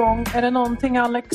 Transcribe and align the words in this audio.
Igång. 0.00 0.24
Är 0.34 0.42
det 0.42 0.50
någonting 0.50 0.96
Alex 0.96 1.28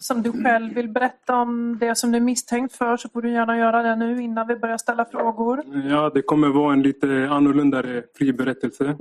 som 0.00 0.22
du 0.22 0.32
själv 0.32 0.74
vill 0.74 0.88
berätta 0.88 1.36
om 1.36 1.78
det 1.80 1.94
som 1.94 2.12
du 2.12 2.16
är 2.16 2.22
misstänkt 2.22 2.76
för 2.76 2.96
så 2.96 3.08
får 3.08 3.22
du 3.22 3.30
gärna 3.30 3.58
göra 3.58 3.82
det 3.82 3.96
nu 3.96 4.22
innan 4.22 4.48
vi 4.48 4.56
börjar 4.56 4.78
ställa 4.78 5.04
frågor. 5.04 5.62
Ja, 5.90 6.10
det 6.14 6.22
kommer 6.22 6.48
vara 6.48 6.72
en 6.72 6.82
lite 6.82 7.28
annorlunda 7.30 7.82
fri 8.14 8.32
berättelse 8.32 8.96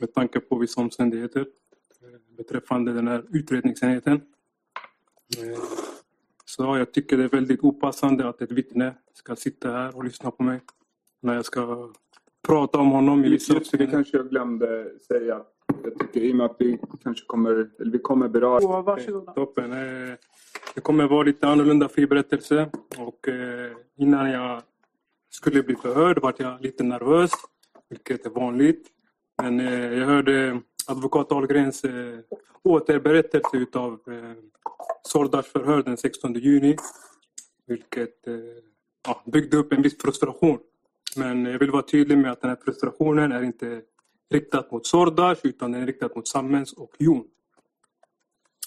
med 0.00 0.14
tanke 0.14 0.40
på 0.40 0.58
vissa 0.58 0.80
omständigheter 0.80 1.46
beträffande 2.36 2.92
den 2.92 3.08
här 3.08 3.24
utredningsenheten. 3.30 4.20
Så 6.44 6.76
jag 6.78 6.92
tycker 6.92 7.16
det 7.16 7.24
är 7.24 7.28
väldigt 7.28 7.60
opassande 7.60 8.28
att 8.28 8.42
ett 8.42 8.52
vittne 8.52 8.94
ska 9.14 9.36
sitta 9.36 9.70
här 9.70 9.96
och 9.96 10.04
lyssna 10.04 10.30
på 10.30 10.42
mig 10.42 10.60
när 11.20 11.34
jag 11.34 11.44
ska 11.44 11.90
prata 12.48 12.78
om 12.78 12.90
honom 12.90 13.24
i 13.24 13.28
vissa 13.28 13.54
Just 13.54 13.78
det 13.78 13.86
kanske 13.86 14.16
jag 14.16 14.28
glömde 14.30 14.90
säga. 15.08 15.40
Jag 15.84 15.98
tycker 15.98 16.20
i 16.20 16.32
och 16.32 16.36
med 16.36 16.46
att 16.46 16.56
vi 16.58 16.78
kanske 17.02 17.26
kommer, 17.26 17.70
eller 17.80 17.90
vi 17.92 17.98
kommer 17.98 18.28
beröra... 18.28 18.60
Så, 18.60 18.82
varsågoda. 18.82 19.32
Toppen. 19.32 19.72
Eh, 19.72 20.14
Det 20.74 20.80
kommer 20.80 21.06
vara 21.08 21.22
lite 21.22 21.48
annorlunda 21.48 21.88
fri 21.88 22.06
berättelse 22.06 22.70
och 22.98 23.28
eh, 23.28 23.72
innan 23.98 24.30
jag 24.30 24.62
skulle 25.30 25.62
bli 25.62 25.76
förhörd 25.76 26.18
var 26.22 26.34
jag 26.38 26.60
lite 26.60 26.84
nervös, 26.84 27.30
vilket 27.88 28.26
är 28.26 28.30
vanligt. 28.30 28.88
Men 29.42 29.60
eh, 29.60 29.92
jag 29.98 30.06
hörde 30.06 30.60
advokat 30.88 31.32
Ahlgrens 31.32 31.84
återberättelse 32.62 33.56
utav 33.56 33.92
eh, 33.92 34.32
Sordas 35.02 35.46
förhör 35.46 35.82
den 35.82 35.96
16 35.96 36.34
juni, 36.34 36.76
vilket 37.66 38.16
ja, 39.06 39.22
byggde 39.26 39.56
upp 39.56 39.72
en 39.72 39.82
viss 39.82 39.98
frustration. 39.98 40.58
Men 41.16 41.44
jag 41.44 41.58
vill 41.58 41.70
vara 41.70 41.82
tydlig 41.82 42.18
med 42.18 42.32
att 42.32 42.40
den 42.40 42.50
här 42.50 42.58
frustrationen 42.64 43.32
är 43.32 43.42
inte 43.42 43.82
riktat 44.30 44.70
mot 44.70 44.86
Sordas 44.86 45.44
utan 45.44 45.72
den 45.72 45.82
är 45.82 45.86
riktad 45.86 46.08
mot 46.14 46.28
Sammens 46.28 46.72
och 46.72 46.92
Jon. 46.98 47.24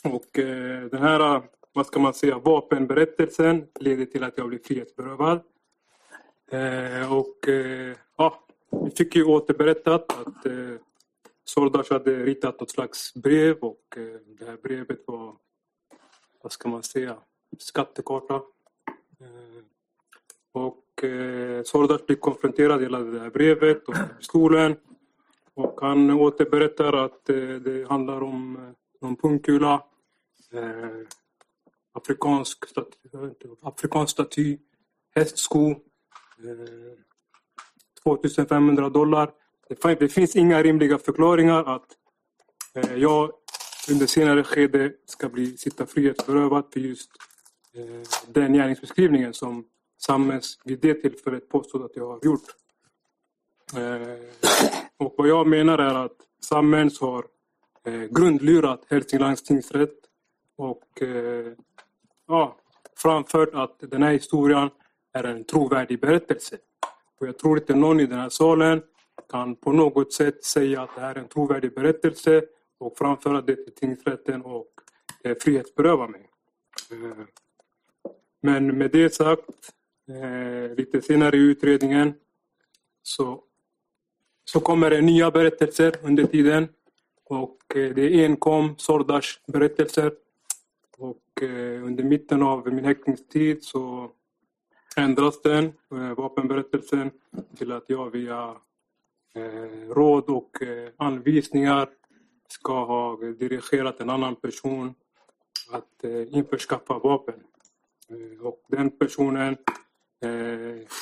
Och 0.03 0.39
eh, 0.39 0.85
den 0.85 1.01
här, 1.01 1.41
vad 1.73 1.85
ska 1.85 1.99
man 1.99 2.13
säga, 2.13 2.37
vapenberättelsen 2.37 3.67
leder 3.79 4.05
till 4.05 4.23
att 4.23 4.37
jag 4.37 4.47
blir 4.47 4.59
frihetsberövad. 4.59 5.41
Eh, 6.51 7.13
och 7.13 7.47
eh, 7.47 7.95
ja, 8.17 8.43
vi 8.85 8.91
fick 8.91 9.15
ju 9.15 9.23
återberättat 9.23 10.19
att 10.19 10.45
eh, 10.45 10.75
Sordas 11.45 11.89
hade 11.89 12.25
ritat 12.25 12.59
något 12.59 12.71
slags 12.71 13.13
brev 13.13 13.57
och 13.57 13.97
eh, 13.97 14.19
det 14.39 14.45
här 14.45 14.57
brevet 14.63 14.99
var, 15.07 15.35
vad 16.41 16.51
ska 16.51 16.69
man 16.69 16.83
säga, 16.83 17.17
skattekarta. 17.57 18.35
Eh, 19.19 19.63
och 20.51 21.03
eh, 21.03 21.63
Sordas 21.63 22.05
blir 22.05 22.15
konfronterad 22.15 22.81
hela 22.81 22.99
det 22.99 23.19
här 23.19 23.29
brevet 23.29 23.87
och 23.87 23.95
pistolen. 24.19 24.75
Och 25.55 25.81
han 25.81 26.11
återberättar 26.11 26.93
att 26.93 27.29
eh, 27.29 27.35
det 27.35 27.87
handlar 27.89 28.21
om 28.23 28.55
eh, 28.55 28.61
någon 29.01 29.15
pungkula, 29.15 29.83
eh, 30.53 31.07
afrikansk, 31.93 32.65
staty, 32.69 32.97
afrikansk 33.61 34.11
staty, 34.11 34.57
hästsko, 35.15 35.69
eh, 35.69 35.77
2500 38.03 38.89
dollar. 38.89 39.31
Det, 39.67 39.99
det 39.99 40.09
finns 40.09 40.35
inga 40.35 40.63
rimliga 40.63 40.97
förklaringar 40.97 41.75
att 41.75 41.97
eh, 42.73 42.95
jag 42.95 43.31
under 43.89 44.05
senare 44.05 44.43
skede 44.43 44.93
ska 45.05 45.29
bli 45.29 45.57
sitta 45.57 45.85
frihetsberövad 45.85 46.65
för 46.73 46.79
just 46.79 47.11
eh, 47.75 48.07
den 48.27 48.53
gärningsbeskrivningen 48.53 49.33
som 49.33 49.65
Sammes 50.05 50.59
vid 50.65 50.79
det 50.79 50.93
tillfället 50.93 51.49
påstod 51.49 51.83
att 51.83 51.95
jag 51.95 52.07
har 52.07 52.19
gjort. 52.23 52.55
Eh, 53.77 54.17
och 54.97 55.13
vad 55.17 55.27
jag 55.27 55.47
menar 55.47 55.77
är 55.77 56.05
att 56.05 56.17
Sammens 56.39 57.01
har 57.01 57.25
eh, 57.85 58.01
grundlurat 58.01 58.85
Hälsinglands 58.89 59.43
tingsrätt 59.43 59.97
och 60.55 61.01
eh, 61.01 61.53
ja, 62.27 62.57
framfört 62.97 63.49
att 63.53 63.79
den 63.79 64.03
här 64.03 64.11
historien 64.11 64.69
är 65.13 65.23
en 65.23 65.43
trovärdig 65.43 66.01
berättelse. 66.01 66.57
Och 67.19 67.27
jag 67.27 67.37
tror 67.37 67.57
inte 67.57 67.75
någon 67.75 67.99
i 67.99 68.05
den 68.05 68.19
här 68.19 68.29
salen 68.29 68.81
kan 69.29 69.55
på 69.55 69.71
något 69.71 70.13
sätt 70.13 70.43
säga 70.43 70.81
att 70.81 70.95
det 70.95 71.01
här 71.01 71.15
är 71.15 71.19
en 71.19 71.27
trovärdig 71.27 71.75
berättelse 71.75 72.41
och 72.77 72.97
framföra 72.97 73.41
det 73.41 73.55
till 73.55 73.75
tingsrätten 73.75 74.41
och 74.41 74.67
eh, 75.23 75.37
frihetsberöva 75.41 76.07
mig. 76.07 76.29
Eh, 76.91 77.25
men 78.41 78.77
med 78.77 78.91
det 78.91 79.13
sagt, 79.13 79.49
eh, 80.09 80.75
lite 80.75 81.01
senare 81.01 81.37
i 81.37 81.39
utredningen 81.39 82.13
så, 83.03 83.43
så 84.45 84.59
kommer 84.59 84.89
det 84.89 85.01
nya 85.01 85.31
berättelser 85.31 85.95
under 86.03 86.25
tiden. 86.25 86.67
Och 87.25 87.57
eh, 87.75 87.93
det 87.95 88.01
är 88.01 88.25
enkom 88.25 88.75
Sordas 88.77 89.39
berättelser. 89.47 90.13
Och 90.97 91.43
eh, 91.43 91.83
under 91.83 92.03
mitten 92.03 92.43
av 92.43 92.73
min 92.73 92.85
häktningstid 92.85 93.63
så 93.63 94.11
ändras 94.97 95.41
den, 95.41 95.65
eh, 95.65 96.13
vapenberättelsen, 96.17 97.11
till 97.57 97.71
att 97.71 97.85
jag 97.87 98.09
via 98.09 98.55
råd 99.89 100.23
och 100.23 100.57
anvisningar 100.97 101.89
ska 102.47 102.85
ha 102.85 103.15
dirigerat 103.15 103.99
en 103.99 104.09
annan 104.09 104.35
person 104.35 104.93
att 105.71 106.03
införskaffa 106.29 106.99
vapen. 106.99 107.43
Och 108.41 108.63
den 108.67 108.89
personen 108.89 109.57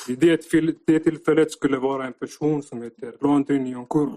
vid 0.08 0.18
det, 0.18 0.50
det 0.86 1.00
tillfället 1.00 1.52
skulle 1.52 1.78
vara 1.78 2.06
en 2.06 2.12
person 2.12 2.62
som 2.62 2.82
heter 2.82 3.14
Landry 3.20 3.58
Nyonkuru. 3.58 4.16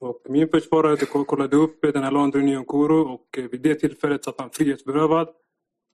Och 0.00 0.22
min 0.28 0.48
försvarare 0.48 1.24
kollade 1.24 1.56
upp 1.56 1.80
den 1.82 2.02
här 2.02 2.10
Landry 2.10 2.42
Nyonkuru 2.42 3.00
och 3.00 3.38
eh, 3.38 3.44
vid 3.44 3.60
det 3.60 3.74
tillfället 3.74 4.24
satt 4.24 4.40
han 4.40 4.50
frihetsberövad. 4.50 5.28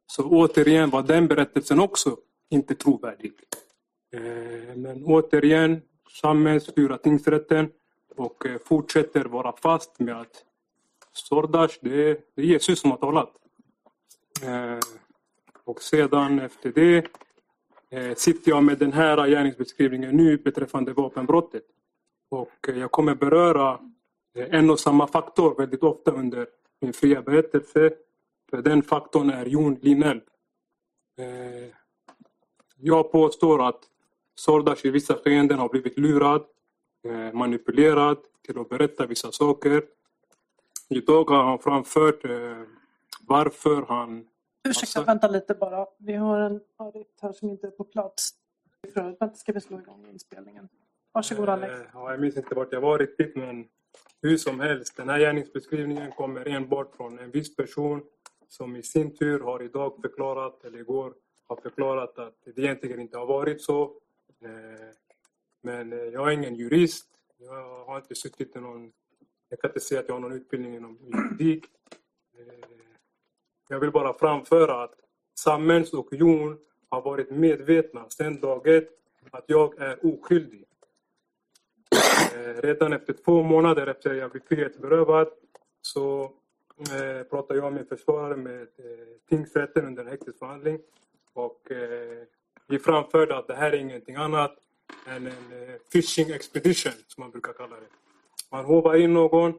Så 0.07 0.25
återigen 0.25 0.91
var 0.91 1.03
den 1.03 1.29
berättelsen 1.29 1.81
också 1.81 2.17
inte 2.51 2.75
trovärdig. 2.75 3.33
Eh, 4.13 4.77
Men 4.77 5.05
återigen, 5.05 5.83
Sammens 6.21 6.65
styra 6.65 6.99
tingsrätten 6.99 7.71
och 8.17 8.47
eh, 8.47 8.59
fortsätter 8.65 9.25
vara 9.25 9.53
fast 9.63 9.99
med 10.01 10.21
att 10.21 10.45
Sordas, 11.13 11.79
det 11.81 12.11
är, 12.11 12.17
Jesus 12.37 12.81
som 12.81 12.91
har 12.91 12.99
talat. 12.99 13.33
Eh, 14.43 14.79
Och 15.65 15.83
sedan 15.83 16.41
efter 16.41 16.73
det 16.73 17.07
Eh, 17.93 18.15
sitter 18.15 18.51
jag 18.51 18.65
med 18.65 18.79
den 18.79 18.93
här 18.93 19.29
gärningsbeskrivningen 19.29 20.17
nu 20.17 20.37
beträffande 20.37 20.93
vapenbrottet. 20.93 21.65
Och 22.29 22.69
eh, 22.69 22.79
jag 22.79 22.91
kommer 22.91 23.15
beröra 23.15 23.79
eh, 24.35 24.55
en 24.55 24.71
och 24.71 24.81
samma 24.81 25.07
faktor 25.07 25.55
väldigt 25.59 25.83
ofta 25.83 26.11
under 26.11 26.47
min 26.81 26.93
fria 26.93 27.23
berättelse. 27.23 27.91
För 28.51 28.63
den 28.63 28.83
faktorn 28.83 29.31
är 29.31 29.47
Jon 29.47 29.75
Linell. 29.75 30.21
Jag 32.77 33.13
påstår 33.13 33.69
att 33.69 33.81
Sordas 34.35 34.85
i 34.85 34.91
vissa 34.91 35.15
skeenden 35.15 35.59
har 35.59 35.69
blivit 35.69 35.99
lurad, 35.99 36.45
manipulerad 37.33 38.19
till 38.43 38.59
att 38.59 38.69
berätta 38.69 39.07
vissa 39.07 39.33
saker. 39.33 39.83
Idag 40.89 41.31
har 41.31 41.45
han 41.45 41.59
framfört 41.59 42.23
varför 43.27 43.85
han 43.89 44.27
Ursäkta, 44.69 45.05
vänta 45.05 45.29
lite 45.29 45.55
bara. 45.55 45.87
Vi 45.99 46.13
har 46.15 46.41
en 46.41 46.61
audit 46.77 47.19
här 47.21 47.33
som 47.33 47.49
inte 47.51 47.67
är 47.67 47.71
på 47.71 47.85
plats. 47.85 48.31
Vänta, 48.95 49.31
ska 49.35 49.53
vi 49.53 49.61
slå 49.61 49.79
igång 49.81 50.07
inspelningen? 50.13 50.69
Varsågod 51.13 51.49
Alex. 51.49 51.73
Eh, 51.73 51.87
Ja, 51.95 52.11
jag 52.11 52.21
minns 52.21 52.37
inte 52.37 52.55
vart 52.55 52.73
jag 52.73 52.81
var 52.81 52.99
riktigt 52.99 53.37
men 53.37 53.69
hur 54.23 54.37
som 54.37 54.61
helst, 54.61 54.97
den 54.97 55.09
här 55.09 55.19
gärningsbeskrivningen 55.19 56.13
kommer 56.13 56.49
enbart 56.49 56.97
från 56.97 57.19
en 57.19 57.31
viss 57.31 57.57
person 57.57 58.03
som 58.49 58.77
i 58.77 58.83
sin 58.83 59.17
tur 59.17 59.41
har 59.41 59.63
idag 59.63 59.99
förklarat, 60.03 60.65
eller 60.65 60.79
igår 60.79 61.15
har 61.47 61.57
förklarat 61.57 62.19
att 62.19 62.35
det 62.45 62.63
egentligen 62.63 63.01
inte 63.01 63.19
har 63.19 63.27
varit 63.27 63.63
så. 63.63 63.83
Eh, 64.45 64.51
Men 65.63 65.93
eh, 65.93 65.99
jag 65.99 66.29
är 66.29 66.33
ingen 66.33 66.55
jurist. 66.55 67.07
Jag 67.39 67.85
har 67.85 67.97
inte 67.97 68.15
suttit 68.15 68.57
i 68.57 68.61
någon... 68.61 68.93
Jag 69.49 69.61
kan 69.61 69.71
inte 69.71 69.81
säga 69.81 70.01
att 70.01 70.09
jag 70.09 70.15
har 70.15 70.21
någon 70.21 70.33
utbildning 70.33 70.75
inom 70.77 70.99
juridik. 71.03 71.65
Jag 73.73 73.81
vill 73.81 73.91
bara 73.91 74.13
framföra 74.13 74.83
att 74.83 74.95
samhälls 75.35 75.93
och 75.93 76.09
Jon 76.13 76.59
har 76.89 77.03
varit 77.03 77.31
medvetna 77.31 78.09
sedan 78.09 78.41
dag 78.41 78.67
ett 78.69 78.89
att 79.31 79.45
jag 79.47 79.79
är 79.79 80.07
oskyldig. 80.07 80.65
Eh, 82.35 82.61
Redan 82.63 82.93
efter 82.93 83.13
två 83.13 83.43
månader 83.43 83.87
efter 83.87 84.15
jag 84.15 84.31
blev 84.31 84.41
frihetsberövad 84.49 85.29
så 85.83 86.23
eh, 86.79 87.23
pratade 87.31 87.61
jag 87.61 87.73
med 87.73 87.89
försvarare 87.89 88.37
med 88.37 88.61
eh, 88.61 88.67
tingsrätten 89.29 89.87
under 89.87 90.03
en 90.05 90.11
häktesförhandling. 90.11 90.79
Och 91.33 91.71
eh, 91.71 92.23
vi 92.67 92.79
framförde 92.79 93.37
att 93.37 93.47
det 93.47 93.55
här 93.55 93.73
är 93.73 93.79
ingenting 93.79 94.15
annat 94.17 94.57
än 95.07 95.27
en 95.27 95.33
eh, 95.33 95.75
fishing 95.93 96.31
expedition, 96.31 96.93
som 97.07 97.21
man 97.23 97.31
brukar 97.31 97.53
kalla 97.53 97.77
det. 97.77 97.87
Man 98.51 98.65
hovar 98.65 98.97
in 98.97 99.15
någon 99.15 99.59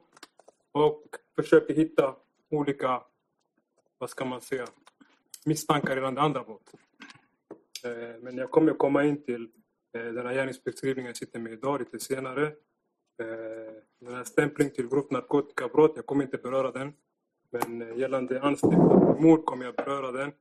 och 0.72 1.04
försöker 1.36 1.74
hitta 1.74 2.16
olika, 2.50 3.02
vad 4.02 4.10
ska 4.10 4.26
man 4.26 4.42
säga, 4.42 4.68
misstankar 5.46 5.96
gällande 5.96 6.22
andra 6.22 6.44
brott. 6.44 6.70
Eh, 7.86 8.22
men 8.22 8.38
jag 8.38 8.52
kommer 8.52 8.74
komma 8.74 9.04
in 9.04 9.24
till 9.24 9.48
eh, 9.98 10.04
den 10.04 10.26
här 10.26 10.34
gärningsbeskrivningen 10.34 11.10
jag 11.10 11.18
sitter 11.18 11.40
med 11.40 11.54
idag 11.54 11.80
lite 11.80 12.00
senare. 12.00 12.46
Eh, 13.22 13.74
den 14.00 14.16
här 14.16 14.24
stämpling 14.24 14.70
till 14.70 14.88
grovt 14.88 15.12
narkotikabrott, 15.12 15.94
jag 15.96 16.06
kommer 16.06 16.24
inte 16.24 16.38
beröra 16.38 16.72
den. 16.72 16.94
Men 17.52 18.00
gällande 18.00 18.42
anstiftan 18.42 19.16
till 19.16 19.24
mord 19.24 19.46
kommer 19.46 19.66
jag 19.66 19.76
beröra 19.76 20.12
den. 20.12 20.32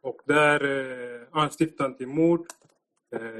Och 0.00 0.20
där 0.24 1.28
anstiftan 1.30 1.96
till 1.96 2.08
mord. 2.08 2.46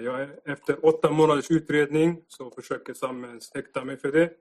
Jag, 0.05 0.29
efter 0.45 0.87
åtta 0.87 1.11
månaders 1.11 1.51
utredning 1.51 2.23
så 2.29 2.51
försöker 2.51 2.95
samhället 2.95 3.43
häkta 3.55 3.85
mig 3.85 3.97
för 3.97 4.13
det. 4.13 4.33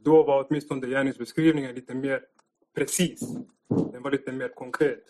Då 0.00 0.22
var 0.22 0.46
åtminstone 0.48 0.86
gärningsbeskrivningen 0.86 1.74
lite 1.74 1.94
mer 1.94 2.20
precis. 2.76 3.20
Den 3.92 4.02
var 4.02 4.10
lite 4.10 4.32
mer 4.32 4.48
konkret. 4.48 5.04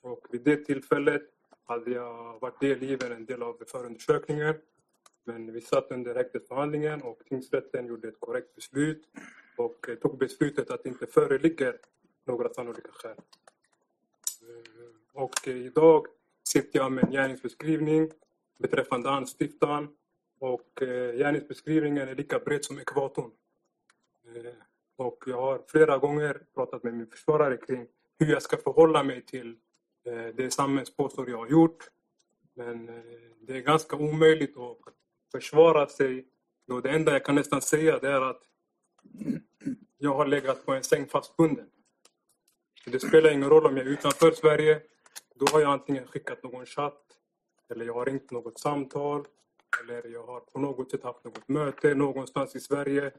Och 0.00 0.26
vid 0.30 0.42
det 0.42 0.56
tillfället 0.56 1.22
hade 1.64 1.90
jag 1.90 2.40
varit 2.40 2.60
delgiven 2.60 3.12
en 3.12 3.24
del 3.24 3.42
av 3.42 3.62
förundersökningen. 3.66 4.54
Men 5.24 5.52
vi 5.52 5.60
satt 5.60 5.90
under 5.90 6.14
häktesförhandlingen 6.14 7.02
och 7.02 7.22
tingsrätten 7.28 7.86
gjorde 7.86 8.08
ett 8.08 8.20
korrekt 8.20 8.54
beslut 8.54 9.08
och 9.56 9.88
eh, 9.88 9.94
tog 9.94 10.18
beslutet 10.18 10.70
att 10.70 10.82
det 10.82 10.88
inte 10.88 11.06
föreligger 11.06 11.78
några 12.24 12.54
sannolika 12.54 12.88
skäl. 12.92 13.16
Eh, 14.42 15.22
och 15.22 15.48
eh, 15.48 15.56
idag 15.56 16.06
sitter 16.44 16.78
jag 16.78 16.92
med 16.92 17.04
en 17.04 17.10
gärningsbeskrivning 17.10 18.10
beträffande 18.58 19.10
anstiftan 19.10 19.96
och 20.38 20.68
gärningsbeskrivningen 21.14 22.08
är 22.08 22.14
lika 22.14 22.38
bred 22.38 22.64
som 22.64 22.78
ekvatorn. 22.78 23.30
Och 24.96 25.24
jag 25.26 25.40
har 25.40 25.62
flera 25.68 25.98
gånger 25.98 26.42
pratat 26.54 26.82
med 26.82 26.94
min 26.94 27.06
försvarare 27.06 27.56
kring 27.56 27.86
hur 28.18 28.32
jag 28.32 28.42
ska 28.42 28.56
förhålla 28.56 29.02
mig 29.02 29.26
till 29.26 29.56
eh, 30.06 30.26
det 30.34 30.50
samhällspåstår 30.50 31.30
jag 31.30 31.38
har 31.38 31.48
gjort. 31.48 31.90
Men 32.54 32.88
eh, 32.88 32.94
det 33.40 33.56
är 33.56 33.60
ganska 33.60 33.96
omöjligt 33.96 34.56
att 34.56 34.78
försvara 35.32 35.86
sig. 35.86 36.26
Då 36.66 36.80
det 36.80 36.90
enda 36.90 37.12
jag 37.12 37.24
kan 37.24 37.34
nästan 37.34 37.62
säga 37.62 37.98
det 37.98 38.08
är 38.08 38.20
att 38.20 38.42
jag 39.98 40.14
har 40.14 40.26
legat 40.26 40.66
på 40.66 40.72
en 40.72 40.82
säng 40.82 41.06
fastbunden. 41.06 41.66
Det 42.86 43.00
spelar 43.00 43.30
ingen 43.30 43.48
roll 43.48 43.66
om 43.66 43.76
jag 43.76 43.86
är 43.86 43.90
utanför 43.90 44.30
Sverige. 44.30 44.80
Då 45.34 45.46
har 45.52 45.60
jag 45.60 45.70
antingen 45.70 46.06
skickat 46.06 46.42
någon 46.42 46.66
chatt 46.66 47.02
eller 47.68 47.84
jag 47.84 47.94
har 47.94 48.04
ringt 48.04 48.30
något 48.30 48.58
samtal 48.58 49.26
eller 49.80 50.08
jag 50.08 50.26
har 50.26 50.40
på 50.40 50.58
något 50.58 50.90
sätt 50.90 51.02
haft 51.02 51.24
något 51.24 51.48
möte 51.48 51.94
någonstans 51.94 52.56
i 52.56 52.60
Sverige 52.60 53.12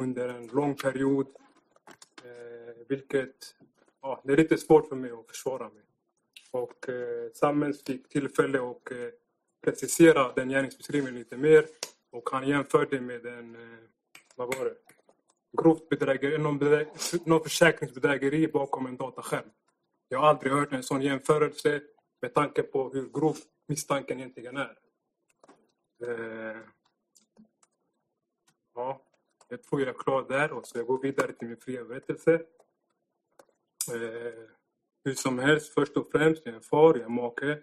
under 0.00 0.28
en 0.28 0.46
lång 0.46 0.74
period. 0.74 1.26
Eh, 2.24 2.74
vilket 2.88 3.54
ja, 4.02 4.20
det 4.24 4.32
är 4.32 4.36
lite 4.36 4.58
svårt 4.58 4.88
för 4.88 4.96
mig 4.96 5.10
att 5.10 5.26
försvara 5.28 5.68
mig. 5.68 5.82
Och 6.50 6.88
eh, 6.88 7.30
Sammens 7.34 7.84
fick 7.84 8.08
tillfälle 8.08 8.58
att 8.58 8.90
eh, 8.90 8.96
precisera 9.64 10.32
den 10.32 10.48
gärningsbeskrivningen 10.48 11.18
lite 11.18 11.36
mer 11.36 11.66
och 12.10 12.30
han 12.32 12.48
jämförde 12.48 13.00
med 13.00 13.26
en, 13.26 13.54
eh, 13.54 13.78
vad 14.36 14.56
var 14.56 14.64
det, 14.64 14.76
grovt 15.62 15.88
bedrägeri, 15.88 16.38
någon, 16.38 16.58
bedrä, 16.58 16.86
någon 17.24 17.42
försäkringsbedrägeri 17.42 18.48
bakom 18.48 18.86
en 18.86 18.96
dataskärm. 18.96 19.50
Jag 20.08 20.18
har 20.18 20.28
aldrig 20.28 20.52
hört 20.52 20.72
en 20.72 20.82
sån 20.82 21.02
jämförelse 21.02 21.80
med 22.22 22.34
tanke 22.34 22.62
på 22.62 22.90
hur 22.90 23.08
grov 23.08 23.36
misstanken 23.66 24.18
egentligen 24.18 24.56
är. 24.56 24.78
Eh, 26.02 26.56
ja, 28.74 29.02
jag 29.50 29.62
tror 29.62 29.80
jag 29.80 29.88
är 29.88 29.98
klar 29.98 30.26
där 30.28 30.52
och 30.52 30.66
så 30.66 30.78
jag 30.78 30.86
går 30.86 31.02
vidare 31.02 31.32
till 31.32 31.48
min 31.48 31.56
fria 31.56 31.84
berättelse. 31.84 32.34
Eh, 33.94 34.32
hur 35.04 35.14
som 35.14 35.38
helst, 35.38 35.74
först 35.74 35.96
och 35.96 36.10
främst, 36.12 36.42
jag 36.44 36.54
är 36.54 36.60
far, 36.60 36.94
jag 36.94 37.04
är 37.04 37.08
make. 37.08 37.58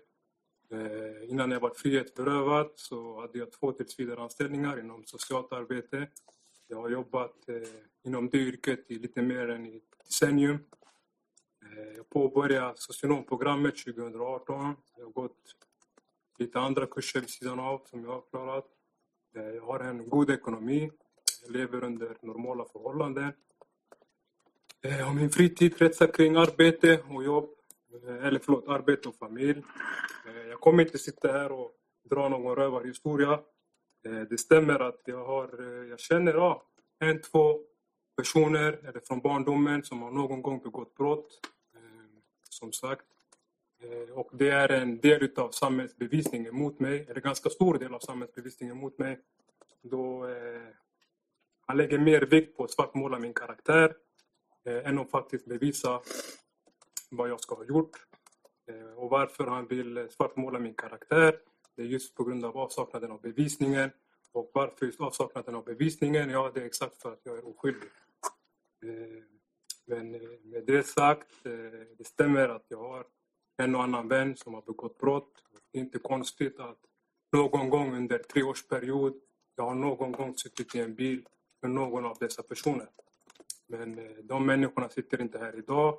Eh, 0.69 1.29
innan 1.29 1.51
jag 1.51 1.59
var 1.59 1.73
frihetsberövad 1.75 2.71
så 2.75 3.21
hade 3.21 3.39
jag 3.39 3.51
två 3.51 3.71
tillsvidareanställningar 3.71 4.79
inom 4.79 5.05
socialt 5.05 5.53
arbete. 5.53 6.07
Jag 6.67 6.77
har 6.77 6.89
jobbat 6.89 7.49
eh, 7.49 7.69
inom 8.03 8.29
det 8.29 8.37
yrket 8.37 8.91
i 8.91 8.99
lite 8.99 9.21
mer 9.21 9.49
än 9.49 9.65
ett 9.65 9.83
decennium. 10.05 10.59
Eh, 11.65 11.93
jag 11.95 12.09
påbörjade 12.09 12.73
socionomprogrammet 12.77 13.77
2018. 13.85 14.75
Jag 14.97 15.05
har 15.05 15.11
gått 15.11 15.55
lite 16.37 16.59
andra 16.59 16.85
kurser 16.85 17.19
vid 17.19 17.29
sidan 17.29 17.59
av 17.59 17.81
som 17.85 18.03
jag 18.03 18.11
har 18.11 18.23
klarat. 18.31 18.65
Eh, 19.35 19.43
jag 19.43 19.61
har 19.61 19.79
en 19.79 20.09
god 20.09 20.29
ekonomi. 20.29 20.91
Jag 21.43 21.51
lever 21.51 21.83
under 21.83 22.17
normala 22.21 22.65
förhållanden. 22.65 23.33
Eh, 24.81 25.09
och 25.09 25.15
min 25.15 25.29
fritid 25.29 25.77
kretsar 25.77 26.07
kring 26.07 26.35
arbete 26.35 26.99
och 27.09 27.23
jobb. 27.23 27.49
Eh, 28.07 28.25
eller 28.25 28.39
förlåt, 28.39 28.67
arbete 28.67 29.09
och 29.09 29.15
familj. 29.15 29.63
Eh, 30.27 30.47
jag 30.49 30.59
kommer 30.59 30.83
inte 30.83 30.97
sitta 30.97 31.31
här 31.31 31.51
och 31.51 31.71
dra 32.09 32.29
någon 32.29 32.55
rövarhistoria. 32.55 33.39
Det 34.29 34.39
stämmer 34.39 34.79
att 34.79 35.01
jag, 35.05 35.25
har, 35.25 35.63
jag 35.89 35.99
känner 35.99 36.33
ja, 36.33 36.63
en, 36.99 37.21
två 37.21 37.59
personer 38.17 38.79
eller 38.87 38.99
från 38.99 39.19
barndomen 39.19 39.83
som 39.83 40.01
har 40.01 40.11
någon 40.11 40.41
gång 40.41 40.59
begått 40.63 40.95
brott. 40.95 41.39
Som 42.49 42.71
sagt. 42.71 43.05
Och 44.13 44.29
det 44.33 44.49
är 44.49 44.69
en 44.69 44.99
del 44.99 45.29
av 45.35 45.51
samhällsbevisningen 45.51 46.55
mot 46.55 46.79
mig, 46.79 47.05
eller 47.09 47.21
ganska 47.21 47.49
stor 47.49 47.77
del 47.77 47.93
av 47.93 47.99
samhällsbevisningen 47.99 48.77
mot 48.77 48.97
mig. 48.97 49.19
Då 49.81 50.27
han 51.67 51.77
lägger 51.77 51.99
mer 51.99 52.21
vikt 52.21 52.57
på 52.57 52.63
att 52.63 52.71
svartmåla 52.71 53.19
min 53.19 53.33
karaktär 53.33 53.95
eh, 54.65 54.87
än 54.87 54.99
att 54.99 55.11
faktiskt 55.11 55.45
bevisa 55.45 56.01
vad 57.09 57.29
jag 57.29 57.41
ska 57.41 57.55
ha 57.55 57.65
gjort. 57.65 58.07
Eh, 58.71 58.97
och 58.97 59.09
varför 59.09 59.47
han 59.47 59.67
vill 59.67 60.07
svartmåla 60.09 60.59
min 60.59 60.73
karaktär, 60.73 61.39
det 61.75 61.81
är 61.81 61.85
just 61.85 62.15
på 62.15 62.23
grund 62.23 62.45
av 62.45 62.57
avsaknaden 62.57 63.11
av 63.11 63.21
bevisningen. 63.21 63.89
Och 64.31 64.51
varför 64.53 64.85
just 64.85 65.01
avsaknaden 65.01 65.55
av 65.55 65.63
bevisningen? 65.63 66.29
Ja, 66.29 66.51
det 66.53 66.61
är 66.61 66.65
exakt 66.65 67.01
för 67.01 67.13
att 67.13 67.21
jag 67.23 67.37
är 67.37 67.47
oskyldig. 67.47 67.89
Eh, 68.85 69.23
men 69.85 70.15
eh, 70.15 70.21
med 70.43 70.63
det 70.65 70.83
sagt, 70.83 71.45
eh, 71.45 71.51
det 71.97 72.07
stämmer 72.07 72.49
att 72.49 72.65
jag 72.67 72.77
har 72.77 73.05
en 73.57 73.75
och 73.75 73.83
annan 73.83 74.07
vän 74.07 74.37
som 74.37 74.53
har 74.53 74.61
begått 74.61 74.97
brott. 74.97 75.43
Det 75.71 75.79
är 75.79 75.81
inte 75.81 75.99
konstigt 75.99 76.59
att 76.59 76.79
någon 77.31 77.69
gång 77.69 77.95
under 77.95 78.17
tre 78.17 78.43
års 78.43 78.67
period, 78.67 79.13
jag 79.55 79.63
har 79.63 79.75
någon 79.75 80.11
gång 80.11 80.35
suttit 80.35 80.75
i 80.75 80.79
en 80.79 80.95
bil 80.95 81.27
med 81.61 81.71
någon 81.71 82.05
av 82.05 82.17
dessa 82.19 82.43
personer. 82.43 82.87
Men 83.67 83.99
eh, 83.99 84.15
de 84.23 84.45
människorna 84.45 84.89
sitter 84.89 85.21
inte 85.21 85.39
här 85.39 85.57
idag. 85.57 85.97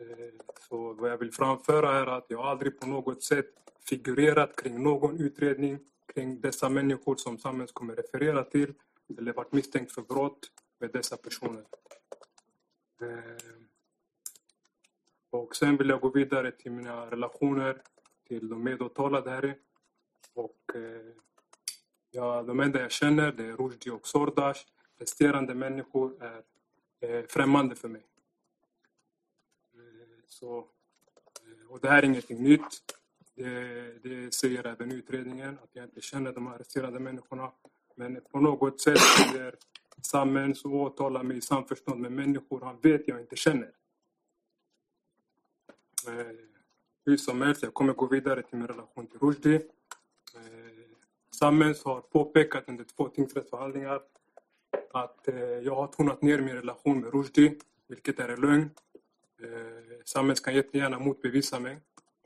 Eh, 0.00 0.44
så 0.68 0.92
vad 0.92 1.10
jag 1.10 1.18
vill 1.18 1.32
framföra 1.32 1.92
är 1.92 2.06
att 2.06 2.26
jag 2.28 2.40
aldrig 2.40 2.80
på 2.80 2.86
något 2.86 3.22
sätt 3.22 3.54
figurerat 3.88 4.62
kring 4.62 4.82
någon 4.82 5.20
utredning 5.20 5.78
kring 6.14 6.40
dessa 6.40 6.68
människor 6.68 7.16
som 7.16 7.38
samhället 7.38 7.74
kommer 7.74 7.96
referera 7.96 8.44
till 8.44 8.74
eller 9.18 9.32
varit 9.32 9.52
misstänkt 9.52 9.92
för 9.92 10.02
brott 10.02 10.50
med 10.80 10.90
dessa 10.92 11.16
personer. 11.16 11.64
Eh, 13.02 13.52
och 15.30 15.56
sen 15.56 15.76
vill 15.76 15.88
jag 15.88 16.00
gå 16.00 16.08
vidare 16.08 16.50
till 16.50 16.72
mina 16.72 17.10
relationer 17.10 17.82
till 18.28 18.48
de 18.48 18.64
medåtalade 18.64 19.30
här. 19.30 19.56
Och 20.34 20.60
ja, 22.10 22.42
de 22.42 22.60
enda 22.60 22.80
jag 22.80 22.90
känner 22.90 23.32
det 23.32 23.44
är 23.44 23.56
Rushdie 23.56 23.90
och 23.92 24.06
Sordash. 24.06 24.60
Resterande 25.02 25.54
människor 25.54 26.22
är 26.22 26.42
eh, 27.00 27.24
främmande 27.28 27.74
för 27.74 27.88
mig. 27.88 28.02
Eh, 29.74 29.80
så, 30.26 30.58
eh, 30.58 31.70
och 31.70 31.80
det 31.80 31.88
här 31.88 31.98
är 31.98 32.06
ingenting 32.06 32.42
nytt. 32.42 32.94
Det, 33.34 34.02
det 34.02 34.34
säger 34.34 34.66
även 34.66 34.92
utredningen, 34.92 35.58
att 35.62 35.70
jag 35.72 35.84
inte 35.84 36.00
känner 36.00 36.32
de 36.32 36.46
här 36.46 36.58
resterande 36.58 37.00
människorna. 37.00 37.52
Men 37.96 38.20
på 38.30 38.40
något 38.40 38.80
sätt 38.80 38.98
säger 38.98 39.54
Sammens 40.02 40.60
så 40.60 40.72
åtalar 40.72 41.22
mig 41.22 41.36
i 41.36 41.40
samförstånd 41.40 42.00
med 42.00 42.12
människor 42.12 42.60
han 42.60 42.80
vet 42.80 43.08
jag 43.08 43.20
inte 43.20 43.36
känner. 43.36 43.72
Eh, 46.08 46.36
hur 47.04 47.16
som 47.16 47.42
helst, 47.42 47.62
jag 47.62 47.74
kommer 47.74 47.92
gå 47.92 48.06
vidare 48.06 48.42
till 48.42 48.58
min 48.58 48.68
relation 48.68 49.06
till 49.06 49.18
Rushdie. 49.20 49.56
Eh, 50.36 50.42
Sammens 51.34 51.84
har 51.84 52.00
påpekat 52.00 52.68
under 52.68 52.84
två 52.84 53.08
tingsrättsförhandlingar 53.08 54.02
att 54.92 55.28
eh, 55.28 55.36
jag 55.36 55.74
har 55.74 55.86
tonat 55.86 56.22
ner 56.22 56.38
min 56.38 56.54
relation 56.54 57.00
med 57.00 57.14
Rushdie, 57.14 57.54
vilket 57.88 58.20
är 58.20 58.28
en 58.28 58.40
lögn. 58.40 58.70
Eh, 59.42 60.34
kan 60.44 60.54
jättegärna 60.54 60.98
motbevisa 60.98 61.60
mig. 61.60 61.76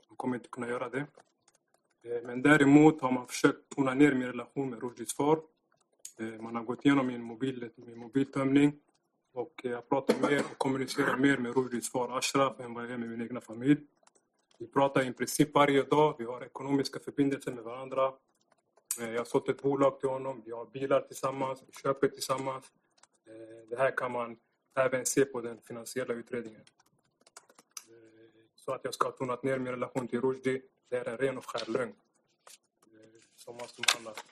De 0.09 0.15
kommer 0.15 0.35
inte 0.35 0.49
kunna 0.49 0.67
göra 0.69 0.89
det. 0.89 1.05
Eh, 2.03 2.21
men 2.23 2.41
däremot 2.41 3.01
har 3.01 3.11
man 3.11 3.27
försökt 3.27 3.69
tona 3.75 3.93
ner 3.93 4.13
min 4.13 4.27
relation 4.27 4.69
med 4.69 4.81
Rushdies 4.81 5.13
far. 5.13 5.39
Eh, 6.19 6.41
man 6.41 6.55
har 6.55 6.63
gått 6.63 6.85
igenom 6.85 7.07
min, 7.07 7.23
mobil, 7.23 7.69
min 7.75 7.97
mobiltömning 7.97 8.73
och 9.33 9.65
eh, 9.65 9.71
jag 9.71 9.89
pratar 9.89 10.29
mer 10.29 10.39
och 10.39 10.57
kommunicerar 10.57 11.17
mer 11.17 11.37
med 11.37 11.55
Rushdies 11.55 11.91
far 11.91 12.17
Ashraf 12.17 12.59
än 12.59 12.73
vad 12.73 12.83
jag 12.83 12.91
gör 12.91 12.97
med 12.97 13.09
min 13.09 13.21
egna 13.21 13.41
familj. 13.41 13.77
Vi 14.59 14.67
pratar 14.67 15.07
i 15.07 15.13
princip 15.13 15.53
varje 15.53 15.83
dag. 15.83 16.15
Vi 16.17 16.25
har 16.25 16.41
ekonomiska 16.43 16.99
förbindelser 16.99 17.51
med 17.51 17.63
varandra. 17.63 18.13
Eh, 18.99 19.09
jag 19.11 19.17
har 19.17 19.25
sålt 19.25 19.49
ett 19.49 19.61
bolag 19.61 19.99
till 19.99 20.09
honom. 20.09 20.41
Vi 20.45 20.51
har 20.51 20.65
bilar 20.65 21.01
tillsammans. 21.01 21.63
Vi 21.67 21.73
köper 21.73 22.07
tillsammans. 22.07 22.65
Eh, 23.27 23.69
det 23.69 23.77
här 23.77 23.97
kan 23.97 24.11
man 24.11 24.37
även 24.75 25.05
se 25.05 25.25
på 25.25 25.41
den 25.41 25.61
finansiella 25.61 26.13
utredningen. 26.13 26.61
Eh, 27.87 27.95
så 28.55 28.71
att 28.71 28.81
jag 28.83 28.93
ska 28.93 29.07
ha 29.07 29.11
tonat 29.11 29.43
ner 29.43 29.57
min 29.57 29.73
relation 29.73 30.07
till 30.07 30.21
Rushdie, 30.21 30.61
det 30.89 30.97
är 30.97 31.09
en 31.09 31.17
ren 31.17 31.37
och 31.37 31.45
skär 31.45 31.71
lögn. 31.71 31.93
Som 33.35 33.55
annat. 33.99 34.23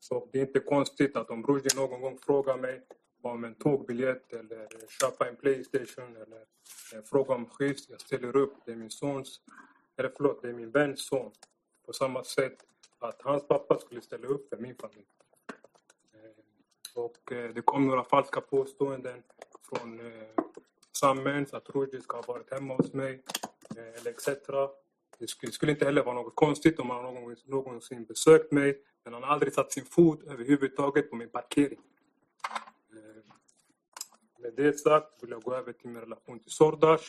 Så 0.00 0.28
det 0.32 0.38
är 0.38 0.46
inte 0.46 0.60
konstigt 0.60 1.16
att 1.16 1.30
om 1.30 1.46
Rushdie 1.46 1.76
någon 1.76 2.00
gång 2.00 2.18
frågar 2.18 2.56
mig 2.56 2.82
om 3.22 3.44
en 3.44 3.54
tågbiljett 3.54 4.32
eller 4.32 4.68
köpa 4.88 5.28
en 5.28 5.36
Playstation 5.36 6.16
eller 6.16 6.44
fråga 7.04 7.34
om 7.34 7.46
skift, 7.46 7.90
jag 7.90 8.00
ställer 8.00 8.36
upp. 8.36 8.54
Det 8.64 8.72
är 8.72 8.76
min 8.76 8.90
sons, 8.90 9.40
eller 9.96 10.12
förlåt, 10.16 10.42
det 10.42 10.48
är 10.48 10.52
min 10.52 10.70
väns 10.70 11.06
son. 11.06 11.32
På 11.86 11.92
samma 11.92 12.24
sätt 12.24 12.64
att 13.08 13.22
hans 13.22 13.48
pappa 13.48 13.78
skulle 13.78 14.00
ställa 14.00 14.26
upp 14.26 14.48
för 14.48 14.56
min 14.56 14.74
familj. 14.76 15.06
Eh, 16.14 17.02
och 17.02 17.32
eh, 17.32 17.54
det 17.54 17.62
kom 17.62 17.86
några 17.86 18.04
falska 18.04 18.40
påståenden 18.40 19.22
från 19.68 20.00
eh, 20.00 20.28
Sammens 20.92 21.54
att 21.54 21.70
Rushdie 21.70 22.00
ska 22.00 22.16
ha 22.16 22.24
varit 22.26 22.52
hemma 22.52 22.74
hos 22.74 22.92
mig 22.92 23.22
eller 23.76 24.10
etc. 24.10 24.28
Det 25.18 25.26
skulle, 25.52 25.72
inte 25.72 25.84
heller 25.84 26.04
vara 26.04 26.14
något 26.14 26.34
konstigt 26.34 26.78
om 26.78 26.90
han 26.90 27.36
någonsin 27.46 28.04
besökt 28.04 28.52
mig 28.52 28.82
men 29.04 29.12
han 29.12 29.22
har 29.22 29.30
aldrig 29.30 29.52
satt 29.52 29.72
sin 29.72 29.84
fot 29.84 30.22
överhuvudtaget 30.22 31.10
på 31.10 31.16
min 31.16 31.28
parkering. 31.28 31.80
Med 34.38 34.54
det 34.56 34.78
sagt 34.78 35.22
vill 35.22 35.30
jag 35.30 35.42
gå 35.42 35.54
över 35.54 35.72
till 35.72 35.88
min 35.88 36.00
relation 36.00 36.40
till 36.40 36.50
Sordash. 36.50 37.04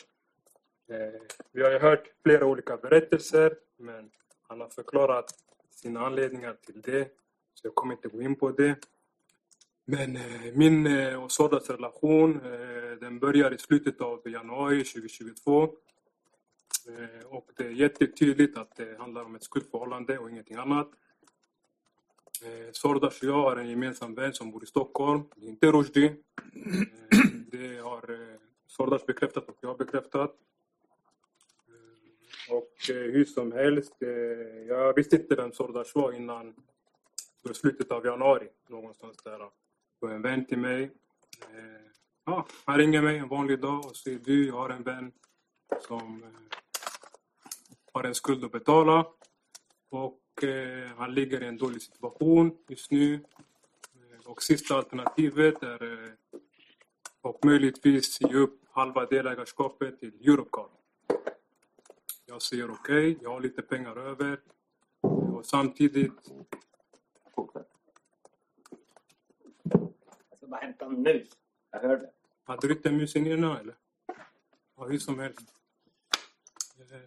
Vi 1.52 1.62
har 1.62 1.70
ju 1.70 1.78
hört 1.78 2.12
flera 2.22 2.46
olika 2.46 2.76
berättelser 2.76 3.58
men 3.76 4.10
han 4.42 4.60
har 4.60 4.68
förklarat 4.68 5.34
sina 5.76 6.06
anledningar 6.06 6.56
till 6.66 6.80
det 6.80 7.08
så 7.54 7.66
jag 7.66 7.74
kommer 7.74 7.94
inte 7.94 8.08
gå 8.08 8.22
in 8.22 8.36
på 8.36 8.50
det. 8.50 8.76
Men 9.84 10.16
eh, 10.16 10.52
min 10.54 10.86
eh, 10.86 11.24
och 11.24 11.32
Sordas 11.32 11.70
relation 11.70 12.40
eh, 12.44 12.98
den 13.00 13.18
börjar 13.18 13.54
i 13.54 13.58
slutet 13.58 14.00
av 14.00 14.28
januari 14.28 14.84
2022. 14.84 15.62
Eh, 16.88 17.26
och 17.26 17.50
det 17.56 17.64
är 17.64 17.70
jättetydligt 17.70 18.58
att 18.58 18.76
det 18.76 18.98
handlar 18.98 19.24
om 19.24 19.34
ett 19.34 19.44
skuldförhållande 19.44 20.18
och 20.18 20.30
ingenting 20.30 20.56
annat. 20.56 20.90
Eh, 22.44 22.72
Sordas 22.72 23.22
och 23.22 23.28
jag 23.28 23.42
har 23.42 23.56
en 23.56 23.68
gemensam 23.68 24.14
vän 24.14 24.32
som 24.34 24.50
bor 24.50 24.62
i 24.62 24.66
Stockholm. 24.66 25.22
Det 25.36 25.46
är 25.46 25.50
inte 25.50 25.66
Rushdie. 25.66 26.06
Eh, 26.06 26.14
det 27.50 27.78
har 27.82 28.10
eh, 28.10 28.36
Sordas 28.66 29.06
bekräftat 29.06 29.48
och 29.48 29.56
jag 29.60 29.68
har 29.68 29.76
bekräftat. 29.76 30.34
Och 32.48 32.90
eh, 32.90 32.96
hur 32.96 33.24
som 33.24 33.52
helst, 33.52 34.02
eh, 34.02 34.08
jag 34.68 34.94
visste 34.94 35.16
inte 35.16 35.34
vem 35.34 35.52
Sordas 35.52 35.94
var 35.94 36.12
innan 36.12 36.54
i 37.50 37.54
slutet 37.54 37.90
av 37.90 38.06
januari 38.06 38.48
någonstans 38.68 39.16
där. 39.24 39.40
Och 40.00 40.10
en 40.10 40.22
vän 40.22 40.46
till 40.46 40.58
mig. 40.58 40.82
Eh, 41.40 41.90
ja, 42.24 42.46
han 42.64 42.78
ringer 42.78 43.02
mig 43.02 43.18
en 43.18 43.28
vanlig 43.28 43.60
dag 43.60 43.78
och 43.86 43.96
säger 43.96 44.18
du, 44.18 44.46
jag 44.46 44.54
har 44.54 44.70
en 44.70 44.82
vän 44.82 45.12
som 45.80 46.24
har 47.92 48.04
en 48.04 48.14
skuld 48.14 48.44
att 48.44 48.52
betala 48.52 49.06
och 49.90 50.20
han 50.96 51.14
ligger 51.14 51.42
i 51.42 51.46
en 51.46 51.56
dålig 51.56 51.82
situation 51.82 52.56
just 52.68 52.90
nu. 52.90 53.20
Och 54.24 54.42
sista 54.42 54.76
alternativet 54.76 55.62
är 55.62 56.12
att 57.22 57.36
och 57.36 57.44
möjligtvis 57.44 58.20
ge 58.20 58.34
upp 58.34 58.60
halva 58.70 59.06
delägarskapet 59.06 60.00
till 60.00 60.28
Europcar. 60.28 60.66
Jag 62.28 62.42
säger 62.42 62.70
okej, 62.70 63.18
jag 63.22 63.30
har 63.30 63.40
lite 63.40 63.62
pengar 63.62 63.96
över 63.96 64.40
och 65.00 65.46
samtidigt 65.46 66.12
Jag 70.30 70.38
ska 70.38 70.46
bara 70.46 70.60
hämta 70.60 70.84
en 70.84 71.02
mus. 71.02 71.28
Jag 71.70 71.80
hörde. 71.80 72.10
Hade 72.44 72.66
du 72.68 72.74
inte 72.74 72.92
musen 72.92 73.26
innan 73.26 73.56
eller? 73.56 73.74
Ja, 74.76 74.84
hur 74.84 74.98
som 74.98 75.18
helst. 75.18 75.52
Eh, 76.78 76.98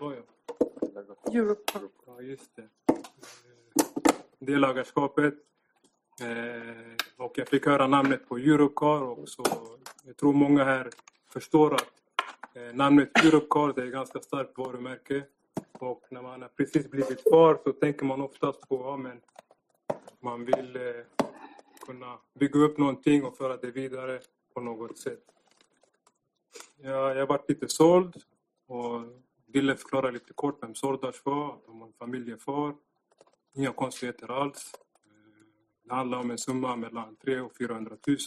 vad 0.00 0.16
jag? 0.16 0.24
Europe. 1.34 1.72
Ja, 2.06 2.20
just 2.20 2.56
det. 2.56 2.62
Eh, 2.62 2.68
Delägarskapet. 4.38 5.34
Eh, 6.20 6.94
och 7.16 7.38
jag 7.38 7.48
fick 7.48 7.66
höra 7.66 7.86
namnet 7.86 8.28
på 8.28 8.36
Europcar 8.36 9.02
och 9.02 9.28
så 9.28 9.44
jag 10.04 10.16
tror 10.16 10.32
många 10.32 10.64
här 10.64 10.90
förstår 11.28 11.74
att 11.74 11.97
Eh, 12.54 12.74
namnet 12.74 13.24
Europcar 13.24 13.72
det 13.72 13.82
är 13.82 13.86
ett 13.86 13.92
ganska 13.92 14.20
starkt 14.20 14.58
varumärke. 14.58 15.24
Och 15.72 16.06
när 16.10 16.22
man 16.22 16.42
har 16.42 16.48
precis 16.48 16.90
blivit 16.90 17.22
far 17.22 17.60
så 17.64 17.72
tänker 17.72 18.04
man 18.04 18.20
oftast 18.20 18.68
på 18.68 18.76
ja, 18.76 19.12
man 20.20 20.44
vill 20.44 20.76
eh, 20.76 21.26
kunna 21.86 22.18
bygga 22.34 22.60
upp 22.60 22.78
någonting 22.78 23.24
och 23.24 23.36
föra 23.36 23.56
det 23.56 23.70
vidare 23.70 24.20
på 24.54 24.60
något 24.60 24.98
sätt. 24.98 25.24
Jag, 26.76 27.16
jag 27.16 27.26
varit 27.26 27.48
lite 27.48 27.68
såld 27.68 28.16
och 28.66 29.02
ville 29.46 29.76
förklara 29.76 30.10
lite 30.10 30.32
kort 30.32 30.62
vem 30.62 30.74
Sordas 30.74 31.24
var, 31.24 31.48
att 31.48 31.62
han 31.66 31.78
var 31.78 31.86
en 31.86 31.92
familjefar. 31.92 32.74
Inga 33.54 33.72
konstigheter 33.72 34.30
alls. 34.30 34.72
Eh, 35.06 35.46
det 35.84 35.94
handlar 35.94 36.18
om 36.18 36.30
en 36.30 36.38
summa 36.38 36.76
mellan 36.76 37.16
300 37.16 37.40
000 37.40 37.46
och 37.50 37.56
400 37.56 37.96
000. 38.06 38.18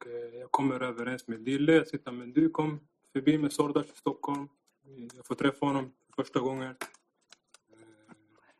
Och 0.00 0.06
eh, 0.06 0.38
jag 0.40 0.50
kommer 0.50 0.82
överens 0.82 1.28
med 1.28 1.40
Dille. 1.40 1.72
Jag 1.72 1.88
sitter 1.88 2.12
men 2.12 2.32
du 2.32 2.50
kom 2.50 2.80
förbi 3.12 3.38
med 3.38 3.52
Sordas 3.52 3.86
i 3.86 3.94
Stockholm. 3.94 4.48
Eh, 4.84 5.06
jag 5.16 5.26
får 5.26 5.34
träffa 5.34 5.66
honom 5.66 5.92
för 6.06 6.22
första 6.22 6.40
gången. 6.40 6.74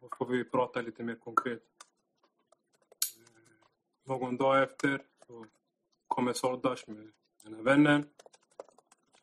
Då 0.00 0.06
Och 0.06 0.16
får 0.16 0.26
vi 0.26 0.44
prata 0.44 0.80
lite 0.80 1.02
mer 1.02 1.14
konkret. 1.14 1.62
Någon 4.04 4.36
dag 4.36 4.62
efter 4.62 5.02
så 5.26 5.46
kommer 6.08 6.32
Sordas 6.32 6.86
med 6.86 7.12
den 7.42 7.54
här 7.54 7.62
vännen. 7.62 8.04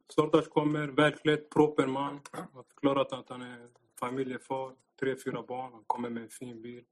Sordas 0.09 0.47
kommer, 0.47 0.87
välklädd, 0.87 1.49
proper 1.49 1.87
man. 1.87 2.19
Har 2.31 2.63
förklarat 2.63 3.13
att 3.13 3.29
han 3.29 3.41
är 3.41 3.67
familjefar, 3.99 4.75
tre, 4.99 5.15
fyra 5.15 5.43
barn. 5.43 5.73
Han 5.73 5.83
kommer 5.87 6.09
med 6.09 6.23
en 6.23 6.29
fin 6.29 6.61
bil. 6.61 6.83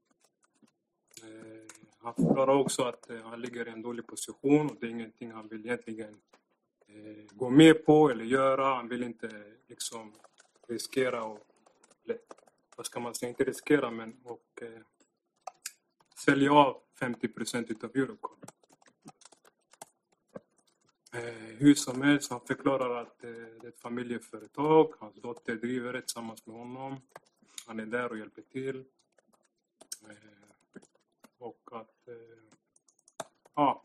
Han 2.06 2.14
förklarar 2.14 2.54
också 2.54 2.82
att 2.82 3.10
eh, 3.10 3.22
han 3.22 3.40
ligger 3.40 3.68
i 3.68 3.70
en 3.70 3.82
dålig 3.82 4.06
position 4.06 4.70
och 4.70 4.76
det 4.80 4.86
är 4.86 4.90
ingenting 4.90 5.32
han 5.32 5.48
vill 5.48 5.66
egentligen 5.66 6.20
eh, 6.86 7.24
gå 7.32 7.50
med 7.50 7.86
på 7.86 8.10
eller 8.10 8.24
göra. 8.24 8.74
Han 8.74 8.88
vill 8.88 9.02
inte 9.02 9.44
liksom 9.68 10.12
riskera 10.68 11.24
och, 11.24 11.40
eller, 12.04 12.18
vad 12.76 12.86
ska 12.86 13.00
man 13.00 13.14
säga, 13.14 13.28
inte 13.28 13.44
riskera 13.44 13.90
men 13.90 14.20
och 14.24 14.62
eh, 14.62 14.80
sälja 16.24 16.52
av 16.52 16.80
50 16.98 17.28
procent 17.28 17.70
utav 17.70 17.90
Eurocon. 17.94 18.38
Eh, 21.12 21.56
hur 21.58 21.74
som 21.74 22.02
helst, 22.02 22.30
han 22.30 22.40
förklarar 22.40 23.02
att 23.02 23.24
eh, 23.24 23.30
det 23.30 23.66
är 23.66 23.68
ett 23.68 23.80
familjeföretag. 23.80 24.94
Hans 24.98 25.16
dotter 25.16 25.54
driver 25.54 25.92
det 25.92 26.00
tillsammans 26.00 26.46
med 26.46 26.56
honom. 26.56 27.00
Han 27.66 27.80
är 27.80 27.86
där 27.86 28.10
och 28.10 28.18
hjälper 28.18 28.42
till. 28.42 28.84
Eh, 30.08 30.45
och 31.38 31.62
att 31.72 32.08
eh, 32.08 32.14
ja, 33.54 33.82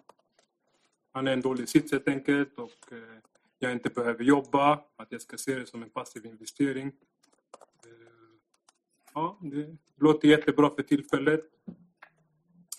han 1.11 1.27
är 1.27 1.31
i 1.31 1.33
en 1.33 1.41
dålig 1.41 1.69
sits 1.69 1.91
helt 1.91 2.07
enkelt 2.07 2.59
och 2.59 2.91
eh, 2.91 3.17
jag 3.59 3.71
inte 3.71 3.89
behöver 3.89 4.23
jobba. 4.23 4.83
Att 4.95 5.11
jag 5.11 5.21
ska 5.21 5.37
se 5.37 5.55
det 5.55 5.65
som 5.65 5.83
en 5.83 5.89
passiv 5.89 6.25
investering. 6.25 6.87
Eh, 7.85 7.91
ja, 9.13 9.37
det 9.41 9.77
låter 9.95 10.27
jättebra 10.27 10.69
för 10.75 10.83
tillfället. 10.83 11.45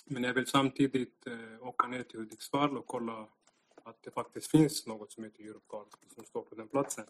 Men 0.04 0.22
jag 0.22 0.34
vill 0.34 0.46
samtidigt 0.46 1.26
eh, 1.26 1.66
åka 1.66 1.86
ner 1.86 2.02
till 2.02 2.18
Hudiksvall 2.18 2.78
och 2.78 2.86
kolla 2.86 3.26
att 3.84 4.02
det 4.02 4.10
faktiskt 4.10 4.50
finns 4.50 4.86
något 4.86 5.12
som 5.12 5.24
heter 5.24 5.44
Europcar 5.44 5.84
som 6.14 6.24
står 6.24 6.42
på 6.42 6.54
den 6.54 6.68
platsen. 6.68 7.04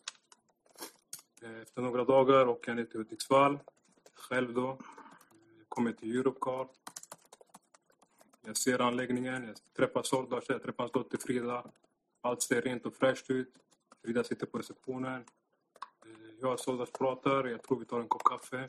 Eh, 1.42 1.60
efter 1.60 1.82
några 1.82 2.04
dagar 2.04 2.48
åker 2.48 2.70
jag 2.70 2.76
ner 2.76 2.84
till 2.84 2.98
Hudiksvall 2.98 3.58
själv 4.14 4.54
då. 4.54 4.70
Eh, 4.70 4.78
kommer 5.68 5.92
till 5.92 6.18
Europcar. 6.18 6.68
Jag 8.44 8.56
ser 8.56 8.78
anläggningen, 8.78 9.44
jag 9.46 9.56
träffar 9.76 10.02
Sordas, 10.02 10.44
jag 10.48 10.62
träffar 10.62 10.82
hans 10.82 10.92
dotter 10.92 11.18
Frida. 11.18 11.70
Allt 12.20 12.42
ser 12.42 12.62
rent 12.62 12.86
och 12.86 12.94
fräscht 12.94 13.30
ut. 13.30 13.54
Frida 14.02 14.24
sitter 14.24 14.46
på 14.46 14.58
receptionen. 14.58 15.24
Eh, 16.04 16.34
jag 16.40 16.52
och 16.52 16.60
Sordas 16.60 16.92
pratar, 16.92 17.44
jag 17.44 17.62
tror 17.62 17.78
vi 17.78 17.84
tar 17.84 18.00
en 18.00 18.08
kopp 18.08 18.24
kaffe. 18.24 18.58
Eh, 18.58 18.68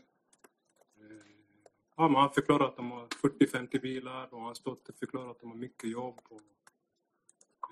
ja, 1.95 2.07
men 2.07 2.15
han 2.15 2.33
förklarar 2.33 2.65
att 2.65 2.77
de 2.77 2.91
har 2.91 3.07
40-50 3.07 3.81
bilar 3.81 4.33
och 4.33 4.41
hans 4.41 4.59
dotter 4.59 4.93
förklarar 4.93 5.31
att 5.31 5.39
de 5.39 5.49
har 5.49 5.57
mycket 5.57 5.89
jobb. 5.89 6.19
Och, 6.29 6.41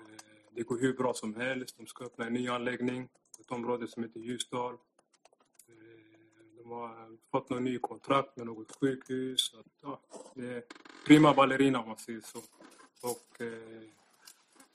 eh, 0.00 0.16
det 0.50 0.62
går 0.62 0.78
hur 0.78 0.94
bra 0.94 1.14
som 1.14 1.34
helst. 1.34 1.76
De 1.76 1.86
ska 1.86 2.04
öppna 2.04 2.26
en 2.26 2.32
ny 2.32 2.48
anläggning 2.48 3.08
i 3.38 3.40
ett 3.40 3.50
område 3.50 3.88
som 3.88 4.02
heter 4.02 4.20
Ljusdal. 4.20 4.78
De 6.56 6.70
har 6.70 7.16
fått 7.30 7.50
någon 7.50 7.64
ny 7.64 7.78
kontrakt 7.78 8.36
med 8.36 8.46
något 8.46 8.76
sjukhus. 8.80 9.50
Så 9.50 9.60
att, 9.60 9.66
ja, 9.80 10.00
det 10.34 10.46
är 10.46 10.62
prima 11.06 11.34
ballerina 11.34 11.80
om 11.80 11.88
man 11.88 11.98
säger 11.98 12.20
så. 12.20 12.38
Och, 13.02 13.40
eh, 13.40 13.82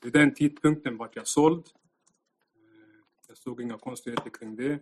vid 0.00 0.12
den 0.12 0.34
tidpunkten 0.34 0.96
vart 0.96 1.16
jag 1.16 1.26
såld. 1.26 1.64
Eh, 2.56 2.98
Jag 3.28 3.36
såg 3.38 3.60
inga 3.60 3.78
konstigheter 3.78 4.30
kring 4.30 4.56
det. 4.56 4.72
Eh, 4.72 4.78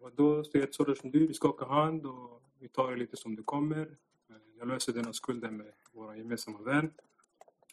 Och 0.00 0.12
då 0.12 0.44
säger 0.44 0.58
jag 0.66 0.72
till 0.86 0.96
som 0.96 1.10
du, 1.10 1.26
vi 1.26 1.34
skakar 1.34 1.66
hand 1.66 2.06
och 2.06 2.42
vi 2.58 2.68
tar 2.68 2.90
det 2.90 2.96
lite 2.96 3.16
som 3.16 3.36
det 3.36 3.42
kommer. 3.42 3.96
Eh, 4.28 4.36
Jag 4.58 4.68
löser 4.68 4.92
denna 4.92 5.12
skulden 5.12 5.56
med 5.56 5.72
vår 5.92 6.16
gemensamma 6.16 6.58
vän. 6.58 6.92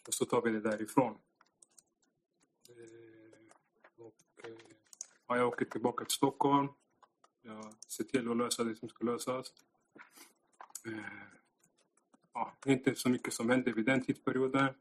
Och 0.06 0.14
så 0.14 0.24
tar 0.24 0.42
vi 0.42 0.50
det 0.50 0.60
därifrån. 0.60 1.18
Eh, 2.68 4.04
Och 4.04 4.44
eh, 4.44 4.50
ja, 5.26 5.36
jag 5.36 5.48
åker 5.48 5.64
tillbaka 5.64 6.04
till 6.04 6.14
Stockholm. 6.14 6.68
Jag 7.42 7.74
ser 7.88 8.04
till 8.04 8.30
att 8.30 8.36
lösa 8.36 8.64
det 8.64 8.76
som 8.76 8.88
ska 8.88 9.04
lösas. 9.04 9.52
Eh, 10.86 11.41
Ja, 12.34 12.52
det 12.64 12.70
är 12.70 12.74
inte 12.74 12.94
så 12.94 13.08
mycket 13.08 13.34
som 13.34 13.50
hände 13.50 13.72
vid 13.72 13.86
den 13.86 14.04
tidsperioden. 14.04 14.74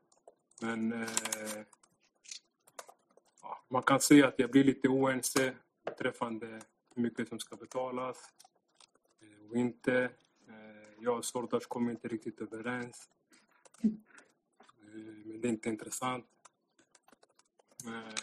Men 0.61 0.93
eh, 0.93 1.09
ja, 3.41 3.63
man 3.69 3.83
kan 3.83 3.99
se 3.99 4.23
att 4.23 4.39
jag 4.39 4.51
blir 4.51 4.63
lite 4.63 4.87
oense 4.87 5.55
beträffande 5.85 6.61
hur 6.95 7.03
mycket 7.03 7.29
som 7.29 7.39
ska 7.39 7.55
betalas 7.55 8.17
eh, 9.21 9.49
och 9.49 9.57
inte. 9.57 10.03
Eh, 10.47 10.93
jag 10.99 11.17
och 11.17 11.25
Sordas 11.25 11.65
kommer 11.65 11.91
inte 11.91 12.07
riktigt 12.07 12.41
överens. 12.41 13.09
Eh, 13.83 13.89
men 15.25 15.41
det 15.41 15.47
är 15.47 15.51
inte 15.51 15.69
intressant. 15.69 16.25
Eh, 17.87 18.13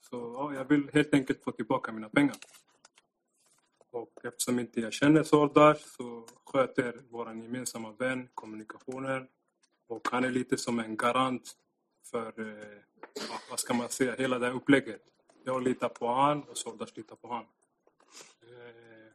så 0.00 0.16
ja, 0.36 0.54
jag 0.54 0.64
vill 0.64 0.90
helt 0.92 1.14
enkelt 1.14 1.42
få 1.44 1.52
tillbaka 1.52 1.92
mina 1.92 2.08
pengar. 2.08 2.36
Och 3.92 4.24
eftersom 4.24 4.58
inte 4.58 4.80
jag 4.80 4.92
känner 4.92 5.22
Sordar 5.22 5.74
så 5.74 6.26
sköter 6.44 7.00
vår 7.10 7.28
gemensamma 7.28 7.92
vän 7.92 8.28
kommunikationen. 8.34 9.28
Och 9.86 10.08
han 10.10 10.24
är 10.24 10.30
lite 10.30 10.58
som 10.58 10.78
en 10.78 10.96
garant 10.96 11.56
för, 12.10 12.40
eh, 12.40 12.78
vad 13.50 13.60
ska 13.60 13.74
man 13.74 13.88
säga, 13.88 14.14
hela 14.14 14.38
det 14.38 14.46
här 14.46 14.54
upplägget. 14.54 15.02
Jag 15.44 15.62
litar 15.62 15.88
på 15.88 16.08
han 16.08 16.42
och 16.42 16.58
Sordas 16.58 16.96
litar 16.96 17.16
på 17.16 17.28
han. 17.28 17.44
Eh, 18.42 19.12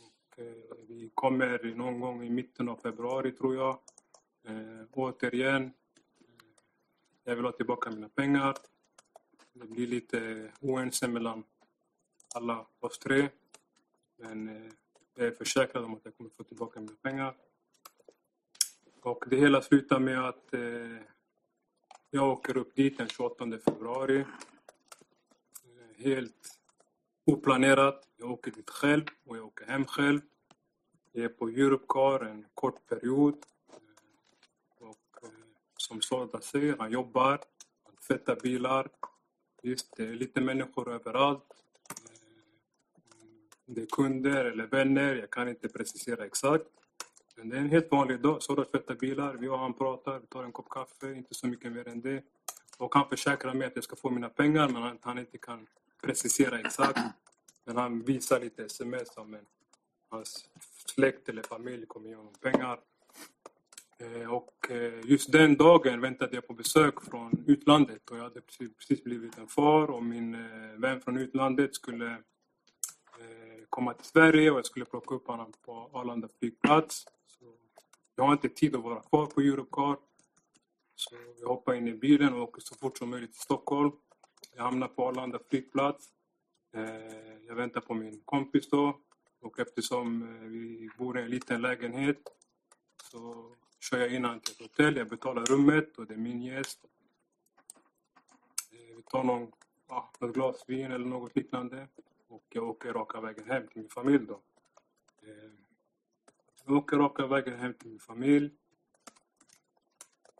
och, 0.00 0.38
eh, 0.38 0.86
vi 0.88 1.10
kommer 1.14 1.74
någon 1.74 2.00
gång 2.00 2.24
i 2.24 2.30
mitten 2.30 2.68
av 2.68 2.76
februari 2.76 3.32
tror 3.32 3.54
jag. 3.54 3.78
Eh, 4.44 4.84
återigen, 4.92 5.64
eh, 5.64 5.72
jag 7.24 7.36
vill 7.36 7.44
ha 7.44 7.52
tillbaka 7.52 7.90
mina 7.90 8.08
pengar. 8.08 8.54
Det 9.52 9.66
blir 9.66 9.86
lite 9.86 10.52
oense 10.60 11.08
mellan 11.08 11.44
alla 12.34 12.66
oss 12.80 12.98
tre. 12.98 13.28
Men 14.18 14.48
eh, 14.48 14.72
jag 15.14 15.26
är 15.26 15.30
försäkrad 15.30 15.84
om 15.84 15.94
att 15.94 16.04
jag 16.04 16.16
kommer 16.16 16.30
få 16.30 16.42
tillbaka 16.44 16.80
mina 16.80 16.92
pengar. 17.02 17.34
Och 19.00 19.24
det 19.30 19.36
hela 19.36 19.62
slutar 19.62 19.98
med 19.98 20.28
att 20.28 20.54
eh, 20.54 20.96
jag 22.10 22.28
åker 22.28 22.56
upp 22.56 22.74
dit 22.74 22.98
den 22.98 23.08
28 23.08 23.58
februari. 23.64 24.20
Eh, 24.20 24.26
helt 26.04 26.58
oplanerat. 27.24 28.08
Jag 28.16 28.30
åker 28.30 28.50
dit 28.50 28.70
själv 28.70 29.04
och 29.24 29.36
jag 29.36 29.46
åker 29.46 29.66
hem 29.66 29.84
själv. 29.84 30.20
Jag 31.12 31.24
är 31.24 31.28
på 31.28 31.48
Europcar 31.48 32.20
en 32.24 32.46
kort 32.54 32.86
period. 32.86 33.34
Eh, 33.68 33.74
Och 34.88 35.22
eh, 35.22 35.28
som 35.76 36.00
Sorda 36.00 36.40
säger, 36.40 36.76
han 36.78 36.92
jobbar, 36.92 37.40
han 37.84 37.96
tvättar 37.96 38.36
bilar. 38.36 38.88
Visst, 39.62 39.96
det 39.96 40.04
är 40.04 40.14
lite 40.14 40.40
människor 40.40 40.92
överallt. 40.92 41.64
Det 43.70 43.82
är 43.82 43.86
kunder 43.86 44.44
eller 44.44 44.66
vänner, 44.66 45.14
jag 45.14 45.30
kan 45.30 45.48
inte 45.48 45.68
precisera 45.68 46.26
exakt. 46.26 46.64
Men 47.36 47.48
det 47.48 47.56
är 47.56 47.60
en 47.60 47.70
helt 47.70 47.90
vanlig 47.90 48.20
dag. 48.20 48.42
Sorda 48.42 48.64
tvättar 48.64 48.94
bilar, 48.94 49.34
vi 49.34 49.48
och 49.48 49.58
han 49.58 49.74
pratar, 49.74 50.18
vi 50.20 50.26
tar 50.26 50.44
en 50.44 50.52
kopp 50.52 50.68
kaffe, 50.70 51.12
inte 51.12 51.34
så 51.34 51.46
mycket 51.46 51.72
mer 51.72 51.88
än 51.88 52.00
det. 52.00 52.24
Och 52.78 52.94
han 52.94 53.08
försäkrar 53.08 53.54
mig 53.54 53.66
att 53.66 53.72
jag 53.74 53.84
ska 53.84 53.96
få 53.96 54.10
mina 54.10 54.28
pengar 54.28 54.68
men 54.68 54.82
att 54.82 54.98
han 55.04 55.18
inte 55.18 55.38
kan 55.38 55.66
precisera 56.02 56.60
exakt. 56.60 57.00
Men 57.64 57.76
han 57.76 58.02
visar 58.02 58.40
lite 58.40 58.64
sms 58.64 59.16
om 59.16 59.34
en, 59.34 59.46
hans 60.08 60.48
släkt 60.86 61.28
eller 61.28 61.42
familj 61.42 61.86
kommer 61.86 62.08
ge 62.08 62.14
honom 62.14 62.32
pengar. 62.40 62.80
Eh, 63.98 64.32
Och 64.32 64.70
eh, 64.70 65.00
just 65.04 65.32
den 65.32 65.56
dagen 65.56 66.00
väntade 66.00 66.34
jag 66.34 66.46
på 66.46 66.52
besök 66.54 67.04
från 67.04 67.44
utlandet 67.46 68.10
och 68.10 68.18
jag 68.18 68.22
hade 68.22 68.40
precis, 68.40 69.04
blivit 69.04 69.38
en 69.38 69.46
far 69.48 69.90
och 69.90 70.02
min 70.02 70.34
eh, 70.34 70.72
vän 70.76 71.00
från 71.00 71.18
utlandet 71.18 71.74
skulle 71.74 72.16
komma 73.78 73.94
till 73.94 74.06
Sverige 74.06 74.50
och 74.50 74.58
jag 74.58 74.66
skulle 74.66 74.84
plocka 74.84 75.14
upp 75.14 75.26
honom 75.26 75.52
på 75.64 75.90
Arlanda 75.92 76.28
flygplats. 76.38 77.06
Så 77.26 77.44
jag 78.16 78.24
har 78.24 78.32
inte 78.32 78.48
tid 78.48 78.76
att 78.76 78.82
vara 78.82 79.00
kvar 79.00 79.26
på 79.26 79.40
Europcar. 79.40 79.96
Så 80.94 81.16
jag 81.40 81.48
hoppar 81.48 81.74
in 81.74 81.88
i 81.88 81.92
bilen 81.92 82.34
och 82.34 82.42
åker 82.42 82.60
så 82.60 82.74
fort 82.74 82.98
som 82.98 83.10
möjligt 83.10 83.32
till 83.32 83.40
Stockholm. 83.40 83.92
Jag 84.56 84.62
hamnar 84.62 84.88
på 84.88 85.08
Arlanda 85.08 85.38
flygplats. 85.50 86.08
Eh, 86.74 87.46
jag 87.46 87.54
väntar 87.54 87.80
på 87.80 87.94
min 87.94 88.20
kompis 88.24 88.70
då. 88.70 88.98
Och 89.40 89.58
eftersom 89.58 90.22
eh, 90.22 90.48
vi 90.48 90.90
bor 90.98 91.18
i 91.18 91.22
en 91.22 91.30
liten 91.30 91.62
lägenhet 91.62 92.28
så 93.10 93.52
kör 93.80 93.98
jag 93.98 94.14
in 94.14 94.24
honom 94.24 94.40
till 94.40 94.54
ett 94.54 94.60
hotell. 94.60 94.96
Jag 94.96 95.08
betalar 95.08 95.44
rummet 95.44 95.98
och 95.98 96.06
det 96.06 96.14
är 96.14 96.18
min 96.18 96.42
gäst. 96.42 96.84
Eh, 98.72 98.96
vi 98.96 99.02
tar 99.02 99.24
någon, 99.24 99.52
ja, 99.88 100.10
något 100.18 100.34
glas 100.34 100.64
vin 100.66 100.92
eller 100.92 101.06
något 101.06 101.36
liknande. 101.36 101.88
Och 102.28 102.44
jag 102.48 102.68
åker 102.68 102.92
raka 102.92 103.20
vägen 103.20 103.50
hem 103.50 103.66
till 103.68 103.80
min 103.80 103.90
familj 103.90 104.26
då. 104.26 104.40
Eh, 105.22 105.50
jag 106.64 106.76
åker 106.76 106.96
raka 106.96 107.26
vägen 107.26 107.58
hem 107.58 107.74
till 107.74 107.88
min 107.90 108.00
familj. 108.00 108.50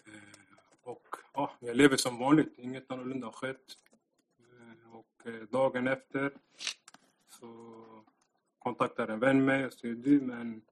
Eh, 0.06 0.82
och 0.82 1.08
ja, 1.34 1.52
jag 1.60 1.76
lever 1.76 1.96
som 1.96 2.18
vanligt. 2.18 2.58
Inget 2.58 2.90
annorlunda 2.90 3.26
har 3.26 3.32
skett. 3.32 3.76
Eh, 4.38 4.94
och 4.94 5.48
dagen 5.50 5.88
efter 5.88 6.32
så 7.28 7.74
kontaktar 8.58 9.08
en 9.08 9.20
vän 9.20 9.44
mig 9.44 9.66
och 9.66 9.72
säger 9.72 9.94
du 9.94 10.20
men 10.20 10.62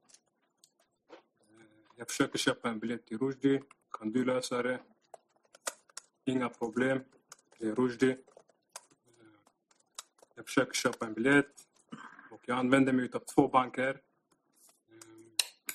jag 1.97 2.09
försöker 2.09 2.39
köpa 2.39 2.69
en 2.69 2.79
biljett 2.79 3.07
till 3.07 3.19
Rushdie. 3.19 3.63
Kan 3.91 4.13
du 4.13 4.25
lösa 4.25 4.63
det? 4.63 4.79
Inga 6.25 6.49
problem. 6.49 7.01
Det 7.59 7.67
är 7.67 7.75
Rushdie. 7.75 8.17
Jag 10.37 10.47
försöker 10.47 10.73
köpa 10.73 11.07
en 11.07 11.15
biljett 11.15 11.53
och 12.31 12.41
jag 12.47 12.59
använder 12.59 12.93
mig 12.93 13.11
av 13.13 13.19
två 13.19 13.49
banker. 13.49 14.01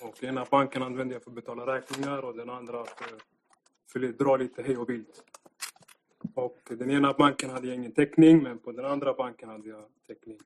Eh, 0.02 0.08
Och 0.08 0.24
ena 0.24 0.46
banken 0.52 0.84
använder 0.84 1.16
jag 1.16 1.24
för 1.24 1.32
att 1.32 1.36
betala 1.36 1.76
räkningar 1.76 2.22
och 2.26 2.38
den 2.38 2.50
andra 2.50 2.86
för, 3.88 4.10
att 4.10 4.18
dra 4.20 4.38
lite 4.38 4.62
hej 4.64 4.78
och 4.78 4.90
vilt. 4.90 5.24
Och 6.36 6.60
den 6.70 6.92
ena 6.92 7.14
banken 7.14 7.50
hade 7.50 7.68
jag 7.68 7.76
ingen 7.76 7.92
täckning 7.94 8.44
men 8.44 8.60
på 8.60 8.72
den 8.72 8.86
andra 8.86 9.14
banken 9.14 9.50
hade 9.50 9.70
jag 9.70 9.86
täckning. 10.08 10.40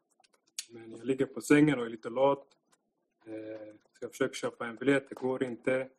Men 0.69 0.91
jag 0.91 1.05
ligger 1.05 1.25
på 1.25 1.41
sängen 1.41 1.79
och 1.79 1.85
är 1.85 1.89
lite 1.89 2.09
lat. 2.09 2.47
Eh, 3.25 3.75
så 3.93 3.99
jag 3.99 4.11
försöker 4.11 4.35
köpa 4.35 4.67
en 4.67 4.75
biljett, 4.75 5.09
det 5.09 5.15
går 5.15 5.43
inte. 5.43 5.89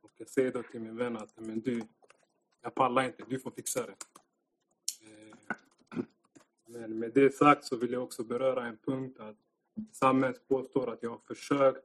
Och 0.00 0.10
jag 0.16 0.28
säger 0.28 0.52
då 0.52 0.62
till 0.62 0.80
min 0.80 0.96
vän 0.96 1.16
att 1.16 1.40
men 1.40 1.60
du, 1.60 1.82
jag 2.62 2.74
pallar 2.74 3.04
inte, 3.04 3.24
du 3.28 3.38
får 3.38 3.50
fixa 3.50 3.86
det. 3.86 3.94
Men 6.72 6.98
med 6.98 7.10
det 7.14 7.34
sagt 7.34 7.64
så 7.64 7.76
vill 7.76 7.92
jag 7.92 8.02
också 8.02 8.24
beröra 8.24 8.66
en 8.66 8.76
punkt 8.76 9.20
att 9.20 9.36
Sammets 9.92 10.40
påstår 10.48 10.90
att 10.90 11.02
jag 11.02 11.10
har 11.10 11.20
försökt 11.26 11.84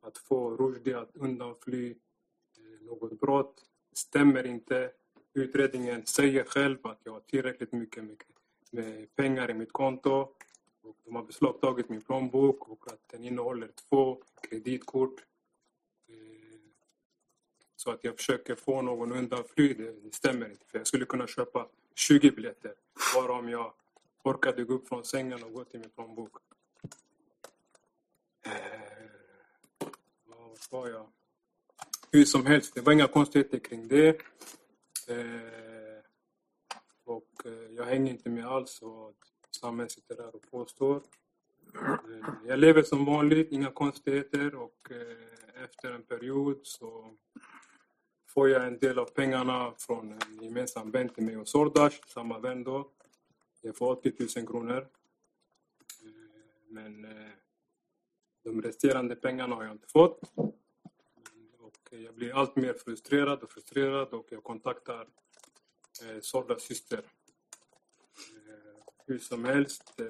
att 0.00 0.18
få 0.18 0.56
Rushdie 0.56 0.98
att 0.98 1.10
undanfly 1.14 1.90
eh, 1.90 2.86
något 2.86 3.20
brott. 3.20 3.64
Det 3.90 3.98
stämmer 3.98 4.46
inte. 4.46 4.90
Utredningen 5.34 6.06
säger 6.06 6.44
själv 6.44 6.78
att 6.82 7.00
jag 7.04 7.12
har 7.12 7.20
tillräckligt 7.20 7.72
mycket 7.72 8.04
med, 8.70 9.16
pengar 9.16 9.50
i 9.50 9.54
mitt 9.54 9.72
konto. 9.72 10.34
Och 10.82 10.96
de 11.04 11.16
har 11.16 11.22
beslagtagit 11.22 11.88
min 11.88 12.02
plånbok 12.02 12.68
och 12.68 12.92
att 12.92 13.08
den 13.08 13.24
innehåller 13.24 13.68
två 13.88 14.22
kreditkort. 14.42 15.20
Eh, 16.08 16.14
så 17.76 17.90
att 17.90 18.04
jag 18.04 18.16
försöker 18.16 18.54
få 18.54 18.82
någon 18.82 19.12
undanfly, 19.12 19.74
det, 19.74 19.92
det 19.92 20.14
stämmer 20.14 20.50
inte. 20.50 20.66
För 20.66 20.78
jag 20.78 20.86
skulle 20.86 21.04
kunna 21.04 21.26
köpa 21.26 21.68
20 21.94 22.30
biljetter 22.30 22.74
bara 23.14 23.32
om 23.32 23.48
jag 23.48 23.72
orkade 24.24 24.64
gå 24.64 24.74
upp 24.74 24.88
från 24.88 25.04
sängen 25.04 25.42
och 25.44 25.52
gå 25.52 25.64
till 25.64 25.80
min 25.80 25.90
plånbok. 25.90 26.36
Eh, 28.46 28.52
Vad 30.24 30.58
var 30.70 30.88
jag? 30.88 31.06
Hur 32.12 32.24
som 32.24 32.46
helst, 32.46 32.74
det 32.74 32.80
var 32.80 32.92
inga 32.92 33.06
konstigheter 33.06 33.58
kring 33.58 33.88
det. 33.88 34.08
Eh, 35.08 36.02
och 37.04 37.46
eh, 37.46 37.52
jag 37.76 37.84
hänger 37.84 38.10
inte 38.12 38.30
med 38.30 38.46
alls 38.46 38.78
vad 38.82 39.14
samhället 39.50 39.92
sitter 39.92 40.16
där 40.16 40.34
och 40.36 40.50
påstår. 40.50 40.96
Eh, 41.74 41.94
Jag 42.46 42.58
lever 42.58 42.82
som 42.82 43.04
vanligt, 43.04 43.52
inga 43.52 43.70
konstigheter 43.70 44.54
och 44.54 44.90
eh, 44.90 45.64
efter 45.64 45.92
en 45.92 46.02
period 46.02 46.60
så 46.62 47.16
får 48.28 48.48
jag 48.48 48.66
en 48.66 48.78
del 48.78 48.98
av 48.98 49.04
pengarna 49.04 49.74
från 49.78 50.12
en 50.12 50.42
gemensam 50.42 50.90
vän 50.90 51.08
till 51.08 51.24
mig 51.24 51.36
och 51.36 51.48
Sordash, 51.48 51.96
samma 52.06 52.38
vän 52.38 52.64
då. 52.64 52.90
Jag 53.62 53.76
får 53.76 53.90
80 53.90 54.12
000 54.36 54.46
kronor. 54.46 54.76
Eh, 54.76 54.88
men 56.68 57.04
eh, 57.04 57.30
de 58.44 58.62
resterande 58.62 59.16
pengarna 59.16 59.54
har 59.54 59.64
jag 59.64 59.72
inte 59.72 59.88
fått. 59.88 60.36
Mm, 60.36 60.52
och 61.58 61.78
jag 61.90 62.14
blir 62.14 62.34
allt 62.34 62.56
mer 62.56 62.74
frustrerad 62.74 63.42
och 63.42 63.50
frustrerad 63.50 64.08
och 64.08 64.26
jag 64.30 64.44
kontaktar 64.44 65.08
eh, 66.02 66.20
Sordas 66.20 66.62
syster. 66.62 66.98
Eh, 66.98 68.82
hur 69.06 69.18
som 69.18 69.44
helst, 69.44 70.00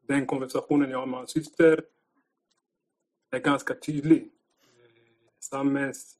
den 0.00 0.26
konversationen 0.26 0.90
jag 0.90 0.98
har 0.98 1.06
med 1.06 1.18
hans 1.18 1.30
syster 1.30 1.84
är 3.30 3.38
ganska 3.38 3.74
tydlig. 3.74 4.30
Sammens 5.40 6.18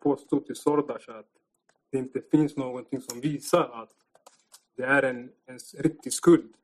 påstod 0.00 0.46
till 0.46 0.56
Sordas 0.56 1.08
att 1.08 1.30
det 1.90 1.98
inte 1.98 2.22
finns 2.30 2.56
någonting 2.56 3.00
som 3.00 3.20
visar 3.20 3.82
att 3.82 4.07
det 4.78 4.84
är 4.84 5.02
en, 5.02 5.30
en 5.46 5.58
riktig 5.78 6.12
skuld. 6.12 6.54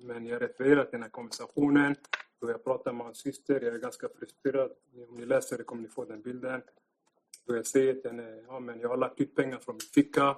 Men 0.00 0.26
jag 0.26 0.42
refererar 0.42 0.84
till 0.84 0.92
den 0.92 1.02
här 1.02 1.10
konversationen 1.10 1.96
då 2.40 2.50
jag 2.50 2.64
pratar 2.64 2.92
med 2.92 3.06
hans 3.06 3.18
syster. 3.18 3.60
Jag 3.60 3.74
är 3.74 3.78
ganska 3.78 4.08
frustrerad. 4.08 4.70
Om 5.08 5.16
ni 5.16 5.26
läser 5.26 5.58
det 5.58 5.64
kommer 5.64 5.82
ni 5.82 5.88
få 5.88 6.04
den 6.04 6.22
bilden. 6.22 6.62
Då 7.46 7.56
jag 7.56 7.66
säger 7.66 7.94
till 7.94 8.10
henne, 8.10 8.42
ja 8.46 8.60
men 8.60 8.80
jag 8.80 8.88
har 8.88 8.96
lagt 8.96 9.20
ut 9.20 9.34
pengar 9.34 9.58
från 9.58 9.74
min 9.74 9.80
ficka. 9.80 10.22
Eh, 10.22 10.36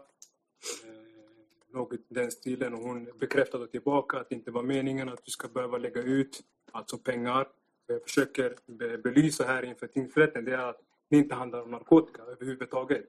något 1.73 1.93
i 1.93 1.99
den 2.09 2.31
stilen 2.31 2.75
och 2.75 2.81
hon 2.81 3.09
bekräftade 3.21 3.67
tillbaka 3.67 4.19
att 4.19 4.29
det 4.29 4.35
inte 4.35 4.51
var 4.51 4.63
meningen 4.63 5.09
att 5.09 5.25
du 5.25 5.31
ska 5.31 5.49
behöva 5.49 5.79
lägga 5.79 6.03
ut 6.03 6.41
alltså 6.73 6.99
pengar. 6.99 7.49
Jag 7.87 8.03
försöker 8.03 8.57
be- 8.67 8.99
belysa 8.99 9.45
här 9.45 9.63
inför 9.63 9.87
tingsrätten 9.87 10.45
det 10.45 10.53
är 10.53 10.69
att 10.71 10.81
det 11.09 11.17
inte 11.17 11.35
handlar 11.35 11.63
om 11.63 11.71
narkotika 11.71 12.23
överhuvudtaget. 12.23 13.09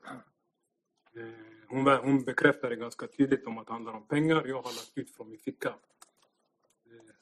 Eh, 1.16 1.55
hon, 1.68 1.88
hon 1.88 2.24
bekräftade 2.24 2.76
ganska 2.76 3.08
tydligt 3.08 3.48
om 3.48 3.58
att 3.58 3.68
det 3.68 3.74
handlar 3.74 3.94
om 3.94 4.08
pengar. 4.08 4.44
Jag 4.48 4.56
har 4.56 4.64
lagt 4.64 4.92
ut 4.96 5.12
från 5.16 5.30
min 5.30 5.40
ficka. 5.40 5.74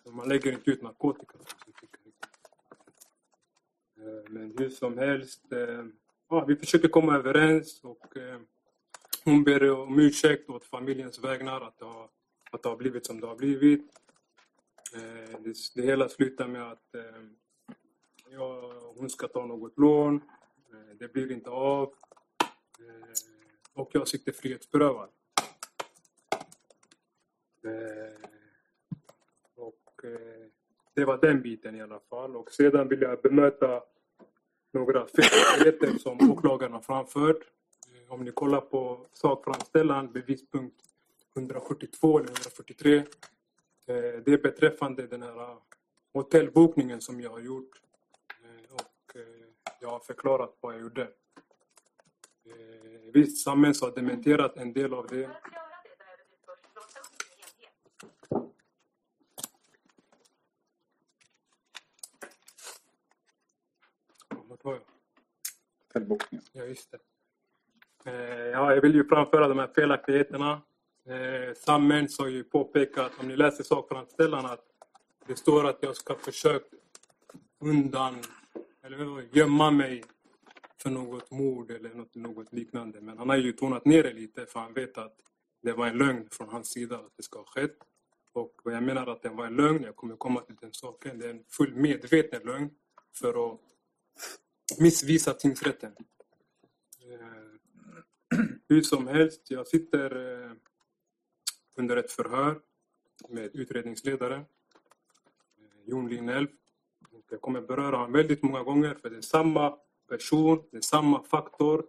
Eh, 0.06 0.14
man 0.14 0.30
lägger 0.30 0.52
inte 0.52 0.72
ut 0.72 0.82
narkotika 0.82 1.32
från 1.32 1.60
sin 1.66 1.74
ficka. 1.74 1.98
Eh, 3.98 4.32
men 4.32 4.56
hur 4.58 4.70
som 4.70 4.98
helst, 4.98 5.52
eh, 5.52 5.86
ja, 6.30 6.46
vi 6.46 6.56
försöker 6.56 6.88
komma 6.88 7.16
överens 7.16 7.84
och 7.84 8.18
hon 9.26 9.44
ber 9.44 9.72
om 9.72 10.00
ursäkt 10.00 10.50
åt 10.50 10.66
familjens 10.66 11.24
vägnar 11.24 11.62
att 11.62 11.80
det 11.80 11.86
har, 11.86 12.10
att 12.52 12.64
det 12.64 12.70
har 12.70 12.78
blivit 12.78 13.06
som 13.06 13.20
det 13.20 13.28
har 13.28 13.36
blivit. 13.36 14.00
Det, 15.44 15.54
det 15.76 15.82
hela 15.82 16.10
slutar 16.10 16.48
med 16.48 16.72
att 16.72 16.96
ja, 18.30 18.74
hon 18.96 19.10
ska 19.10 19.28
ta 19.28 19.46
något 19.46 19.78
lån. 19.78 20.22
Det 21.00 21.14
blir 21.14 21.32
inte 21.32 21.50
av. 21.50 21.94
Och 23.74 23.90
jag 23.94 24.08
sitter 24.08 24.32
frihetsberövad. 24.32 25.10
Eh, 27.66 28.14
Och 29.56 30.04
eh, 30.06 30.48
det 30.94 31.06
var 31.06 31.18
den 31.18 31.42
biten 31.42 31.76
i 31.76 31.82
alla 31.82 32.00
fall. 32.00 32.36
Och 32.36 32.52
sedan 32.52 32.88
vill 32.88 33.02
jag 33.02 33.22
bemöta 33.22 33.84
några 34.74 35.08
felaktigheter 35.08 35.98
som 35.98 36.32
åklagaren 36.32 36.74
har 36.74 36.82
framfört. 36.82 37.42
Eh, 37.96 38.14
Om 38.14 38.24
ni 38.24 38.32
kollar 38.32 38.62
på 38.62 39.06
sakframställan, 39.14 40.12
bevispunkt 40.12 40.76
142 41.36 42.20
eller 42.20 42.30
143. 42.30 42.96
eh, 42.98 43.04
Det 44.26 44.28
är 44.34 44.42
beträffande 44.42 45.08
den 45.08 45.22
här 45.22 45.40
ah, 45.42 45.62
hotellbokningen 46.14 47.02
som 47.02 47.22
jag 47.22 47.30
har 47.30 47.40
gjort. 47.40 47.82
Eh, 48.44 48.74
Och 48.74 49.16
eh, 49.16 49.22
jag 49.82 49.90
har 49.90 50.00
förklarat 50.00 50.58
vad 50.60 50.74
jag 50.74 50.82
gjorde. 50.82 51.08
Eh, 52.46 52.54
Visst, 53.14 53.44
Sammens 53.44 53.82
har 53.82 53.92
dementerat 53.92 54.58
en 54.58 54.74
del 54.74 54.94
av 54.94 55.08
det. 55.08 55.30
Ja, 64.30 64.44
Vart 64.50 64.64
var 64.64 64.74
jag? 64.74 64.82
Ja, 66.52 66.64
just 66.64 66.92
det. 66.92 67.00
Eh, 68.12 68.48
ja, 68.48 68.74
jag 68.76 68.82
vill 68.82 68.96
ju 68.96 69.08
framföra 69.08 69.48
de 69.48 69.60
här 69.60 69.70
felaktigheterna. 69.76 70.62
Eh, 71.06 71.54
Sammens 71.56 72.20
har 72.20 72.28
ju 72.28 72.44
påpekat, 72.44 73.12
om 73.20 73.28
ni 73.28 73.36
läser 73.36 73.64
sakframställan, 73.64 74.46
att 74.46 74.66
det 75.28 75.36
står 75.36 75.68
att 75.70 75.78
jag 75.82 75.96
ska 75.96 76.16
försöka 76.16 76.66
undan, 77.60 78.16
eller 78.84 79.28
gömma 79.38 79.72
mig 79.72 80.04
för 80.84 80.90
något 80.90 81.32
mord 81.32 81.72
eller 81.72 81.94
något, 81.94 82.16
något 82.16 82.54
liknande. 82.54 83.02
Men 83.02 83.18
han 83.18 83.30
har 83.30 83.38
ju 83.38 83.52
tonat 83.52 83.86
ner 83.86 84.04
det 84.04 84.14
lite 84.14 84.46
för 84.46 84.60
han 84.60 84.74
vet 84.74 84.98
att 84.98 85.16
det 85.62 85.74
var 85.74 85.88
en 85.88 85.98
lögn 85.98 86.28
från 86.32 86.50
hans 86.50 86.68
sida 86.68 86.96
att 86.96 87.18
det 87.18 87.24
ska 87.24 87.40
ha 87.40 87.46
skett. 87.46 87.78
Och 88.34 88.62
jag 88.64 88.84
menar 88.84 89.08
att 89.08 89.22
det 89.22 89.30
var 89.30 89.46
en 89.46 89.56
lögn, 89.56 89.84
jag 89.84 89.96
kommer 89.96 90.16
komma 90.16 90.42
till 90.42 90.56
den 90.56 90.74
saken, 90.74 91.20
det 91.20 91.26
är 91.26 91.30
en 91.30 91.44
full 91.50 91.76
medveten 91.76 92.42
lögn 92.46 92.70
för 93.16 93.54
att 93.54 93.60
missvisa 94.80 95.34
tingsrätten. 95.34 95.92
Eh, 97.10 98.48
hur 98.70 98.82
som 98.82 99.08
helst, 99.08 99.52
jag 99.52 99.68
sitter 99.68 100.42
eh, 100.46 100.52
under 101.76 101.98
ett 101.98 102.12
förhör 102.12 102.60
med 103.30 103.50
utredningsledare, 103.54 104.36
eh, 104.36 104.44
Jon 105.86 106.10
Lignell. 106.10 106.48
Jag 107.30 107.42
kommer 107.42 107.62
beröra 107.62 107.96
honom 107.96 108.12
väldigt 108.12 108.44
många 108.44 108.64
gånger 108.64 108.96
för 108.96 109.10
det 109.10 109.18
är 109.18 109.22
samma 109.22 109.78
person, 110.08 110.64
det 110.72 110.78
är 110.78 110.82
samma 110.82 111.24
faktor 111.24 111.86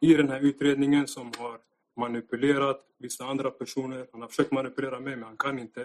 i 0.00 0.14
den 0.14 0.28
här 0.28 0.40
utredningen 0.40 1.06
som 1.06 1.32
har 1.38 1.58
manipulerat 1.96 2.86
vissa 2.98 3.24
andra 3.24 3.50
personer. 3.50 4.06
Han 4.12 4.20
har 4.20 4.28
försökt 4.28 4.52
manipulera 4.52 5.00
mig 5.00 5.16
men 5.16 5.24
han 5.24 5.36
kan 5.36 5.58
inte. 5.58 5.80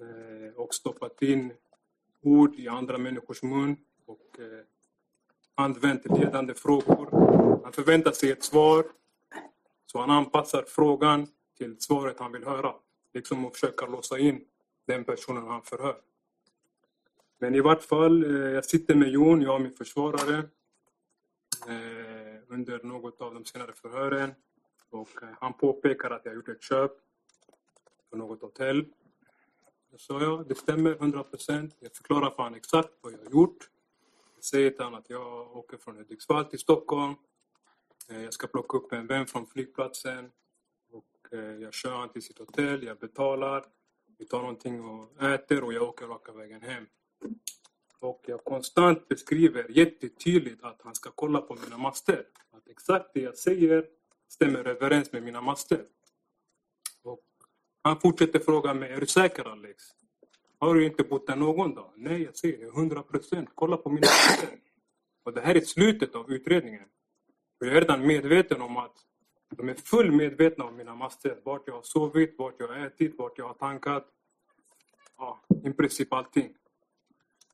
Eh, 0.00 0.54
Och 0.56 0.74
stoppat 0.74 1.22
in 1.22 1.52
ord 2.22 2.54
i 2.54 2.68
andra 2.68 2.98
människors 2.98 3.42
mun 3.42 3.76
och 4.06 4.38
eh, 4.38 4.64
använt 5.54 6.04
ledande 6.18 6.54
frågor. 6.54 7.08
Han 7.64 7.72
förväntar 7.72 8.12
sig 8.12 8.30
ett 8.30 8.42
svar 8.44 8.84
så 9.86 9.98
han 9.98 10.10
anpassar 10.10 10.64
frågan 10.68 11.26
till 11.58 11.80
svaret 11.80 12.18
han 12.18 12.32
vill 12.32 12.44
höra. 12.44 12.74
Liksom 13.14 13.46
att 13.46 13.52
försöka 13.52 13.86
låsa 13.86 14.18
in 14.18 14.44
den 14.86 15.04
personen 15.04 15.46
han 15.46 15.62
förhör. 15.62 15.96
Men 17.42 17.54
i 17.54 17.60
vart 17.60 17.82
fall, 17.82 18.24
eh, 18.24 18.50
jag 18.50 18.64
sitter 18.64 18.94
med 18.94 19.08
Jon, 19.08 19.42
jag 19.42 19.54
och 19.54 19.60
min 19.60 19.74
försvarare 19.74 20.38
eh, 21.68 22.40
under 22.48 22.82
något 22.82 23.20
av 23.20 23.34
de 23.34 23.44
senare 23.44 23.72
förhören. 23.72 24.34
Och 24.90 25.22
eh, 25.22 25.28
han 25.40 25.52
påpekar 25.52 26.10
att 26.10 26.24
jag 26.24 26.34
gjort 26.34 26.48
ett 26.48 26.62
köp 26.62 26.92
på 28.10 28.16
något 28.16 28.42
hotell. 28.42 28.84
Då 29.90 29.98
sa 29.98 30.22
jag, 30.22 30.48
det 30.48 30.54
stämmer 30.54 30.90
100 30.90 31.22
procent. 31.22 31.76
Jag 31.78 31.96
förklarar 31.96 32.30
för 32.30 32.36
honom 32.36 32.54
exakt 32.54 32.90
vad 33.00 33.12
jag 33.12 33.18
har 33.18 33.30
gjort. 33.30 33.70
Jag 34.34 34.44
säger 34.44 34.70
till 34.70 34.84
honom 34.84 35.00
att 35.00 35.10
jag 35.10 35.56
åker 35.56 35.76
från 35.76 35.96
Hudiksvall 35.96 36.44
till 36.44 36.58
Stockholm. 36.58 37.14
Jag 38.08 38.32
ska 38.32 38.46
plocka 38.46 38.76
upp 38.76 38.92
en 38.92 39.06
vän 39.06 39.26
från 39.26 39.46
flygplatsen. 39.46 40.30
Och 40.90 41.28
jag 41.60 41.74
kör 41.74 41.92
honom 41.92 42.08
till 42.08 42.22
sitt 42.22 42.38
hotell, 42.38 42.82
jag 42.82 42.98
betalar. 42.98 43.64
Vi 44.18 44.24
tar 44.24 44.40
någonting 44.40 44.84
och 44.84 45.22
äter 45.22 45.64
och 45.64 45.72
jag 45.72 45.82
åker 45.82 46.06
raka 46.06 46.32
vägen 46.32 46.62
hem. 46.62 46.86
Och 48.00 48.24
jag 48.26 48.44
konstant 48.44 49.08
beskriver 49.08 49.66
jättetydligt 49.70 50.64
att 50.64 50.80
han 50.82 50.94
ska 50.94 51.10
kolla 51.10 51.40
på 51.40 51.56
mina 51.64 51.78
master. 51.78 52.26
Att 52.50 52.68
exakt 52.68 53.10
det 53.14 53.20
jag 53.20 53.36
säger 53.36 53.86
stämmer 54.28 54.68
överens 54.68 55.12
med 55.12 55.22
mina 55.22 55.40
master. 55.40 55.84
Och 57.02 57.24
han 57.82 58.00
fortsätter 58.00 58.38
fråga 58.38 58.74
mig, 58.74 58.92
är 58.92 59.00
du 59.00 59.06
säker 59.06 59.48
Alex? 59.48 59.84
Har 60.58 60.74
du 60.74 60.86
inte 60.86 61.02
bott 61.02 61.26
där 61.26 61.36
någon 61.36 61.74
dag? 61.74 61.92
Nej, 61.96 62.22
jag 62.22 62.36
säger 62.36 62.58
det, 62.58 62.66
100 62.66 63.02
procent. 63.02 63.48
Kolla 63.54 63.76
på 63.76 63.90
mina 63.90 64.06
master. 64.06 64.48
Och 65.24 65.32
det 65.32 65.40
här 65.40 65.54
är 65.54 65.60
slutet 65.60 66.14
av 66.14 66.32
utredningen. 66.32 66.84
Och 67.60 67.66
jag 67.66 67.76
är 67.76 67.80
redan 67.80 68.06
medveten 68.06 68.62
om 68.62 68.76
att 68.76 68.96
de 69.56 69.68
är 69.68 69.74
fullt 69.74 70.14
medvetna 70.14 70.64
om 70.64 70.76
mina 70.76 70.94
master. 70.94 71.38
Vart 71.44 71.62
jag 71.66 71.74
har 71.74 71.82
sovit, 71.82 72.34
vart 72.38 72.54
jag 72.58 72.68
har 72.68 72.86
ätit, 72.86 73.18
vart 73.18 73.38
jag 73.38 73.46
har 73.46 73.54
tankat. 73.54 74.08
Ja, 75.18 75.40
i 75.64 75.70
princip 75.70 76.12
allting. 76.12 76.54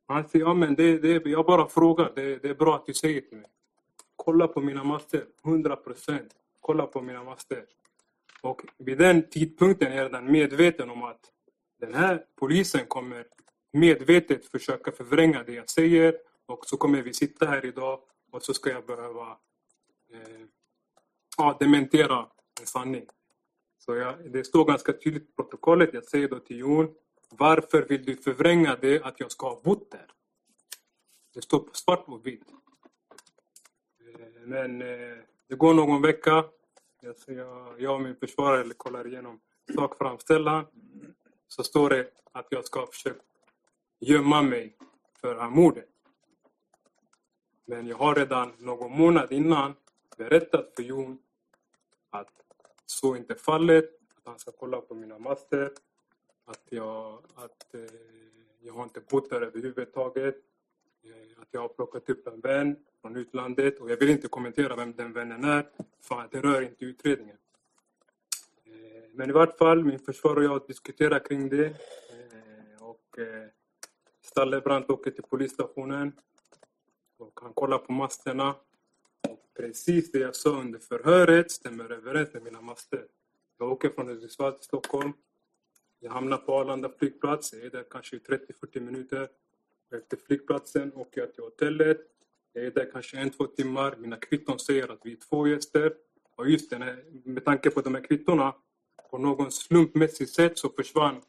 Han 0.08 0.28
säger, 0.28 0.44
ja 0.44 0.54
men 0.54 0.74
det, 0.74 0.98
det, 0.98 1.30
jag 1.30 1.46
bara 1.46 1.68
frågar. 1.68 2.12
Det, 2.14 2.42
det 2.42 2.48
är 2.48 2.54
bra 2.54 2.76
att 2.76 2.86
du 2.86 2.94
säger 2.94 3.20
till 3.20 3.36
mig. 3.36 3.46
Kolla 4.16 4.48
på 4.48 4.60
mina 4.60 4.84
master. 4.84 5.24
100 5.44 5.76
procent. 5.76 6.34
Kolla 6.60 6.86
på 6.86 7.02
mina 7.02 7.24
master. 7.24 7.64
Och 8.42 8.62
vid 8.78 8.98
den 8.98 9.28
tidpunkten 9.30 9.92
är 9.92 9.96
jag 9.96 10.04
redan 10.04 10.32
medveten 10.32 10.90
om 10.90 11.02
att 11.02 11.20
den 11.80 11.94
här 11.94 12.24
polisen 12.36 12.86
kommer 12.88 13.26
medvetet 13.72 14.46
försöka 14.46 14.92
förvränga 14.92 15.42
det 15.42 15.52
jag 15.52 15.70
säger. 15.70 16.18
Och 16.46 16.66
så 16.66 16.76
kommer 16.76 17.02
vi 17.02 17.14
sitta 17.14 17.46
här 17.46 17.66
idag 17.66 18.00
och 18.30 18.42
så 18.42 18.54
ska 18.54 18.70
jag 18.70 18.86
behöva 18.86 19.26
eh, 20.12 20.46
ja, 21.38 21.56
dementera 21.60 22.26
en 22.60 22.66
sanning. 22.66 23.06
Så 23.78 23.94
jag, 23.94 24.32
det 24.32 24.44
står 24.44 24.64
ganska 24.64 24.92
tydligt 24.92 25.22
i 25.22 25.32
protokollet. 25.36 25.90
Jag 25.92 26.04
säger 26.04 26.28
då 26.28 26.38
till 26.38 26.58
Jon, 26.58 26.94
varför 27.30 27.82
vill 27.82 28.04
du 28.04 28.16
förvränga 28.16 28.76
det 28.76 29.02
att 29.02 29.20
jag 29.20 29.30
ska 29.32 29.48
ha 29.48 29.60
bott 29.64 29.90
där? 29.90 30.06
Det 31.34 31.42
står 31.42 31.58
på 31.58 31.74
svart 31.74 32.06
på 32.06 32.16
vitt. 32.16 32.48
Eh, 34.00 34.46
men 34.46 34.82
eh, 34.82 35.18
det 35.48 35.54
går 35.54 35.74
någon 35.74 36.02
vecka. 36.02 36.44
Jag, 37.78 37.94
och 37.94 38.00
min 38.00 38.16
försvarare 38.16 38.74
kollar 38.76 39.06
igenom 39.06 39.40
sakframställan. 39.74 40.66
Så 41.48 41.64
står 41.64 41.90
det 41.90 42.10
att 42.32 42.46
jag 42.50 42.64
ska 42.64 42.86
försöka 42.86 43.20
gömma 44.00 44.42
mig 44.42 44.76
för 45.20 45.34
det 45.34 45.40
här 45.40 45.50
mordet. 45.50 45.88
Men 47.64 47.86
jag 47.86 47.96
har 47.96 48.14
redan 48.14 48.52
någon 48.58 48.92
månad 48.92 49.32
innan 49.32 49.74
berättat 50.16 50.72
för 50.76 50.82
Jon 50.82 51.18
att 52.10 52.32
så 52.86 53.16
inte 53.16 53.32
är 53.32 53.38
fallet. 53.38 53.84
Att 54.16 54.26
han 54.26 54.38
ska 54.38 54.52
kolla 54.52 54.80
på 54.80 54.94
mina 54.94 55.18
master. 55.18 55.72
Att 56.48 56.66
jag, 56.68 57.22
att, 57.34 57.74
eh, 57.74 57.80
jag 58.60 58.74
har 58.74 58.84
inte 58.84 59.00
bott 59.10 59.30
där 59.30 59.40
överhuvudtaget. 59.40 60.36
Eh, 61.04 61.42
att 61.42 61.48
jag 61.50 61.60
har 61.60 61.68
plockat 61.68 62.10
upp 62.10 62.26
en 62.26 62.40
vän 62.40 62.76
från 63.00 63.16
utlandet 63.16 63.80
och 63.80 63.90
jag 63.90 63.96
vill 63.96 64.08
inte 64.10 64.28
kommentera 64.28 64.76
vem 64.76 64.92
den 64.92 65.12
vännen 65.12 65.44
är 65.44 65.66
för 66.00 66.20
att 66.20 66.30
det 66.30 66.40
rör 66.40 66.62
inte 66.62 66.84
utredningen. 66.84 67.36
Eh, 68.64 69.02
men 69.12 69.30
i 69.30 69.32
vart 69.32 69.58
fall, 69.58 69.84
min 69.84 69.98
försvarare 69.98 70.48
och 70.48 70.54
jag 70.54 70.66
diskuterar 70.66 71.18
kring 71.18 71.48
det. 71.48 71.66
Eh, 71.66 72.82
och 72.82 73.18
eh, 73.18 73.48
Stallebrant 74.22 74.90
åker 74.90 75.10
till 75.10 75.22
polisstationen 75.22 76.12
och 77.18 77.40
han 77.42 77.52
kollar 77.52 77.78
på 77.78 77.92
masterna. 77.92 78.54
Och 79.28 79.50
precis 79.56 80.12
det 80.12 80.18
jag 80.18 80.36
sa 80.36 80.50
under 80.50 80.78
förhöret 80.78 81.50
stämmer 81.50 81.92
överens 81.92 82.32
med 82.32 82.42
mina 82.42 82.60
master. 82.60 83.06
Jag 83.58 83.72
åker 83.72 83.90
från 83.90 84.08
Hudiksvall 84.08 84.52
till 84.52 84.64
Stockholm. 84.64 85.12
Jag 86.00 86.10
hamnar 86.10 86.36
på 86.36 86.54
Arlanda 86.54 86.90
flygplats. 86.98 87.52
Jag 87.52 87.62
är 87.62 87.70
där 87.70 87.84
kanske 87.90 88.16
i 88.16 88.18
30-40 88.18 88.80
minuter. 88.80 89.28
Efter 89.94 90.16
flygplatsen 90.16 90.92
åker 90.94 91.20
jag 91.20 91.34
till 91.34 91.42
hotellet. 91.44 91.98
Jag 92.52 92.64
är 92.64 92.70
där 92.70 92.90
kanske 92.92 93.18
en, 93.18 93.30
två 93.30 93.46
timmar. 93.46 93.96
Mina 93.96 94.16
kvitton 94.16 94.58
säger 94.58 94.92
att 94.92 95.00
vi 95.02 95.12
är 95.12 95.16
två 95.16 95.46
gäster. 95.46 95.94
Och 96.36 96.50
just 96.50 96.70
den 96.70 96.82
här, 96.82 97.04
med 97.24 97.44
tanke 97.44 97.70
på 97.70 97.80
de 97.80 97.94
här 97.94 98.04
kvittona, 98.04 98.54
på 99.10 99.18
någon 99.18 99.50
slumpmässigt 99.50 100.30
sätt 100.30 100.58
så 100.58 100.68
försvann 100.68 101.22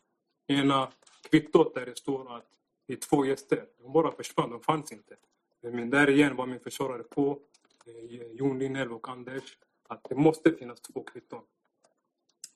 ena 0.47 0.91
kvittot 1.29 1.75
där 1.75 1.85
det 1.85 1.97
står 1.97 2.37
att 2.37 2.45
vi 2.87 2.93
är 2.93 2.99
två 2.99 3.25
gäster. 3.25 3.65
De 3.77 3.93
bara 3.93 4.11
försvann, 4.11 4.49
de 4.49 4.61
fanns 4.61 4.91
inte. 4.91 5.15
Men 5.61 5.89
där 5.89 6.09
igen 6.09 6.35
var 6.35 6.45
min 6.45 6.59
försvarare 6.59 7.03
på, 7.03 7.39
eh, 7.85 8.31
Jon 8.31 8.59
Linnell 8.59 8.91
och 8.91 9.09
Anders, 9.09 9.57
att 9.83 10.03
det 10.09 10.15
måste 10.15 10.51
finnas 10.51 10.81
två 10.81 11.03
kvitton. 11.03 11.43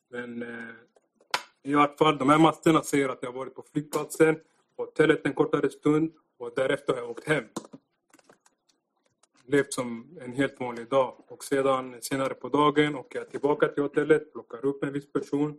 Men 0.09 0.41
eh, 0.41 0.75
i 1.63 1.73
vart 1.73 1.97
fall, 1.97 2.17
de 2.17 2.29
här 2.29 2.39
masterna 2.39 2.81
säger 2.81 3.09
att 3.09 3.19
jag 3.21 3.31
har 3.31 3.39
varit 3.39 3.55
på 3.55 3.63
flygplatsen, 3.71 4.35
på 4.75 4.83
hotellet 4.83 5.25
en 5.25 5.33
kortare 5.33 5.69
stund 5.69 6.13
och 6.37 6.51
därefter 6.55 6.93
har 6.93 6.99
jag 6.99 7.09
åkt 7.09 7.27
hem. 7.27 7.43
Levt 9.45 9.73
som 9.73 10.17
en 10.21 10.33
helt 10.33 10.59
vanlig 10.59 10.89
dag. 10.89 11.23
Och 11.27 11.43
sedan 11.43 11.95
senare 12.01 12.33
på 12.33 12.49
dagen 12.49 12.95
åker 12.95 13.19
jag 13.19 13.29
tillbaka 13.29 13.67
till 13.67 13.83
hotellet, 13.83 14.33
plockar 14.33 14.65
upp 14.65 14.83
en 14.83 14.93
viss 14.93 15.11
person 15.11 15.57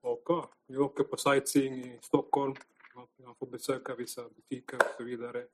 och 0.00 0.22
ja, 0.28 0.50
vi 0.66 0.76
åker 0.76 1.04
på 1.04 1.16
sightseeing 1.16 1.74
i 1.74 1.98
Stockholm. 2.02 2.54
Man 3.24 3.34
får 3.34 3.46
besöka 3.46 3.94
vissa 3.94 4.22
butiker 4.28 4.76
och 4.76 4.94
så 4.96 5.04
vidare. 5.04 5.44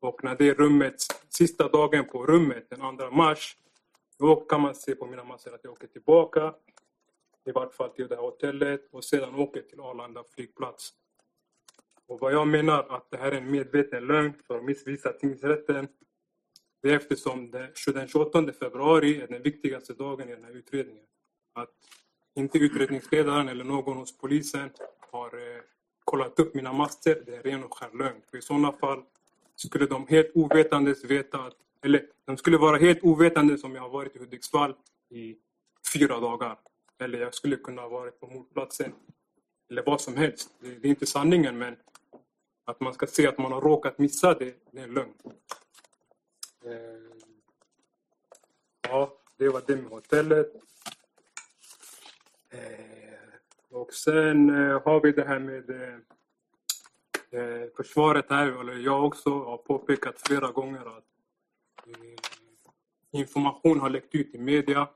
Och 0.00 0.24
när 0.24 0.36
det 0.36 0.48
är 0.48 0.54
rummet, 0.54 0.94
sista 1.28 1.68
dagen 1.68 2.04
på 2.04 2.26
rummet, 2.26 2.70
den 2.70 2.98
2 2.98 3.10
mars, 3.10 3.56
då 4.18 4.36
kan 4.36 4.60
man 4.60 4.74
se 4.74 4.94
på 4.94 5.06
mina 5.06 5.24
massor 5.24 5.54
att 5.54 5.60
jag 5.64 5.72
åker 5.72 5.86
tillbaka 5.86 6.54
i 7.46 7.52
vart 7.52 7.74
fall 7.74 7.90
till 7.90 8.08
det 8.08 8.14
här 8.14 8.22
hotellet 8.22 8.88
och 8.90 9.04
sedan 9.04 9.34
åker 9.34 9.62
till 9.62 9.80
Arlanda 9.80 10.24
flygplats. 10.34 10.92
Och 12.06 12.20
vad 12.20 12.32
jag 12.32 12.48
menar 12.48 12.86
att 12.88 13.10
det 13.10 13.16
här 13.16 13.32
är 13.32 13.36
en 13.36 13.50
medveten 13.50 14.06
lögn 14.06 14.32
för 14.46 14.58
att 14.58 14.64
missvisa 14.64 15.12
tingsrätten 15.12 15.88
det 16.82 16.92
är 16.92 16.96
eftersom 16.96 17.50
det, 17.50 17.72
den 17.86 18.08
28 18.08 18.52
februari 18.52 19.20
är 19.20 19.26
den 19.26 19.42
viktigaste 19.42 19.92
dagen 19.92 20.28
i 20.28 20.34
den 20.34 20.44
här 20.44 20.56
utredningen. 20.56 21.04
Att 21.52 21.70
inte 22.34 22.58
utredningsledaren 22.58 23.48
eller 23.48 23.64
någon 23.64 23.96
hos 23.96 24.18
polisen 24.18 24.70
har 25.10 25.26
eh, 25.26 25.62
kollat 26.04 26.38
upp 26.38 26.54
mina 26.54 26.72
master, 26.72 27.22
det 27.26 27.36
är 27.36 27.42
ren 27.42 27.64
och 27.64 27.74
skär 27.74 27.98
lögn. 27.98 28.20
För 28.30 28.38
i 28.38 28.42
sådana 28.42 28.72
fall 28.72 29.02
skulle 29.56 29.86
de 29.86 30.06
helt 30.06 30.30
ovetandes 30.34 31.04
veta 31.04 31.38
att, 31.38 31.56
eller 31.84 32.06
de 32.24 32.36
skulle 32.36 32.58
vara 32.58 32.76
helt 32.76 33.04
ovetandes 33.04 33.64
om 33.64 33.74
jag 33.74 33.82
har 33.82 33.88
varit 33.88 34.16
i 34.16 34.18
Hudiksvall 34.18 34.74
i 35.10 35.36
fyra 35.94 36.20
dagar. 36.20 36.58
Eller 36.98 37.20
jag 37.20 37.34
skulle 37.34 37.56
kunna 37.56 37.82
ha 37.82 37.88
varit 37.88 38.20
på 38.20 38.26
mordplatsen. 38.26 38.92
Eller 39.70 39.82
vad 39.86 40.00
som 40.00 40.16
helst. 40.16 40.50
Det, 40.60 40.68
det 40.68 40.88
är 40.88 40.90
inte 40.90 41.06
sanningen 41.06 41.58
men 41.58 41.76
att 42.64 42.80
man 42.80 42.94
ska 42.94 43.06
se 43.06 43.26
att 43.26 43.38
man 43.38 43.52
har 43.52 43.60
råkat 43.60 43.98
missa 43.98 44.34
det, 44.34 44.54
det 44.70 44.80
är 44.80 44.84
en 44.84 44.94
lögn. 44.94 45.12
Eh, 46.64 47.16
ja, 48.88 49.12
det 49.36 49.48
var 49.48 49.62
det 49.66 49.76
med 49.76 49.90
hotellet. 49.90 50.52
Eh, 52.50 52.96
och 53.70 53.92
sen 53.92 54.50
eh, 54.50 54.82
har 54.84 55.00
vi 55.00 55.12
det 55.12 55.24
här 55.24 55.38
med 55.38 55.70
eh, 55.70 55.94
eh 57.30 57.68
försvaret 57.76 58.26
här, 58.30 58.60
eller 58.60 58.76
jag 58.76 59.04
också 59.04 59.30
har 59.30 59.56
påpekat 59.56 60.20
flera 60.26 60.50
gånger 60.50 60.98
att 60.98 61.04
eh, 61.86 62.14
information 63.10 63.80
har 63.80 63.90
läckt 63.90 64.14
ut 64.14 64.34
i 64.34 64.38
media. 64.38 64.88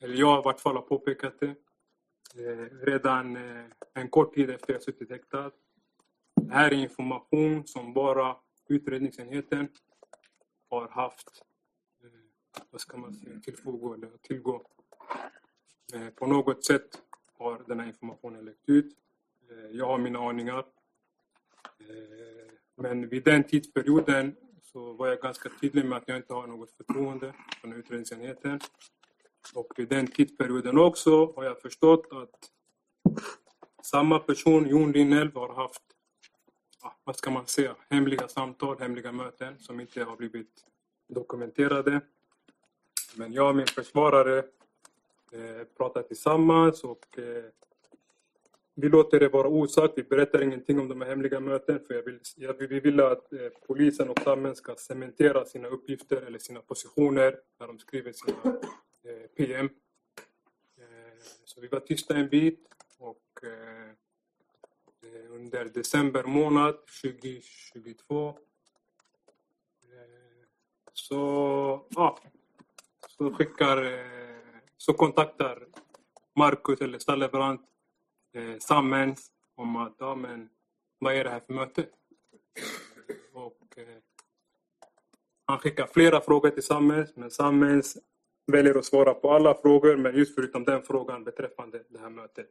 Eller 0.00 0.14
jag 0.14 0.40
i 0.40 0.44
vart 0.44 0.60
fall 0.60 0.76
har 0.76 0.82
påpekat 0.82 1.40
det. 1.40 1.54
Eh, 2.34 2.86
redan 2.86 3.36
eh, 3.36 3.64
en 3.94 4.08
kort 4.08 4.34
tid 4.34 4.50
efter 4.50 4.72
jag 4.72 4.82
suttit 4.82 5.10
häktad. 5.10 5.50
Det 6.34 6.52
här 6.52 6.70
är 6.70 6.76
information 6.76 7.66
som 7.66 7.92
bara 7.92 8.36
utredningsenheten 8.68 9.68
har 10.70 10.88
haft, 10.88 11.42
eh, 12.02 12.60
vad 12.70 12.80
ska 12.80 12.96
man 12.96 13.14
säga, 13.14 13.40
tillfogo 13.40 13.94
eller 13.94 14.10
tillgå. 14.22 14.62
Eh, 15.94 16.08
på 16.08 16.26
något 16.26 16.64
sätt 16.64 17.02
har 17.38 17.62
den 17.66 17.80
här 17.80 17.86
informationen 17.86 18.44
läckt 18.44 18.68
ut. 18.68 18.96
Eh, 19.50 19.76
jag 19.76 19.86
har 19.86 19.98
mina 19.98 20.18
aningar. 20.18 20.58
Eh, 21.80 22.52
men 22.76 23.08
vid 23.08 23.24
den 23.24 23.44
tidsperioden 23.44 24.36
så 24.62 24.92
var 24.92 25.08
jag 25.08 25.20
ganska 25.20 25.50
tydlig 25.60 25.84
med 25.84 25.98
att 25.98 26.08
jag 26.08 26.16
inte 26.16 26.34
har 26.34 26.46
något 26.46 26.72
förtroende 26.72 27.34
från 27.60 27.72
utredningsenheten. 27.72 28.60
Och 29.54 29.72
den 29.88 30.06
tidsperioden 30.06 30.78
också 30.78 31.32
har 31.36 31.44
jag 31.44 31.60
förstått 31.60 32.06
att 32.10 32.50
samma 33.82 34.18
person, 34.18 34.68
Jon 34.68 34.92
Linnell, 34.92 35.30
har 35.34 35.54
haft, 35.54 35.82
vad 37.04 37.16
ska 37.16 37.30
man 37.30 37.46
säga, 37.46 37.76
hemliga 37.90 38.28
samtal, 38.28 38.78
hemliga 38.78 39.12
möten 39.12 39.58
som 39.58 39.80
inte 39.80 40.04
har 40.04 40.16
blivit 40.16 40.64
dokumenterade. 41.08 42.00
Men 43.14 43.32
jag 43.32 43.48
och 43.48 43.56
min 43.56 43.66
försvarare 43.66 44.38
eh, 45.32 45.64
pratar 45.76 46.02
tillsammans 46.02 46.84
och 46.84 47.18
eh, 47.18 47.44
vi 48.74 48.88
låter 48.88 49.20
det 49.20 49.28
vara 49.28 49.48
osagt. 49.48 49.92
Vi 49.96 50.02
berättar 50.02 50.42
ingenting 50.42 50.80
om 50.80 50.88
de 50.88 51.00
här 51.00 51.08
hemliga 51.08 51.40
mötena 51.40 51.78
för 51.78 51.94
jag 51.94 52.02
vill, 52.02 52.20
jag, 52.36 52.54
vi 52.54 52.80
vill 52.80 53.00
att 53.00 53.32
eh, 53.32 53.38
polisen 53.66 54.08
och 54.08 54.18
samhället 54.18 54.58
ska 54.58 54.74
cementera 54.74 55.44
sina 55.44 55.68
uppgifter 55.68 56.22
eller 56.22 56.38
sina 56.38 56.60
positioner 56.60 57.36
när 57.60 57.66
de 57.66 57.78
skriver 57.78 58.12
sina 58.12 58.58
Eh, 59.08 59.26
PM. 59.36 59.70
Eh, 60.76 61.18
så 61.44 61.60
vi 61.60 61.68
var 61.68 61.80
tysta 61.80 62.16
en 62.16 62.28
bit 62.28 62.60
och 62.98 63.42
eh, 63.42 63.94
under 65.30 65.64
december 65.64 66.24
månad 66.24 66.74
2022 67.02 68.38
så, 70.92 71.86
ja, 71.88 72.18
så 73.08 73.32
skickar, 73.34 74.04
så 74.76 74.92
kontaktar 74.92 75.66
Marcus 76.36 76.80
eller 76.80 76.98
Stallebrand 76.98 77.60
eh, 78.32 78.58
Sammens 78.58 79.30
om 79.54 79.76
att, 79.76 79.94
ja 79.98 80.14
men 80.14 80.48
vad 80.98 81.14
är 81.14 81.24
det 81.24 81.30
här 81.30 81.40
för 81.40 81.52
möte? 81.52 81.86
Och 83.32 83.78
eh, 83.78 83.98
han 85.44 85.58
skickar 85.58 85.86
flera 85.86 86.20
frågor 86.20 86.50
till 86.50 86.62
Sammens, 86.62 87.16
men 87.16 87.30
Sammens 87.30 87.98
väljer 88.48 88.78
att 88.78 88.84
svara 88.84 89.14
på 89.14 89.30
alla 89.30 89.54
frågor, 89.54 89.96
men 89.96 90.16
just 90.16 90.34
förutom 90.34 90.64
den 90.64 90.82
frågan 90.82 91.24
beträffande 91.24 91.82
det 91.88 91.98
här 91.98 92.10
mötet. 92.10 92.50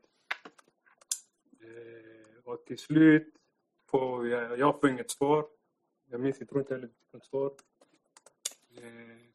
Eh, 1.62 2.44
och 2.44 2.66
till 2.66 2.78
slut 2.78 3.34
får 3.90 4.28
jag, 4.28 4.60
jag 4.60 4.80
får 4.80 4.90
inget 4.90 5.12
svar. 5.12 5.46
Jag 6.10 6.22
minns, 6.22 6.40
jag 6.40 6.50
tror 6.50 6.62
inte 6.62 6.74
heller 6.74 6.90
något 7.14 7.26
svar. 7.26 7.52
Eh, 8.78 8.84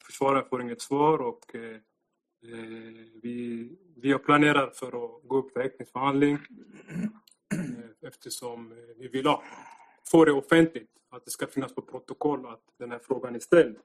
försvararen 0.06 0.48
får 0.48 0.62
inget 0.62 0.82
svar 0.82 1.18
och 1.18 1.54
eh, 1.54 1.76
vi, 3.22 3.68
vi 3.96 4.18
planerar 4.18 4.70
för 4.70 4.86
att 4.86 5.22
gå 5.22 5.36
upp 5.36 5.52
för 5.52 5.60
häktningsförhandling 5.60 6.38
eftersom 8.06 8.74
vi 8.96 9.08
vill 9.08 9.26
ha, 9.26 9.42
få 10.10 10.24
det 10.24 10.32
offentligt, 10.32 10.90
att 11.10 11.24
det 11.24 11.30
ska 11.30 11.46
finnas 11.46 11.74
på 11.74 11.82
protokoll 11.82 12.46
att 12.46 12.62
den 12.78 12.90
här 12.90 12.98
frågan 12.98 13.34
är 13.34 13.38
ställd. 13.38 13.76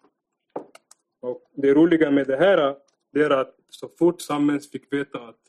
Och 1.27 1.51
det 1.53 1.73
roliga 1.73 2.11
med 2.11 2.27
det 2.27 2.37
här 2.37 2.77
det 3.11 3.21
är 3.21 3.29
att 3.29 3.55
så 3.69 3.89
fort 3.89 4.21
Sammens 4.21 4.71
fick 4.71 4.93
veta 4.93 5.27
att 5.27 5.39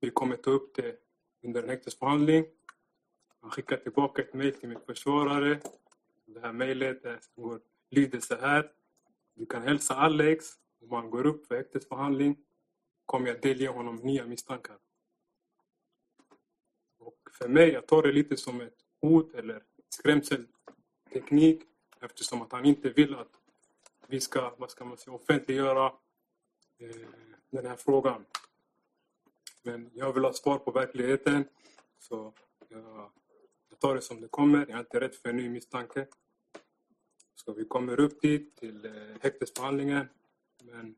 vi 0.00 0.10
kommer 0.10 0.36
ta 0.36 0.50
upp 0.50 0.74
det 0.74 0.96
under 1.42 1.62
en 1.62 1.68
häktesförhandling 1.68 2.46
han 3.46 3.50
skickar 3.50 3.76
tillbaka 3.76 4.22
ett 4.22 4.34
mejl 4.34 4.54
till 4.54 4.68
min 4.68 4.80
försvarare. 4.80 5.60
Det 6.26 6.40
här 6.40 6.52
mejlet 6.52 7.04
är- 7.04 7.20
lyder 7.90 8.20
så 8.20 8.36
här. 8.36 8.72
Du 9.34 9.46
kan 9.46 9.62
hälsa 9.62 9.94
Alex 9.94 10.46
om 10.80 10.92
han 10.92 11.10
går 11.10 11.26
upp 11.26 11.46
för 11.46 11.56
häktesförhandling 11.56 12.36
kommer 13.04 13.28
jag 13.28 13.40
delge 13.42 13.68
honom 13.68 13.96
nya 13.96 14.26
misstankar. 14.26 14.78
Och 16.98 17.18
för 17.32 17.48
mig, 17.48 17.72
jag 17.72 17.86
tar 17.86 18.02
det 18.02 18.12
lite 18.12 18.36
som 18.36 18.60
ett 18.60 18.78
hot 19.00 19.34
eller 19.34 19.62
skrämselteknik 19.88 21.62
eftersom 22.00 22.42
att 22.42 22.52
han 22.52 22.64
inte 22.64 22.88
vill 22.90 23.14
att 23.14 23.40
vi 24.08 24.20
ska, 24.20 24.54
vad 24.58 24.70
ska 24.70 24.84
man 24.84 24.98
säga, 24.98 25.14
offentliggöra 25.14 25.86
eh, 26.78 27.06
den 27.50 27.66
här 27.66 27.76
frågan. 27.76 28.24
Men 29.62 29.90
jag 29.94 30.12
vill 30.12 30.24
ha 30.24 30.32
svar 30.32 30.58
på 30.58 30.70
verkligheten. 30.70 31.44
Så 31.98 32.32
jag, 32.68 33.10
jag 33.70 33.78
tar 33.78 33.94
det 33.94 34.02
som 34.02 34.20
det 34.20 34.28
kommer. 34.28 34.58
Jag 34.58 34.70
är 34.70 34.78
inte 34.78 35.00
rädd 35.00 35.14
för 35.14 35.28
en 35.28 35.36
ny 35.36 35.48
misstanke. 35.48 36.06
Så 37.34 37.52
vi 37.52 37.64
kommer 37.64 38.00
upp 38.00 38.20
dit 38.20 38.56
till 38.56 38.84
eh, 38.84 38.92
häktesförhandlingen. 39.20 40.08
Men 40.62 40.94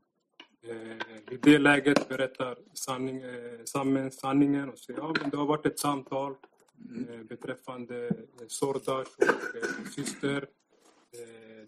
eh, 0.61 1.33
i 1.33 1.37
det 1.41 1.57
läget 1.57 2.09
berättar 2.09 2.57
sanning, 2.73 3.21
eh, 3.21 3.63
Sammen 3.65 4.11
sanningen 4.11 4.69
och 4.69 4.79
säger 4.79 4.99
ja 4.99 5.13
men 5.21 5.29
det 5.29 5.37
har 5.37 5.45
varit 5.45 5.65
ett 5.65 5.79
samtal 5.79 6.35
eh, 7.09 7.23
beträffande 7.23 8.07
eh, 8.07 8.47
Sordas 8.47 9.07
och 9.17 9.55
eh, 9.55 9.85
syster. 9.95 10.47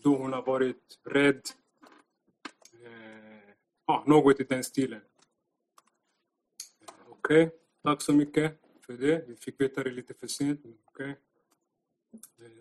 Då 0.04 0.16
hon 0.18 0.34
har 0.34 0.42
varit 0.42 1.00
rädd. 1.04 1.42
Eh, 2.86 3.54
ja, 3.86 4.04
något 4.08 4.40
i 4.40 4.44
den 4.44 4.64
stilen. 4.64 5.02
Okej, 7.08 7.46
Okej, 7.46 7.60
tack 7.84 8.02
så 8.02 8.14
mycket 8.14 8.60
för 8.86 8.94
det. 8.94 9.26
Vi 9.28 9.36
fick 9.36 9.62
veta 9.62 9.84
det 9.84 9.92
lite 9.92 10.14
för 10.14 10.28
sent. 10.28 10.66
Okay. 10.86 11.10
Eh, 11.10 11.16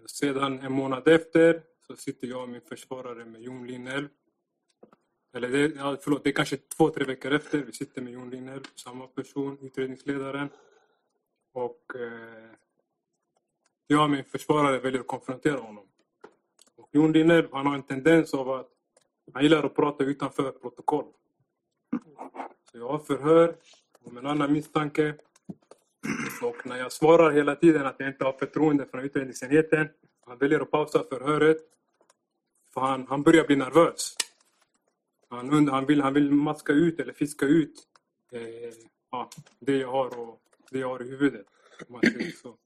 Sedan 0.07 0.59
en 0.59 0.72
månad 0.72 1.09
efter 1.09 1.62
så 1.87 1.96
sitter 1.96 2.26
jag 2.26 2.42
och 2.42 2.48
min 2.48 2.61
försvarare 2.61 3.24
med 3.24 3.42
Jon 3.42 3.66
Linnell. 3.66 4.09
Eller 5.33 5.48
det, 5.48 5.74
ja, 5.76 5.96
förlåt, 6.00 6.24
det 6.24 6.31
är 6.31 6.35
kanske 6.35 6.57
två, 6.57 6.90
tre 6.90 7.05
veckor 7.05 7.33
efter. 7.33 7.59
Vi 7.59 7.72
sitter 7.72 8.03
med 8.03 8.12
Jon 8.12 8.31
Linnell, 8.31 8.64
samma 8.74 9.07
person, 9.07 9.59
utredningsledaren. 9.62 10.48
Och 11.53 11.92
eh, 11.94 12.50
jag 13.87 14.05
och 14.05 14.11
min 14.11 14.24
försvarare 14.24 14.79
väljer 14.79 15.00
att 15.00 15.07
konfrontera 15.07 15.61
honom. 15.61 15.89
Jon 16.92 17.12
Linnell, 17.12 17.48
han 17.53 17.66
har 17.66 17.74
en 17.74 17.83
tendens 17.83 18.35
av 18.35 18.50
att 18.50 18.68
han 19.33 19.42
gillar 19.42 19.64
att 19.64 19.74
prata 19.74 20.05
utanför 20.05 20.50
protokoll. 20.50 21.05
Så 22.70 22.79
jag 22.79 22.88
har 22.88 22.98
förhör 22.98 23.55
om 24.05 24.16
en 24.16 24.26
annan 24.26 24.53
misstanke. 24.53 25.14
Och 26.42 26.66
när 26.66 26.76
jag 26.79 26.92
svarar 26.92 27.31
hela 27.31 27.55
tiden 27.55 27.87
att 27.87 27.94
jag 27.98 28.09
inte 28.09 28.24
har 28.24 28.33
förtroende 28.33 28.87
från 28.87 29.05
utredningsenheten, 29.05 29.88
han 30.26 30.38
väljer 30.38 30.61
att 30.61 30.70
pausa 30.70 31.05
förhöret. 31.11 31.57
För 32.74 32.81
han, 32.81 33.07
han 33.09 33.22
börjar 33.22 33.46
bli 33.46 33.57
nervös. 33.57 34.16
Han, 35.29 35.50
undrar, 35.50 35.74
han, 35.74 35.87
vill, 35.87 36.00
han 36.00 36.14
vill 36.14 36.31
maska 36.31 36.72
ut 36.72 37.00
eller 37.00 37.12
fiska 37.12 37.46
ut 37.46 37.74
eh, 38.33 38.40
ja, 39.11 39.31
det 39.59 39.76
jag 39.76 39.90
har 39.90 40.18
och 40.18 40.40
det 40.70 40.79
jag 40.79 40.88
har 40.88 41.03
i 41.03 41.09
huvudet. 41.11 41.46
så. 42.42 42.57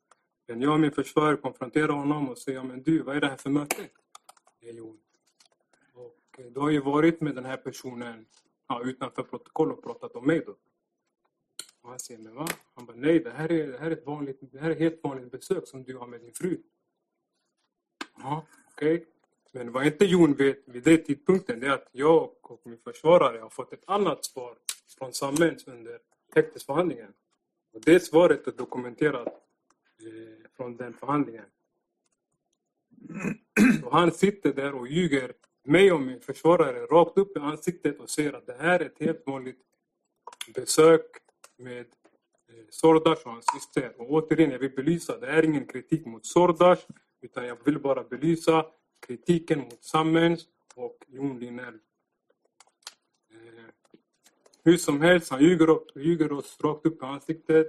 Men 0.49 0.63
jag 0.63 0.73
och 0.73 0.81
min 0.81 0.91
försvarare 0.91 1.37
konfronterar 1.37 1.93
honom 1.93 2.29
och 2.29 2.39
säger 2.39 2.63
men 2.63 2.83
du, 2.83 3.03
vad 3.03 3.17
är 3.17 3.21
det 3.21 3.27
här 3.27 3.37
för 3.37 3.51
möte? 3.51 3.89
Religion. 4.65 4.99
Och 5.95 6.39
eh, 6.39 6.47
du 6.47 6.61
har 6.61 6.71
ju 6.71 6.81
varit 6.81 7.21
med 7.21 7.35
den 7.35 7.45
här 7.45 7.57
personen 7.57 8.27
ja, 8.69 8.83
utanför 8.85 9.23
protokoll 9.23 9.73
och 9.73 9.83
pratat 9.83 10.17
om 10.17 10.27
mig 10.27 10.43
då. 10.47 10.55
Och 11.81 11.91
han 11.91 11.99
säger, 11.99 12.21
men 12.21 12.35
va? 12.35 12.47
Han 12.75 12.87
bara, 12.87 12.97
nej 12.97 13.21
det 13.21 13.31
här 13.31 13.53
är, 13.53 13.67
det 13.67 13.79
här 13.79 13.87
är, 13.87 13.91
ett, 13.91 14.07
vanligt, 14.07 14.39
det 14.41 14.59
här 14.59 14.71
är 14.71 14.73
ett 14.73 14.79
helt 14.79 15.05
vanligt 15.05 15.31
besök 15.31 15.69
som 15.69 15.85
du 15.85 15.97
har 15.97 16.07
med 16.07 16.21
din 16.21 16.35
fru. 16.35 16.63
Ja, 18.19 18.47
okej. 18.73 19.07
Men 19.53 19.73
vad 19.73 19.87
inte 19.87 20.05
Jon 20.05 20.35
vet 20.35 20.69
vid 20.69 20.83
den 20.83 21.05
tidpunkten 21.05 21.61
det 21.61 21.67
är 21.67 21.71
att 21.71 21.89
jag 21.93 22.31
och 22.41 22.61
min 22.65 22.79
försvarare 22.79 23.39
har 23.39 23.51
fått 23.51 23.73
ett 23.73 23.85
annat 23.87 24.25
svar 24.25 24.59
från 24.99 25.13
Sammens 25.13 25.67
under 25.67 25.99
häktesförhandlingen. 26.35 27.13
Och 27.73 27.81
det 27.81 28.01
svaret 28.01 28.47
är 28.47 28.53
dokumenterat 28.53 29.27
eh, 29.27 30.51
från 30.57 30.77
den 30.77 30.93
förhandlingen. 30.93 31.45
Och 33.85 33.93
han 33.93 34.13
sitter 34.13 34.53
där 34.53 34.75
och 34.75 34.89
ljuger 34.89 35.33
mig 35.65 35.93
och 35.93 36.01
min 36.01 36.21
försvarare 36.21 36.87
rakt 36.87 37.19
upp 37.19 37.37
i 37.37 37.41
ansiktet 37.41 38.01
och 38.01 38.11
säger 38.11 38.33
att 38.33 38.47
det 38.47 38.57
här 38.61 38.81
är 38.81 38.87
ett 38.87 38.99
helt 39.01 39.27
vanligt 39.27 39.61
besök 40.55 41.07
med 41.59 41.87
eh, 42.49 42.65
Sordas 42.71 43.25
och 43.25 43.31
hans 43.31 43.47
syster. 43.55 43.93
Och 44.01 44.11
återigen, 44.11 44.51
jag 44.51 44.59
vill 44.59 44.75
belysa, 44.75 45.19
det 45.19 45.27
här 45.27 45.39
är 45.39 45.43
ingen 45.43 45.67
kritik 45.67 46.07
mot 46.07 46.27
Sordas 46.27 46.87
utan 47.23 47.47
jag 47.47 47.65
vill 47.65 47.79
bara 47.79 48.05
belysa 48.05 48.67
kritiken 49.07 49.59
mot 49.59 49.85
Sammens 49.85 50.47
och 50.75 50.99
Jon 51.07 51.39
Linnell. 51.39 51.79
Eh, 53.31 53.65
hur 54.65 54.77
som 54.77 55.01
helst, 55.01 55.31
han 55.31 55.43
ljuger, 55.43 55.71
upp, 55.71 55.97
ljuger 55.97 56.33
oss 56.33 56.61
rakt 56.61 56.87
upp 56.87 57.03
i 57.03 57.05
ansiktet. 57.05 57.67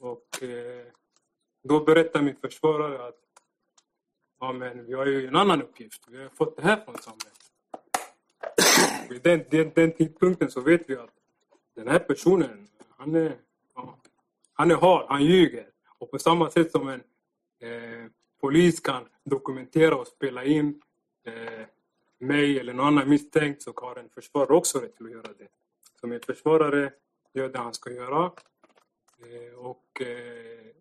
Och 0.00 0.42
eh, 0.42 0.86
då 1.64 1.84
berättar 1.84 2.22
min 2.22 2.36
försvarare 2.36 3.06
att 3.08 3.21
ja, 4.42 4.52
men 4.52 4.86
vi 4.86 4.94
har 4.94 5.06
ju 5.06 5.26
en 5.26 5.36
annan 5.36 5.62
uppgift. 5.62 6.02
Vi 6.08 6.22
har 6.22 6.28
fått 6.28 6.56
det 6.56 6.62
här 6.62 6.76
från 6.84 6.98
samhället. 6.98 7.38
Vid 9.10 9.22
den, 9.22 9.44
den, 9.50 9.72
den 9.74 9.92
tidpunkten 9.92 10.50
så 10.50 10.60
vet 10.60 10.90
vi 10.90 10.96
att 10.96 11.10
den 11.74 11.88
här 11.88 11.98
personen, 11.98 12.68
han 12.96 13.14
är, 13.14 13.36
ja, 13.74 13.98
han 14.52 14.70
är 14.70 14.74
hard, 14.74 15.06
han 15.08 15.24
ljuger. 15.24 15.66
Och 15.98 16.10
på 16.10 16.18
samma 16.18 16.50
sätt 16.50 16.70
som 16.70 16.88
en 16.88 17.02
eh, 17.60 18.06
polis 18.40 18.80
kan 18.80 19.04
dokumentera 19.24 19.94
och 19.94 20.06
spela 20.06 20.44
in 20.44 20.82
eh, 21.24 21.66
mig 22.18 22.58
eller 22.58 22.72
någon 22.72 22.86
annan 22.86 23.08
misstänkt 23.08 23.62
så 23.62 23.72
har 23.76 23.96
en 23.96 24.08
försvarare 24.08 24.54
också 24.54 24.78
rätt 24.78 24.96
till 24.96 25.06
att 25.06 25.12
göra 25.12 25.32
det. 25.38 25.48
Så 26.00 26.06
min 26.06 26.20
försvarare 26.20 26.92
gör 27.34 27.48
det 27.48 27.58
han 27.58 27.74
ska 27.74 27.90
göra. 27.90 28.32
Eh, 29.18 29.58
och 29.58 30.02
eh, 30.02 30.72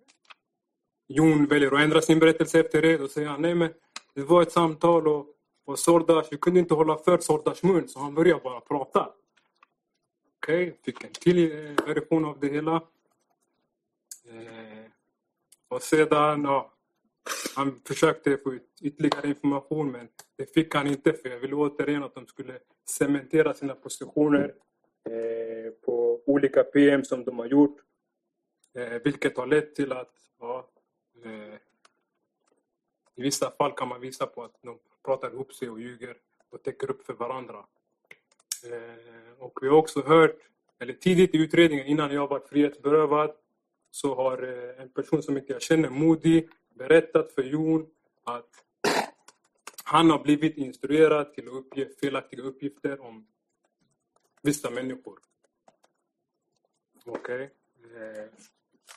Jon 1.14 1.46
väljer 1.46 1.72
att 1.72 1.82
ändra 1.82 2.02
sin 2.02 2.20
berättelse 2.20 2.60
efter 2.60 2.82
det. 2.82 2.98
Då 2.98 3.08
säger 3.08 3.28
han, 3.28 3.42
nej 3.42 3.56
men 3.56 3.74
det 4.14 4.22
var 4.22 4.42
ett 4.42 4.52
samtal 4.52 5.08
och, 5.08 5.26
och 5.66 5.80
Sordas, 5.80 6.28
vi 6.32 6.38
kunde 6.38 6.60
inte 6.60 6.74
hålla 6.74 6.98
för 6.98 7.18
Sordas 7.18 7.64
mun 7.64 7.88
så 7.88 8.00
han 8.00 8.16
började 8.16 8.42
bara 8.44 8.60
prata. 8.60 9.10
Okej, 10.38 10.68
okay, 10.68 10.74
fick 10.86 11.04
en 11.04 11.12
till 11.12 11.52
eh, 11.52 11.86
version 11.86 12.26
av 12.26 12.40
det 12.40 12.48
hela. 12.48 12.76
Eh, 14.26 14.86
och 15.68 15.82
sedan, 15.82 16.44
ja, 16.44 16.74
han 17.56 17.82
försökte 17.88 18.38
få 18.38 18.54
ut 18.54 18.80
ytterligare 18.82 19.28
information 19.28 19.92
men 19.92 20.08
det 20.38 20.54
fick 20.54 20.76
han 20.76 20.88
inte 20.88 21.14
för 21.14 21.30
jag 21.30 21.40
ville 21.40 21.56
återigen 21.56 22.04
att 22.04 22.16
de 22.16 22.28
skulle 22.28 22.60
cementera 22.90 23.54
sina 23.54 23.76
positioner 23.76 24.54
eh, 25.10 25.72
på 25.86 26.22
olika 26.26 26.64
PM 26.64 27.04
som 27.04 27.24
de 27.24 27.40
har 27.40 27.46
gjort. 27.46 27.78
Eh, 28.78 29.02
vilket 29.04 29.38
har 29.38 29.48
lett 29.48 29.76
till 29.76 29.92
att 29.92 30.14
ja, 30.40 30.68
eh, 31.24 31.56
i 33.16 33.22
vissa 33.22 33.52
fall 33.52 33.72
kan 33.72 33.88
man 33.88 34.02
visa 34.02 34.26
på 34.26 34.44
att 34.44 34.56
de 34.62 34.80
pratar 35.06 35.32
ihop 35.34 35.54
sig 35.54 35.70
och 35.70 35.82
ljuger 35.82 36.18
och 36.50 36.64
täcker 36.64 36.92
upp 36.92 37.06
för 37.06 37.14
varandra. 37.14 37.66
Eh, 38.66 39.44
och 39.44 39.60
vi 39.62 39.68
har 39.68 39.78
också 39.78 40.02
hört, 40.02 40.38
eller 40.80 40.94
tidigt 40.94 41.36
i 41.36 41.38
utredningen 41.38 41.86
innan 41.86 42.12
jag 42.12 42.28
var 42.28 42.40
frihetsberövad, 42.40 43.32
så 43.92 44.16
har 44.16 44.44
eh, 44.44 44.82
en 44.82 44.90
person 44.90 45.24
som 45.24 45.38
inte 45.38 45.54
jag 45.54 45.62
känner, 45.62 45.90
Modi, 45.90 46.50
berättat 46.70 47.32
för 47.32 47.44
Jon 47.44 47.88
att 48.24 48.66
han 49.84 50.10
har 50.10 50.20
blivit 50.20 50.58
instruerad 50.58 51.34
till 51.34 51.48
att 51.48 51.54
uppge 51.54 51.90
felaktiga 52.02 52.44
uppgifter 52.44 53.02
om 53.02 53.28
vissa 54.42 54.70
människor. 54.70 55.20
Okej? 57.06 57.36
Okay. 57.36 57.50
Eh, 58.02 58.30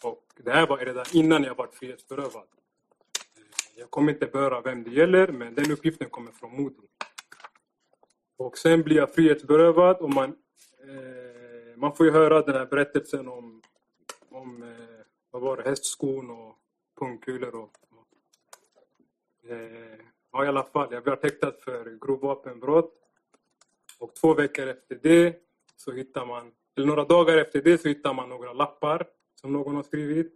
och 0.05 0.25
det 0.37 0.51
här 0.51 0.67
var 0.67 0.79
redan 0.79 1.05
innan 1.13 1.45
jag 1.45 1.55
var 1.55 1.69
frihetsberövad. 1.73 2.49
Eh, 3.37 3.43
jag 3.77 3.91
kommer 3.91 4.13
inte 4.13 4.27
beröra 4.27 4.61
vem 4.61 4.85
det 4.85 4.91
gäller, 4.91 5.29
men 5.29 5.55
den 5.55 5.73
uppgiften 5.73 6.11
kommer 6.11 6.33
från 6.33 6.57
Modi. 6.57 6.87
Och 8.37 8.59
sen 8.59 8.83
blir 8.83 8.97
jag 8.97 9.15
frihetsberövad 9.15 9.97
och 9.97 10.15
man, 10.15 10.37
eh, 10.89 11.77
man 11.77 11.97
får 11.97 12.07
ju 12.07 12.13
höra 12.13 12.43
den 12.43 12.55
här 12.55 12.67
berättelsen 12.67 13.29
om, 13.29 13.63
om 14.29 14.63
eh, 14.63 15.05
vad 15.31 15.43
var 15.43 15.57
det, 15.57 15.63
hästskon 15.63 16.31
och 16.31 16.59
pungkulor. 16.99 17.55
Och, 17.55 17.71
och, 17.91 19.51
eh, 19.51 19.99
ja, 20.33 20.45
i 20.45 20.49
alla 20.49 20.65
fall, 20.65 20.89
jag 20.91 21.03
blev 21.03 21.23
häktad 21.23 21.53
för 21.65 21.99
grov 22.07 22.21
vapenbrott. 22.21 22.95
Och 23.99 24.15
två 24.15 24.35
veckor 24.35 24.67
efter 24.67 24.99
det 25.03 25.37
så 25.77 25.93
hittar 25.93 26.27
man, 26.27 26.53
eller 26.77 26.87
några 26.87 27.05
dagar 27.05 27.37
efter 27.37 27.63
det 27.63 27.79
så 27.79 27.89
hittar 27.89 28.15
man 28.15 28.29
några 28.29 28.53
lappar 28.53 29.07
som 29.45 29.53
någon 29.53 29.77
har 29.77 29.83
skrivit. 29.83 30.33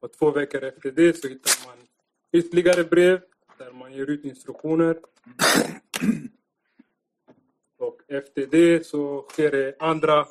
Och 0.00 0.12
två 0.12 0.30
veckor 0.30 0.64
efter 0.64 0.90
det 0.90 1.16
så 1.16 1.28
hittar 1.28 1.66
man 1.66 1.76
ytterligare 2.32 2.84
brev 2.84 3.20
där 3.58 3.72
man 3.72 3.92
ger 3.92 4.10
ut 4.10 4.24
instruktioner. 4.24 4.98
Och 7.78 8.00
efter 8.08 8.46
det 8.46 8.86
så 8.86 9.26
sker 9.30 9.50
det 9.50 9.76
andra, 9.78 10.26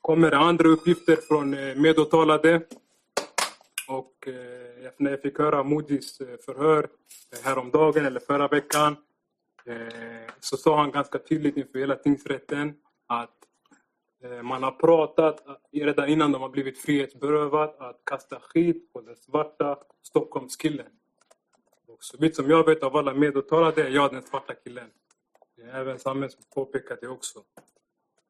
kommer 0.00 0.30
det 0.30 0.36
andra 0.36 0.68
uppgifter 0.68 1.16
från 1.16 1.54
eh, 1.54 1.76
medåtalade. 1.76 2.62
Och 3.88 4.28
eh, 4.28 4.90
när 4.96 5.10
jag 5.10 5.22
fick 5.22 5.38
höra 5.38 5.62
Modis 5.62 6.20
eh, 6.20 6.38
förhör 6.44 6.88
eh, 7.32 7.44
häromdagen 7.44 8.06
eller 8.06 8.20
förra 8.20 8.48
veckan 8.48 8.96
eh, 9.66 10.32
så 10.40 10.56
sa 10.56 10.80
han 10.80 10.90
ganska 10.90 11.18
tydligt 11.18 11.56
inför 11.56 11.78
hela 11.78 11.96
tingsrätten 11.96 12.74
att 13.06 13.40
Eh, 14.22 14.42
man 14.42 14.62
har 14.62 14.72
pratat 14.72 15.48
eh, 15.48 15.54
redan 15.72 16.08
innan 16.08 16.32
de 16.32 16.42
har 16.42 16.48
blivit 16.48 16.78
frihetsberövad 16.78 17.74
att 17.78 18.00
kasta 18.04 18.40
skit 18.40 18.92
på 18.92 19.00
den 19.00 19.16
svarta 19.16 19.78
Stockholmskillen. 20.02 20.86
Och 21.86 22.04
så 22.04 22.16
vitt 22.16 22.36
som 22.36 22.50
jag 22.50 22.66
vet 22.66 22.82
av 22.82 22.96
alla 22.96 23.14
medåtalade 23.14 23.82
är 23.82 23.90
jag 23.90 24.12
den 24.12 24.22
svarta 24.22 24.54
killen. 24.54 24.90
Även 25.72 25.98
samhällsministern 25.98 26.50
påpekar 26.54 26.98
det 27.00 27.08
också. 27.08 27.42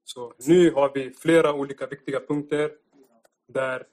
Så 0.04 0.32
nu 0.38 0.70
har 0.70 0.90
vi 0.94 1.10
flera 1.10 1.54
olika 1.54 1.86
viktiga 1.86 2.20
punkter 2.20 2.72
där 3.48 3.86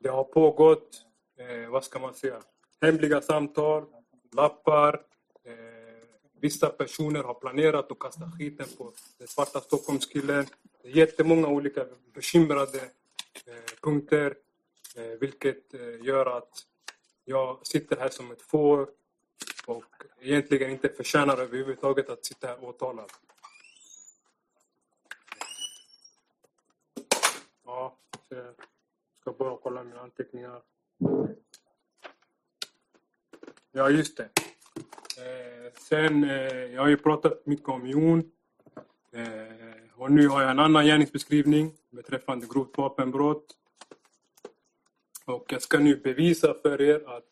det 0.00 0.08
har 0.08 0.24
pågått, 0.24 1.02
eh, 1.38 1.70
vad 1.70 1.84
ska 1.84 1.98
man 1.98 2.14
säga, 2.14 2.40
hemliga 2.80 3.20
samtal, 3.20 3.84
lappar. 4.32 4.94
Eh, 5.44 5.52
vissa 6.40 6.68
personer 6.68 7.22
har 7.22 7.34
planerat 7.34 7.92
att 7.92 7.98
kasta 7.98 8.30
skiten 8.38 8.66
på 8.78 8.92
den 9.18 9.28
svarta 9.28 9.60
Stockholmskillen. 9.60 10.46
Det 10.84 10.90
är 10.90 10.96
jättemånga 10.96 11.48
olika 11.48 11.86
bekymrade 12.14 12.78
eh, 13.46 13.74
punkter 13.82 14.36
eh, 14.96 15.18
vilket 15.20 15.74
eh, 15.74 16.04
gör 16.06 16.36
att 16.36 16.66
jag 17.24 17.66
sitter 17.66 17.96
här 17.96 18.08
som 18.08 18.30
ett 18.30 18.42
får 18.42 18.88
och 19.66 19.84
egentligen 20.20 20.70
inte 20.70 20.88
förtjänar 20.88 21.38
överhuvudtaget 21.38 22.08
att 22.08 22.24
sitta 22.24 22.46
här 22.46 22.64
åtalad. 22.64 23.10
Ja, 27.64 27.98
jag 28.28 28.54
ska 29.20 29.32
bara 29.32 29.56
kolla 29.56 29.84
mina 29.84 30.00
anteckningar. 30.00 30.62
Ja, 33.72 33.90
just 33.90 34.16
det. 34.16 34.28
Sen, 35.78 36.22
jag 36.72 36.82
har 36.82 36.88
ju 36.88 36.96
pratat 36.96 37.46
mycket 37.46 37.68
om 37.68 37.86
Jon. 37.86 38.30
Eh, 39.14 39.26
och 39.94 40.10
nu 40.10 40.28
har 40.28 40.42
jag 40.42 40.50
en 40.50 40.58
annan 40.58 40.84
gärningsbeskrivning 40.84 41.72
beträffande 41.90 42.46
grovt 42.46 42.78
vapenbrott. 42.78 43.56
Och 45.24 45.44
jag 45.52 45.62
ska 45.62 45.78
nu 45.78 45.96
bevisa 45.96 46.54
för 46.54 46.80
er 46.80 47.08
att 47.08 47.24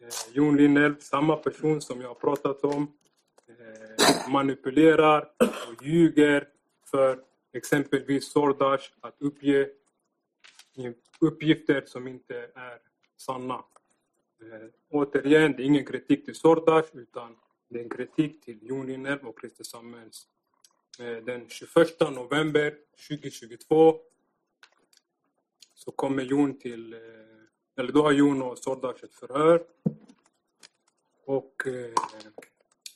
eh, 0.00 0.08
Jon 0.32 0.56
Linnell, 0.56 1.00
samma 1.00 1.36
person 1.36 1.80
som 1.80 2.00
jag 2.00 2.08
har 2.08 2.14
pratat 2.14 2.64
om, 2.64 2.92
eh, 3.48 4.30
manipulerar 4.30 5.28
och 5.38 5.86
ljuger 5.86 6.48
för 6.90 7.18
exempelvis 7.52 8.32
Sordash 8.32 8.84
att 9.00 9.16
uppge 9.18 9.68
uppgifter 11.20 11.82
som 11.86 12.08
inte 12.08 12.36
är 12.54 12.78
sanna. 13.16 13.54
Eh, 13.54 14.68
återigen, 14.90 15.52
det 15.52 15.62
är 15.62 15.66
ingen 15.66 15.86
kritik 15.86 16.24
till 16.24 16.34
Sordash 16.34 16.88
utan 16.92 17.36
det 17.68 17.78
är 17.78 17.82
en 17.82 17.90
kritik 17.90 18.44
till 18.44 18.58
Jon 18.62 18.86
Linnell 18.86 19.18
och 19.18 19.40
Christer 19.40 19.64
Samuels 19.64 20.26
Eh, 20.98 21.24
den 21.24 21.48
21 21.48 22.00
november 22.00 22.76
2022 23.08 24.00
så 25.74 25.90
kommer 25.90 26.22
Jon 26.22 26.58
till, 26.58 26.92
eh, 26.92 27.00
eller 27.76 27.92
då 27.92 28.02
har 28.02 28.12
Jon 28.12 28.42
och 28.42 28.58
Sordash 28.58 29.04
ett 29.04 29.14
förhör. 29.14 29.62
Och 31.24 31.66
eh, 31.66 31.94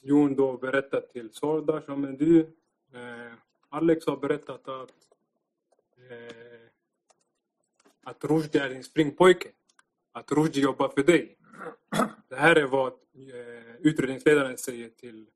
Jon 0.03 0.35
då 0.35 0.57
berättar 0.57 1.01
till 1.01 1.33
Sordash, 1.33 1.85
ja 1.87 1.97
men 1.97 2.17
du, 2.17 2.41
eh, 2.93 3.33
Alex 3.69 4.07
har 4.07 4.17
berättat 4.17 4.69
att 4.69 4.93
eh, 6.11 6.55
att 8.05 8.25
Rushdie 8.25 8.63
är 8.63 8.69
din 8.69 8.85
springpojke. 8.85 9.49
Att 10.13 10.33
Rushdie 10.33 10.63
jobbar 10.63 10.89
för 10.89 11.03
dig. 11.03 11.37
Det 12.29 12.37
här 12.37 12.57
är 12.57 12.67
vad 12.67 12.93
eh, 12.93 13.77
utredningsledaren 13.81 14.59
säger 14.59 14.89
till, 14.89 15.27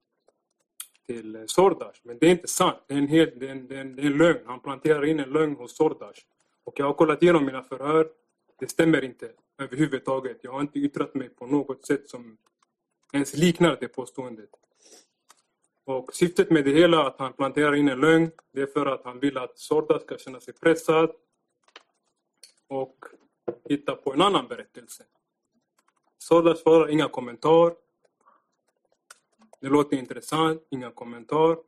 till 1.09 1.37
eh, 1.37 1.43
Sordash. 1.47 2.01
Men 2.03 2.19
det 2.19 2.27
är 2.27 2.31
inte 2.31 2.49
sant. 2.49 2.79
Det 2.87 2.95
är, 2.95 2.99
en 2.99 3.09
hel, 3.09 3.31
det, 3.37 3.47
är 3.47 3.51
en, 3.51 3.69
det, 3.69 3.77
är 3.77 3.81
en, 3.81 3.97
det 3.97 4.03
är 4.03 4.07
en 4.07 4.19
lögn. 4.19 4.41
Han 4.47 4.61
planterar 4.61 5.05
in 5.05 5.21
en 5.21 5.31
lögn 5.31 5.57
hos 5.57 5.77
Sordash. 5.77 6.21
Och 6.65 6.81
jag 6.81 6.87
har 6.87 6.95
kollat 6.95 7.23
igenom 7.23 7.45
mina 7.45 7.63
förhör. 7.63 8.09
Det 8.59 8.71
stämmer 8.71 9.05
inte 9.05 9.31
överhuvudtaget. 9.59 10.39
Jag 10.43 10.53
har 10.53 10.61
inte 10.61 10.79
yttrat 10.79 11.15
mig 11.15 11.29
på 11.29 11.47
något 11.47 11.87
sätt 11.87 12.09
som 12.09 12.37
ens 13.13 13.37
liknar 13.37 13.77
det 13.81 13.89
påståendet. 13.89 14.51
Och 15.85 16.15
syftet 16.15 16.51
med 16.51 16.65
det 16.65 16.71
hela, 16.71 17.07
att 17.07 17.19
han 17.19 17.33
planterar 17.33 17.75
in 17.75 17.89
en 17.89 18.01
lögn, 18.01 18.31
det 18.53 18.63
är 18.63 18.67
för 18.67 18.87
att 18.87 19.05
han 19.05 19.21
vill 19.21 19.39
att 19.39 19.59
Sordas 19.59 20.03
ska 20.03 20.19
känna 20.19 20.41
sig 20.41 20.55
pressad 20.55 21.11
och 22.69 23.05
hitta 23.69 23.95
på 23.95 24.13
en 24.13 24.23
annan 24.23 24.49
berättelse. 24.49 25.05
Sordas 26.19 26.61
svarar 26.61 26.89
inga 26.89 27.09
kommentarer. 27.09 27.75
Det 29.61 29.69
låter 29.69 29.97
intressant, 29.97 30.63
inga 30.71 30.91
kommentar. 30.91 31.59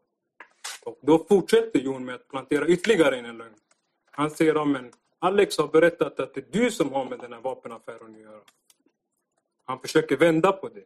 Och 0.85 0.99
då 1.03 1.27
fortsätter 1.29 1.79
Jon 1.79 2.05
med 2.05 2.15
att 2.15 2.29
plantera 2.29 2.67
ytterligare 2.67 3.17
en 3.17 3.39
lögn. 3.39 3.55
Han 4.11 4.31
säger 4.31 4.63
att 4.63 4.69
men 4.69 4.93
Alex 5.19 5.59
har 5.59 5.69
berättat 5.69 6.21
att 6.21 6.35
det 6.35 6.41
är 6.41 6.61
du 6.63 6.71
som 6.71 6.93
har 6.93 7.05
med 7.05 7.19
den 7.19 7.33
här 7.33 7.41
vapenaffären 7.41 8.15
att 8.15 8.21
göra. 8.21 8.41
Han 9.65 9.81
försöker 9.81 10.17
vända 10.17 10.53
på 10.53 10.69
det. 10.69 10.85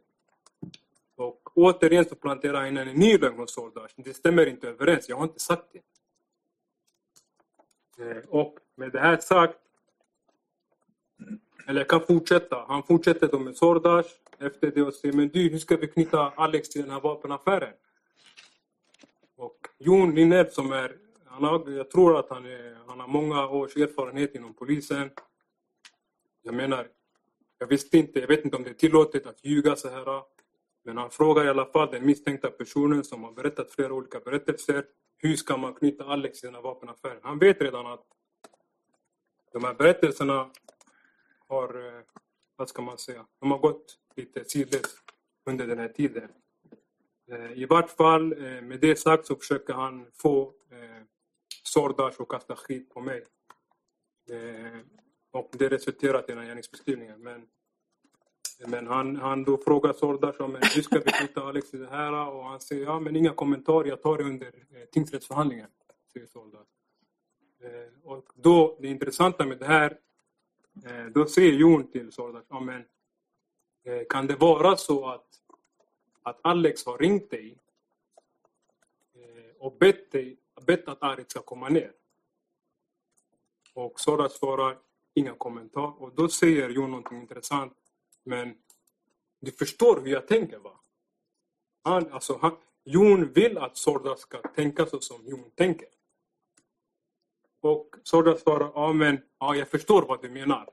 Och 1.15 1.51
återigen 1.53 2.05
så 2.05 2.15
planterar 2.15 2.57
han 2.57 2.67
in 2.67 2.77
en 2.77 2.87
ny 2.87 3.17
lögn 3.17 3.37
hos 3.37 3.53
Sordash. 3.53 3.93
Det 3.95 4.13
stämmer 4.13 4.45
inte 4.45 4.67
överens, 4.67 5.09
jag 5.09 5.15
har 5.15 5.23
inte 5.23 5.39
sagt 5.39 5.65
det. 5.71 5.81
Eh, 8.03 8.23
och 8.29 8.57
med 8.75 8.91
det 8.91 8.99
här 8.99 9.17
sagt, 9.17 9.59
eller 11.67 11.81
jag 11.81 11.87
kan 11.87 12.01
fortsätta. 12.01 12.65
Han 12.67 12.83
fortsätter 12.83 13.27
då 13.27 13.39
med 13.39 13.57
Sordash 13.57 14.09
efter 14.39 14.71
det 14.71 14.81
och 14.81 14.93
säger 14.93 15.15
men 15.15 15.29
du, 15.29 15.49
hur 15.49 15.57
ska 15.57 15.77
vi 15.77 15.87
knyta 15.87 16.29
Alex 16.29 16.69
till 16.69 16.81
den 16.81 16.91
här 16.91 17.01
vapenaffären? 17.01 17.73
Och 19.37 19.67
Jon 19.79 20.15
Linnell 20.15 20.51
som 20.51 20.71
är, 20.71 20.97
han 21.25 21.43
har, 21.43 21.71
jag 21.71 21.91
tror 21.91 22.19
att 22.19 22.29
han, 22.29 22.45
är, 22.45 22.77
han 22.87 22.99
har 22.99 23.07
många 23.07 23.47
års 23.47 23.77
erfarenhet 23.77 24.35
inom 24.35 24.53
polisen. 24.53 25.09
Jag 26.41 26.53
menar, 26.53 26.87
jag 27.59 27.67
visste 27.67 27.97
inte, 27.97 28.19
jag 28.19 28.27
vet 28.27 28.45
inte 28.45 28.57
om 28.57 28.63
det 28.63 28.69
är 28.69 28.73
tillåtet 28.73 29.27
att 29.27 29.45
ljuga 29.45 29.75
så 29.75 29.89
här. 29.89 30.23
Men 30.83 30.97
han 30.97 31.09
frågar 31.09 31.45
i 31.45 31.49
alla 31.49 31.65
fall 31.65 31.91
den 31.91 32.05
misstänkta 32.05 32.49
personen 32.51 33.03
som 33.03 33.23
har 33.23 33.31
berättat 33.31 33.71
flera 33.71 33.93
olika 33.93 34.19
berättelser. 34.19 34.85
Hur 35.17 35.35
ska 35.35 35.57
man 35.57 35.73
knyta 35.73 36.05
Alex 36.05 36.39
till 36.39 36.47
den 36.47 36.55
här 36.55 36.61
vapenaffären? 36.61 37.19
Han 37.23 37.39
vet 37.39 37.61
redan 37.61 37.87
att 37.87 38.05
de 39.53 39.63
här 39.63 39.73
berättelserna 39.73 40.49
har, 41.47 41.87
eh, 41.87 42.01
vad 42.55 42.69
ska 42.69 42.81
man 42.81 42.97
säga, 42.97 43.25
de 43.39 43.51
har 43.51 43.57
gått 43.57 43.97
lite 44.15 44.45
sidleds 44.45 44.97
under 45.45 45.67
den 45.67 45.79
här 45.79 45.87
tiden. 45.87 46.29
Eh, 47.31 47.51
I 47.51 47.65
vart 47.65 47.89
fall, 47.89 48.33
eh, 48.33 48.61
med 48.61 48.79
det 48.79 48.95
sagt 48.99 49.25
så 49.25 49.35
försöker 49.35 49.73
han 49.73 50.05
få 50.13 50.53
eh, 50.71 51.03
Sordash 51.63 52.21
att 52.21 52.27
kasta 52.27 52.55
skit 52.55 52.89
på 52.93 53.01
mig. 53.01 53.23
Och 55.31 55.49
det 55.51 55.69
resulterar 55.69 56.19
i 56.19 56.23
den 56.27 56.37
här 56.37 56.45
gärningsbeskrivningen. 56.45 57.21
Men 57.21 57.47
men 58.67 58.87
han, 58.87 59.15
han 59.15 59.43
då 59.43 59.57
frågar 59.57 59.93
Sordash 59.93 60.41
om 60.41 60.55
hur 60.55 60.81
ska 60.81 60.99
besluta 60.99 61.41
Alex 61.41 61.73
i 61.73 61.77
det 61.77 61.87
här 61.87 62.29
och 62.29 62.43
han 62.43 62.59
säger 62.61 62.85
ja 62.85 62.99
men 62.99 63.15
inga 63.15 63.33
kommentarer, 63.33 63.87
jag 63.87 64.01
tar 64.01 64.17
det 64.17 64.23
under 64.23 64.51
tingsrättsförhandlingen. 64.91 65.67
Säger 66.13 66.25
Sordash. 66.25 66.65
Och 68.03 68.25
då, 68.35 68.77
det 68.81 68.87
intressanta 68.87 69.45
med 69.45 69.59
det 69.59 69.65
här, 69.65 69.97
då 71.13 71.25
säger 71.25 71.53
Jon 71.53 71.91
till 71.91 72.11
Sordash, 72.11 72.45
ja 72.49 72.59
men 72.59 72.83
Eh, 73.87 74.01
kan 74.09 74.27
det 74.27 74.35
vara 74.35 74.77
så 74.77 75.09
att, 75.09 75.41
att 76.21 76.39
Alex 76.41 76.85
har 76.85 76.97
ringt 76.97 77.29
dig 77.29 77.57
eh, 79.13 79.55
och 79.59 79.77
bett, 79.77 80.11
dig, 80.11 80.37
bett 80.65 80.87
att 80.87 81.03
Arit 81.03 81.31
ska 81.31 81.41
komma 81.41 81.69
ner? 81.69 81.91
Och 83.73 83.99
Sara 83.99 84.29
svarar 84.29 84.77
inga 85.13 85.33
kommentarer 85.33 86.03
och 86.03 86.15
då 86.15 86.29
säger 86.29 86.69
Jon 86.69 86.91
någonting 86.91 87.21
intressant 87.21 87.77
men 88.23 88.57
du 89.39 89.51
förstår 89.51 90.01
hur 90.01 90.11
jag 90.11 90.27
tänker 90.27 90.57
va? 90.57 90.79
Han, 91.81 92.11
alltså, 92.11 92.37
han, 92.41 92.57
Jon 92.83 93.33
vill 93.33 93.57
att 93.57 93.77
Sorda 93.77 94.15
ska 94.15 94.37
tänka 94.37 94.85
så 94.85 94.99
som 94.99 95.27
Jon 95.27 95.51
tänker. 95.55 95.87
Och 97.59 97.95
Sorda 98.03 98.37
svarar, 98.37 98.71
ja 98.75 98.93
men 98.93 99.21
ja, 99.39 99.55
jag 99.55 99.69
förstår 99.69 100.01
vad 100.01 100.21
du 100.21 100.29
menar. 100.29 100.69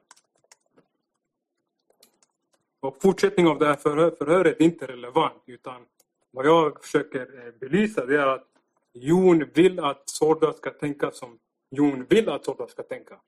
Och 2.83 3.03
fortsättning 3.03 3.47
av 3.47 3.59
det 3.59 3.67
här 3.67 3.77
förhör, 3.77 4.11
förhöret 4.11 4.61
är 4.61 4.65
inte 4.65 4.87
relevant 4.87 5.43
utan 5.47 5.83
vad 6.31 6.47
jag 6.47 6.85
försöker 6.85 7.21
eh, 7.21 7.53
belysa 7.61 8.07
det 8.07 8.21
är 8.21 8.27
att 8.27 8.47
Jon 8.93 9.45
vill 9.55 9.81
att 9.81 10.09
Sorda 10.09 10.53
ska 10.53 10.71
tänka 10.71 11.11
som 11.11 11.39
Jon 11.71 12.07
vill 12.09 12.29
att 12.29 12.45
Sorda 12.45 12.69
ska 12.69 12.83
tänka. 12.83 13.21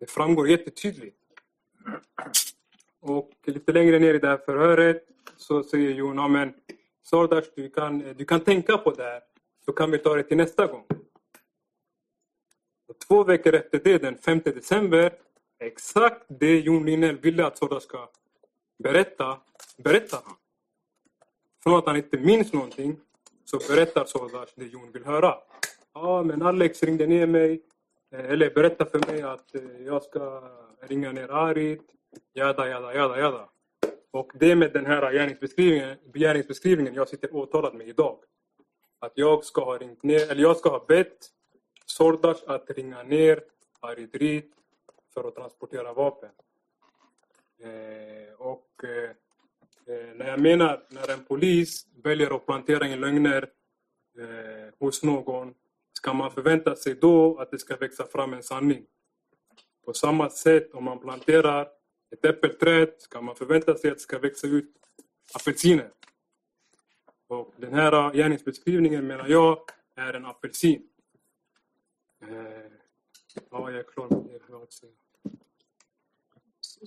Det 0.00 0.10
framgår 0.10 0.48
jättetydligt. 0.48 1.16
Och 3.00 3.30
lite 3.46 3.72
längre 3.72 3.98
ner 3.98 4.14
i 4.14 4.18
det 4.18 4.28
här 4.28 4.36
förhöret 4.46 5.04
så 5.36 5.62
säger 5.62 5.90
Jon, 5.90 6.16
ja 6.16 6.28
men 6.28 6.54
Sordas 7.02 7.44
du 7.56 7.70
kan, 7.70 7.98
du 7.98 8.24
kan 8.24 8.40
tänka 8.40 8.78
på 8.78 8.90
det 8.90 9.02
här. 9.02 9.22
Så 9.64 9.72
kan 9.72 9.90
vi 9.90 9.98
ta 9.98 10.16
det 10.16 10.22
till 10.22 10.36
nästa 10.36 10.66
gång. 10.66 10.84
Och 12.88 12.98
två 12.98 13.24
veckor 13.24 13.54
efter 13.54 13.80
det, 13.84 13.98
den 13.98 14.18
5 14.18 14.40
december, 14.44 15.12
exakt 15.58 16.26
det 16.28 16.60
Jon 16.60 16.86
Linnell 16.86 17.18
ville 17.18 17.46
att 17.46 17.58
Sordas 17.58 17.82
ska 17.82 18.08
berätta, 18.82 19.38
berättar 19.76 20.20
han. 20.24 20.34
Från 21.62 21.78
att 21.78 21.86
han 21.86 21.96
inte 21.96 22.18
minns 22.18 22.52
någonting 22.52 22.96
så 23.44 23.58
berättar 23.68 24.04
Sordash 24.04 24.52
det 24.54 24.64
Jon 24.64 24.92
vill 24.92 25.04
höra. 25.04 25.34
Ja, 25.94 26.22
men 26.22 26.42
Alex 26.42 26.82
ringde 26.82 27.06
ner 27.06 27.26
mig, 27.26 27.62
eh, 28.14 28.30
eller 28.30 28.50
berättade 28.50 28.90
för 28.90 29.12
mig 29.12 29.22
att 29.22 29.54
eh, 29.54 29.62
jag 29.86 30.02
ska 30.02 30.42
ringa 30.88 31.12
ner 31.12 31.28
Arit 31.28 31.92
Jada, 32.34 32.68
jada, 32.68 32.94
jada, 32.94 33.18
jada. 33.18 33.48
Och 34.10 34.32
det 34.34 34.50
är 34.50 34.56
med 34.56 34.72
den 34.72 34.86
här 34.86 35.12
gärningsbeskrivningen, 35.12 35.96
gärningsbeskrivningen 36.14 36.94
jag 36.94 37.08
sitter 37.08 37.36
åtalad 37.36 37.74
med 37.74 37.88
idag. 37.88 38.18
Att 38.98 39.12
jag 39.14 39.44
ska 39.44 39.64
ha 39.64 39.78
ringt 39.78 40.02
ner, 40.02 40.30
eller 40.30 40.42
jag 40.42 40.56
ska 40.56 40.70
ha 40.70 40.84
bett 40.88 41.28
Sordas 41.86 42.42
att 42.44 42.70
ringa 42.70 43.02
ner 43.02 43.42
Arit 43.80 44.14
Rit 44.14 44.52
för 45.14 45.28
att 45.28 45.34
transportera 45.34 45.92
vapen. 45.92 46.30
Eh, 47.62 48.34
och 48.38 48.84
eh, 48.84 49.10
eh, 49.86 50.14
när 50.14 50.28
jag 50.28 50.40
menar 50.40 50.86
när 50.88 51.10
en 51.12 51.24
polis 51.24 51.86
väljer 52.04 52.36
att 52.36 52.46
plantera 52.46 52.86
in 52.86 53.00
lögner 53.00 53.50
eh, 54.18 54.74
hos 54.78 55.02
någon 55.02 55.54
ska 55.92 56.12
man 56.12 56.30
förvänta 56.30 56.76
sig 56.76 56.94
då 56.94 57.38
att 57.38 57.50
det 57.50 57.58
ska 57.58 57.76
växa 57.76 58.06
fram 58.06 58.34
en 58.34 58.42
sanning. 58.42 58.86
På 59.84 59.92
samma 59.92 60.30
sätt 60.30 60.74
om 60.74 60.84
man 60.84 60.98
planterar 60.98 61.68
ett 62.10 62.24
äppelträd 62.24 62.88
ska 62.98 63.20
man 63.20 63.36
förvänta 63.36 63.74
sig 63.78 63.90
att 63.90 63.96
det 63.96 64.02
ska 64.02 64.18
växa 64.18 64.46
ut 64.46 64.76
apelsiner. 65.34 65.90
Och 67.28 67.54
den 67.56 67.74
här 67.74 68.12
gärningsbeskrivningen 68.12 69.06
menar 69.06 69.28
jag 69.28 69.58
är 69.96 70.14
en 70.14 70.26
apelsin. 70.26 70.88
Eh, 72.22 72.72
ja, 73.50 73.70
jag 73.70 73.74
är 73.74 73.82
klar 73.82 74.08
med 74.08 74.18
det. 74.24 74.40
jag 74.48 74.56
har 74.56 74.62
att 74.62 74.72
säga. 74.72 74.92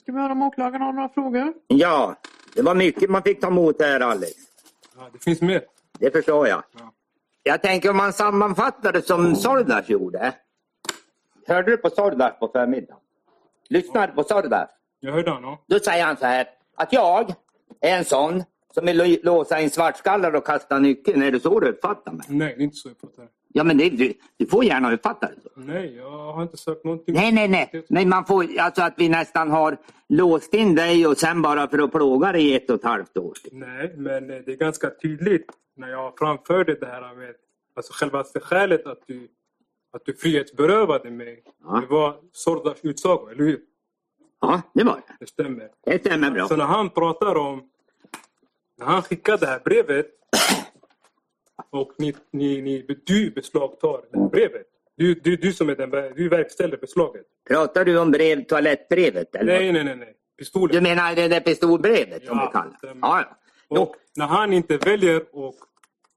Ska 0.01 0.11
vi 0.11 0.19
höra 0.19 0.31
om 0.31 0.41
åklagaren 0.41 0.81
har 0.81 0.93
några 0.93 1.09
frågor? 1.09 1.53
Ja, 1.67 2.15
det 2.55 2.61
var 2.61 2.75
mycket 2.75 3.09
man 3.09 3.21
fick 3.23 3.41
ta 3.41 3.47
emot 3.47 3.81
här 3.81 3.99
Alex. 3.99 4.31
Ja, 4.97 5.09
det 5.13 5.19
finns 5.23 5.41
mer. 5.41 5.63
Det 5.99 6.11
förstår 6.11 6.47
jag. 6.47 6.63
Ja. 6.79 6.93
Jag 7.43 7.61
tänker 7.61 7.89
om 7.89 7.97
man 7.97 8.13
sammanfattar 8.13 8.93
det 8.93 9.01
som 9.01 9.35
Sordas 9.35 9.89
gjorde. 9.89 10.33
Hörde 11.47 11.71
du 11.71 11.77
på 11.77 11.89
Sordas 11.89 12.39
på 12.39 12.47
förmiddagen? 12.47 12.97
Lyssnade 13.69 14.13
på 14.13 14.23
Sordas? 14.23 14.69
Jag 14.99 15.11
hörde 15.11 15.29
ja. 15.29 15.63
Då 15.67 15.79
säger 15.79 16.05
han 16.05 16.17
så 16.17 16.25
här 16.25 16.47
att 16.75 16.93
jag 16.93 17.33
är 17.81 17.97
en 17.97 18.05
sån 18.05 18.43
som 18.73 18.85
vill 18.85 19.01
lå- 19.01 19.19
låsa 19.23 19.61
in 19.61 19.69
svartskallar 19.69 20.35
och 20.35 20.45
kasta 20.45 20.79
nyckeln. 20.79 21.21
Är 21.23 21.31
det 21.31 21.39
så 21.39 21.59
du 21.59 21.67
uppfattar 21.69 22.11
mig? 22.11 22.25
Nej, 22.29 22.53
det 22.57 22.61
är 22.61 22.63
inte 22.63 22.75
så 22.75 22.89
jag 22.89 22.99
pratar. 23.01 23.27
Ja, 23.57 23.63
men 23.63 23.77
det, 23.77 23.89
du, 23.89 24.13
du 24.37 24.45
får 24.45 24.63
gärna 24.63 24.93
uppfatta 24.93 25.27
det 25.27 25.41
så. 25.41 25.49
Nej, 25.55 25.95
jag 25.95 26.33
har 26.33 26.43
inte 26.43 26.57
sagt 26.57 26.83
någonting. 26.83 27.15
Nej, 27.15 27.31
nej, 27.31 27.47
nej. 27.47 27.85
Men 27.89 28.09
man 28.09 28.25
får, 28.25 28.59
alltså 28.59 28.81
att 28.81 28.93
vi 28.97 29.09
nästan 29.09 29.51
har 29.51 29.77
låst 30.09 30.53
in 30.53 30.75
dig 30.75 31.07
och 31.07 31.17
sen 31.17 31.41
bara 31.41 31.67
för 31.67 31.79
att 31.79 31.91
plåga 31.91 32.31
dig 32.31 32.45
i 32.45 32.55
ett 32.55 32.69
och 32.69 32.75
ett 32.75 32.83
halvt 32.83 33.17
år. 33.17 33.33
Nej, 33.51 33.93
men 33.97 34.29
eh, 34.29 34.37
det 34.45 34.51
är 34.51 34.55
ganska 34.55 34.89
tydligt 34.89 35.45
när 35.75 35.89
jag 35.89 36.13
framförde 36.17 36.75
det 36.75 36.85
här 36.85 37.15
med 37.15 37.35
alltså 37.75 37.93
själva 37.93 38.23
skälet 38.23 38.87
att 38.87 38.99
du, 39.07 39.27
att 39.93 40.05
du 40.05 40.13
frihetsberövade 40.13 41.11
mig. 41.11 41.43
Ja. 41.63 41.79
Det 41.81 41.87
var 41.87 42.15
Sordas 42.31 42.77
utsago, 42.81 43.29
eller 43.29 43.43
hur? 43.43 43.59
Ja, 44.41 44.61
det 44.73 44.83
var 44.83 44.95
det. 44.95 45.15
Det 45.19 45.27
stämmer. 45.27 45.69
Det 45.85 45.99
stämmer 45.99 46.31
bra. 46.31 46.47
Så 46.47 46.55
när 46.55 46.65
han 46.65 46.89
pratar 46.89 47.35
om... 47.35 47.69
När 48.77 48.85
han 48.85 49.01
skickade 49.01 49.37
det 49.37 49.47
här 49.47 49.61
brevet 49.65 50.07
och 51.75 51.91
ni, 51.97 52.13
ni, 52.31 52.61
ni, 52.61 52.85
du 53.05 53.31
beslagtar 53.31 54.01
det 54.11 54.29
brevet. 54.31 54.65
Du, 54.97 55.13
du, 55.13 55.35
du 55.35 55.53
som 55.53 55.69
är 55.69 55.75
den, 55.75 55.89
du 56.15 56.29
verkställer 56.29 56.77
beslaget. 56.77 57.25
Pratar 57.47 57.85
du 57.85 57.97
om 57.99 58.11
brev, 58.11 58.43
toalettbrevet? 58.45 59.35
Eller? 59.35 59.59
Nej, 59.59 59.71
nej, 59.71 59.83
nej. 59.83 59.95
nej. 59.95 60.13
Pistolen. 60.37 60.75
Du 60.75 60.81
menar 60.81 61.15
det 61.15 61.27
där 61.27 61.39
pistolbrevet 61.39 62.25
som 62.25 62.37
Ja, 62.37 62.45
du 62.45 62.51
kallar 62.51 62.77
stämmer. 62.77 63.07
Ja, 63.07 63.23
ja. 63.69 63.79
Och 63.81 63.95
när 64.15 64.25
han 64.27 64.53
inte 64.53 64.77
väljer 64.77 65.15
att 65.17 65.55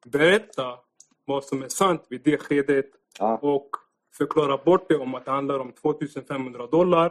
berätta 0.06 0.64
vad 1.24 1.44
som 1.44 1.62
är 1.62 1.68
sant 1.68 2.06
vid 2.10 2.20
det 2.24 2.38
skedet 2.38 2.86
Ja. 3.18 3.36
och 3.42 3.68
förklara 4.18 4.56
bort 4.56 4.88
det 4.88 4.96
om 4.96 5.14
att 5.14 5.24
det 5.24 5.30
handlar 5.30 5.58
om 5.58 5.72
2500 5.72 6.66
dollar. 6.66 7.06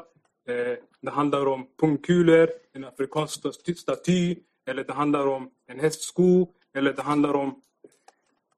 Eh, 0.49 0.77
det 1.01 1.11
handlar 1.11 1.45
om 1.45 1.67
pungkulor, 1.79 2.49
en 2.73 2.83
afrikansk 2.85 3.41
sta- 3.45 3.73
staty 3.75 4.35
eller 4.69 4.83
det 4.83 4.93
handlar 4.93 5.27
om 5.27 5.49
en 5.67 5.79
hästsko 5.79 6.47
eller 6.75 6.93
det 6.93 7.01
handlar 7.01 7.33
om 7.33 7.61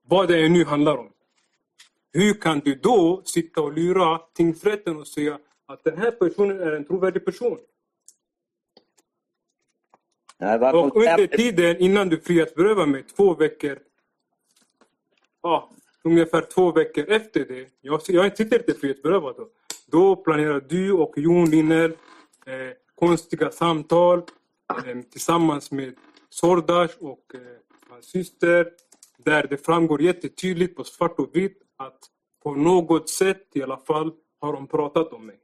vad 0.09 0.27
det 0.27 0.49
nu 0.49 0.65
handlar 0.65 0.97
om. 0.97 1.09
Hur 2.13 2.33
kan 2.33 2.59
du 2.59 2.75
då 2.75 3.21
sitta 3.25 3.61
och 3.61 3.73
lura 3.73 4.21
tingsrätten 4.33 4.97
och 4.97 5.07
säga 5.07 5.39
att 5.65 5.83
den 5.83 5.97
här 5.97 6.11
personen 6.11 6.59
är 6.59 6.71
en 6.71 6.85
trovärdig 6.85 7.25
person? 7.25 7.57
Och 10.73 10.95
under 10.95 11.27
tiden 11.27 11.77
innan 11.77 12.09
du 12.09 12.17
frihetsberövar 12.19 12.85
mig, 12.85 13.03
två 13.03 13.33
veckor, 13.33 13.79
ja, 15.41 15.71
ungefär 16.03 16.41
två 16.41 16.71
veckor 16.71 17.09
efter 17.09 17.45
det, 17.45 17.67
jag, 17.81 18.01
jag 18.07 18.37
sitter 18.37 18.59
inte 18.59 18.73
frihetsberövad 18.73 19.35
då. 19.37 19.47
Då 19.85 20.15
planerar 20.15 20.63
du 20.69 20.91
och 20.91 21.13
Jon 21.17 21.49
Linnell 21.49 21.91
eh, 22.45 22.55
konstiga 22.95 23.51
samtal 23.51 24.17
eh, 24.85 25.01
tillsammans 25.11 25.71
med 25.71 25.95
Sordas 26.29 26.97
och 26.99 27.31
eh, 27.33 27.39
hans 27.89 28.05
syster 28.05 28.71
där 29.25 29.47
det 29.49 29.65
framgår 29.65 30.01
jättetydligt 30.01 30.75
på 30.75 30.83
svart 30.83 31.19
och 31.19 31.35
vitt 31.35 31.61
att 31.77 31.99
på 32.43 32.55
något 32.55 33.09
sätt 33.09 33.47
i 33.53 33.63
alla 33.63 33.77
fall 33.77 34.11
har 34.41 34.53
de 34.53 34.67
pratat 34.67 35.13
om 35.13 35.25
mig. 35.25 35.39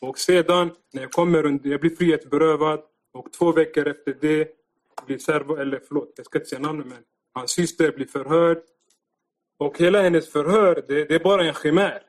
Och 0.00 0.18
sedan 0.18 0.70
när 0.92 1.02
jag 1.02 1.12
kommer 1.12 1.46
under, 1.46 1.70
jag 1.70 1.80
blir 1.80 1.96
frihetsberövad 1.96 2.80
och 3.12 3.32
två 3.32 3.52
veckor 3.52 3.86
efter 3.88 4.16
det 4.20 4.48
blir 5.06 5.18
servo, 5.18 5.56
eller 5.56 5.80
förlåt, 5.88 6.12
jag 6.16 6.26
ska 6.26 6.38
inte 6.38 6.48
säga 6.48 6.60
namnet 6.60 6.86
men 6.86 6.98
hans 7.34 7.50
syster 7.50 7.92
blir 7.92 8.06
förhörd. 8.06 8.58
Och 9.58 9.78
hela 9.78 10.02
hennes 10.02 10.28
förhör, 10.32 10.84
det, 10.88 11.04
det 11.04 11.14
är 11.14 11.24
bara 11.24 11.44
en 11.44 11.54
chimär. 11.54 12.02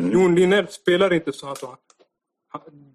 Jon 0.00 0.34
Linnell 0.34 0.68
spelar 0.68 1.12
inte 1.12 1.32
så 1.32 1.46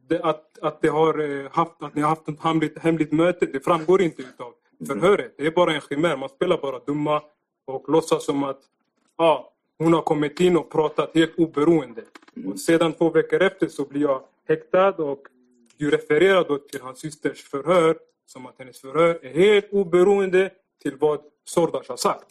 det- 0.10 0.24
att, 0.24 0.58
att, 0.60 0.82
det 0.82 0.88
har 0.88 1.20
eh, 1.20 1.52
haft, 1.52 1.84
att 1.84 1.96
ni 1.96 2.02
har 2.02 2.10
haft 2.10 2.30
ett 2.30 2.40
hemligt, 2.40 2.78
hemligt 2.80 3.12
möte, 3.12 3.46
det 3.46 3.60
framgår 3.60 4.02
inte 4.02 4.22
utav 4.22 4.54
förhöret. 4.88 5.36
Det 5.38 5.46
är 5.48 5.52
bara 5.52 5.74
en 5.76 5.82
chimär, 5.82 6.18
man 6.18 6.30
spelar 6.30 6.58
bara 6.58 6.80
dumma 6.80 7.22
och 7.68 7.90
låtsas 7.90 8.26
som 8.26 8.44
att 8.44 8.60
ja, 9.18 9.54
hon 9.78 9.94
har 9.94 10.02
kommit 10.02 10.40
in 10.40 10.58
och 10.58 10.70
pratat 10.70 11.16
helt 11.16 11.40
oberoende. 11.40 12.02
Och 12.46 12.60
sedan 12.60 12.94
två 12.94 13.10
veckor 13.10 13.42
efter 13.42 13.68
så 13.68 13.86
blir 13.86 14.02
jag 14.02 14.24
häktad 14.48 14.90
och 14.90 15.28
du 15.78 15.92
refererar 15.92 16.46
då 16.48 16.58
till 16.58 16.82
hans 16.82 17.00
systers 17.00 17.44
förhör 17.44 17.98
som 18.26 18.46
att 18.46 18.56
hennes 18.60 18.82
förhör 18.82 19.20
är 19.26 19.34
helt 19.34 19.74
oberoende 19.74 20.50
till 20.82 20.96
vad 21.00 21.20
Sordas 21.46 21.90
har 21.90 21.98
sagt. 21.98 22.26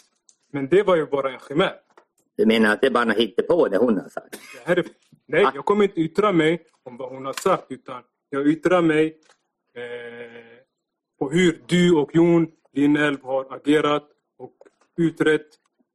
Men 0.53 0.69
det 0.69 0.83
var 0.83 0.97
ju 0.97 1.07
bara 1.07 1.33
en 1.33 1.41
chimär. 1.49 1.75
Du 2.37 2.47
menar 2.47 2.73
att 2.73 2.81
det 2.81 2.91
bara 2.91 3.15
är 3.15 3.43
på 3.43 3.69
det 3.69 3.77
hon 3.77 3.99
har 3.99 4.09
sagt? 4.09 4.41
Är, 4.65 4.85
nej, 5.27 5.47
jag 5.55 5.65
kommer 5.65 5.85
inte 5.85 6.01
yttra 6.01 6.33
mig 6.33 6.65
om 6.83 6.97
vad 6.97 7.09
hon 7.09 7.27
har 7.27 7.33
sagt 7.33 7.65
utan 7.69 8.03
jag 8.31 8.47
yttrar 8.47 8.83
mig 8.83 9.17
eh, 9.75 9.83
på 11.19 11.31
hur 11.31 11.63
du 11.67 11.95
och 11.95 12.15
Jon 12.15 12.49
Linnell 12.73 13.19
har 13.23 13.55
agerat 13.55 14.05
utrett 14.97 15.47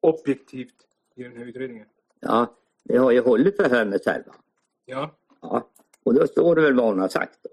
objektivt 0.01 0.75
i 1.15 1.23
den 1.23 1.37
här 1.37 1.45
utredningen. 1.45 1.87
Ja, 2.19 2.55
vi 2.83 2.97
har 2.97 3.11
ju 3.11 3.21
hållit 3.21 3.55
förhör 3.55 3.85
med 3.85 4.01
Serva. 4.01 4.33
Ja, 4.85 5.11
Ja, 5.41 5.67
och 6.03 6.13
då 6.13 6.27
står 6.27 6.55
det 6.55 6.61
väl 6.61 6.73
vad 6.73 6.85
hon 6.85 6.99
har 6.99 7.07
sagt. 7.07 7.39
Då. 7.43 7.49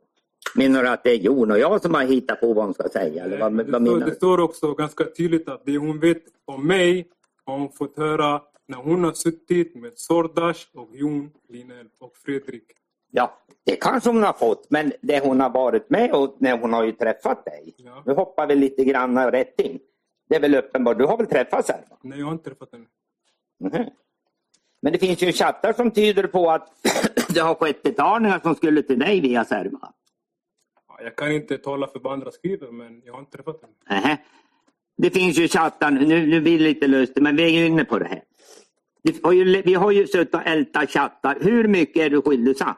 Menar 0.54 0.82
du 0.82 0.88
att 0.88 1.04
det 1.04 1.10
är 1.10 1.16
Jon 1.16 1.50
och 1.50 1.58
jag 1.58 1.82
som 1.82 1.94
har 1.94 2.04
hittat 2.04 2.40
på 2.40 2.52
vad 2.52 2.64
hon 2.64 2.74
ska 2.74 2.88
säga? 2.88 3.24
Eller 3.24 3.38
vad, 3.38 3.56
det, 3.56 3.64
vad 3.64 3.82
står, 3.82 4.00
det 4.00 4.14
står 4.14 4.40
också 4.40 4.74
ganska 4.74 5.04
tydligt 5.04 5.48
att 5.48 5.62
det 5.66 5.78
hon 5.78 6.00
vet 6.00 6.22
om 6.44 6.66
mig 6.66 7.08
har 7.44 7.58
hon 7.58 7.72
fått 7.72 7.96
höra 7.96 8.42
när 8.66 8.78
hon 8.78 9.04
har 9.04 9.12
suttit 9.12 9.74
med 9.74 9.92
Sordas 9.94 10.68
och 10.74 10.88
Jon 10.92 11.30
Linnell 11.48 11.88
och 11.98 12.16
Fredrik. 12.16 12.64
Ja, 13.10 13.38
det 13.64 13.76
kanske 13.76 14.10
hon 14.10 14.22
har 14.22 14.32
fått, 14.32 14.70
men 14.70 14.92
det 15.00 15.24
hon 15.24 15.40
har 15.40 15.50
varit 15.50 15.90
med 15.90 16.12
och 16.12 16.36
när 16.38 16.58
hon 16.58 16.72
har 16.72 16.84
ju 16.84 16.92
träffat 16.92 17.44
dig. 17.44 17.74
Ja. 17.76 18.02
Nu 18.06 18.12
hoppar 18.12 18.46
vi 18.46 18.54
lite 18.54 18.84
grann 18.84 19.30
rätt 19.30 19.60
in. 19.60 19.78
Det 20.28 20.36
är 20.36 20.40
väl 20.40 20.54
uppenbart, 20.54 20.98
du 20.98 21.04
har 21.04 21.16
väl 21.16 21.26
träffat 21.26 21.66
Serva? 21.66 21.96
Nej, 22.02 22.18
jag 22.18 22.26
har 22.26 22.32
inte 22.32 22.44
träffat 22.50 22.72
henne. 22.72 22.86
Mhm. 23.60 23.90
Men 24.82 24.92
det 24.92 24.98
finns 24.98 25.22
ju 25.22 25.32
chattar 25.32 25.72
som 25.72 25.90
tyder 25.90 26.26
på 26.26 26.50
att 26.50 26.68
det 27.34 27.40
har 27.40 27.54
skett 27.54 27.82
betalningar 27.82 28.38
som 28.38 28.54
skulle 28.54 28.82
till 28.82 28.98
dig 28.98 29.20
via 29.20 29.44
Serva. 29.44 29.92
Ja, 30.88 31.02
Jag 31.02 31.16
kan 31.16 31.32
inte 31.32 31.58
tala 31.58 31.86
för 31.86 31.98
vad 32.00 32.12
andra 32.12 32.30
skriver 32.30 32.70
men 32.70 33.02
jag 33.04 33.12
har 33.12 33.20
inte 33.20 33.36
träffat 33.36 33.60
henne. 33.62 34.00
Nähä. 34.02 34.18
Det 34.96 35.10
finns 35.10 35.38
ju 35.38 35.48
chattar, 35.48 35.90
nu, 35.90 36.26
nu 36.26 36.40
blir 36.40 36.58
det 36.58 36.64
lite 36.64 36.86
lustigt, 36.86 37.22
men 37.22 37.36
vi 37.36 37.42
är 37.44 37.60
ju 37.60 37.66
inne 37.66 37.84
på 37.84 37.98
det 37.98 38.04
här. 38.04 38.22
Vi 39.02 39.20
har 39.22 39.32
ju, 39.32 39.62
vi 39.62 39.74
har 39.74 39.90
ju 39.90 40.06
suttit 40.06 40.34
och 40.34 40.46
ältat 40.46 40.90
chattar. 40.90 41.38
Hur 41.40 41.68
mycket 41.68 42.02
är 42.02 42.10
du 42.10 42.22
skyldig 42.22 42.56
Sam? 42.56 42.74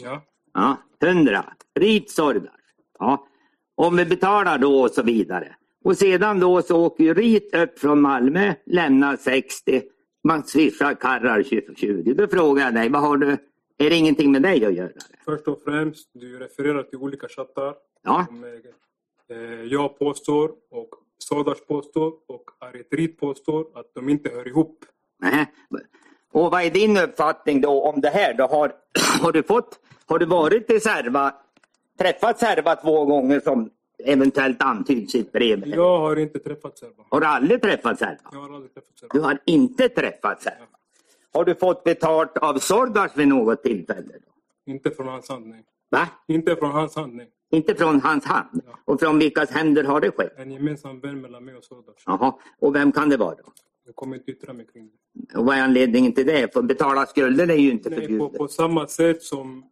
Ja. 0.00 0.22
Ja, 0.54 0.76
100. 1.02 1.44
Rit 1.74 2.10
Sordas. 2.10 2.54
Ja. 2.98 3.26
Om 3.74 3.96
vi 3.96 4.04
betalar 4.04 4.58
då 4.58 4.80
och 4.82 4.90
så 4.90 5.02
vidare. 5.02 5.56
Och 5.84 5.96
sedan 5.96 6.40
då 6.40 6.62
så 6.62 6.86
åker 6.86 7.04
ju 7.04 7.14
Rit 7.14 7.54
upp 7.54 7.78
från 7.78 8.00
Malmö, 8.00 8.54
lämnar 8.66 9.16
60. 9.16 9.82
Man 10.24 10.44
swishar 10.44 10.94
karrar 10.94 11.42
20. 11.76 12.14
Då 12.14 12.28
frågar 12.28 12.64
jag 12.64 12.74
dig, 12.74 12.88
vad 12.88 13.02
har 13.02 13.16
du? 13.16 13.30
Är 13.78 13.90
det 13.90 13.96
ingenting 13.96 14.32
med 14.32 14.42
dig 14.42 14.64
att 14.64 14.74
göra? 14.74 14.90
Först 15.24 15.48
och 15.48 15.60
främst, 15.64 16.10
du 16.12 16.38
refererar 16.38 16.82
till 16.82 16.98
olika 16.98 17.28
chattar. 17.28 17.74
Ja. 18.02 18.26
Som 18.28 18.44
eh, 18.44 19.62
jag 19.64 19.98
påstår 19.98 20.52
och 20.70 20.88
Sordas 21.18 21.66
påstår 21.66 22.12
och 22.26 22.50
Aretrit 22.58 23.20
påstår 23.20 23.66
att 23.74 23.94
de 23.94 24.08
inte 24.08 24.30
hör 24.30 24.48
ihop. 24.48 24.84
Nähä. 25.20 25.46
Och 26.32 26.50
vad 26.50 26.62
är 26.62 26.70
din 26.70 26.96
uppfattning 26.96 27.60
då 27.60 27.82
om 27.82 28.00
det 28.00 28.08
här? 28.08 28.34
Då 28.34 28.44
har, 28.44 28.72
har, 29.22 29.32
du 29.32 29.42
fått, 29.42 29.78
har 30.06 30.18
du 30.18 30.26
varit 30.26 30.70
i 30.70 30.80
Serva, 30.80 31.34
träffat 31.98 32.38
Serva 32.38 32.76
två 32.76 33.04
gånger 33.04 33.40
som 33.40 33.70
eventuellt 34.04 34.62
antyds 34.62 35.14
i 35.14 35.20
ett 35.20 35.32
brev? 35.32 35.68
Jag 35.68 35.98
har 35.98 36.16
inte 36.16 36.38
träffat 36.38 36.78
Serva. 36.78 37.04
Har 37.10 37.20
du 37.20 37.26
aldrig 37.26 37.62
träffat 37.62 37.98
Serva? 37.98 38.16
Jag 38.32 38.38
har 38.40 38.54
aldrig 38.54 38.74
träffat 38.74 38.98
Serva. 38.98 39.10
Du 39.12 39.20
har 39.20 39.38
inte 39.44 39.88
träffat 39.88 40.42
Serva. 40.42 40.66
Har 41.32 41.44
du 41.44 41.54
fått 41.54 41.84
betalt 41.84 42.36
av 42.38 42.58
Sordas 42.58 43.12
vid 43.16 43.28
något 43.28 43.62
tillfälle? 43.62 44.12
Då? 44.12 44.72
Inte 44.72 44.90
från 44.90 45.08
hans 45.08 45.28
hand, 45.28 45.46
nej. 45.46 45.64
Va? 45.90 46.08
Inte 46.28 46.56
från 46.56 46.70
hans 46.70 46.96
hand, 46.96 47.14
nej. 47.14 47.28
Inte 47.50 47.74
från 47.74 48.00
hans 48.00 48.24
hand? 48.24 48.60
Ja. 48.66 48.78
Och 48.84 49.00
från 49.00 49.18
vilkas 49.18 49.50
händer 49.50 49.84
har 49.84 50.00
det 50.00 50.10
skett? 50.10 50.34
En 50.38 50.50
gemensam 50.50 51.00
vän 51.00 51.20
mellan 51.20 51.44
mig 51.44 51.56
och 51.56 51.64
Sordas. 51.64 51.94
Jaha. 52.06 52.34
Och 52.58 52.74
vem 52.74 52.92
kan 52.92 53.08
det 53.08 53.16
vara 53.16 53.34
då? 53.34 53.52
Jag 53.86 53.94
kommer 53.96 54.16
inte 54.16 54.30
yttra 54.30 54.52
mig 54.52 54.66
kring 54.72 54.90
det. 55.12 55.38
Och 55.38 55.46
vad 55.46 55.56
är 55.56 55.62
anledningen 55.62 56.12
till 56.12 56.26
det? 56.26 56.52
För 56.52 56.62
betala 56.62 57.06
skulder 57.06 57.50
är 57.50 57.54
ju 57.56 57.70
inte 57.70 57.90
Nej, 57.90 57.98
på, 57.98 58.02
förbjudet. 58.04 58.38
på 58.38 58.48
samma 58.48 58.86
sätt 58.86 59.22
som 59.22 59.64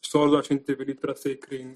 Sordas 0.00 0.50
inte 0.50 0.74
vill 0.74 0.90
yttra 0.90 1.14
sig 1.14 1.40
kring 1.40 1.74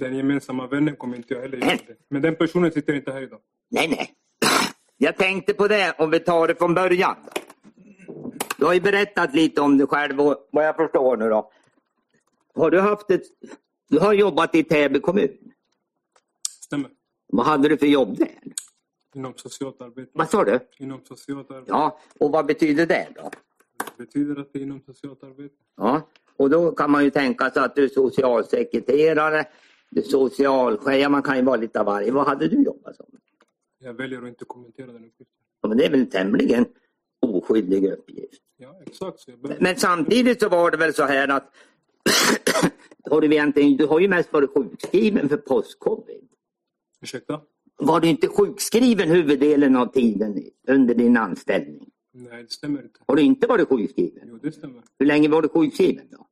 den 0.00 0.16
gemensamma 0.16 0.66
vännen 0.66 0.96
kommer 0.96 1.16
inte 1.16 1.34
jag 1.34 1.40
heller 1.40 1.58
göra 1.58 1.70
det. 1.70 1.96
Men 2.08 2.22
den 2.22 2.36
personen 2.36 2.72
sitter 2.72 2.94
inte 2.94 3.12
här 3.12 3.22
idag. 3.22 3.40
Nej, 3.68 3.88
nej. 3.88 4.14
Jag 4.96 5.16
tänkte 5.16 5.54
på 5.54 5.68
det 5.68 5.94
om 5.98 6.10
vi 6.10 6.20
tar 6.20 6.48
det 6.48 6.54
från 6.54 6.74
början. 6.74 7.16
Du 8.58 8.64
har 8.66 8.74
ju 8.74 8.80
berättat 8.80 9.34
lite 9.34 9.60
om 9.60 9.78
dig 9.78 9.86
själv 9.86 10.20
och 10.20 10.48
vad 10.52 10.66
jag 10.66 10.76
förstår 10.76 11.16
nu 11.16 11.28
då. 11.28 11.52
Har 12.54 12.70
du 12.70 12.80
haft 12.80 13.10
ett... 13.10 13.22
Du 13.88 13.98
har 13.98 14.12
jobbat 14.12 14.54
i 14.54 14.64
Täby 14.64 15.00
kommun. 15.00 15.36
Stämmer. 16.64 16.90
Vad 17.26 17.46
hade 17.46 17.68
du 17.68 17.78
för 17.78 17.86
jobb 17.86 18.18
där? 18.18 18.28
Inom 19.14 19.34
socialt 19.36 19.80
arbete. 19.80 20.10
Vad 20.14 20.30
sa 20.30 20.44
du? 20.44 20.58
Inom 20.78 21.00
socialt 21.04 21.50
arbete. 21.50 21.70
Ja, 21.70 22.00
och 22.20 22.32
vad 22.32 22.46
betyder 22.46 22.86
det 22.86 23.08
då? 23.14 23.30
Det 23.96 24.04
betyder 24.04 24.40
att 24.40 24.52
det 24.52 24.58
är 24.58 24.62
inom 24.62 24.80
socialt 24.86 25.22
arbete. 25.22 25.54
Ja, 25.76 26.08
och 26.36 26.50
då 26.50 26.72
kan 26.72 26.90
man 26.90 27.04
ju 27.04 27.10
tänka 27.10 27.50
sig 27.50 27.62
att 27.62 27.74
du 27.74 27.84
är 27.84 27.88
socialsekreterare, 27.88 29.44
socialchef, 30.04 31.08
man 31.10 31.22
kan 31.22 31.36
ju 31.36 31.42
vara 31.42 31.56
lite 31.56 31.80
av 31.80 31.86
varje. 31.86 32.10
Vad 32.12 32.26
hade 32.26 32.48
du 32.48 32.62
jobbat 32.62 32.96
som? 32.96 33.06
Jag 33.78 33.94
väljer 33.94 34.22
att 34.22 34.28
inte 34.28 34.44
kommentera 34.44 34.86
den 34.86 34.96
uppgiften. 35.04 35.26
Ja, 35.62 35.68
men 35.68 35.78
det 35.78 35.84
är 35.86 35.90
väl 35.90 36.00
en 36.00 36.10
tämligen 36.10 36.64
oskyldig 37.20 37.92
uppgift. 37.92 38.42
Ja, 38.56 38.80
exakt. 38.86 39.26
Börjar- 39.42 39.58
Men 39.60 39.76
samtidigt 39.76 40.40
så 40.42 40.48
var 40.48 40.70
det 40.70 40.76
väl 40.76 40.94
så 40.94 41.04
här 41.04 41.28
att 41.28 41.52
har 43.10 43.20
du, 43.20 43.26
egentligen, 43.26 43.76
du 43.76 43.86
har 43.86 44.00
ju 44.00 44.08
mest 44.08 44.32
varit 44.32 44.50
sjukskriven 44.54 45.28
för 45.28 45.36
post-covid. 45.36 46.28
Ursäkta? 47.02 47.40
Var 47.76 48.00
du 48.00 48.08
inte 48.08 48.28
sjukskriven 48.28 49.08
huvuddelen 49.08 49.76
av 49.76 49.86
tiden 49.86 50.42
under 50.68 50.94
din 50.94 51.16
anställning? 51.16 51.90
Nej, 52.12 52.42
det 52.42 52.50
stämmer 52.50 52.82
inte. 52.82 53.00
Har 53.06 53.16
du 53.16 53.22
inte 53.22 53.46
varit 53.46 53.68
sjukskriven? 53.68 54.28
Jo, 54.30 54.38
det 54.42 54.52
stämmer. 54.52 54.82
Hur 54.98 55.06
länge 55.06 55.28
var 55.28 55.42
du 55.42 55.48
sjukskriven 55.48 56.06
då? 56.10 56.26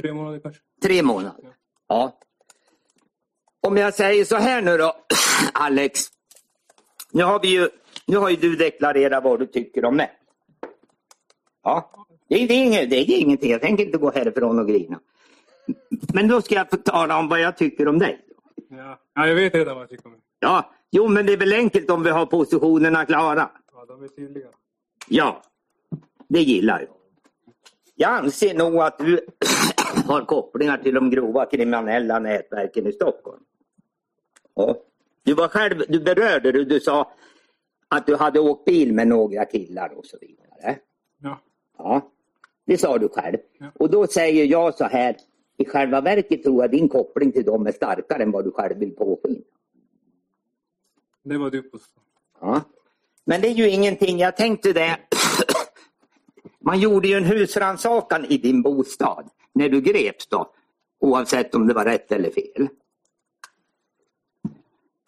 Tre 0.00 0.12
månader 0.12 0.40
kanske. 0.40 0.62
Tre 0.82 1.02
månader? 1.02 1.54
Ja. 1.88 2.18
Om 3.66 3.76
jag 3.76 3.94
säger 3.94 4.24
så 4.24 4.36
här 4.36 4.62
nu 4.62 4.76
då, 4.76 4.96
Alex. 5.52 6.00
Nu 7.12 7.22
har, 7.22 7.40
vi 7.40 7.48
ju, 7.48 7.68
nu 8.06 8.16
har 8.16 8.30
ju 8.30 8.36
du 8.36 8.56
deklarerat 8.56 9.24
vad 9.24 9.38
du 9.38 9.46
tycker 9.46 9.84
om 9.84 9.96
det. 9.96 10.10
Ja, 11.62 11.90
det 12.28 12.34
är, 12.34 12.50
inget, 12.50 12.90
det 12.90 12.96
är 12.96 13.20
ingenting. 13.20 13.50
Jag 13.50 13.60
tänker 13.60 13.84
inte 13.84 13.98
gå 13.98 14.10
härifrån 14.10 14.58
och 14.58 14.68
grina. 14.68 15.00
Men 16.14 16.28
då 16.28 16.42
ska 16.42 16.54
jag 16.54 16.70
få 16.70 16.76
tala 16.76 17.18
om 17.18 17.28
vad 17.28 17.40
jag 17.40 17.56
tycker 17.56 17.88
om 17.88 17.98
dig. 17.98 18.20
Ja. 18.68 18.98
ja, 19.14 19.26
jag 19.26 19.34
vet 19.34 19.54
redan 19.54 19.74
vad 19.74 19.82
jag 19.82 19.90
tycker 19.90 20.06
om 20.06 20.12
det. 20.12 20.18
Ja, 20.40 20.70
jo 20.90 21.08
men 21.08 21.26
det 21.26 21.32
är 21.32 21.36
väl 21.36 21.52
enkelt 21.52 21.90
om 21.90 22.02
vi 22.02 22.10
har 22.10 22.26
positionerna 22.26 23.06
klara. 23.06 23.50
Ja, 23.74 23.84
de 23.88 24.04
är 24.04 24.08
tydliga. 24.08 24.48
Ja, 25.08 25.42
det 26.28 26.40
gillar 26.40 26.80
jag. 26.80 26.96
Jag 27.94 28.10
anser 28.10 28.54
nog 28.54 28.78
att 28.78 28.98
du 28.98 29.26
har 30.06 30.24
kopplingar 30.24 30.78
till 30.78 30.94
de 30.94 31.10
grova 31.10 31.46
kriminella 31.46 32.18
nätverken 32.18 32.86
i 32.86 32.92
Stockholm. 32.92 33.42
Du 35.22 35.34
var 35.34 35.48
själv, 35.48 35.82
du 35.88 36.00
berörde 36.00 36.52
det, 36.52 36.64
du 36.64 36.80
sa 36.80 37.12
att 37.88 38.06
du 38.06 38.16
hade 38.16 38.40
åkt 38.40 38.64
bil 38.64 38.92
med 38.92 39.08
några 39.08 39.44
killar 39.44 39.98
och 39.98 40.06
så 40.06 40.16
vidare. 40.20 40.78
Ja. 41.22 41.40
Ja, 41.78 42.10
det 42.64 42.78
sa 42.78 42.98
du 42.98 43.08
själv. 43.08 43.36
Ja. 43.58 43.66
Och 43.74 43.90
då 43.90 44.06
säger 44.06 44.44
jag 44.44 44.74
så 44.74 44.84
här, 44.84 45.16
i 45.56 45.64
själva 45.64 46.00
verket 46.00 46.42
tror 46.42 46.62
jag 46.62 46.70
din 46.70 46.88
koppling 46.88 47.32
till 47.32 47.44
dem 47.44 47.66
är 47.66 47.72
starkare 47.72 48.22
än 48.22 48.30
vad 48.30 48.44
du 48.44 48.50
själv 48.50 48.78
vill 48.78 48.96
påskina. 48.96 49.40
Det 51.22 51.38
var 51.38 51.50
du 51.50 51.62
påstår. 51.62 52.02
Ja. 52.40 52.60
Men 53.24 53.40
det 53.40 53.48
är 53.48 53.54
ju 53.54 53.70
ingenting, 53.70 54.18
jag 54.18 54.36
tänkte 54.36 54.72
det. 54.72 54.98
Man 56.60 56.80
gjorde 56.80 57.08
ju 57.08 57.14
en 57.14 57.24
husrannsakan 57.24 58.24
i 58.24 58.38
din 58.38 58.62
bostad 58.62 59.28
när 59.52 59.68
du 59.68 59.80
greps 59.80 60.26
då. 60.26 60.50
Oavsett 60.98 61.54
om 61.54 61.66
det 61.66 61.74
var 61.74 61.84
rätt 61.84 62.12
eller 62.12 62.30
fel. 62.30 62.68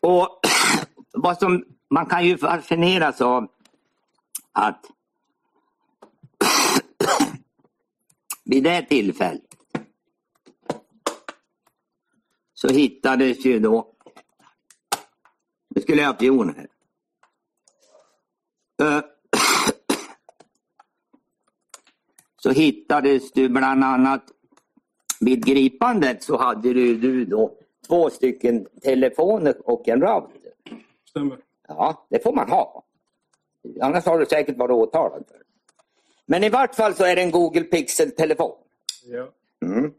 Och 0.04 0.40
vad 1.12 1.38
som, 1.38 1.64
man 1.90 2.06
kan 2.06 2.26
ju 2.26 2.38
fascineras 2.38 3.20
av 3.20 3.50
att 4.52 4.84
vid 8.44 8.64
det 8.64 8.82
tillfället 8.82 9.42
så 12.54 12.68
hittades 12.68 13.44
ju 13.44 13.58
då, 13.58 13.94
nu 15.68 15.82
skulle 15.82 16.02
jag 16.02 16.08
ha 16.08 16.14
pion 16.14 16.54
här. 16.54 16.68
Så 22.36 22.50
hittades 22.50 23.32
du 23.32 23.48
bland 23.48 23.84
annat 23.84 24.24
vid 25.20 25.46
gripandet 25.46 26.22
så 26.22 26.38
hade 26.38 26.72
du, 26.72 26.96
du 26.96 27.24
då 27.24 27.58
två 27.88 28.10
stycken 28.10 28.66
telefoner 28.82 29.54
och 29.64 29.88
en 29.88 30.00
router. 30.00 30.52
Stämmer. 31.08 31.38
Ja, 31.68 32.06
det 32.10 32.22
får 32.22 32.32
man 32.32 32.50
ha. 32.50 32.84
Annars 33.80 34.04
har 34.04 34.18
du 34.18 34.26
säkert 34.26 34.56
varit 34.56 34.72
åtalad 34.72 35.24
för. 35.28 35.42
Men 36.26 36.44
i 36.44 36.48
vart 36.48 36.74
fall 36.74 36.94
så 36.94 37.04
är 37.04 37.16
det 37.16 37.22
en 37.22 37.30
Google 37.30 37.64
Pixel-telefon. 37.64 38.56
Ja. 39.04 39.28
Mm. 39.66 39.92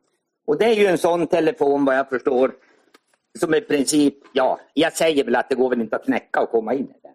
Och 0.45 0.57
det 0.57 0.65
är 0.65 0.73
ju 0.73 0.85
en 0.85 0.97
sån 0.97 1.27
telefon 1.27 1.85
vad 1.85 1.97
jag 1.97 2.09
förstår 2.09 2.55
som 3.39 3.53
i 3.53 3.61
princip, 3.61 4.15
ja, 4.33 4.59
jag 4.73 4.93
säger 4.93 5.23
väl 5.23 5.35
att 5.35 5.49
det 5.49 5.55
går 5.55 5.69
väl 5.69 5.81
inte 5.81 5.95
att 5.95 6.05
knäcka 6.05 6.41
och 6.41 6.49
komma 6.49 6.73
in 6.73 6.83
i 6.83 6.95
den. 7.03 7.13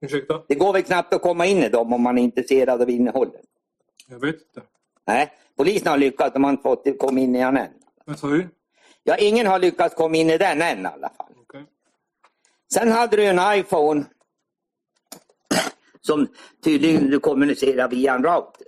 Ursäkta? 0.00 0.42
Det 0.48 0.54
går 0.54 0.72
väl 0.72 0.82
knappt 0.82 1.14
att 1.14 1.22
komma 1.22 1.46
in 1.46 1.58
i 1.58 1.68
dem 1.68 1.92
om 1.92 2.02
man 2.02 2.18
är 2.18 2.22
intresserad 2.22 2.82
av 2.82 2.90
innehållet. 2.90 3.44
Jag 4.08 4.20
vet 4.20 4.34
inte. 4.34 4.62
Nej, 5.06 5.32
polisen 5.56 5.88
har 5.88 5.98
lyckats, 5.98 6.32
de 6.32 6.44
har 6.44 6.50
inte 6.50 6.62
fått 6.62 6.98
komma 6.98 7.20
in 7.20 7.36
i 7.36 7.38
den 7.38 7.56
än. 7.56 7.68
Vad 8.04 8.18
sa 8.18 8.26
du? 8.26 8.48
Ja, 9.04 9.16
ingen 9.16 9.46
har 9.46 9.58
lyckats 9.58 9.94
komma 9.94 10.16
in 10.16 10.30
i 10.30 10.38
den 10.38 10.62
än 10.62 10.82
i 10.82 10.86
alla 10.86 11.08
fall. 11.08 11.32
Okej. 11.36 11.66
Sen 12.74 12.92
hade 12.92 13.16
du 13.16 13.24
en 13.24 13.58
iPhone 13.58 14.04
som 16.00 16.26
tydligen 16.64 17.10
du 17.10 17.20
kommunicerar 17.20 17.88
via 17.88 18.14
en 18.14 18.22
router. 18.24 18.66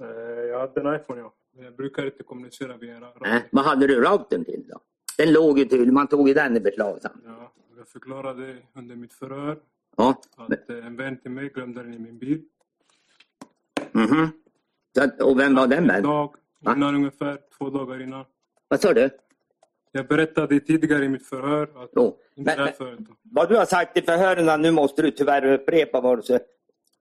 Eh, 0.00 0.06
Jag 0.50 0.60
hade 0.60 0.80
en 0.80 1.00
iPhone, 1.00 1.20
ja. 1.20 1.32
Men 1.54 1.64
Jag 1.64 1.76
brukar 1.76 2.06
inte 2.06 2.22
kommunicera 2.22 2.76
via 2.76 3.00
router. 3.00 3.36
Äh, 3.36 3.42
vad 3.52 3.64
hade 3.64 3.86
du 3.86 4.00
routern 4.00 4.44
till 4.44 4.64
då? 4.68 4.80
Den 5.18 5.32
låg 5.32 5.58
ju 5.58 5.64
tydligen, 5.64 5.94
man 5.94 6.06
tog 6.06 6.28
ju 6.28 6.34
den 6.34 6.56
i 6.56 6.60
beslag 6.60 7.02
sen. 7.02 7.22
Ja, 7.24 7.52
jag 7.76 7.88
förklarade 7.88 8.56
under 8.74 8.96
mitt 8.96 9.12
förhör 9.14 9.58
Ja. 9.96 10.20
att 10.36 10.70
eh, 10.70 10.86
en 10.86 10.96
vän 10.96 11.20
till 11.20 11.30
mig 11.30 11.48
glömde 11.48 11.82
den 11.82 11.94
i 11.94 11.98
min 11.98 12.18
bil. 12.18 12.42
Mhm. 13.92 14.28
Att- 15.00 15.20
Och 15.22 15.38
vem 15.40 15.54
var 15.54 15.66
den 15.66 15.78
En 15.78 15.86
vännen? 15.86 16.02
dag 16.02 16.34
Va? 16.60 16.74
innan 16.76 16.94
ungefär, 16.94 17.38
två 17.58 17.70
dagar 17.70 18.02
innan. 18.02 18.24
Vad 18.68 18.80
sa 18.80 18.92
du? 18.92 19.10
Jag 19.92 20.06
berättade 20.06 20.60
tidigare 20.60 21.04
i 21.04 21.08
mitt 21.08 21.26
förhör 21.26 21.62
att 21.62 21.90
Jo. 21.96 22.16
Men, 22.34 22.68
vad 23.22 23.48
du 23.48 23.56
har 23.56 23.64
sagt 23.64 23.96
i 23.96 24.02
förhören, 24.02 24.62
nu 24.62 24.70
måste 24.70 25.02
du 25.02 25.10
tyvärr 25.10 25.44
upprepa 25.52 26.00
vad 26.00 26.18
du 26.18 26.22
sa. 26.22 26.38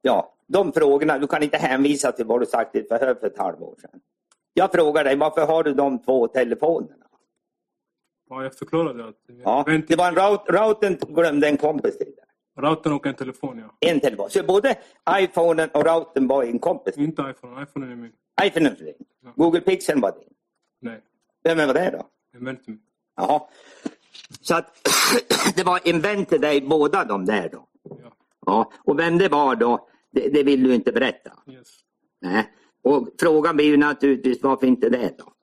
Ja, 0.02 0.34
de 0.48 0.72
frågorna, 0.74 1.18
du 1.20 1.28
kan 1.28 1.44
inte 1.44 1.58
hänvisa 1.58 2.12
till 2.12 2.26
vad 2.26 2.42
du 2.42 2.46
sagt 2.46 2.76
i 2.76 2.80
ett 2.80 2.88
förhör 2.88 3.16
för 3.16 3.28
ett 3.28 3.38
halvår 3.38 3.76
sedan. 3.82 4.00
Jag 4.54 4.72
frågar 4.72 5.04
dig, 5.04 5.16
varför 5.16 5.46
har 5.46 5.64
du 5.64 5.74
de 5.74 6.00
två 6.00 6.28
telefonerna? 6.28 7.06
Ja, 8.30 8.44
jag 8.44 8.56
förklarade 8.56 9.08
att 9.08 9.16
Ja, 9.44 9.66
det 9.88 9.96
var 9.96 10.08
en 10.08 10.16
rout, 10.16 10.42
routern 10.50 10.98
glömde 11.16 11.48
en 11.48 11.58
kompis 11.58 11.98
till 11.98 12.06
dig. 12.06 12.26
routern 12.58 12.94
och 12.94 13.06
en 13.08 13.14
telefon, 13.16 13.60
ja. 13.60 13.90
En 13.90 14.00
telefon. 14.00 14.30
Så 14.30 14.44
både 14.44 14.76
iPhonen 15.20 15.70
och 15.74 15.86
routern 15.86 16.28
var 16.28 16.44
en 16.44 16.60
kompis. 16.60 16.98
Inte 16.98 17.22
iPhone. 17.22 17.64
iPhone 17.64 17.92
är 17.92 17.96
min. 17.96 18.12
iPhone 18.44 18.70
är 18.70 18.76
din. 18.76 18.94
Ja. 19.24 19.34
Google 19.36 19.62
Pixel 19.62 20.02
var 20.02 20.12
din. 20.12 20.30
Nej, 20.82 21.02
Vem 21.46 21.58
var 21.68 21.74
det 21.74 21.90
då? 21.92 22.06
mig. 22.40 22.80
Jaha. 23.16 23.42
Så 24.42 24.56
att 24.56 24.90
det 25.56 25.64
var 25.64 25.88
till 26.26 26.42
dig 26.42 26.62
båda 26.62 27.06
de 27.06 27.26
där 27.26 27.50
då? 27.50 27.68
Ja. 27.84 28.12
Ja. 28.46 28.72
Och 28.78 29.00
vem 29.00 29.18
det 29.18 29.30
var 29.30 29.56
då, 29.56 29.88
det, 30.12 30.30
det 30.30 30.44
vill 30.44 30.64
du 30.64 30.76
inte 30.76 30.92
berätta? 30.92 31.32
Yes. 31.48 31.68
Nej. 32.22 32.52
Och 32.84 33.08
frågan 33.20 33.56
blir 33.56 33.66
ju 33.66 33.78
naturligtvis 33.78 34.44
varför 34.44 34.68
inte 34.68 34.90
det 34.90 35.16
då? 35.18 35.34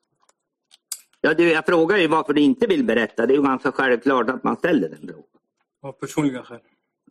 Ja, 1.20 1.34
du, 1.34 1.50
jag 1.52 1.66
frågar 1.66 1.96
ju 1.96 2.06
varför 2.06 2.32
du 2.32 2.40
inte 2.40 2.66
vill 2.66 2.84
berätta. 2.84 3.26
Det 3.26 3.34
är 3.34 3.36
ju 3.36 3.42
ganska 3.42 3.72
självklart 3.72 4.30
att 4.30 4.44
man 4.44 4.56
ställer 4.56 4.88
den 4.88 5.06
frågan. 5.06 5.24
Av 5.82 5.92
personliga 5.92 6.42
skäl. 6.42 6.60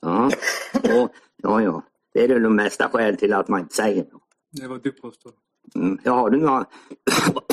Ja, 0.02 0.32
och, 0.74 1.12
ja, 1.36 1.62
ja. 1.62 1.84
Det 2.14 2.24
är 2.24 2.28
det 2.28 2.40
de 2.40 2.56
mesta 2.56 2.90
skäl 2.90 3.18
till 3.18 3.34
att 3.34 3.48
man 3.48 3.60
inte 3.60 3.76
säger 3.76 4.06
något. 4.12 4.24
Det 4.52 4.68
var 4.68 4.80
du 4.84 4.92
påstår. 4.92 5.32
Mm. 5.76 6.00
Ja, 6.04 6.12
har 6.12 6.30
du 6.30 6.38
några... 6.38 6.66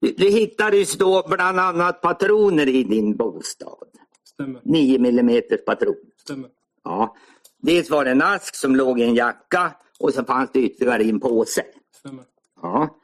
Det 0.00 0.30
hittades 0.30 0.98
då 0.98 1.24
bland 1.28 1.60
annat 1.60 2.00
patroner 2.00 2.68
i 2.68 2.84
din 2.84 3.16
bostad. 3.16 3.88
Stämmer. 4.24 4.60
9 4.64 4.98
mm 4.98 5.42
patron. 5.66 5.94
Stämmer. 6.16 6.50
Ja. 6.84 7.16
Dels 7.58 7.90
var 7.90 8.04
det 8.04 8.10
en 8.10 8.22
ask 8.22 8.54
som 8.54 8.76
låg 8.76 9.00
i 9.00 9.04
en 9.04 9.14
jacka 9.14 9.76
och 9.98 10.14
så 10.14 10.24
fanns 10.24 10.50
det 10.52 10.60
ytterligare 10.60 11.02
i 11.02 11.10
en 11.10 11.20
påse. 11.20 11.64
Stämmer. 11.94 12.24
Ja. 12.62 12.96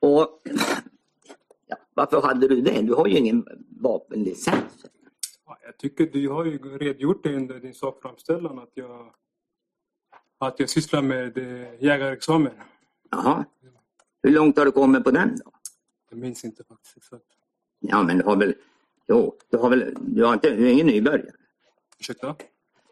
Och 0.00 0.40
ja, 1.66 1.76
varför 1.94 2.22
hade 2.22 2.48
du 2.48 2.60
det? 2.60 2.82
Du 2.82 2.94
har 2.94 3.06
ju 3.06 3.16
ingen 3.16 3.46
vapenlicens. 3.80 4.84
Ja, 5.46 5.58
Jag 5.64 5.78
tycker 5.78 6.06
du 6.06 6.28
har 6.28 6.44
ju 6.44 6.58
redogjort 6.78 7.22
det 7.22 7.36
under 7.36 7.60
din 7.60 7.74
sakframställan 7.74 8.58
att 8.58 8.70
jag, 8.74 9.14
att 10.38 10.60
jag 10.60 10.70
sysslar 10.70 11.02
med 11.02 11.38
eh, 11.38 11.84
jägarexamen. 11.84 12.52
Jaha. 13.10 13.44
Hur 14.22 14.30
långt 14.30 14.58
har 14.58 14.64
du 14.64 14.72
kommit 14.72 15.04
på 15.04 15.10
den 15.10 15.36
då? 15.44 15.50
Jag 16.10 16.18
minns 16.18 16.44
inte 16.44 16.64
faktiskt 16.64 16.96
exakt. 16.96 17.24
Ja, 17.80 18.02
men 18.02 18.18
du 18.18 18.24
har 18.24 18.36
väl... 18.36 18.54
Jo, 19.08 19.38
du 19.50 19.56
har 19.56 19.70
väl... 19.70 19.94
Du, 20.00 20.24
har 20.24 20.34
inte, 20.34 20.50
du 20.50 20.68
är 20.68 20.72
ingen 20.72 20.86
nybörjare. 20.86 21.32
Ursäkta? 21.98 22.36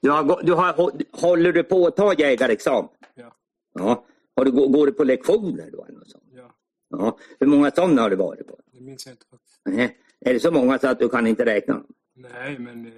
Du 0.03 0.11
har, 0.11 0.43
du 0.43 0.53
har, 0.53 1.21
håller 1.21 1.53
du 1.53 1.63
på 1.63 1.87
att 1.87 1.97
ta 1.97 2.15
jägarexamen? 2.15 2.91
Ja. 3.15 3.37
Ja. 3.73 4.05
Har 4.37 4.45
du, 4.45 4.51
går 4.51 4.87
du 4.87 4.93
på 4.93 5.05
lektioner 5.05 5.71
då? 5.73 5.85
Eller 5.85 5.99
något 5.99 6.11
sånt? 6.11 6.25
ja. 6.37 6.55
Ja. 6.89 7.19
Hur 7.41 7.47
många 7.47 7.71
sådana 7.71 8.03
har 8.03 8.11
du 8.11 8.17
varit 8.17 8.49
på? 8.49 8.59
Det 8.73 8.81
minns 8.81 9.07
jag 9.07 9.13
inte 9.13 9.27
faktiskt. 9.27 9.61
Nej. 9.65 9.99
Är 10.21 10.35
det 10.35 10.41
så 10.41 10.51
många 10.51 10.79
så 10.79 10.89
att 10.89 10.99
du 10.99 11.09
kan 11.09 11.27
inte 11.27 11.45
räkna? 11.45 11.83
Nej, 12.15 12.59
men 12.59 12.87
eh, 12.87 12.93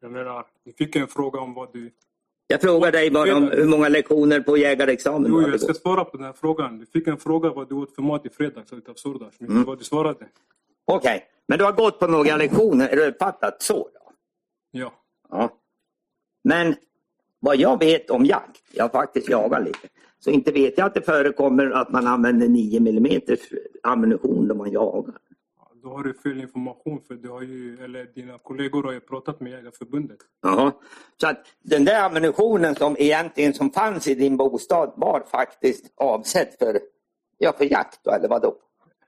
jag 0.00 0.12
menar, 0.12 0.46
du 0.64 0.72
fick 0.72 0.96
en 0.96 1.08
fråga 1.08 1.40
om 1.40 1.54
vad 1.54 1.72
du... 1.72 1.92
Jag 2.46 2.60
frågar 2.60 2.92
dig 2.92 3.10
bara 3.10 3.36
om 3.36 3.48
hur 3.50 3.64
många 3.66 3.88
lektioner 3.88 4.40
på 4.40 4.56
jägarexamen 4.56 5.30
Jo, 5.30 5.38
du 5.38 5.44
har 5.44 5.50
jag 5.50 5.60
ska 5.60 5.66
gått. 5.72 5.76
svara 5.82 6.04
på 6.04 6.16
den 6.16 6.26
här 6.26 6.32
frågan. 6.32 6.78
Du 6.78 6.86
fick 6.86 7.06
en 7.06 7.16
fråga 7.16 7.50
vad 7.50 7.68
du 7.68 7.74
åt 7.74 7.94
för 7.94 8.02
mat 8.02 8.26
i 8.26 8.30
fredags 8.30 8.72
utav 8.72 8.94
Sordas. 8.94 9.40
Minns 9.40 9.50
Mm. 9.52 9.64
vad 9.64 9.78
du 9.78 9.84
svarade? 9.84 10.26
Okej, 10.84 11.24
men 11.48 11.58
du 11.58 11.64
har 11.64 11.72
gått 11.72 11.98
på 11.98 12.06
några 12.06 12.36
lektioner. 12.36 12.88
Är 12.88 12.96
det 12.96 13.06
uppfattat 13.08 13.62
så? 13.62 13.74
Då? 13.74 14.12
Ja. 14.70 14.92
Ja. 15.30 15.50
Men 16.44 16.74
vad 17.40 17.56
jag 17.56 17.78
vet 17.78 18.10
om 18.10 18.24
jakt, 18.24 18.62
jag 18.72 18.84
har 18.84 18.88
faktiskt 18.88 19.28
jagat 19.28 19.64
lite, 19.64 19.88
så 20.18 20.30
inte 20.30 20.52
vet 20.52 20.78
jag 20.78 20.86
att 20.86 20.94
det 20.94 21.02
förekommer 21.02 21.70
att 21.70 21.90
man 21.92 22.06
använder 22.06 22.48
9 22.48 22.78
mm 22.78 23.20
ammunition 23.82 24.46
när 24.46 24.54
man 24.54 24.70
jagar. 24.70 25.14
Då 25.86 25.92
har 25.92 26.02
du 26.02 26.14
fel 26.14 26.40
information 26.40 27.00
för 27.08 27.14
du 27.14 27.28
har 27.28 27.42
ju, 27.42 27.84
eller 27.84 28.04
dina 28.04 28.38
kollegor 28.38 28.82
har 28.82 28.92
ju 28.92 29.00
pratat 29.00 29.40
med 29.40 29.52
Jägarförbundet. 29.52 30.18
Jaha. 30.42 30.72
Så 31.20 31.28
att 31.28 31.46
den 31.62 31.84
där 31.84 32.04
ammunitionen 32.04 32.74
som 32.74 32.96
egentligen 32.98 33.54
som 33.54 33.70
fanns 33.70 34.08
i 34.08 34.14
din 34.14 34.36
bostad 34.36 34.92
var 34.96 35.24
faktiskt 35.30 35.92
avsedd 35.96 36.48
för, 36.58 36.80
ja, 37.38 37.52
för 37.58 37.64
jakt 37.64 38.00
då, 38.02 38.10
eller 38.10 38.28
vadå? 38.28 38.54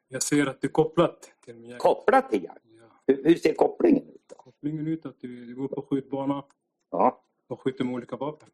Jag 0.09 0.22
ser 0.22 0.47
att 0.47 0.61
det 0.61 0.66
är 0.66 0.72
kopplat 0.72 1.31
till 1.45 1.55
min 1.55 1.64
jägar. 1.64 1.79
Kopplat 1.79 2.31
till 2.31 2.45
jakt? 2.45 2.64
Ja. 2.64 2.85
Hur, 3.07 3.24
hur 3.24 3.35
ser 3.35 3.55
kopplingen 3.55 4.03
ut? 4.09 4.22
Då? 4.29 4.35
Kopplingen 4.37 4.87
ut 4.87 5.07
att 5.07 5.20
du, 5.20 5.47
du 5.47 5.55
går 5.55 5.68
på 5.68 5.87
skjutbana 5.91 6.45
Ja. 6.91 7.20
och 7.49 7.61
skjuter 7.61 7.85
med 7.85 7.95
olika 7.95 8.16
vapen. 8.16 8.49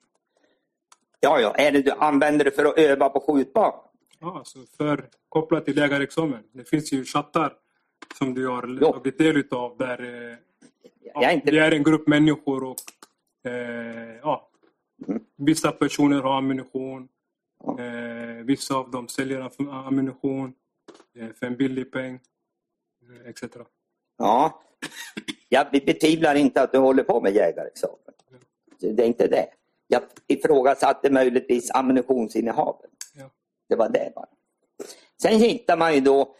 Ja, 1.20 1.41
ja, 1.41 1.55
är 1.55 1.72
det 1.72 1.83
du 1.83 1.91
använder 1.91 2.45
det 2.45 2.51
för 2.51 2.64
att 2.64 2.79
öva 2.79 3.09
på 3.09 3.20
skjutbanan? 3.20 3.81
Ja, 4.20 4.39
alltså 4.39 4.59
för, 4.77 5.09
kopplat 5.29 5.64
till 5.64 5.77
jägarexamen. 5.77 6.43
Det 6.53 6.68
finns 6.68 6.93
ju 6.93 7.05
chattar 7.05 7.57
som 8.19 8.35
du 8.35 8.49
har 8.49 8.79
Jo. 8.83 8.93
tagit 8.93 9.19
del 9.19 9.37
utav 9.37 9.77
där 9.79 10.01
eh, 10.03 11.25
är 11.25 11.33
inte... 11.35 11.51
det 11.51 11.59
är 11.59 11.73
en 11.73 11.83
grupp 11.83 12.07
människor 12.09 12.65
och 12.65 12.77
eh, 13.51 14.17
ja, 14.23 14.51
Mm. 15.09 15.23
vissa 15.37 15.73
personer 15.73 16.23
har 16.23 16.39
ammunition. 16.39 17.09
Ja. 17.65 17.81
Eh, 17.81 18.45
vissa 18.45 18.75
av 18.75 18.91
dem 18.91 19.09
säljer 19.09 19.41
am- 19.41 19.69
ammunition 19.87 20.55
eh, 21.19 21.29
för 21.39 21.47
en 21.47 21.57
billig 21.57 21.93
peng. 21.93 22.21
Eh, 23.25 23.29
etc. 23.31 23.43
Ja, 24.19 24.63
jag 25.49 25.67
betvivlar 25.71 26.35
inte 26.35 26.63
att 26.63 26.73
du 26.73 26.79
håller 26.79 27.03
på 27.03 27.21
med 27.21 27.35
jägarexamen. 27.35 27.99
Så 28.81 28.87
Det 28.93 29.03
är 29.03 29.07
inte 29.07 29.27
det. 29.27 29.47
Jag 29.87 30.03
ifrågasatte 30.27 31.11
möjligtvis 31.11 31.71
ammunitionsinnehavet. 31.71 32.91
Ja. 33.15 33.31
Det 33.69 33.77
var 33.77 33.89
det 33.89 34.13
bara. 34.15 34.27
Sen 35.23 35.41
hittar 35.41 35.77
man 35.77 35.95
ju 35.95 36.01
då, 36.01 36.35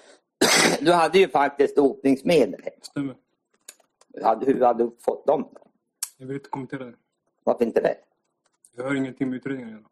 du 0.81 0.93
hade 0.93 1.19
ju 1.19 1.29
faktiskt 1.29 1.77
dopningsmedel. 1.77 2.61
Stämmer. 2.83 3.15
Hur 4.15 4.23
hade- 4.23 4.47
Hur 4.47 4.61
hade 4.61 4.85
du 4.85 4.97
fått 5.01 5.27
dem? 5.27 5.49
Jag 6.19 6.27
vill 6.27 6.37
inte 6.37 6.49
kommentera 6.49 6.85
det. 6.85 6.95
Varför 7.45 7.65
inte 7.65 7.81
det? 7.81 7.97
Jag 8.77 8.85
har 8.85 8.95
ingenting 8.95 9.29
med 9.31 9.37
utredningen 9.37 9.69
att 9.75 9.81
göra. 9.81 9.91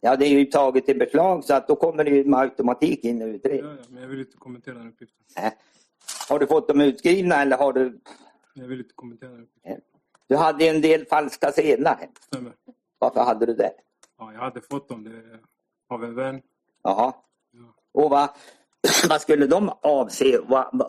Ja, 0.00 0.16
det 0.16 0.26
är 0.26 0.30
ju 0.30 0.44
taget 0.44 0.88
i 0.88 0.94
beslag 0.94 1.44
så 1.44 1.54
att 1.54 1.68
då 1.68 1.76
kommer 1.76 2.04
det 2.04 2.10
ju 2.10 2.24
med 2.24 2.40
automatik 2.40 3.04
in 3.04 3.22
i 3.22 3.24
Ja, 3.24 3.26
utredningen. 3.30 3.76
ja, 3.82 3.84
men 3.90 4.02
jag 4.02 4.08
vill 4.08 4.18
inte 4.20 4.36
kommentera 4.36 4.74
den 4.74 4.88
uppgiften. 4.88 5.24
Nej. 5.36 5.56
Har 6.28 6.38
du 6.38 6.46
fått 6.46 6.68
dem 6.68 6.80
utskrivna 6.80 7.42
eller 7.42 7.56
har 7.56 7.72
du... 7.72 8.00
Jag 8.54 8.66
vill 8.66 8.78
inte 8.80 8.94
kommentera 8.94 9.30
den 9.30 9.40
uppgiften. 9.42 9.80
Du 10.26 10.36
hade 10.36 10.68
en 10.68 10.80
del 10.80 11.06
falska 11.06 11.52
sedlar. 11.52 12.08
Stämmer. 12.20 12.52
Varför 12.98 13.20
hade 13.20 13.46
du 13.46 13.54
det? 13.54 13.72
Ja, 14.18 14.32
jag 14.32 14.40
hade 14.40 14.60
fått 14.60 14.88
dem 14.88 15.04
det, 15.04 15.38
av 15.88 16.04
en 16.04 16.14
vän. 16.14 16.42
Jaha. 16.82 17.14
Ja. 17.52 17.74
Och 17.92 18.10
vad, 18.10 18.28
vad 19.08 19.20
skulle 19.20 19.46
de 19.46 19.68
avse? 19.82 20.38
Vad, 20.48 20.82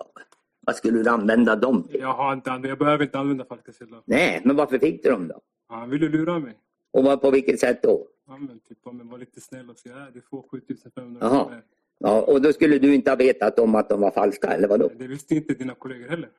vad, 0.65 0.75
skulle 0.75 1.03
du 1.03 1.09
använda 1.09 1.55
dem 1.55 1.83
till? 1.83 1.99
Jag, 1.99 2.13
har 2.13 2.33
inte, 2.33 2.49
jag 2.63 2.77
behöver 2.77 3.03
inte 3.03 3.19
använda 3.19 3.45
falska 3.45 3.71
sedlar. 3.71 4.01
Nej, 4.05 4.41
men 4.45 4.55
varför 4.55 4.79
fick 4.79 5.03
du 5.03 5.09
dem 5.09 5.27
då? 5.27 5.41
Ja, 5.69 5.75
Han 5.75 5.89
ville 5.89 6.09
lura 6.09 6.39
mig. 6.39 6.53
Och 6.93 7.03
vad, 7.03 7.21
på 7.21 7.31
vilket 7.31 7.59
sätt 7.59 7.83
då? 7.83 8.07
Ja, 8.27 8.37
men 8.37 8.59
typ 8.59 8.77
var 8.83 9.17
lite 9.17 9.41
snäll 9.41 9.69
och 9.69 9.77
säga 9.79 10.07
du 10.13 10.21
får 10.21 10.45
7500 10.51 11.19
Jaha. 11.21 11.43
kronor. 11.45 11.61
Ja, 11.99 12.21
och 12.21 12.41
då 12.41 12.53
skulle 12.53 12.77
du 12.79 12.95
inte 12.95 13.11
ha 13.11 13.15
vetat 13.15 13.59
om 13.59 13.75
att 13.75 13.89
de 13.89 14.01
var 14.01 14.11
falska, 14.11 14.47
eller 14.47 14.67
vadå? 14.67 14.91
Det 14.97 15.07
visste 15.07 15.35
inte 15.35 15.53
dina 15.53 15.75
kollegor 15.75 16.07
heller. 16.09 16.29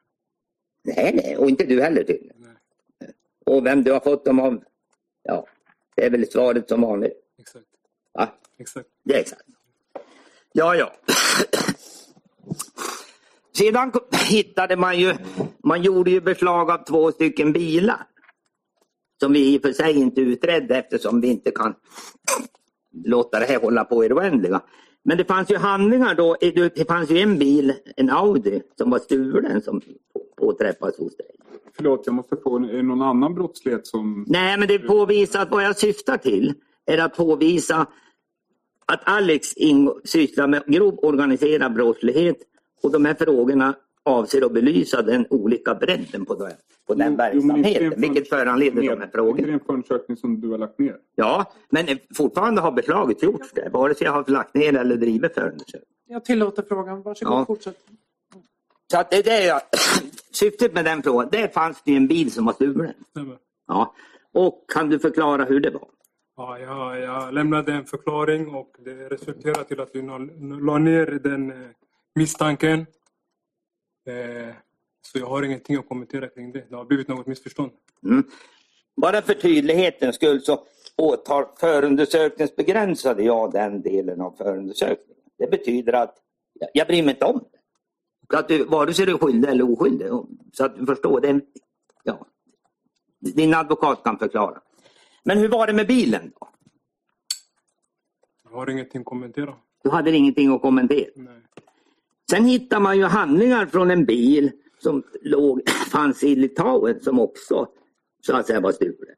Nej, 0.84 1.20
nej, 1.24 1.36
och 1.36 1.48
inte 1.50 1.64
du 1.66 1.82
heller 1.82 2.02
tydligen. 2.04 2.36
Nej, 2.38 3.10
Och 3.46 3.66
vem 3.66 3.82
du 3.84 3.92
har 3.92 4.00
fått 4.00 4.24
dem 4.24 4.40
av? 4.40 4.64
Ja, 5.22 5.46
det 5.94 6.04
är 6.06 6.10
väl 6.10 6.26
svaret 6.30 6.68
som 6.68 6.80
vanligt. 6.80 7.12
exakt. 7.38 7.66
Va? 8.12 8.28
exakt. 8.58 8.88
Det 9.04 9.14
är 9.14 9.20
exakt. 9.20 9.42
Ja, 10.58 10.74
ja. 10.74 10.92
Sedan 13.56 13.92
hittade 14.28 14.76
man 14.76 14.98
ju, 14.98 15.14
man 15.64 15.82
gjorde 15.82 16.10
ju 16.10 16.20
beslag 16.20 16.70
av 16.70 16.84
två 16.84 17.12
stycken 17.12 17.52
bilar. 17.52 18.06
Som 19.20 19.32
vi 19.32 19.54
i 19.54 19.58
och 19.58 19.62
för 19.62 19.72
sig 19.72 19.96
inte 19.96 20.20
utredde 20.20 20.76
eftersom 20.76 21.20
vi 21.20 21.28
inte 21.28 21.50
kan 21.50 21.74
låta 23.04 23.40
det 23.40 23.46
här 23.46 23.60
hålla 23.60 23.84
på 23.84 24.04
i 24.04 24.08
det 24.08 24.14
oändliga. 24.14 24.60
Men 25.04 25.16
det 25.18 25.24
fanns 25.24 25.50
ju 25.50 25.56
handlingar 25.56 26.14
då, 26.14 26.36
det 26.74 26.88
fanns 26.88 27.10
ju 27.10 27.18
en 27.18 27.38
bil, 27.38 27.72
en 27.96 28.10
Audi, 28.10 28.62
som 28.78 28.90
var 28.90 28.98
stulen 28.98 29.62
som 29.62 29.80
påträffades 30.36 30.98
hos 30.98 31.16
dig. 31.16 31.30
Förlåt, 31.76 32.02
jag 32.06 32.14
måste 32.14 32.36
få, 32.36 32.56
är 32.56 32.60
det 32.60 32.82
någon 32.82 33.02
annan 33.02 33.34
brottslighet 33.34 33.86
som... 33.86 34.24
Nej, 34.28 34.58
men 34.58 34.68
det 34.68 34.78
påvisar 34.78 35.42
att 35.42 35.50
vad 35.50 35.64
jag 35.64 35.78
syftar 35.78 36.16
till 36.16 36.54
är 36.86 36.98
att 36.98 37.16
påvisa 37.16 37.86
att 38.86 39.00
Alex 39.04 39.48
sysslar 40.04 40.46
med 40.46 40.62
grov 40.66 40.98
organiserad 41.02 41.74
brottslighet 41.74 42.36
och 42.82 42.92
de 42.92 43.04
här 43.04 43.14
frågorna 43.14 43.74
avser 44.02 44.44
att 44.46 44.52
belysa 44.52 45.02
den 45.02 45.26
olika 45.30 45.74
bredden 45.74 46.24
på 46.24 46.34
den, 46.34 46.52
på 46.86 46.94
den 46.94 47.06
Jo, 47.06 47.12
jo, 47.12 47.16
verksamheten, 47.16 47.92
en 47.92 48.00
vilket 48.00 48.28
föranleder 48.28 48.80
de 48.82 48.88
här 48.88 48.96
Är 48.96 49.00
det 49.00 49.10
frågorna. 49.12 49.52
en 49.52 49.60
förundersökning 49.60 50.16
som 50.16 50.40
du 50.40 50.48
har 50.48 50.58
lagt 50.58 50.78
ner? 50.78 50.96
Ja, 51.14 51.52
men 51.70 51.86
fortfarande 52.16 52.60
har 52.60 52.72
beslaget 52.72 53.22
gjorts 53.22 53.52
där, 53.52 53.70
vare 53.70 53.94
sig 53.94 54.04
jag 54.04 54.12
har 54.12 54.24
lagt 54.30 54.54
ner 54.54 54.76
eller 54.76 54.96
drivit 54.96 55.34
förundersökning. 55.34 55.82
Jag 56.08 56.24
tillåter 56.24 56.62
frågan. 56.68 57.02
Varsågod, 57.02 57.34
Ja. 57.34 57.44
fortsätt. 57.46 57.76
Så 58.90 58.98
att 58.98 59.10
det 59.10 59.16
är 59.16 59.22
det 59.22 59.44
jag, 59.44 59.60
syftet 60.32 60.74
med 60.74 60.84
den 60.84 61.02
frågan, 61.02 61.28
där 61.32 61.48
fanns 61.48 61.82
det 61.84 61.90
ju 61.90 61.96
en 61.96 62.06
bil 62.06 62.32
som 62.32 62.44
var 62.46 62.52
stulen. 62.52 62.92
Ja. 63.68 63.94
Och 64.32 64.64
kan 64.72 64.88
du 64.90 64.98
förklara 64.98 65.44
hur 65.44 65.60
det 65.60 65.70
var? 65.70 65.88
Ja, 66.36 66.58
jag, 66.58 67.00
jag 67.00 67.34
lämnade 67.34 67.72
en 67.72 67.84
förklaring 67.84 68.54
och 68.54 68.76
det 68.78 69.08
resulterade 69.08 69.64
till 69.64 69.80
att 69.80 69.90
vi 69.94 70.02
la- 70.02 70.78
ner 70.78 71.06
den 71.06 71.50
eh, 71.50 71.68
misstanken. 72.14 72.80
Eh, 74.06 74.54
så 75.02 75.18
jag 75.18 75.26
har 75.26 75.42
ingenting 75.42 75.76
att 75.76 75.88
kommentera 75.88 76.28
kring 76.28 76.52
det. 76.52 76.64
Det 76.68 76.76
har 76.76 76.84
blivit 76.84 77.08
något 77.08 77.26
missförstånd. 77.26 77.70
Mm. 78.04 78.24
Bara 78.96 79.22
för 79.22 79.34
tydlighetens 79.34 80.16
skull 80.16 80.40
så 80.40 80.66
åtal 80.96 81.44
förundersökningsbegränsade 81.60 83.22
jag 83.22 83.52
den 83.52 83.82
delen 83.82 84.20
av 84.20 84.30
förundersökningen. 84.36 85.22
Det 85.38 85.50
betyder 85.50 85.92
att 85.92 86.14
jag, 86.52 86.68
jag 86.74 86.86
bryr 86.86 87.02
mig 87.02 87.14
inte 87.14 87.24
om 87.24 87.38
det. 87.52 87.58
Så 88.30 88.38
att 88.38 88.48
du, 88.48 88.64
vare 88.64 88.94
sig 88.94 89.06
du 89.06 89.12
är 89.12 89.18
skyldig 89.18 89.48
eller 89.48 89.72
oskyldig. 89.72 90.08
Så 90.52 90.64
att 90.64 90.76
du 90.76 90.86
förstår. 90.86 91.20
Det, 91.20 91.40
ja. 92.02 92.26
Din 93.20 93.54
advokat 93.54 94.02
kan 94.04 94.18
förklara. 94.18 94.60
Men 95.26 95.38
hur 95.38 95.48
var 95.48 95.66
det 95.66 95.72
med 95.72 95.86
bilen 95.86 96.32
då? 96.40 96.48
Jag 98.44 98.50
har 98.50 98.70
ingenting 98.70 99.00
att 99.00 99.06
kommentera. 99.06 99.54
Du 99.82 99.90
hade 99.90 100.16
ingenting 100.16 100.54
att 100.54 100.62
kommentera. 100.62 101.10
Nej. 101.16 101.42
Sen 102.30 102.44
hittar 102.44 102.80
man 102.80 102.98
ju 102.98 103.04
handlingar 103.04 103.66
från 103.66 103.90
en 103.90 104.04
bil 104.04 104.52
som 104.78 105.02
låg, 105.22 105.68
fanns 105.90 106.24
i 106.24 106.36
Litauen 106.36 107.00
som 107.00 107.20
också 107.20 107.68
så 108.20 108.36
att 108.36 108.46
säga 108.46 108.60
var 108.60 108.72
stulen. 108.72 109.14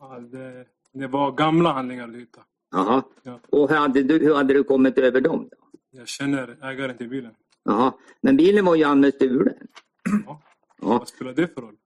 Ja, 0.00 0.18
det, 0.18 0.66
det 0.92 1.06
var 1.06 1.32
gamla 1.32 1.72
handlingar 1.72 2.06
du 2.06 2.18
hittade. 2.18 2.46
Jaha. 2.70 3.02
Ja. 3.22 3.40
Och 3.50 3.68
hur 3.70 3.76
hade, 3.76 4.02
du, 4.02 4.18
hur 4.18 4.34
hade 4.34 4.54
du 4.54 4.64
kommit 4.64 4.98
över 4.98 5.20
dem? 5.20 5.48
Då? 5.50 5.56
Jag 5.90 6.08
känner 6.08 6.64
ägaren 6.64 6.96
till 6.96 7.08
bilen. 7.08 7.32
Jaha. 7.64 7.92
Men 8.20 8.36
bilen 8.36 8.64
var 8.64 8.74
ju 8.74 8.84
anmäld 8.84 9.14
stulen. 9.14 9.54
Ja. 10.26 10.42
Ja. 10.80 10.98
Vad 10.98 11.08
spelar 11.08 11.32
det 11.32 11.54
för 11.54 11.60
roll? 11.62 11.76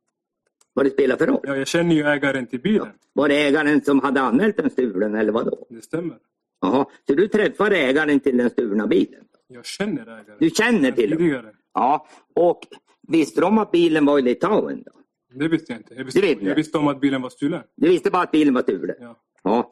Vad 0.74 0.86
det 0.86 0.90
spelar 0.90 1.16
för 1.16 1.26
roll? 1.26 1.40
Ja, 1.42 1.56
jag 1.56 1.66
känner 1.66 1.94
ju 1.94 2.02
ägaren 2.02 2.46
till 2.46 2.60
bilen. 2.60 2.88
Var 3.12 3.28
det 3.28 3.34
ägaren 3.34 3.84
som 3.84 4.00
hade 4.00 4.20
anmält 4.20 4.56
den 4.56 4.70
stulen 4.70 5.14
eller 5.14 5.32
vad 5.32 5.46
då? 5.46 5.66
Det 5.70 5.82
stämmer. 5.82 6.16
Jaha, 6.60 6.86
så 7.06 7.14
du 7.14 7.28
träffade 7.28 7.76
ägaren 7.76 8.20
till 8.20 8.36
den 8.36 8.50
stulna 8.50 8.86
bilen? 8.86 9.20
Jag 9.48 9.66
känner 9.66 10.02
ägaren. 10.02 10.36
Du 10.38 10.50
känner 10.50 10.92
till 10.92 11.12
honom? 11.12 11.52
Ja, 11.74 12.06
och 12.34 12.60
visste 13.08 13.40
de 13.40 13.58
att 13.58 13.70
bilen 13.70 14.04
var 14.04 14.18
i 14.18 14.22
Litauen? 14.22 14.82
Då? 14.86 14.92
Det 15.34 15.48
visste 15.48 15.72
jag 15.72 15.80
inte. 15.80 15.94
Jag 15.94 16.04
visste, 16.04 16.20
vet 16.20 16.42
jag 16.42 16.54
visste 16.54 16.78
om 16.78 16.88
att 16.88 17.00
bilen 17.00 17.22
var 17.22 17.30
stulen. 17.30 17.62
Du 17.76 17.88
visste 17.88 18.10
bara 18.10 18.22
att 18.22 18.30
bilen 18.30 18.54
var 18.54 18.62
stulen? 18.62 18.96
Ja. 19.00 19.16
Ja. 19.42 19.70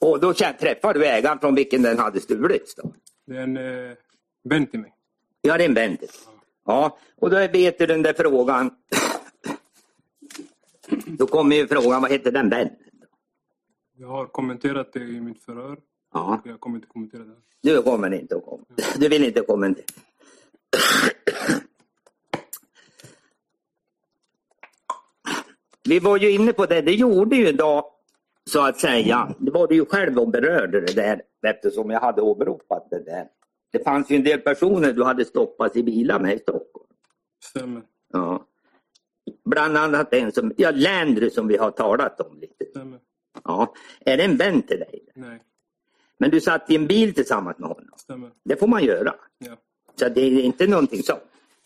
Och 0.00 0.20
då 0.20 0.32
träffade 0.32 0.98
du 0.98 1.06
ägaren 1.06 1.38
från 1.38 1.54
vilken 1.54 1.82
den 1.82 1.98
hade 1.98 2.20
stulits? 2.20 2.74
Då? 2.74 2.92
Det 3.26 3.36
är 3.36 3.42
en 3.42 3.56
eh, 3.56 3.96
vän 4.44 4.66
till 4.66 4.80
mig. 4.80 4.92
Ja, 5.40 5.56
det 5.58 5.64
är 5.64 5.68
en 5.68 5.74
vän 5.74 5.96
till. 5.96 6.08
Ja, 6.66 6.98
och 7.16 7.30
då 7.30 7.36
vet 7.36 7.78
du 7.78 7.86
den 7.86 8.02
där 8.02 8.12
frågan. 8.12 8.70
Då 11.06 11.26
kommer 11.26 11.56
ju 11.56 11.66
frågan, 11.66 12.02
vad 12.02 12.10
heter 12.10 12.32
den 12.32 12.48
vännen? 12.50 12.76
Jag 13.96 14.08
har 14.08 14.26
kommenterat 14.26 14.92
det 14.92 15.00
i 15.00 15.20
mitt 15.20 15.44
förhör. 15.44 15.78
Ja, 16.14 16.42
Jag 16.44 16.60
kommer 16.60 16.76
inte 16.76 16.88
kommentera 16.88 17.24
det. 17.24 17.34
du 17.62 17.82
kommer 17.82 18.14
inte 18.14 18.36
att 18.36 18.44
komma. 18.44 18.64
Du 18.98 19.08
vill 19.08 19.24
inte 19.24 19.40
kommentera. 19.40 19.84
Vi 25.88 25.98
var 25.98 26.16
ju 26.18 26.30
inne 26.30 26.52
på 26.52 26.66
det, 26.66 26.80
det 26.80 26.92
gjorde 26.94 27.36
ju 27.36 27.52
då 27.52 27.94
så 28.50 28.66
att 28.66 28.80
säga, 28.80 29.34
det 29.38 29.50
var 29.50 29.66
du 29.68 29.74
ju 29.74 29.84
själv 29.86 30.18
och 30.18 30.28
berörde 30.30 30.80
det 30.80 30.92
där 30.94 31.22
eftersom 31.46 31.90
jag 31.90 32.00
hade 32.00 32.22
åberopat 32.22 32.86
det 32.90 33.04
där. 33.04 33.28
Det 33.72 33.84
fanns 33.84 34.10
ju 34.10 34.16
en 34.16 34.24
del 34.24 34.40
personer 34.40 34.92
du 34.92 35.04
hade 35.04 35.24
stoppat 35.24 35.76
i 35.76 35.82
bilar 35.82 36.20
med 36.20 36.34
i 36.34 36.38
Stockholm. 36.38 36.86
Stämmer. 37.44 37.82
Ja. 38.12 38.44
Bland 39.48 39.76
annat 39.76 40.14
en 40.14 40.32
som, 40.32 40.52
ja 40.56 40.70
Landry 40.70 41.30
som 41.30 41.48
vi 41.48 41.56
har 41.56 41.70
talat 41.70 42.20
om 42.20 42.40
lite. 42.40 42.64
Stämmer. 42.70 42.98
Ja. 43.44 43.74
Är 44.00 44.16
det 44.16 44.24
en 44.24 44.36
vän 44.36 44.62
till 44.62 44.78
dig? 44.78 45.04
Nej. 45.14 45.42
Men 46.18 46.30
du 46.30 46.40
satt 46.40 46.70
i 46.70 46.76
en 46.76 46.86
bil 46.86 47.14
tillsammans 47.14 47.58
med 47.58 47.68
honom? 47.68 47.90
Stämmer. 47.96 48.30
Det 48.44 48.56
får 48.56 48.66
man 48.66 48.84
göra. 48.84 49.14
Ja. 49.38 49.56
Så 49.94 50.08
det 50.08 50.20
är 50.20 50.40
inte 50.40 50.66
någonting 50.66 51.02
så. 51.02 51.18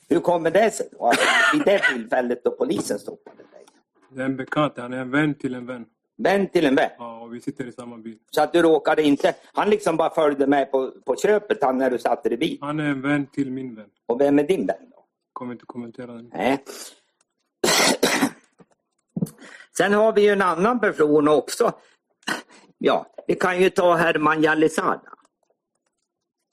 Hur 0.09 0.20
kommer 0.20 0.51
det 0.51 0.70
sig 0.70 0.89
då 0.93 1.07
att 1.07 1.18
vid 1.55 1.62
det 1.64 1.78
tillfället 1.78 2.45
då 2.45 2.51
polisen 2.51 2.99
stoppade 2.99 3.37
dig? 3.37 3.66
Det 4.09 4.20
är 4.20 4.24
en 4.24 4.37
bekant. 4.37 4.72
Han 4.76 4.93
är 4.93 4.99
en 4.99 5.11
vän 5.11 5.35
till 5.35 5.55
en 5.55 5.66
vän. 5.66 5.87
Vän 6.16 6.49
till 6.49 6.66
en 6.66 6.74
vän. 6.74 6.91
Ja, 6.99 7.20
och 7.20 7.35
vi 7.35 7.41
sitter 7.41 7.64
i 7.64 7.72
samma 7.72 7.97
bil. 7.99 8.18
Så 8.30 8.43
att 8.43 8.53
du 8.53 8.62
råkade 8.62 9.03
inte, 9.03 9.35
han 9.53 9.70
liksom 9.70 9.97
bara 9.97 10.11
följde 10.11 10.47
med 10.47 10.70
på, 10.70 10.91
på 11.05 11.16
köpet 11.16 11.62
han 11.62 11.78
när 11.78 11.91
du 11.91 11.99
satt 11.99 12.26
i 12.26 12.37
bil. 12.37 12.59
Han 12.61 12.80
är 12.80 12.85
en 12.85 13.03
vän 13.03 13.26
till 13.26 13.51
min 13.51 13.74
vän. 13.74 13.89
Och 14.07 14.20
vem 14.20 14.39
är 14.39 14.45
din 14.45 14.66
vän 14.66 14.91
då? 14.91 15.05
Kommer 15.33 15.53
inte 15.53 15.64
kommentera 15.66 16.12
den. 16.12 16.30
Nej. 16.35 16.64
Sen 19.76 19.93
har 19.93 20.12
vi 20.12 20.22
ju 20.22 20.28
en 20.28 20.43
annan 20.43 20.80
person 20.80 21.28
också. 21.28 21.72
Ja, 22.78 23.07
vi 23.26 23.35
kan 23.35 23.61
ju 23.61 23.70
ta 23.70 23.95
Herman 23.95 24.43
Jallisada. 24.43 25.12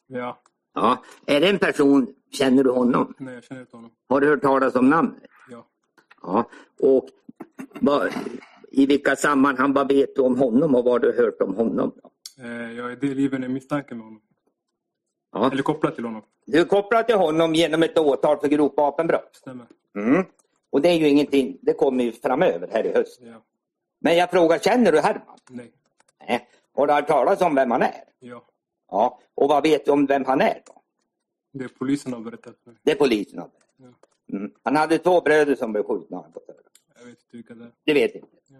Ja. 0.07 0.41
Ja, 0.73 1.03
är 1.25 1.41
det 1.41 1.49
en 1.49 1.59
person, 1.59 2.07
känner 2.31 2.63
du 2.63 2.69
honom? 2.69 3.13
Nej, 3.17 3.33
jag 3.33 3.43
känner 3.43 3.61
inte 3.61 3.75
honom. 3.75 3.91
Har 4.09 4.21
du 4.21 4.27
hört 4.27 4.41
talas 4.41 4.75
om 4.75 4.89
namnet? 4.89 5.23
Ja. 5.49 5.65
Ja, 6.21 6.49
och 6.79 7.09
vad, 7.81 8.09
i 8.71 8.85
vilka 8.85 9.15
sammanhang, 9.15 9.73
vad 9.73 9.87
vet 9.87 10.15
du 10.15 10.21
om 10.21 10.39
honom 10.39 10.75
och 10.75 10.83
vad 10.83 10.93
har 10.93 10.99
du 10.99 11.17
hört 11.17 11.41
om 11.41 11.55
honom? 11.55 11.91
Eh, 12.39 12.71
jag 12.77 12.91
är 12.91 12.95
delgiven 12.95 13.43
en 13.43 13.53
misstanke 13.53 13.95
med 13.95 14.03
honom. 14.05 14.21
Ja. 15.31 15.51
Eller 15.51 15.63
kopplad 15.63 15.95
till 15.95 16.05
honom. 16.05 16.21
Du 16.45 16.59
är 16.59 16.65
kopplad 16.65 17.07
till 17.07 17.15
honom 17.15 17.55
genom 17.55 17.83
ett 17.83 17.97
åtal 17.97 18.39
för 18.39 18.47
grovt 18.47 18.73
vapenbrott. 18.77 19.29
Stämmer. 19.35 19.65
Mm. 19.95 20.25
Och 20.79 20.83
det 20.83 20.89
är 20.89 20.99
ju 20.99 21.07
ingenting, 21.07 21.57
det 21.61 21.73
kommer 21.73 22.03
ju 22.03 22.11
framöver 22.11 22.69
här 22.71 22.85
i 22.85 22.93
höst. 22.93 23.19
Ja. 23.23 23.43
Men 23.99 24.17
jag 24.17 24.31
frågar, 24.31 24.59
känner 24.59 24.91
du 24.91 24.99
Herman? 24.99 25.37
Nej. 25.49 25.71
Nej. 26.27 26.47
Har 26.75 26.87
du 26.87 26.93
hört 26.93 27.07
talas 27.07 27.41
om 27.41 27.55
vem 27.55 27.71
han 27.71 27.81
är? 27.81 28.03
Ja. 28.19 28.45
Ja. 28.91 29.19
Och 29.35 29.49
vad 29.49 29.63
vet 29.63 29.85
du 29.85 29.91
om 29.91 30.05
vem 30.05 30.25
han 30.25 30.41
är 30.41 30.61
då? 30.65 30.81
Det 31.51 31.63
är 31.63 31.67
polisen 31.67 32.13
har 32.13 32.19
berättat 32.19 32.55
för 32.63 32.71
mig. 32.71 32.79
Det 32.83 32.91
är 32.91 32.95
polisen. 32.95 33.39
har 33.39 33.47
berättat. 33.47 33.99
Ja. 34.27 34.37
Mm. 34.37 34.51
Han 34.63 34.75
hade 34.75 34.97
två 34.97 35.21
bröder 35.21 35.55
som 35.55 35.71
blev 35.71 35.83
skjutna 35.83 36.25
jag 36.97 37.05
vet 37.05 37.09
inte 37.09 37.37
vilka 37.37 37.53
det 37.53 37.63
är. 37.63 37.71
Det 37.85 37.93
vet 37.93 38.15
inte. 38.15 38.27
Ja. 38.47 38.57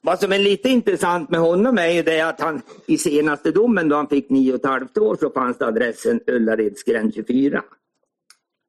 Vad 0.00 0.20
som 0.20 0.32
är 0.32 0.38
lite 0.38 0.68
intressant 0.68 1.30
med 1.30 1.40
honom 1.40 1.78
är 1.78 1.88
ju 1.88 2.02
det 2.02 2.20
att 2.20 2.40
han 2.40 2.62
i 2.86 2.98
senaste 2.98 3.50
domen 3.50 3.88
då 3.88 3.96
han 3.96 4.08
fick 4.08 4.30
nio 4.30 4.52
och 4.52 4.58
ett 4.58 4.66
halvt 4.66 4.98
år 4.98 5.16
så 5.20 5.30
fanns 5.30 5.58
det 5.58 5.66
adressen 5.66 6.20
Ullaredsgränd 6.26 7.14
24. 7.14 7.64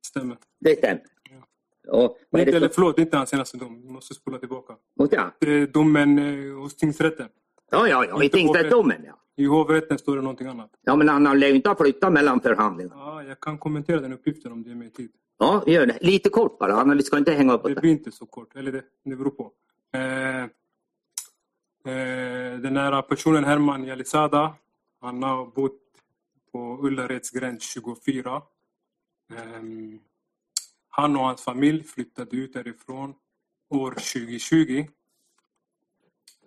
Stämmer. 0.05 0.37
Det 0.59 0.77
stämmer. 0.77 1.14
Och 1.87 2.17
vad 2.29 2.41
Inte, 2.41 2.51
det 2.51 2.57
eller 2.57 2.67
för... 2.67 2.73
förlåt, 2.75 2.99
inte 2.99 3.17
hans 3.17 3.29
senaste 3.29 3.57
dom. 3.57 3.81
Vi 3.81 3.89
måste 3.89 4.13
spola 4.13 4.37
tillbaka. 4.37 4.75
Det 5.39 5.51
är 5.51 5.67
domen 5.67 6.19
eh, 6.19 6.55
hos 6.61 6.75
tingsrätten. 6.75 7.27
Ja, 7.71 7.87
ja, 7.87 8.05
ja, 8.05 8.23
i 8.23 8.29
tingsrättsdomen 8.29 9.03
ja. 9.05 9.19
I 9.37 9.45
hovrätten 9.45 9.97
står 9.97 10.15
det 10.15 10.21
någonting 10.21 10.47
annat. 10.47 10.71
Ja, 10.81 10.95
men 10.95 11.09
han 11.09 11.39
lär 11.39 11.47
ju 11.47 11.55
inte 11.55 11.69
ha 11.69 11.75
flyttat 11.75 12.13
mellan 12.13 12.39
förhandlingarna. 12.41 12.95
Ja, 13.01 13.23
jag 13.23 13.39
kan 13.39 13.57
kommentera 13.57 13.99
den 14.01 14.13
uppgiften 14.13 14.51
om 14.51 14.63
det 14.63 14.71
är 14.71 14.75
mer 14.75 14.89
tid. 14.89 15.11
Ja, 15.39 15.63
gör 15.67 15.85
det. 15.85 15.97
Lite 16.01 16.29
kort 16.29 16.59
bara, 16.59 16.73
Anna, 16.73 16.95
vi 16.95 17.03
ska 17.03 17.17
inte 17.17 17.31
hänga 17.31 17.53
upp 17.53 17.63
Det 17.63 17.73
där. 17.73 17.81
blir 17.81 17.91
inte 17.91 18.11
så 18.11 18.25
kort. 18.25 18.55
Eller 18.55 18.71
det, 18.71 18.83
det 19.05 19.15
beror 19.15 19.29
på. 19.31 19.51
Eh, 19.93 20.43
eh, 20.43 20.49
den 22.59 22.77
här 22.77 23.01
personen 23.01 23.43
Herman 23.43 23.83
Jalisada, 23.83 24.53
han 25.01 25.23
har 25.23 25.45
bott 25.45 25.81
på 26.51 26.79
Ullareds 26.81 27.29
gräns 27.31 27.63
24. 27.73 28.41
Ehm, 29.35 29.99
han 30.97 31.15
och 31.15 31.25
hans 31.25 31.41
familj 31.41 31.83
flyttade 31.83 32.37
ut 32.37 32.53
därifrån 32.53 33.13
år 33.69 33.91
2020. 33.91 34.87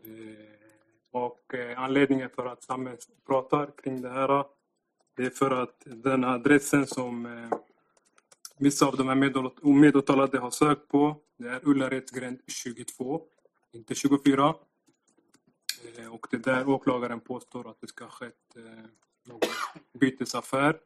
Eh, 0.04 0.30
och 1.10 1.54
eh, 1.54 1.78
anledningen 1.78 2.30
för 2.30 2.46
att 2.46 2.62
Samme 2.62 2.96
pratar 3.26 3.70
kring 3.82 4.02
det 4.02 4.10
här 4.10 4.44
det 5.16 5.26
är 5.26 5.30
för 5.30 5.50
att 5.50 5.82
den 5.86 6.24
adressen 6.24 6.86
som 6.86 7.26
eh, 7.26 7.58
vissa 8.58 8.86
av 8.86 8.96
de 8.96 9.08
här 9.08 9.70
medåtalade 9.80 10.38
har 10.38 10.50
sökt 10.50 10.88
på 10.88 11.16
det 11.36 11.48
är 11.48 11.68
Ullaredsgränd 11.68 12.40
22, 12.46 13.22
inte 13.72 13.94
24. 13.94 14.54
Och 16.10 16.26
det 16.30 16.36
är 16.36 16.40
där 16.40 16.68
åklagaren 16.68 17.20
påstår 17.20 17.70
att 17.70 17.80
det 17.80 17.86
ska 17.86 18.04
ha 18.04 18.10
skett 18.10 18.56
någon 19.26 19.40
bytesaffär. 20.00 20.78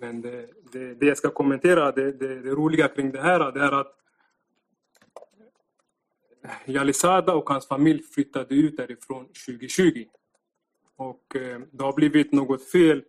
Men 0.00 0.20
det, 0.20 0.46
det, 0.72 0.94
det 0.94 1.06
jag 1.06 1.18
ska 1.18 1.30
kommentera, 1.30 1.92
det, 1.92 2.12
det, 2.12 2.40
det 2.40 2.50
roliga 2.50 2.88
kring 2.88 3.10
det 3.10 3.20
här, 3.20 3.52
det 3.52 3.60
är 3.60 3.72
att 3.72 3.96
Jalisada 6.64 7.34
och 7.34 7.48
hans 7.48 7.66
familj 7.66 8.02
flyttade 8.02 8.54
ut 8.54 8.76
därifrån 8.76 9.26
2020. 9.26 10.04
Och 10.96 11.36
eh, 11.36 11.60
det 11.70 11.84
har 11.84 11.92
blivit 11.92 12.32
något 12.32 12.70
fel 12.70 13.02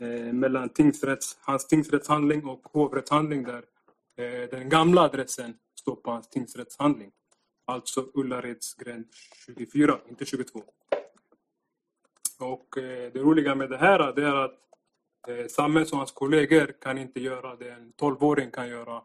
eh, 0.00 0.32
mellan 0.32 0.68
tingsrätts, 0.68 1.38
hans 1.40 1.66
tingsrättshandling 1.66 2.44
och 2.44 2.60
hovrättshandling 2.72 3.42
där 3.44 3.64
eh, 4.16 4.50
den 4.50 4.68
gamla 4.68 5.00
adressen 5.00 5.54
står 5.80 5.96
på 5.96 6.10
hans 6.10 6.28
tingsrättshandling. 6.28 7.10
Alltså 7.64 8.06
Ullaredsgränd 8.14 9.04
24, 9.46 9.98
inte 10.08 10.24
22. 10.24 10.62
Och 12.38 12.78
eh, 12.78 13.12
det 13.12 13.18
roliga 13.18 13.54
med 13.54 13.70
det 13.70 13.76
här 13.76 14.12
det 14.12 14.24
är 14.24 14.34
att 14.34 14.58
eh, 15.28 15.46
som 15.46 15.76
och 15.76 15.98
hans 15.98 16.12
kollegor 16.12 16.74
kan 16.80 16.98
inte 16.98 17.20
göra 17.20 17.56
det 17.56 17.70
en 17.70 17.92
12-åring 17.92 18.50
kan 18.50 18.68
göra. 18.68 19.02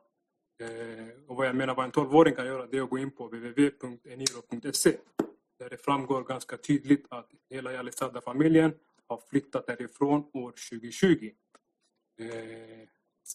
Eh, 0.61 1.07
och 1.27 1.35
vad 1.35 1.47
jag 1.47 1.55
menar 1.55 1.75
vad 1.75 1.85
en 1.85 1.91
12-åring 1.91 2.35
kan 2.35 2.45
göra 2.45 2.65
det 2.65 2.77
är 2.77 2.81
att 2.81 2.89
gå 2.89 2.97
in 2.97 3.11
på 3.11 3.27
www.eniro.se 3.27 4.97
där 5.59 5.69
det 5.69 5.77
framgår 5.77 6.23
ganska 6.23 6.57
tydligt 6.57 7.05
att 7.09 7.29
hela 7.49 7.73
Jalisada-familjen 7.73 8.73
har 9.07 9.21
flyttat 9.29 9.67
därifrån 9.67 10.29
år 10.33 10.53
2020. 10.71 11.31
Eh, 12.19 12.27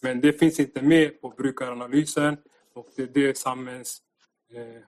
men 0.03 0.21
det 0.21 0.33
finns 0.33 0.59
inte 0.59 0.81
med 0.81 1.21
på 1.21 1.29
brukaranalysen 1.29 2.37
och 2.73 2.87
det 2.95 3.03
är 3.03 3.07
det 3.07 3.37
Sammens 3.37 4.01
eh, 4.53 4.81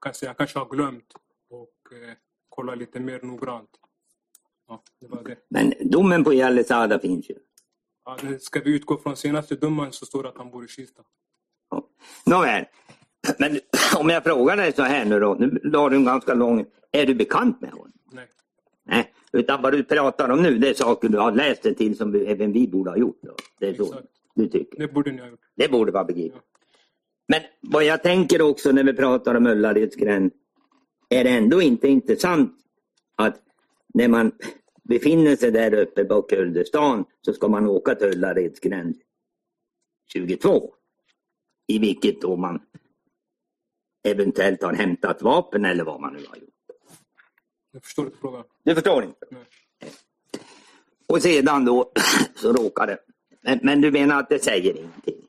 kanske, 0.00 0.26
jag 0.26 0.36
kanske 0.36 0.58
har 0.58 0.68
glömt 0.68 1.14
och 1.48 1.92
eh, 1.92 2.14
kolla 2.48 2.74
lite 2.74 3.00
mer 3.00 3.20
noggrant. 3.22 3.70
Ja, 4.70 4.82
det 5.00 5.06
var 5.08 5.24
det. 5.24 5.36
Men 5.48 5.74
domen 5.80 6.24
på 6.24 6.32
Jallisada 6.32 6.98
finns 6.98 7.30
ju. 7.30 7.34
Ja, 8.04 8.16
ska 8.40 8.60
vi 8.60 8.74
utgå 8.74 8.98
från 8.98 9.16
senaste 9.16 9.56
domen 9.56 9.92
så 9.92 10.06
står 10.06 10.22
det 10.22 10.28
att 10.28 10.38
han 10.38 10.50
bor 10.50 10.64
i 10.64 10.68
Kista. 10.68 11.02
Ja. 11.70 11.86
Nåväl. 12.26 12.64
Men 13.38 13.60
om 13.96 14.08
jag 14.08 14.24
frågar 14.24 14.56
dig 14.56 14.72
så 14.72 14.82
här 14.82 15.04
nu 15.04 15.20
då, 15.20 15.34
nu 15.34 15.76
har 15.76 15.90
du 15.90 15.96
en 15.96 16.04
ganska 16.04 16.34
lång... 16.34 16.64
Är 16.92 17.06
du 17.06 17.14
bekant 17.14 17.60
med 17.60 17.70
honom? 17.70 17.92
Nej, 18.12 18.28
Nej, 18.84 19.12
utan 19.32 19.62
vad 19.62 19.72
du 19.72 19.84
pratar 19.84 20.28
om 20.28 20.42
nu 20.42 20.58
det 20.58 20.68
är 20.68 20.74
saker 20.74 21.08
du 21.08 21.18
har 21.18 21.32
läst 21.32 21.62
dig 21.62 21.74
till 21.74 21.96
som 21.96 22.14
även 22.14 22.52
vi 22.52 22.68
borde 22.68 22.90
ha 22.90 22.96
gjort. 22.96 23.18
Då. 23.22 23.34
Det 23.58 23.68
är 23.68 23.74
så 23.74 23.84
Exakt. 23.84 24.06
du 24.34 24.48
tycker. 24.48 24.78
det 24.78 24.92
borde 24.92 25.12
ni 25.12 25.20
ha 25.20 25.28
gjort. 25.28 25.40
Det 25.56 25.68
borde 25.68 25.92
vara 25.92 26.04
begripligt. 26.04 26.42
Men 27.28 27.40
vad 27.60 27.84
jag 27.84 28.02
tänker 28.02 28.42
också 28.42 28.72
när 28.72 28.84
vi 28.84 28.92
pratar 28.92 29.34
om 29.34 29.46
Ullareds 29.46 29.96
gränd, 29.96 30.32
är 31.08 31.24
det 31.24 31.30
ändå 31.30 31.62
inte 31.62 31.88
intressant 31.88 32.56
att 33.16 33.42
när 33.94 34.08
man 34.08 34.32
befinner 34.90 35.36
sig 35.36 35.50
där 35.50 35.74
uppe 35.74 36.04
på 36.04 36.22
Kurdistan 36.22 37.04
så 37.20 37.32
ska 37.32 37.48
man 37.48 37.66
åka 37.66 37.94
till 37.94 38.06
Ullareds 38.06 38.60
gränd 38.60 38.96
22. 40.12 40.74
I 41.66 41.78
vilket 41.78 42.20
då 42.20 42.36
man 42.36 42.62
eventuellt 44.08 44.62
har 44.62 44.72
hämtat 44.72 45.22
vapen 45.22 45.64
eller 45.64 45.84
vad 45.84 46.00
man 46.00 46.12
nu 46.12 46.26
har 46.28 46.36
gjort. 46.36 46.48
Jag 47.72 47.82
förstår 47.82 48.06
inte 48.06 48.18
frågan. 48.18 48.44
Du 48.62 48.74
förstår 48.74 49.04
inte? 49.04 49.26
Nej. 49.30 49.44
Och 51.06 51.22
sedan 51.22 51.64
då 51.64 51.92
så 52.34 52.52
råkar 52.52 52.86
det. 52.86 52.98
Men, 53.42 53.60
men 53.62 53.80
du 53.80 53.90
menar 53.90 54.20
att 54.20 54.28
det 54.28 54.44
säger 54.44 54.76
ingenting? 54.76 55.26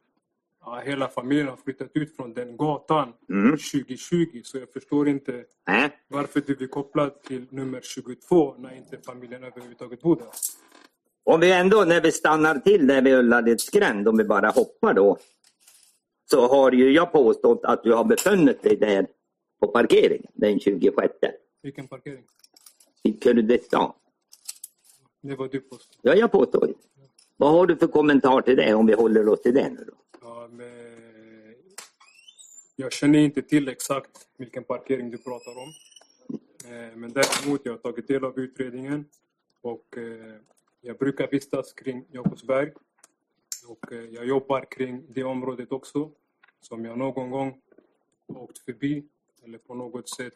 Ja, 0.66 0.82
hela 0.86 1.08
familjen 1.08 1.48
har 1.48 1.56
flyttat 1.56 1.90
ut 1.94 2.16
från 2.16 2.34
den 2.34 2.58
gatan 2.58 3.14
Mm. 3.30 3.52
2020 3.58 4.42
så 4.44 4.58
jag 4.58 4.74
förstår 4.74 5.08
inte 5.10 5.44
Nej? 5.68 5.90
varför 6.08 6.42
du 6.48 6.56
vill 6.56 6.68
koppla 6.68 7.10
till 7.10 7.46
nummer 7.50 7.82
22 7.84 8.56
när 8.58 8.76
inte 8.76 8.98
familjen 9.06 9.44
överhuvudtaget 9.44 10.02
bor 10.02 10.16
där. 10.16 10.28
Om 11.24 11.40
vi 11.40 11.52
ändå, 11.52 11.84
när 11.84 12.02
vi 12.02 12.12
stannar 12.12 12.60
till 12.60 12.88
där 12.88 13.02
vid 13.02 13.14
Ullareds 13.14 13.70
gränd, 13.70 14.08
om 14.08 14.18
vi 14.18 14.24
bara 14.24 14.50
hoppar 14.50 14.94
då. 14.94 15.18
Så 16.32 16.48
har 16.48 16.72
ju 16.72 16.92
jag 16.92 17.12
påstått 17.12 17.60
att 17.64 17.84
du 17.84 17.94
har 17.94 18.04
befunnit 18.04 18.64
dig 18.64 18.76
där 18.76 19.08
på 19.62 19.68
parkeringen 19.68 20.32
den 20.34 20.60
26 20.60 21.14
Vilken 21.62 21.88
parkering? 21.88 22.24
i 23.04 23.12
Kurdistan. 23.14 23.92
Det 25.22 25.36
var 25.36 25.48
du 25.48 25.60
påstår. 25.60 25.96
Ja, 26.02 26.16
jag 26.16 26.32
påstår. 26.32 26.74
Vad 27.38 27.52
har 27.52 27.66
du 27.68 27.76
för 27.76 27.88
kommentar 27.88 28.42
till 28.42 28.56
det 28.58 28.74
om 28.74 28.86
vi 28.86 28.94
håller 28.94 29.30
oss 29.30 29.42
till 29.42 29.54
det 29.54 29.70
nu 29.70 29.84
då? 29.88 29.94
Ja, 30.22 30.48
men... 30.52 31.56
Jag 32.76 32.94
känner 32.94 33.20
inte 33.20 33.42
till 33.42 33.68
exakt 33.68 34.28
vilken 34.38 34.64
parkering 34.64 35.12
du 35.12 35.18
pratar 35.18 35.52
om. 35.52 35.74
Eh, 36.66 36.96
men 36.96 37.14
däremot 37.14 37.62
jag 37.64 37.74
har 37.74 37.78
tagit 37.78 38.08
del 38.08 38.26
av 38.26 38.40
utredningen 38.40 39.06
och 39.62 39.98
eh, 39.98 40.36
jag 40.82 40.98
brukar 40.98 41.28
vistas 41.28 41.74
kring 41.74 42.06
Jakobsberg. 42.12 42.72
Och 43.68 43.94
eh, 43.94 44.04
jag 44.04 44.26
jobbar 44.26 44.66
kring 44.72 45.04
det 45.10 45.24
området 45.24 45.72
också. 45.72 46.12
Så 46.62 46.76
om 46.76 46.86
jag 46.86 46.98
någon 46.98 47.32
gång 47.32 47.62
åkt 48.28 48.58
förbi 48.58 49.04
eller 49.44 49.58
på 49.58 49.76
något 49.76 50.10
sätt 50.10 50.34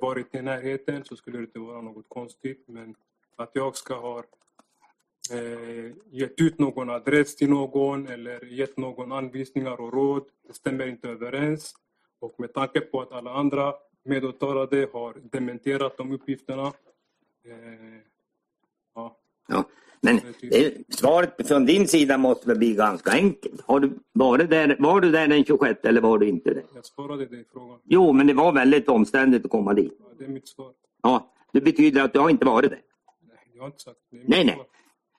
varit 0.00 0.34
i 0.34 0.42
närheten 0.42 1.04
så 1.04 1.16
skulle 1.16 1.38
det 1.38 1.44
inte 1.44 1.58
vara 1.58 1.80
något 1.80 2.08
konstigt. 2.08 2.64
Men 2.66 2.94
att 3.36 3.50
jag 3.52 3.76
ska 3.76 3.94
ha 3.94 4.24
gett 6.10 6.40
ut 6.40 6.58
någon 6.58 6.90
adress 6.90 7.36
till 7.36 7.50
någon 7.50 8.08
eller 8.08 8.44
gett 8.44 8.76
någon 8.76 9.12
anvisningar 9.12 9.80
och 9.80 9.92
råd. 9.92 10.24
Det 10.46 10.54
stämmer 10.54 10.86
inte 10.86 11.08
överens. 11.08 11.74
Och 12.20 12.34
med 12.38 12.52
tanke 12.52 12.80
på 12.80 13.00
att 13.00 13.12
alla 13.12 13.34
andra 13.34 13.74
medåtalade 14.04 14.88
har 14.92 15.16
dementerat 15.22 15.96
de 15.96 16.12
uppgifterna. 16.12 16.66
Eh, 17.44 18.00
ja, 18.94 19.16
Ja, 19.46 19.64
men 20.00 20.20
det, 20.40 20.74
svaret 20.88 21.48
från 21.48 21.66
din 21.66 21.88
sida 21.88 22.18
måste 22.18 22.48
väl 22.48 22.58
bli 22.58 22.74
ganska 22.74 23.10
enkelt. 23.10 23.60
Har 23.60 23.80
du 23.80 23.98
varit 24.12 24.50
där, 24.50 24.76
var 24.78 25.00
du 25.00 25.10
där 25.10 25.28
den 25.28 25.44
26 25.44 25.80
eller 25.84 26.00
var 26.00 26.18
du 26.18 26.28
inte 26.28 26.54
där? 26.54 26.62
jag 26.74 26.84
svarade 26.84 27.26
dig 27.26 27.44
frågan. 27.52 27.78
Jo, 27.84 28.12
men 28.12 28.26
det 28.26 28.34
var 28.34 28.52
väldigt 28.52 28.88
omständigt 28.88 29.44
att 29.44 29.50
komma 29.50 29.74
dit. 29.74 29.96
Ja, 29.98 30.06
det 30.18 30.24
är 30.24 30.28
mitt 30.28 30.48
svar. 30.48 30.72
Ja, 31.02 31.32
det 31.52 31.60
betyder 31.60 32.02
att 32.02 32.12
du 32.12 32.18
har 32.18 32.30
inte 32.30 32.44
varit 32.44 32.70
där. 32.70 32.80
Nej, 33.28 33.36
jag 33.54 33.62
har 33.62 33.66
inte 33.66 33.82
sagt 33.82 33.98
det. 34.10 34.16
Nej, 34.16 34.44
nej. 34.44 34.54
svar. 34.54 34.66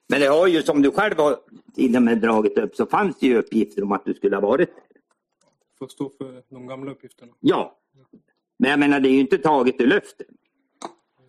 Men 0.08 0.20
det 0.20 0.26
har 0.26 0.46
ju 0.46 0.62
som 0.62 0.82
du 0.82 0.90
själv 0.90 1.18
har 1.18 1.36
till 1.74 1.96
och 1.96 2.02
med 2.02 2.18
dragit 2.18 2.58
upp 2.58 2.76
så 2.76 2.86
fanns 2.86 3.18
det 3.18 3.26
ju 3.26 3.38
uppgifter 3.38 3.82
om 3.82 3.92
att 3.92 4.04
du 4.04 4.14
skulle 4.14 4.36
ha 4.36 4.40
varit 4.40 4.74
där. 4.74 4.84
Får 5.78 5.88
stå 5.88 6.10
för 6.18 6.42
de 6.48 6.66
gamla 6.66 6.90
uppgifterna. 6.90 7.32
Ja. 7.40 7.78
Men 8.58 8.70
jag 8.70 8.78
menar 8.78 9.00
det 9.00 9.08
är 9.08 9.12
ju 9.12 9.20
inte 9.20 9.38
taget 9.38 9.80
ur 9.80 9.86
luften. 9.86 10.26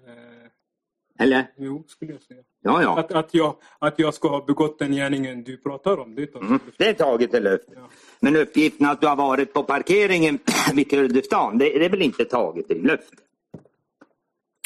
Eh, 0.07 1.23
Eller? 1.25 1.47
jo, 1.57 1.83
skulle 1.87 2.11
jag 2.11 2.21
säga. 2.21 2.43
Ja, 2.61 2.81
ja. 2.83 2.99
Att, 2.99 3.11
att, 3.11 3.33
jag, 3.33 3.55
att 3.79 3.99
jag 3.99 4.13
ska 4.13 4.29
ha 4.29 4.45
begått 4.45 4.79
den 4.79 4.91
gärningen 4.91 5.43
du 5.43 5.57
pratar 5.57 5.99
om, 5.99 6.15
det 6.15 6.25
tar 6.25 6.39
Mm, 6.39 6.59
det 6.77 6.89
är 6.89 6.93
taget 6.93 7.33
ur 7.33 7.41
luften. 7.41 7.73
Ja. 7.77 7.89
Men 8.19 8.35
uppgiften 8.35 8.87
att 8.87 9.01
du 9.01 9.07
har 9.07 9.15
varit 9.15 9.53
på 9.53 9.63
parkeringen 9.63 10.39
vid 10.73 10.89
Kurdistan, 10.89 11.57
det, 11.57 11.65
det 11.79 11.85
är 11.85 11.89
väl 11.89 12.01
inte 12.01 12.25
taget 12.25 12.71
ur 12.71 12.81
luften? 12.81 13.19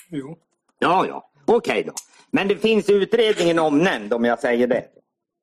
Jo, 0.09 0.37
Ja, 0.79 1.05
ja. 1.07 1.30
Okej 1.55 1.83
då. 1.83 1.93
Men 2.31 2.47
det 2.47 2.55
finns 2.55 2.89
i 2.89 2.93
utredningen 2.93 3.59
omnämnd 3.59 4.13
om 4.13 4.25
jag 4.25 4.39
säger 4.39 4.67
det. 4.67 4.85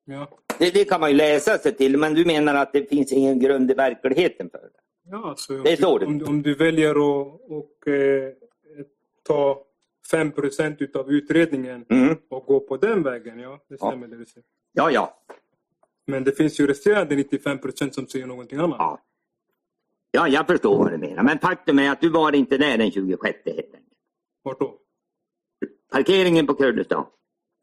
ja. 0.05 0.29
det. 0.59 0.73
Det 0.73 0.85
kan 0.85 0.99
man 1.01 1.09
ju 1.09 1.15
läsa 1.15 1.57
sig 1.57 1.75
till, 1.75 1.97
men 1.97 2.13
du 2.13 2.25
menar 2.25 2.55
att 2.55 2.73
det 2.73 2.89
finns 2.89 3.11
ingen 3.11 3.39
grund 3.39 3.71
i 3.71 3.73
verkligheten 3.73 4.49
för 4.49 4.59
det? 4.59 4.69
Ja, 5.11 5.29
alltså, 5.29 5.57
om, 5.57 5.63
Det 5.63 5.75
du, 5.75 5.85
om, 5.85 6.23
om 6.27 6.41
du 6.41 6.55
väljer 6.55 6.89
att 6.89 7.41
och, 7.49 7.87
eh, 7.87 8.33
ta 9.27 9.63
5 10.11 10.31
utav 10.79 11.11
utredningen 11.11 11.85
Mm. 11.89 12.17
och 12.29 12.45
gå 12.45 12.59
på 12.59 12.77
den 12.77 13.03
vägen, 13.03 13.39
ja, 13.39 13.59
det 13.69 13.77
stämmer 13.77 14.07
det 14.07 14.17
du 14.17 14.25
säger. 14.25 14.45
Ja, 14.73 14.91
ja. 14.91 15.21
Men 16.07 16.23
det 16.23 16.31
finns 16.31 16.59
ju 16.59 16.67
resterande 16.67 17.15
95% 17.15 17.91
som 17.91 18.07
säger 18.07 18.25
någonting 18.25 18.59
annat. 18.59 18.77
Ja. 18.79 18.99
Ja, 20.11 20.27
jag 20.27 20.47
förstår 20.47 20.77
vad 20.77 20.91
du 20.91 20.97
menar. 20.97 21.23
Men 21.23 21.39
faktum 21.39 21.79
är 21.79 21.91
att 21.91 22.01
du 22.01 22.09
var 22.09 22.35
inte 22.35 22.57
där 22.57 22.77
den 22.77 22.91
26 22.91 23.37
helt 23.45 23.57
enkelt. 23.57 23.83
Vart 24.43 24.59
då? 24.59 24.77
Parkeringen 25.91 26.47
på 26.47 26.53
Kurdistan. 26.53 27.05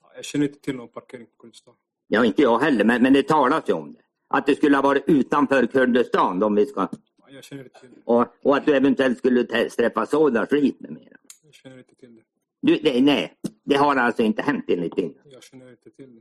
Ja, 0.03 0.09
Jag 0.17 0.25
känner 0.25 0.47
inte 0.47 0.61
till 0.61 0.77
någon 0.77 0.89
parkering 0.89 1.27
på 1.27 1.43
Kurdistan. 1.43 1.75
Ja, 2.09 2.25
inte 2.25 2.43
jag 2.43 2.59
heller, 2.59 2.85
men, 2.85 3.03
men 3.03 3.13
det 3.13 3.23
talas 3.23 3.69
ju 3.69 3.73
om 3.73 3.93
det. 3.93 4.01
Att 4.29 4.47
det 4.47 4.55
skulle 4.57 4.77
ha 4.77 4.83
varit 4.83 5.05
utanför 5.07 5.67
Kurdistan 5.67 6.43
om 6.43 6.55
vi 6.55 6.67
ska, 6.67 6.81
Ja, 6.81 6.89
Jag 7.31 7.45
känner 7.45 7.65
inte 7.65 7.81
till 7.81 7.91
det. 7.91 8.01
och, 8.05 8.27
och 8.43 8.57
att 8.57 8.67
du 8.67 8.75
eventuellt 8.77 9.19
skulle 9.19 9.45
träffa 9.45 10.07
sådana 10.07 10.47
skit 10.47 10.81
med 10.81 10.91
mera. 10.93 11.17
Jag 11.45 11.55
känner 11.55 11.79
inte 11.79 11.95
till 11.95 12.15
det. 12.17 12.23
Du, 12.61 12.77
det, 12.77 13.01
nej, 13.01 13.35
det 13.65 13.75
har 13.77 13.97
alltså 13.97 14.23
inte 14.23 14.43
hänt 14.43 14.65
enligt 14.69 14.97
din. 14.97 15.15
Jag 15.25 15.43
känner 15.43 15.71
inte 15.71 15.91
till 15.91 16.21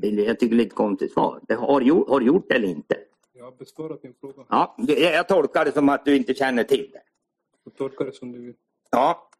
det. 0.00 0.08
Jag 0.10 0.38
tycker 0.38 0.56
det 0.56 0.62
är 0.62 0.66
ett 0.66 0.74
konstigt 0.74 1.12
svar. 1.12 1.40
Det 1.48 1.54
har, 1.54 1.80
gjort, 1.80 2.08
har 2.08 2.20
du 2.20 2.26
gjort 2.26 2.48
det 2.48 2.54
eller 2.54 2.68
inte? 2.68 2.96
Jag 3.32 3.44
har 3.44 3.52
besvarat 3.52 4.02
din 4.02 4.14
fråga. 4.20 4.44
Ja, 4.48 4.76
jag 4.88 5.28
tolkar 5.28 5.64
det 5.64 5.72
som 5.72 5.88
att 5.88 6.04
du 6.04 6.16
inte 6.16 6.34
känner 6.34 6.64
till 6.64 6.90
det. 6.92 7.02
Du 7.64 7.70
tolkar 7.70 8.04
det 8.04 8.12
som 8.12 8.32
du 8.32 8.38
vill. 8.38 8.54
Ja. 8.90 9.30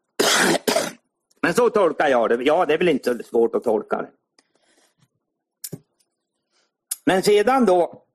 Men 1.41 1.53
så 1.53 1.69
tolkar 1.69 2.07
jag 2.07 2.29
det. 2.29 2.43
Ja, 2.43 2.65
det 2.65 2.73
är 2.73 2.77
väl 2.77 2.89
inte 2.89 3.17
så 3.17 3.23
svårt 3.23 3.55
att 3.55 3.63
tolka 3.63 4.01
det. 4.01 4.11
Men 7.05 7.23
sedan 7.23 7.65
då. 7.65 8.05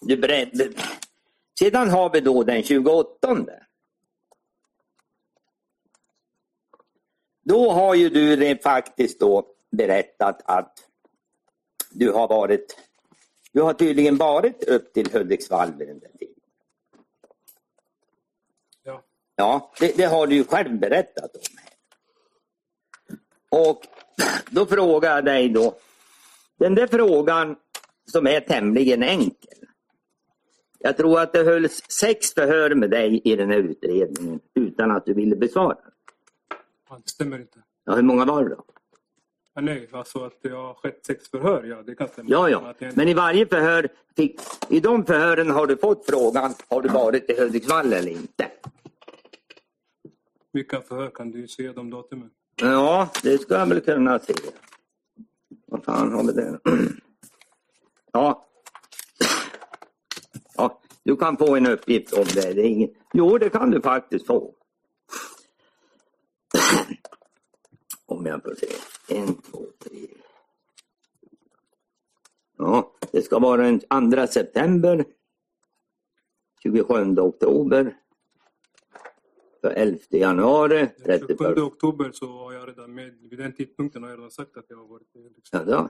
Du 0.00 0.16
beredd, 0.16 0.74
sedan 1.58 1.90
har 1.90 2.10
vi 2.10 2.20
då 2.20 2.42
den 2.42 2.62
28. 2.62 3.46
Då 7.42 7.70
har 7.70 7.94
ju 7.94 8.08
du 8.08 8.36
det 8.36 8.62
faktiskt 8.62 9.20
då 9.20 9.46
berättat 9.70 10.42
att 10.44 10.88
du 11.90 12.12
har 12.12 12.28
varit 12.28 12.76
du 13.52 13.62
har 13.62 13.74
tydligen 13.74 14.16
varit 14.16 14.64
upp 14.64 14.92
till 14.92 15.12
Hudiksvall 15.12 15.72
vid 15.78 15.88
den 15.88 16.00
tiden. 16.00 16.29
Ja. 19.40 19.70
Det, 19.80 19.96
det 19.96 20.04
har 20.04 20.26
du 20.26 20.34
ju 20.34 20.44
själv 20.44 20.78
berättat 20.78 21.30
om. 21.36 21.42
Och 23.60 23.82
då 24.50 24.66
frågar 24.66 25.14
jag 25.14 25.24
dig 25.24 25.48
då. 25.48 25.74
Den 26.58 26.74
där 26.74 26.86
frågan 26.86 27.56
som 28.12 28.26
är 28.26 28.40
tämligen 28.40 29.02
enkel. 29.02 29.58
Jag 30.78 30.96
tror 30.96 31.20
att 31.20 31.32
det 31.32 31.42
hölls 31.44 31.80
sex 32.00 32.34
förhör 32.34 32.74
med 32.74 32.90
dig 32.90 33.20
i 33.24 33.36
den 33.36 33.50
här 33.50 33.58
utredningen 33.58 34.40
utan 34.54 34.90
att 34.90 35.06
du 35.06 35.14
ville 35.14 35.36
besvara. 35.36 35.76
Ja, 36.90 36.98
det 37.04 37.10
stämmer 37.10 37.38
inte. 37.38 37.58
Ja, 37.84 37.94
hur 37.94 38.02
många 38.02 38.24
var 38.24 38.42
det 38.44 38.48
då? 38.50 38.64
Ja, 39.54 39.60
nej, 39.60 39.88
alltså 39.92 40.24
att 40.24 40.38
det 40.42 40.48
har 40.50 40.74
skett 40.74 41.06
sex 41.06 41.30
förhör, 41.30 41.64
ja 41.64 41.82
det 41.86 41.94
kan 41.94 42.08
stämma. 42.08 42.28
Ja, 42.30 42.48
ja. 42.48 42.74
Jag- 42.78 42.96
Men 42.96 43.08
i 43.08 43.14
varje 43.14 43.46
förhör, 43.46 43.88
fick, 44.16 44.40
i 44.68 44.80
de 44.80 45.04
förhören 45.04 45.50
har 45.50 45.66
du 45.66 45.76
fått 45.76 46.06
frågan, 46.06 46.54
har 46.68 46.82
du 46.82 46.88
varit 46.88 47.30
i 47.30 47.40
Hudiksvall 47.40 47.92
eller 47.92 48.10
inte? 48.10 48.46
Vilka 50.52 50.80
förhör 50.80 51.10
kan 51.10 51.30
du 51.30 51.48
se 51.48 51.72
de 51.72 51.90
datumen? 51.90 52.30
Ja, 52.56 53.10
det 53.22 53.38
ska 53.38 53.54
jag 53.54 53.66
väl 53.66 53.80
kunna 53.80 54.18
se. 54.18 54.34
Vad 55.66 55.84
fan 55.84 56.12
har 56.12 56.24
vi 56.24 56.32
det? 56.32 56.60
Ja. 58.12 58.46
ja. 60.56 60.80
Du 61.02 61.16
kan 61.16 61.36
få 61.36 61.56
en 61.56 61.66
uppgift 61.66 62.12
om 62.12 62.24
det. 62.34 62.52
det 62.52 62.60
är 62.60 62.66
ingen... 62.66 62.90
Jo, 63.12 63.38
det 63.38 63.50
kan 63.50 63.70
du 63.70 63.80
faktiskt 63.80 64.26
få. 64.26 64.54
Om 68.06 68.26
jag 68.26 68.42
får 68.42 68.54
se. 68.54 68.66
En, 69.16 69.34
två, 69.34 69.66
tre. 69.78 70.06
Ja, 72.58 72.92
det 73.12 73.22
ska 73.22 73.38
vara 73.38 73.62
den 73.62 73.80
2 74.10 74.26
september. 74.26 75.04
27 76.62 77.18
oktober. 77.18 77.99
För 79.60 79.70
11 79.70 79.98
januari. 80.10 80.78
Den 80.78 80.88
31 81.04 81.38
27 81.38 81.62
oktober 81.62 82.10
så 82.12 82.26
har 82.26 82.52
jag 82.52 82.68
redan 82.68 82.94
med, 82.94 83.12
vid 83.30 83.38
den 83.38 83.52
tidpunkten 83.52 84.02
har 84.02 84.10
jag 84.10 84.18
redan 84.18 84.30
sagt 84.30 84.56
att 84.56 84.64
jag 84.68 84.76
har 84.76 84.86
varit 84.86 85.06
Hudiksvall. 85.14 85.64
Ja. 85.68 85.88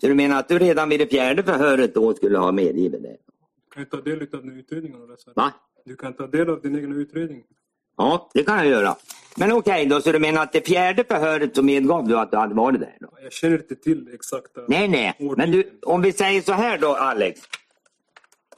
Så 0.00 0.06
du 0.06 0.14
menar 0.14 0.38
att 0.38 0.48
du 0.48 0.58
redan 0.58 0.88
vid 0.88 1.00
det 1.00 1.06
fjärde 1.06 1.42
förhöret 1.42 1.94
då 1.94 2.14
skulle 2.14 2.38
ha 2.38 2.52
medgivit 2.52 3.02
det? 3.02 3.16
Du 3.74 3.74
kan 3.74 3.86
ta 3.86 4.00
del 4.00 4.22
av 4.22 4.28
den 4.44 4.58
utredningen. 4.58 5.00
Va? 5.34 5.52
Du 5.84 5.96
kan 5.96 6.12
ta 6.12 6.26
del 6.26 6.50
av 6.50 6.60
din 6.60 6.76
egen 6.76 6.92
utredning. 6.92 7.44
Ja, 7.96 8.30
det 8.34 8.42
kan 8.42 8.56
jag 8.56 8.66
göra. 8.66 8.96
Men 9.36 9.52
okej 9.52 9.86
då, 9.86 10.00
så 10.00 10.12
du 10.12 10.18
menar 10.18 10.42
att 10.42 10.52
det 10.52 10.66
fjärde 10.66 11.04
förhöret 11.04 11.56
så 11.56 11.62
medgav 11.62 12.08
du 12.08 12.18
att 12.18 12.30
du 12.30 12.36
hade 12.36 12.54
varit 12.54 12.80
där? 12.80 12.96
Då? 13.00 13.08
Jag 13.22 13.32
känner 13.32 13.56
inte 13.56 13.76
till 13.76 14.08
exakta... 14.14 14.60
Nej, 14.68 14.88
nej. 14.88 15.16
Men 15.36 15.50
du, 15.50 15.78
om 15.82 16.02
vi 16.02 16.12
säger 16.12 16.40
så 16.40 16.52
här 16.52 16.78
då, 16.78 16.94
Alex. 16.94 17.40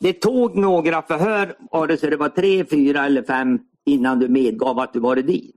det 0.00 0.12
tog 0.12 0.56
några 0.56 1.02
förhör, 1.02 1.56
vare 1.70 1.96
sig 1.96 2.10
det 2.10 2.16
var 2.16 2.28
tre, 2.28 2.64
fyra 2.64 3.06
eller 3.06 3.22
fem, 3.22 3.58
innan 3.84 4.18
du 4.18 4.28
medgav 4.28 4.78
att 4.78 4.92
du 4.92 5.00
varit 5.00 5.26
dit. 5.26 5.56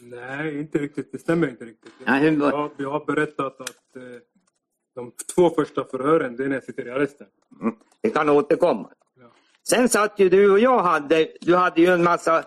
Nej, 0.00 0.58
inte 0.58 0.78
riktigt. 0.78 1.12
Det 1.12 1.18
stämmer 1.18 1.48
inte 1.48 1.64
riktigt. 1.64 1.92
Nej, 2.06 2.22
hur 2.22 2.40
jag, 2.40 2.70
jag 2.76 2.90
har 2.90 3.04
berättat 3.04 3.60
att 3.60 3.96
eh, 3.96 4.02
de 4.94 5.12
två 5.34 5.50
första 5.50 5.84
förhören, 5.84 6.36
det 6.36 6.44
är 6.44 6.48
när 6.48 6.56
jag 6.56 6.64
sitter 6.64 6.86
i 6.86 6.90
arresten. 6.90 7.26
Mm. 7.60 7.74
Vi 8.02 8.10
kan 8.10 8.28
återkomma. 8.28 8.90
Ja. 9.20 9.32
Sen 9.68 9.88
satt 9.88 10.18
ju 10.18 10.28
du 10.28 10.50
och 10.50 10.58
jag 10.58 10.82
hade, 10.82 11.28
du 11.40 11.56
hade 11.56 11.80
ju 11.80 11.86
en 11.86 12.02
massa, 12.02 12.44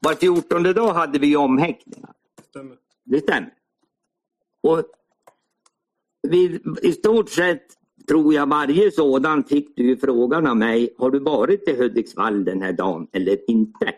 var 0.00 0.14
fjortonde 0.14 0.72
dag 0.72 0.94
hade 0.94 1.18
vi 1.18 1.36
omhäktningar. 1.36 2.12
Det 2.36 2.42
stämmer. 2.42 2.76
Det 3.04 3.20
stämmer. 3.20 3.54
Och 4.62 4.84
vid, 6.28 6.78
i 6.82 6.92
stort 6.92 7.30
sett 7.30 7.77
tror 8.08 8.34
jag 8.34 8.46
varje 8.46 8.90
sådan 8.90 9.44
fick 9.44 9.76
du 9.76 9.96
frågan 9.96 10.46
av 10.46 10.56
mig, 10.56 10.94
har 10.98 11.10
du 11.10 11.18
varit 11.18 11.68
i 11.68 11.76
Hudiksvall 11.76 12.44
den 12.44 12.62
här 12.62 12.72
dagen 12.72 13.08
eller 13.12 13.50
inte? 13.50 13.94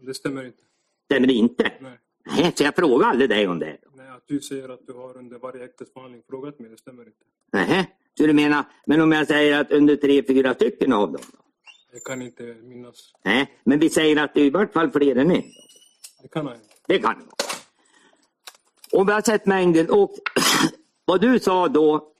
Det 0.00 0.14
stämmer 0.14 0.44
inte. 0.44 0.62
Stämmer 1.04 1.30
inte? 1.30 1.72
Nej. 1.80 1.98
Nej, 2.26 2.52
så 2.56 2.64
jag 2.64 2.76
frågar 2.76 3.06
aldrig 3.06 3.30
dig 3.30 3.48
om 3.48 3.58
det. 3.58 3.76
Nej, 3.94 4.08
att 4.08 4.24
du 4.26 4.40
säger 4.40 4.68
att 4.68 4.86
du 4.86 4.92
har 4.92 5.16
under 5.16 5.38
varje 5.38 5.60
häktesförhandling 5.60 6.22
frågat 6.28 6.58
mig, 6.58 6.70
det 6.70 6.78
stämmer 6.78 7.02
inte. 7.02 7.24
Nej, 7.52 7.96
så 8.18 8.26
du 8.26 8.32
menar, 8.32 8.64
men 8.86 9.00
om 9.00 9.12
jag 9.12 9.26
säger 9.26 9.60
att 9.60 9.72
under 9.72 9.96
tre, 9.96 10.22
fyra 10.22 10.54
stycken 10.54 10.92
av 10.92 11.12
dem? 11.12 11.22
Då? 11.32 11.38
Jag 11.92 12.02
kan 12.02 12.22
inte 12.22 12.42
minnas. 12.62 13.12
Nej, 13.24 13.60
men 13.64 13.78
vi 13.78 13.90
säger 13.90 14.24
att 14.24 14.34
det 14.34 14.40
är 14.40 14.44
i 14.44 14.50
vart 14.50 14.72
fall 14.72 14.90
fler 14.90 15.16
än 15.16 15.30
en. 15.30 15.42
Det 16.22 16.28
kan 16.28 16.46
jag 16.46 16.54
inte. 16.54 16.66
Det 16.86 16.98
kan 16.98 17.14
vara. 17.14 17.26
Och 18.92 19.08
vi 19.08 19.12
har 19.12 19.20
sett 19.20 19.46
mängden 19.46 19.90
och 19.90 20.10
vad 21.04 21.20
du 21.20 21.38
sa 21.38 21.68
då 21.68 22.12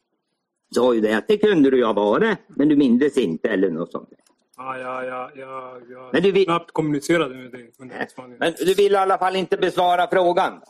sa 0.75 0.95
ju 0.95 1.01
det 1.01 1.13
att 1.15 1.29
det 1.29 1.39
kunde 1.39 1.71
du 1.71 1.77
ju 1.77 1.85
ha 1.85 1.93
varit 1.93 2.39
men 2.49 2.69
du 2.69 2.77
mindes 2.77 3.17
inte 3.19 3.49
eller 3.49 3.71
något 3.71 3.93
sånt. 3.93 4.09
Ah, 4.57 4.77
ja, 4.79 5.05
ja, 5.05 5.31
ja, 5.35 5.79
ja. 5.91 6.11
Men 6.13 6.23
du 6.23 6.33
vill- 6.33 6.45
knappt 6.45 6.71
kommunicerade 6.73 7.35
med 7.35 7.51
dig 7.53 7.71
häktesförhandlingen. 7.93 8.39
Men 8.59 8.67
du 8.67 8.75
vill 8.75 8.93
i 8.93 8.97
alla 8.97 9.19
fall 9.19 9.37
inte 9.37 9.57
besvara 9.57 10.09
frågan? 10.11 10.61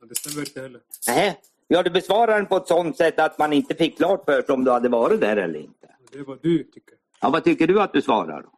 Ja, 0.00 0.06
Det 0.08 0.14
stämmer 0.14 0.40
inte 0.46 0.60
heller. 0.60 0.80
Nej, 1.08 1.40
ja, 1.68 1.82
du 1.82 1.90
besvarar 1.90 2.36
den 2.36 2.46
på 2.46 2.56
ett 2.56 2.68
sånt 2.68 2.96
sätt 2.96 3.18
att 3.18 3.38
man 3.38 3.52
inte 3.52 3.74
fick 3.74 3.96
klart 3.96 4.24
för 4.24 4.42
sig 4.42 4.54
om 4.54 4.64
du 4.64 4.70
hade 4.70 4.88
varit 4.88 5.20
där 5.20 5.36
eller 5.36 5.58
inte. 5.58 5.88
Det 6.12 6.18
är 6.18 6.24
vad 6.24 6.38
du 6.42 6.58
tycker. 6.64 6.94
Ja, 7.20 7.30
vad 7.30 7.44
tycker 7.44 7.66
du 7.66 7.80
att 7.80 7.92
du 7.92 8.02
svarar 8.02 8.42
då? 8.42 8.48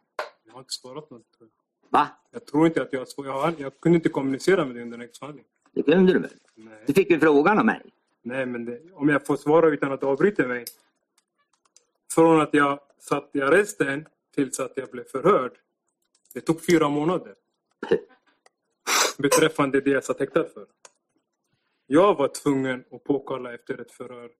Jag 0.45 0.53
har 0.53 0.59
inte 0.59 0.73
svarat 0.73 1.09
något. 1.09 1.21
Va? 1.89 2.07
Jag 2.31 2.45
tror 2.45 2.67
inte 2.67 2.81
att 2.81 2.93
jag 2.93 3.07
svarat. 3.07 3.53
Jag, 3.59 3.79
kunde 3.79 3.95
inte 3.95 4.09
kommunicera 4.09 4.65
med 4.65 4.75
dig 4.75 4.83
under 4.83 4.97
häktesförhandlingen. 4.97 5.49
Det 5.73 5.83
kunde 5.83 6.13
du 6.13 6.19
väl? 6.19 6.29
Nej. 6.55 6.73
Du 6.87 6.93
fick 6.93 7.09
ju 7.09 7.19
frågan 7.19 7.59
av 7.59 7.65
mig. 7.65 7.81
Nej, 8.23 8.45
men 8.45 8.65
det, 8.65 8.79
om 8.93 9.09
jag 9.09 9.25
får 9.25 9.37
svara 9.37 9.67
utan 9.67 9.91
att 9.91 10.03
avbryta 10.03 10.47
mig. 10.47 10.65
Från 12.15 12.41
att 12.41 12.53
jag 12.53 12.79
satt 12.99 13.29
i 13.35 13.41
arresten 13.41 14.07
tills 14.35 14.59
att 14.59 14.71
jag 14.75 14.89
blev 14.89 15.03
förhörd. 15.03 15.57
Det 16.33 16.41
tog 16.41 16.65
fyra 16.65 16.89
månader. 16.89 17.35
Beträffande 19.17 19.81
det 19.81 19.89
jag 19.89 20.03
satt 20.03 20.19
häktad 20.19 20.45
för. 20.45 20.67
Jag 21.85 22.15
var 22.15 22.27
tvungen 22.27 22.85
att 22.91 23.03
påkalla 23.03 23.53
efter 23.53 23.81
ett 23.81 23.91
förhör 23.91 24.31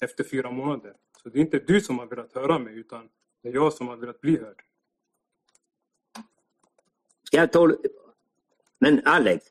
efter 0.00 0.24
fyra 0.24 0.50
månader. 0.50 0.94
Så 1.22 1.28
det 1.28 1.38
är 1.38 1.40
inte 1.40 1.58
du 1.58 1.80
som 1.80 1.98
har 1.98 2.06
velat 2.06 2.34
höra 2.34 2.58
mig 2.58 2.74
utan 2.78 3.08
det 3.42 3.48
är 3.48 3.52
jag 3.54 3.72
som 3.72 3.88
har 3.88 3.96
velat 3.96 4.20
bli 4.20 4.38
hörd. 4.38 4.62
Ska 7.24 7.36
jag 7.36 7.52
tol- 7.52 7.86
Men 8.78 9.02
Alex, 9.04 9.44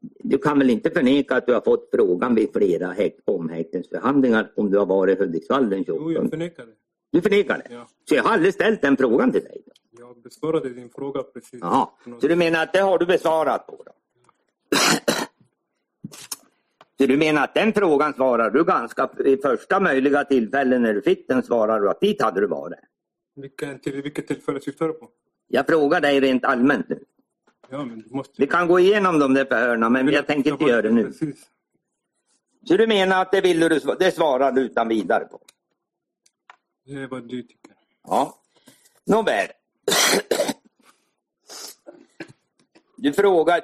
du 0.00 0.38
kan 0.38 0.58
väl 0.58 0.70
inte 0.70 0.90
förneka 0.90 1.36
att 1.36 1.46
du 1.46 1.54
har 1.54 1.60
fått 1.60 1.88
frågan 1.94 2.34
vid 2.34 2.52
flera 2.52 2.92
häkt- 2.92 3.20
omhäktningsförhandlingar 3.24 4.52
om 4.56 4.70
du 4.70 4.78
har 4.78 4.86
varit 4.86 5.18
i 5.18 5.22
Hudiksvall 5.22 5.70
den 5.70 5.84
28? 5.84 6.02
Jo, 6.04 6.12
jag 6.12 6.30
förnekar 6.30 6.66
det. 6.66 6.72
Du 7.12 7.20
förnekar 7.20 7.58
det? 7.58 7.74
Ja. 7.74 7.86
Så 8.08 8.14
jag 8.14 8.22
har 8.22 8.32
aldrig 8.32 8.54
ställt 8.54 8.82
den 8.82 8.96
frågan 8.96 9.32
till 9.32 9.42
dig? 9.42 9.62
Då. 9.66 9.72
Jag 9.98 10.22
besvarade 10.22 10.68
din 10.68 10.90
fråga 10.90 11.22
precis. 11.22 11.60
Jaha, 11.62 11.88
så 12.20 12.28
du 12.28 12.36
menar 12.36 12.62
att 12.62 12.72
det 12.72 12.78
har 12.80 12.98
du 12.98 13.06
besvarat 13.06 13.66
på 13.66 13.82
då? 13.86 13.92
Så 16.98 17.06
du 17.06 17.16
menar 17.16 17.44
att 17.44 17.54
den 17.54 17.72
frågan 17.72 18.12
svarar 18.14 18.50
du 18.50 18.64
ganska 18.64 19.10
i 19.24 19.36
första 19.36 19.80
möjliga 19.80 20.24
tillfälle 20.24 20.78
när 20.78 20.94
du 20.94 21.02
fick 21.02 21.28
den 21.28 21.42
svarar 21.42 21.80
du 21.80 21.90
att 21.90 22.00
dit 22.00 22.22
hade 22.22 22.40
du 22.40 22.46
varit? 22.46 22.78
Vilken, 23.36 23.78
till 23.78 24.02
vilket 24.02 24.26
tillfälle 24.26 24.60
syftar 24.60 24.86
du 24.88 24.92
på? 24.92 25.08
Jag 25.48 25.66
frågar 25.66 26.00
dig 26.00 26.20
rent 26.20 26.44
allmänt 26.44 26.88
nu. 26.88 27.04
Ja, 27.70 27.88
måste... 28.10 28.34
Vi 28.36 28.46
kan 28.46 28.68
gå 28.68 28.80
igenom 28.80 29.18
de 29.18 29.34
där 29.34 29.44
förhörna 29.44 29.88
men 29.88 30.08
jag 30.08 30.26
tänker 30.26 30.52
inte 30.52 30.64
göra 30.64 30.82
det 30.82 30.90
nu. 30.90 31.04
Precis. 31.04 31.50
Så 32.68 32.76
du 32.76 32.86
menar 32.86 33.22
att 33.22 33.32
det 33.32 33.40
vill 33.40 33.60
du, 33.60 33.68
det 33.98 34.14
svarar 34.14 34.52
du 34.52 34.60
utan 34.60 34.88
vidare 34.88 35.24
på? 35.24 35.40
Det 36.84 36.92
är 36.92 37.06
vad 37.06 37.28
du 37.28 37.42
tycker. 37.42 37.72
Ja. 38.02 38.34
Nåväl. 39.04 39.48
Du 42.96 43.12
frågar. 43.12 43.62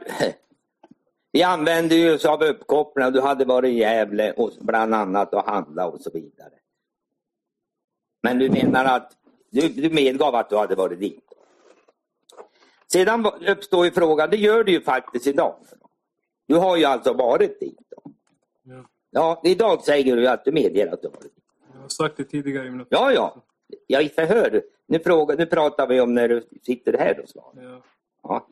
Vi 1.32 1.42
använde 1.42 1.94
ju 1.94 2.14
oss 2.14 2.24
av 2.24 2.42
uppkopplingar. 2.42 3.10
Du 3.10 3.20
hade 3.20 3.44
varit 3.44 3.68
i 3.68 3.78
Gävle 3.78 4.32
och 4.32 4.52
bland 4.60 4.94
annat 4.94 5.34
och 5.34 5.44
handla 5.44 5.86
och 5.86 6.00
så 6.00 6.10
vidare. 6.10 6.52
Men 8.22 8.38
du 8.38 8.50
menar 8.50 8.84
att 8.84 9.12
du, 9.50 9.68
du 9.68 9.90
medgav 9.90 10.34
att 10.34 10.50
du 10.50 10.56
hade 10.56 10.74
varit 10.74 11.00
dit. 11.00 11.32
Sedan 12.92 13.26
uppstår 13.26 13.84
ju 13.84 13.90
frågan, 13.90 14.30
det 14.30 14.36
gör 14.36 14.64
du 14.64 14.72
ju 14.72 14.80
faktiskt 14.80 15.26
idag. 15.26 15.54
Du 16.46 16.54
har 16.54 16.76
ju 16.76 16.84
alltså 16.84 17.12
varit 17.12 17.60
dit. 17.60 17.78
Då. 17.90 18.12
Ja. 18.62 18.84
Ja, 19.10 19.40
idag 19.44 19.84
säger 19.84 20.16
du 20.16 20.28
att 20.28 20.44
du 20.44 20.52
medger 20.52 20.92
att 20.92 21.02
du 21.02 21.08
har 21.08 21.12
varit 21.12 21.22
dit. 21.22 21.44
Jag 21.74 21.80
har 21.80 21.88
sagt 21.88 22.16
det 22.16 22.24
tidigare 22.24 22.70
mina... 22.70 22.84
Ja, 22.88 23.12
ja. 23.12 23.36
Jag 23.86 24.02
i 24.02 24.08
förhör. 24.08 24.62
Nu, 24.86 24.98
frågar, 24.98 25.36
nu 25.36 25.46
pratar 25.46 25.86
vi 25.86 26.00
om 26.00 26.14
när 26.14 26.28
du 26.28 26.42
sitter 26.62 26.98
här 26.98 27.20
och 27.20 27.28
svarar. 27.28 27.62
Ja, 27.72 27.82
Ja. 28.22 28.46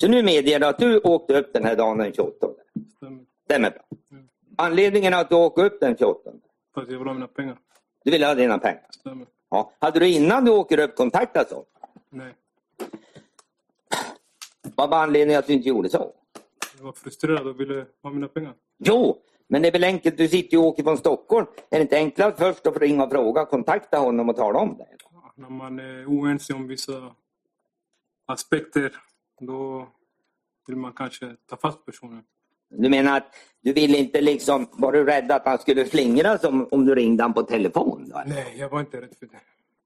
Så 0.00 0.08
nu 0.08 0.22
medger 0.22 0.60
du 0.60 0.66
att 0.66 0.78
du 0.78 0.98
åkte 1.00 1.38
upp 1.40 1.52
den 1.52 1.64
här 1.64 1.76
dagen 1.76 1.98
den 1.98 2.12
28. 2.12 2.46
stämmer. 2.96 3.24
Stämmer 3.44 3.70
bra. 3.70 3.82
Mm. 4.10 4.28
Anledningen 4.56 5.14
att 5.14 5.28
du 5.28 5.34
åkte 5.34 5.62
upp 5.62 5.80
den 5.80 5.96
28. 5.96 6.30
För 6.74 6.80
att 6.80 6.90
jag 6.90 6.98
vill 6.98 7.06
ha 7.06 7.14
mina 7.14 7.26
pengar. 7.26 7.58
Du 8.04 8.10
ville 8.10 8.26
ha 8.26 8.34
dina 8.34 8.58
pengar. 8.58 8.86
Stämmer. 8.90 9.26
Ja. 9.50 9.72
Hade 9.78 10.00
du 10.00 10.08
innan 10.08 10.44
du 10.44 10.50
åker 10.50 10.80
upp 10.80 10.96
kontaktat 10.96 11.48
så? 11.48 11.64
Nej. 12.10 12.34
Vad 14.76 14.90
var 14.90 15.02
anledningen 15.02 15.38
att 15.38 15.46
du 15.46 15.52
inte 15.52 15.68
gjorde 15.68 15.88
så? 15.88 16.12
Jag 16.76 16.84
var 16.84 16.92
frustrerad 16.92 17.46
och 17.46 17.60
ville 17.60 17.86
ha 18.02 18.10
mina 18.10 18.28
pengar. 18.28 18.54
Jo, 18.78 19.16
men 19.48 19.62
det 19.62 19.68
är 19.68 19.72
väl 19.72 19.84
enkelt. 19.84 20.16
Du 20.16 20.28
sitter 20.28 20.52
ju 20.56 20.58
och 20.58 20.66
åker 20.66 20.82
från 20.82 20.98
Stockholm. 20.98 21.46
Är 21.70 21.78
det 21.78 21.82
inte 21.82 21.96
enklare 21.96 22.34
först 22.38 22.66
att 22.66 22.76
ringa 22.76 23.04
och 23.04 23.10
fråga, 23.10 23.44
kontakta 23.44 23.98
honom 23.98 24.28
och 24.28 24.36
tala 24.36 24.58
om 24.58 24.76
det? 24.78 24.86
Ja, 25.12 25.32
När 25.34 25.50
man 25.50 25.78
är 25.78 26.06
oense 26.06 26.54
om 26.54 26.68
vissa 26.68 27.14
aspekter, 28.26 28.92
då 29.40 29.88
vill 30.66 30.76
man 30.76 30.92
kanske 30.92 31.36
ta 31.46 31.56
fast 31.56 31.86
personen. 31.86 32.22
Du 32.70 32.88
menar 32.88 33.16
att 33.16 33.34
du 33.60 33.72
ville 33.72 33.98
inte 33.98 34.20
liksom, 34.20 34.68
var 34.72 34.92
du 34.92 35.04
rädd 35.04 35.32
att 35.32 35.44
han 35.44 35.58
skulle 35.58 35.86
slingras 35.86 36.44
om, 36.44 36.68
om 36.70 36.84
du 36.86 36.94
ringde 36.94 37.22
han 37.22 37.34
på 37.34 37.42
telefon? 37.42 38.08
Då? 38.14 38.22
Nej, 38.26 38.54
jag 38.58 38.68
var 38.68 38.80
inte 38.80 39.00
rädd 39.00 39.14
för 39.18 39.26
det. 39.26 39.40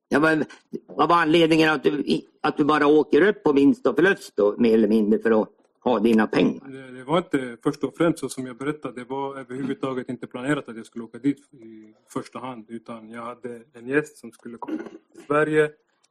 Ja, 0.09 0.21
men, 0.21 0.45
vad 0.87 1.09
var 1.09 1.17
anledningen 1.17 1.71
att 1.71 1.83
du, 1.83 2.21
att 2.41 2.57
du 2.57 2.65
bara 2.65 2.87
åker 2.87 3.29
upp 3.29 3.43
på 3.43 3.53
vinst 3.53 3.87
och 3.87 3.97
förlust 3.97 4.37
då, 4.37 4.55
mer 4.59 4.75
eller 4.75 4.89
mindre 4.89 5.19
för 5.19 5.43
att 5.43 5.49
ha 5.81 5.99
dina 5.99 6.27
pengar? 6.27 6.69
det. 6.69 6.91
Det 6.99 7.05
var 7.05 7.19
inte 7.19 7.57
först 7.63 7.85
och 7.85 7.97
främst 7.97 8.19
så 8.19 8.29
som 8.29 8.47
jag 8.47 8.57
berättade. 8.57 9.01
Det 9.01 9.05
var 9.05 9.39
överhuvudtaget 9.39 10.09
inte 10.09 10.27
planerat 10.27 10.69
att 10.69 10.77
jag 10.77 10.87
skulle 10.87 11.05
åka 11.05 11.19
dit 11.19 11.53
i 11.55 11.95
första 12.09 12.39
hand. 12.39 12.65
Utan 12.69 13.11
jag 13.11 13.23
hade 13.23 13.63
en 13.73 13.89
gäst 13.89 14.19
som 14.19 14.33
skulle 14.33 14.59
komma 14.59 14.79
till 15.13 15.23
Sverige. 15.27 15.71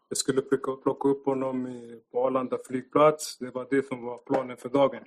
Jag 0.10 0.18
skulle 0.18 0.42
plocka, 0.42 1.08
upp 1.10 1.26
honom 1.26 1.68
i- 1.68 2.00
på 2.12 2.26
Arlanda 2.28 2.58
flygplats. 2.68 3.38
Det 3.38 3.50
var 3.50 3.68
det 3.70 3.88
som 3.88 4.04
var 4.06 4.18
planen 4.18 4.58
för 4.58 4.70
dagen. 4.70 5.04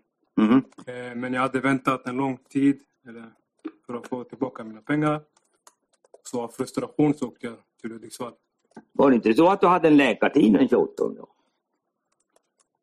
Eh, 0.86 1.14
Men 1.16 1.32
jag 1.32 1.40
hade 1.40 1.60
väntat 1.60 2.06
en 2.06 2.16
lång 2.16 2.38
tid 2.48 2.80
för 3.86 3.94
att 3.94 4.08
få 4.08 4.24
tillbaka 4.24 4.64
mina 4.64 4.80
pengar. 4.80 5.20
Så 6.22 6.40
av 6.40 6.48
frustration 6.48 7.14
så 7.14 7.26
åkte 7.28 7.46
jag 7.46 7.56
till 7.80 7.92
Hudiksvall. 7.92 8.32
Var 8.92 9.10
det 9.10 9.16
inte 9.16 9.34
så 9.34 9.48
att 9.48 9.60
du 9.60 9.66
hade 9.66 9.88
en 9.88 9.96
läkartid 9.96 10.52
den 10.52 10.68
28? 10.68 10.92
Då? 10.96 11.28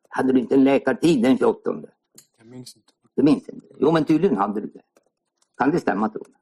Hade 0.09 0.33
du 0.33 0.39
inte 0.39 0.55
en 0.55 0.63
läkartid 0.63 1.23
den 1.23 1.37
28? 1.37 1.81
Jag 2.37 2.47
minns 2.47 2.75
inte. 2.75 2.93
Du 3.15 3.23
minns 3.23 3.49
inte? 3.49 3.67
Jo, 3.79 3.91
men 3.91 4.05
tydligen 4.05 4.37
hade 4.37 4.61
du 4.61 4.67
det. 4.67 4.81
Kan 5.57 5.71
det 5.71 5.79
stämma 5.79 6.09
tror 6.09 6.25
du? 6.27 6.33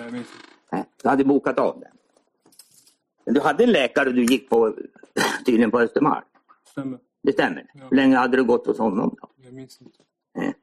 Jag 0.00 0.12
minns 0.12 0.26
inte. 0.34 0.46
Nej, 0.72 0.84
du 1.02 1.08
hade 1.08 1.24
bokat 1.24 1.58
av 1.58 1.80
den. 1.80 1.92
Men 3.24 3.34
du 3.34 3.40
hade 3.40 3.64
en 3.64 3.70
läkare 3.70 4.10
du 4.10 4.24
gick 4.24 4.48
på 4.48 4.74
tydligen 5.46 5.70
på 5.70 5.80
Östermalm. 5.80 6.24
Stämmer. 6.64 6.98
Det 7.22 7.32
stämmer. 7.32 7.66
Ja. 7.74 7.84
Hur 7.90 7.96
länge 7.96 8.16
hade 8.16 8.36
du 8.36 8.44
gått 8.44 8.66
hos 8.66 8.78
honom? 8.78 9.16
Då? 9.20 9.28
Jag 9.44 9.54
minns 9.54 9.80
inte. 9.80 9.98
Nej. 10.34 10.54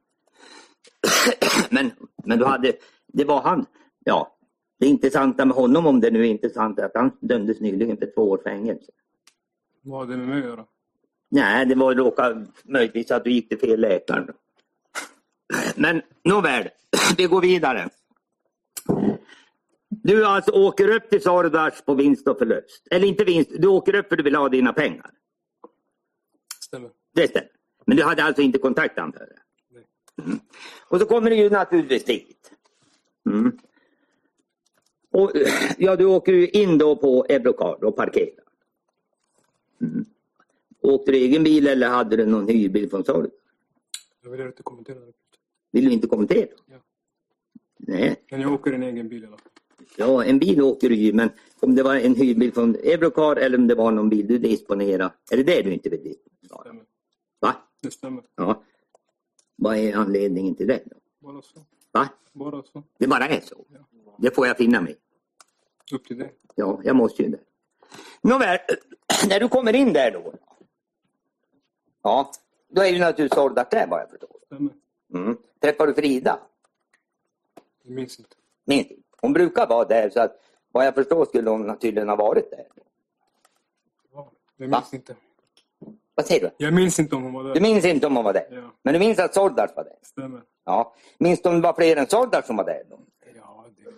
Men, 1.70 1.92
men 2.26 2.40
du 2.40 2.46
hade, 2.46 2.74
det 3.08 3.26
var 3.26 3.42
han. 3.42 3.66
Ja, 4.04 4.36
det 4.84 4.90
intressanta 4.90 5.46
med 5.46 5.56
honom, 5.56 5.86
om 5.86 6.00
det 6.00 6.12
nu 6.12 6.20
är 6.20 6.30
intressant, 6.30 6.80
är 6.80 6.86
att 6.86 6.96
han 6.96 7.12
dömdes 7.20 7.60
nyligen 7.60 7.98
för 7.98 8.06
två 8.06 8.22
års 8.22 8.44
fängelse. 8.44 8.92
Vad 9.82 10.00
har 10.00 10.08
det 10.08 10.18
med 10.18 10.28
mig 10.28 10.38
att 10.38 10.46
göra? 10.46 10.66
Nej, 11.30 11.66
det 11.66 11.76
var 11.76 11.96
råka, 11.96 12.46
möjligtvis 12.64 13.12
att 13.12 13.24
du 13.24 13.32
gick 13.32 13.50
till 13.50 13.60
fel 13.60 13.80
läkare. 13.80 14.34
Men 15.76 16.02
nåväl, 16.24 16.70
vi 17.18 17.24
går 17.26 17.42
vidare. 17.42 17.90
Du 19.90 20.26
alltså 20.26 20.52
åker 20.52 20.96
upp 20.96 21.10
till 21.10 21.22
Sordas 21.22 21.86
på 21.86 21.94
vinst 21.94 22.28
och 22.28 22.38
förlust. 22.38 22.88
Eller 22.92 23.08
inte 23.08 23.24
vinst, 23.24 23.50
du 23.58 23.68
åker 23.68 23.96
upp 23.96 24.10
för 24.10 24.16
du 24.16 24.24
vill 24.24 24.36
ha 24.36 24.50
dina 24.50 24.74
pengar. 24.74 25.12
Stämmer. 26.60 26.90
Det 27.16 27.28
stämmer. 27.28 27.50
Men 27.86 27.98
du 27.98 28.04
hade 28.04 28.24
alltså 28.24 28.42
inte 28.42 28.60
kontaktat 28.60 28.98
honom 28.98 29.14
före? 29.14 29.36
Nej. 29.70 29.84
Mm. 30.26 30.40
Och 30.88 31.00
så 31.00 31.06
kommer 31.06 31.30
du 31.30 31.36
ju 31.36 31.50
naturligtvis 31.50 32.06
dit. 32.06 32.52
Mm. 33.30 33.58
Och, 35.14 35.32
ja, 35.78 35.96
du 35.96 36.06
åker 36.06 36.34
ju 36.34 36.48
in 36.48 36.78
då 36.78 36.96
på 36.96 37.26
Eurocar 37.30 37.84
och 37.84 37.96
parkerar. 37.96 38.44
Mm. 39.82 40.06
Åkte 40.82 41.12
du 41.12 41.18
egen 41.18 41.44
bil 41.44 41.68
eller 41.68 41.90
hade 41.90 42.16
du 42.16 42.26
någon 42.26 42.48
hyrbil 42.48 42.90
från 42.90 43.04
Sorda? 43.04 43.30
Jag 44.24 44.32
vill 44.32 44.42
inte 44.42 44.64
kommentera 44.64 45.00
det. 45.00 45.14
Vill 45.72 45.86
du 45.86 45.92
inte 45.92 46.08
kommentera? 46.08 46.48
Ja. 46.66 46.78
Nej. 47.78 48.16
Men 48.32 48.42
jag 48.42 48.54
åker 48.54 48.74
en 48.74 48.84
egen 48.84 49.10
bil 49.10 49.24
i 49.24 49.28
alla 49.28 49.38
fall. 49.38 49.52
Ja, 49.98 50.24
en 50.24 50.40
bil 50.40 50.62
åker 50.62 50.90
du 50.90 50.96
ju, 50.96 51.14
men 51.14 51.30
om 51.60 51.76
det 51.76 51.84
var 51.84 51.96
en 51.96 52.16
hyrbil 52.16 52.54
från 52.54 52.76
Eurocar 52.76 53.36
eller 53.36 53.58
om 53.58 53.68
det 53.68 53.76
var 53.76 53.92
någon 53.92 54.10
bil 54.10 54.28
du 54.28 54.38
disponerade. 54.38 55.14
Är 55.32 55.38
det 55.38 55.44
det 55.44 55.62
du 55.62 55.74
inte 55.74 55.90
vill 55.90 56.04
disponera? 56.04 56.62
Stämmer. 56.62 56.84
Va? 57.40 57.56
Det 57.82 57.92
stämmer. 57.92 58.24
Ja. 58.36 58.64
Vad 59.56 59.78
är 59.78 59.96
anledningen 59.96 60.56
till 60.56 60.68
det? 60.68 60.84
Då? 60.86 60.96
Bara 61.20 61.42
så. 61.42 61.60
Va? 61.92 62.10
Bara 62.34 62.64
så. 62.64 62.84
Det 62.98 63.08
bara 63.08 63.28
är 63.28 63.42
så? 63.42 63.66
Ja. 63.70 63.80
Det 64.18 64.36
får 64.36 64.48
jag 64.48 64.58
finna 64.58 64.82
mig. 64.82 64.96
Upp 65.92 66.06
till 66.06 66.18
dig. 66.18 66.34
Ja, 66.56 66.80
jag 66.84 66.96
måste 66.96 67.24
ju 67.24 67.30
det. 67.30 67.40
Nåväl, 68.22 68.60
när 69.30 69.40
du 69.40 69.50
kommer 69.50 69.76
in 69.76 69.94
där 69.94 70.12
då. 70.12 70.34
Ja, 72.02 72.32
då 72.70 72.82
är 72.82 72.88
ju 72.88 73.00
naturligtvis 73.00 73.36
Sordat 73.36 73.72
där 73.72 73.88
vad 73.88 74.02
jag 74.02 74.10
förstår. 74.10 74.30
Mm. 75.14 75.38
Träffar 75.62 75.88
du 75.88 75.94
Frida? 75.94 76.40
Jag 77.84 77.94
minns 77.96 78.20
inte. 78.20 78.36
Minns 78.66 78.88
inte. 78.88 79.04
Hon 79.22 79.34
brukar 79.34 79.68
vara 79.68 79.86
där 79.86 80.10
så 80.10 80.20
att 80.22 80.40
vad 80.72 80.86
jag 80.86 80.96
förstår 80.96 81.26
skulle 81.26 81.50
hon 81.50 81.78
tydligen 81.78 82.10
ha 82.10 82.16
varit 82.16 82.52
där. 82.52 82.66
Ja, 84.14 84.32
jag 84.58 84.68
Va? 84.70 84.78
minns 84.80 84.94
inte. 84.94 85.16
Vad 86.16 86.26
säger 86.26 86.42
du? 86.42 86.66
Jag 86.66 86.74
minns 86.74 87.00
inte 87.00 87.16
om 87.16 87.24
hon 87.24 87.34
var 87.34 87.44
där. 87.44 87.54
Du 87.54 87.62
minns 87.62 87.86
inte 87.86 88.08
om 88.08 88.16
hon 88.16 88.26
var 88.26 88.34
där? 88.34 88.48
Ja, 88.52 88.72
Men 88.82 88.94
du 88.94 89.00
minns 89.00 89.20
att 89.20 89.34
Sordas 89.34 89.76
var 89.76 89.84
där? 89.84 89.96
stämmer. 90.02 90.42
Ja. 90.66 90.96
Minns 91.18 91.42
du 91.42 91.50
om 91.50 91.56
det 91.56 91.62
var 91.62 91.74
fler 91.74 91.96
än 91.96 92.08
Sordas 92.08 92.48
som 92.48 92.56
var 92.58 92.64
där? 92.66 92.84
Då? 92.90 93.00
Ja, 93.36 93.66
det 93.78 93.82
är 93.82 93.86
min 93.92 93.96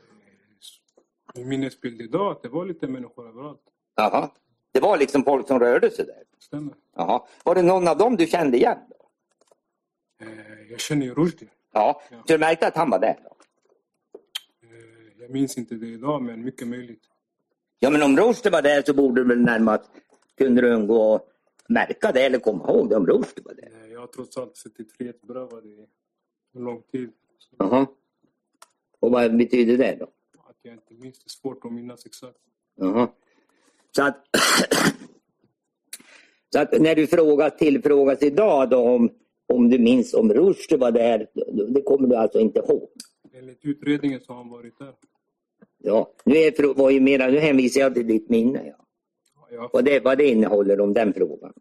minnesbild 1.44 2.02
idag 2.02 2.32
att 2.32 2.42
det 2.42 2.50
var 2.50 2.66
lite 2.66 2.88
människor 2.88 3.28
överallt. 3.28 3.62
Jaha. 3.96 4.30
Det 4.72 4.80
var 4.80 4.98
liksom 4.98 5.24
folk 5.24 5.48
som 5.48 5.60
rörde 5.60 5.92
sig 5.92 6.06
där? 6.06 6.24
Stämmer. 6.40 6.74
Jaha. 6.96 7.22
Var 7.44 7.56
det 7.56 7.62
någon 7.62 7.88
av 7.88 7.98
dem 7.98 8.16
du 8.16 8.28
kände 8.28 8.58
igen? 8.58 8.78
Då? 8.90 8.96
Eh, 10.26 10.72
jag 10.72 10.80
känner 10.80 11.06
ju 11.06 11.14
Rushdie. 11.14 11.48
Ja. 11.74 12.02
Ja. 12.12 12.18
Så 12.18 12.34
du 12.34 12.38
märkte 12.38 12.68
att 12.68 12.76
han 12.76 12.90
var 12.90 13.00
där? 13.00 13.16
Då? 13.24 13.30
Eh, 14.68 15.22
jag 15.22 15.30
minns 15.30 15.58
inte 15.58 15.76
det 15.76 15.88
idag, 15.88 16.22
men 16.22 16.44
mycket 16.44 16.68
möjligt. 16.68 17.04
Ja, 17.80 17.90
men 17.90 18.04
om 18.04 18.18
Rushdie 18.18 18.52
var 18.52 18.62
där 18.62 18.82
så 18.82 18.94
borde 18.94 19.22
du 19.22 19.28
väl 19.28 19.42
närmast 19.42 19.92
kunde 20.38 20.62
du 20.62 20.74
undgå 20.74 21.16
att 21.16 21.28
märka 21.70 22.12
det 22.12 22.26
eller 22.26 22.40
komma 22.40 22.64
ihåg 22.64 22.90
det 22.90 22.96
om 22.96 23.08
Rushdie 23.08 23.44
var 23.46 23.54
där. 23.54 23.86
Eh, 23.86 23.92
jag 23.92 24.00
har 24.00 24.08
trots 24.08 24.38
allt 24.38 24.58
suttit 24.58 24.92
frihetsberövad 24.92 25.66
i 25.66 25.86
en 26.56 26.64
lång 26.64 26.82
tid. 26.82 27.12
Jaha. 27.58 27.88
Och 29.00 29.12
vad 29.12 29.38
betyder 29.38 29.78
det 29.78 29.96
då? 30.00 30.08
Jag 30.66 30.74
inte 30.74 30.94
minns, 30.94 31.20
det 31.20 31.28
är 31.28 31.30
svårt 31.30 31.66
att 31.66 31.74
minnas 31.74 32.06
exakt. 32.06 32.38
Jaha. 32.76 33.10
Så 33.96 34.04
att, 34.04 34.26
så 36.54 36.60
att 36.60 36.82
när 36.82 36.96
du 36.96 37.08
frågar, 37.08 37.50
tillfrågas 37.50 38.24
idag 38.24 38.70
då 38.70 38.78
om, 38.78 39.10
om 39.54 39.70
du 39.70 39.80
minns 39.80 40.14
om 40.14 40.34
Rushdie 40.34 40.78
var 40.78 40.92
där, 40.92 41.28
det 41.74 41.82
kommer 41.82 42.08
du 42.08 42.16
alltså 42.16 42.40
inte 42.40 42.60
ihåg? 42.60 42.90
Enligt 43.34 43.66
utredningen 43.66 44.22
så 44.22 44.34
har 44.34 44.38
han 44.38 44.50
varit 44.50 44.80
där. 44.80 44.94
Ja, 45.78 46.12
nu, 46.26 46.36
är, 46.36 46.74
var 46.74 46.90
ju 46.90 47.00
mera, 47.02 47.28
nu 47.28 47.38
hänvisar 47.40 47.82
jag 47.82 47.94
till 47.94 48.08
ditt 48.08 48.30
minne. 48.30 48.64
Ja. 48.68 48.86
Ja, 49.52 49.70
Vad, 49.74 49.86
det, 49.86 50.00
vad 50.00 50.18
det 50.18 50.28
innehåller 50.28 50.82
om 50.82 50.94
den 50.94 51.14
frågan. 51.14 51.54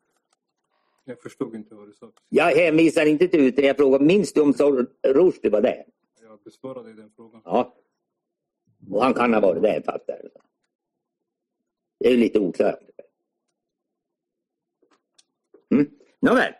jag 1.04 1.22
förstod 1.22 1.54
inte 1.54 1.74
vad 1.74 1.88
du 1.88 1.92
sa. 1.92 2.12
Jag 2.28 2.56
hänvisar 2.56 3.06
inte 3.06 3.28
till 3.28 3.40
utredningen, 3.40 3.66
jag 3.68 3.76
frågar 3.76 3.98
minns 4.00 4.32
du 4.32 4.40
om 4.40 4.52
Rushdie 5.06 5.50
var 5.50 5.60
där? 5.60 5.84
Jag 6.22 6.38
besvarade 6.44 6.92
den 6.92 7.10
frågan. 7.16 7.42
Ja. 7.44 7.74
Och 8.90 9.02
han 9.02 9.14
kan 9.14 9.34
ha 9.34 9.40
varit 9.40 9.62
där 9.62 9.82
fattar 9.82 10.20
du. 10.22 10.28
Det 12.00 12.06
är 12.06 12.10
ju 12.10 12.16
lite 12.16 12.38
oklart. 12.38 12.78
Mm. 15.70 15.90
Nåväl. 16.20 16.52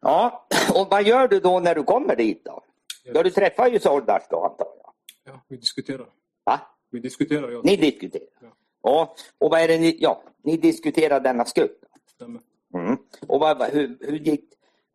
Ja, 0.00 0.46
och 0.74 0.88
vad 0.90 1.02
gör 1.02 1.28
du 1.28 1.40
då 1.40 1.60
när 1.60 1.74
du 1.74 1.82
kommer 1.82 2.16
dit 2.16 2.44
då? 2.44 2.64
Ja, 3.04 3.22
du 3.22 3.30
träffar 3.30 3.68
ju 3.68 3.80
Sordas 3.80 4.26
då 4.30 4.44
antar 4.44 4.66
jag. 4.82 4.92
Ja, 5.24 5.40
vi 5.48 5.56
diskuterar. 5.56 6.06
Va? 6.44 6.60
Vi 6.90 7.00
diskuterar, 7.00 7.50
ja. 7.50 7.60
Ni 7.64 7.76
diskuterar? 7.76 8.28
Ja. 8.40 8.48
Ja, 8.82 9.14
och 9.38 9.50
vad 9.50 9.60
är 9.60 9.68
det 9.68 9.78
ni, 9.78 9.96
ja, 10.00 10.22
ni 10.42 10.56
diskuterar 10.56 11.20
denna 11.20 11.44
skuld. 11.44 11.70
Stämmer. 12.06 12.40
Mm. 12.74 12.96
Och 13.28 13.40
vad, 13.40 13.62
hur, 13.62 13.96
hur 14.00 14.18
gick, 14.18 14.44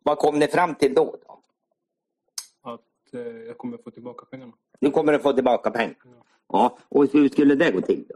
vad 0.02 0.18
kom 0.18 0.38
ni 0.38 0.46
fram 0.46 0.74
till 0.74 0.94
då? 0.94 1.16
då? 1.26 1.40
Att 2.60 3.14
eh, 3.14 3.20
jag 3.20 3.58
kommer 3.58 3.78
få 3.78 3.90
tillbaka 3.90 4.26
pengarna. 4.26 4.52
Du 4.80 4.90
kommer 4.90 5.12
att 5.12 5.22
få 5.22 5.32
tillbaka 5.32 5.70
pengar? 5.70 5.96
Ja. 6.04 6.10
Ja, 6.48 6.78
och 6.88 7.12
hur 7.12 7.28
skulle 7.28 7.54
det 7.54 7.70
gå 7.70 7.80
till 7.80 8.04
då? 8.08 8.14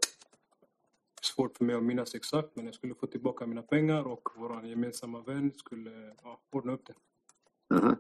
Svårt 1.23 1.57
för 1.57 1.65
mig 1.65 1.77
att 1.77 1.83
minnas 1.83 2.15
exakt, 2.15 2.49
men 2.55 2.65
jag 2.65 2.75
skulle 2.75 2.95
få 2.95 3.07
tillbaka 3.07 3.47
mina 3.47 3.63
pengar 3.63 4.03
och 4.07 4.29
vår 4.37 4.67
gemensamma 4.67 5.21
vän 5.21 5.53
skulle 5.57 5.91
ja, 6.23 6.41
ordna 6.53 6.73
upp 6.73 6.87
det. 6.87 6.95
Aha. 7.75 7.97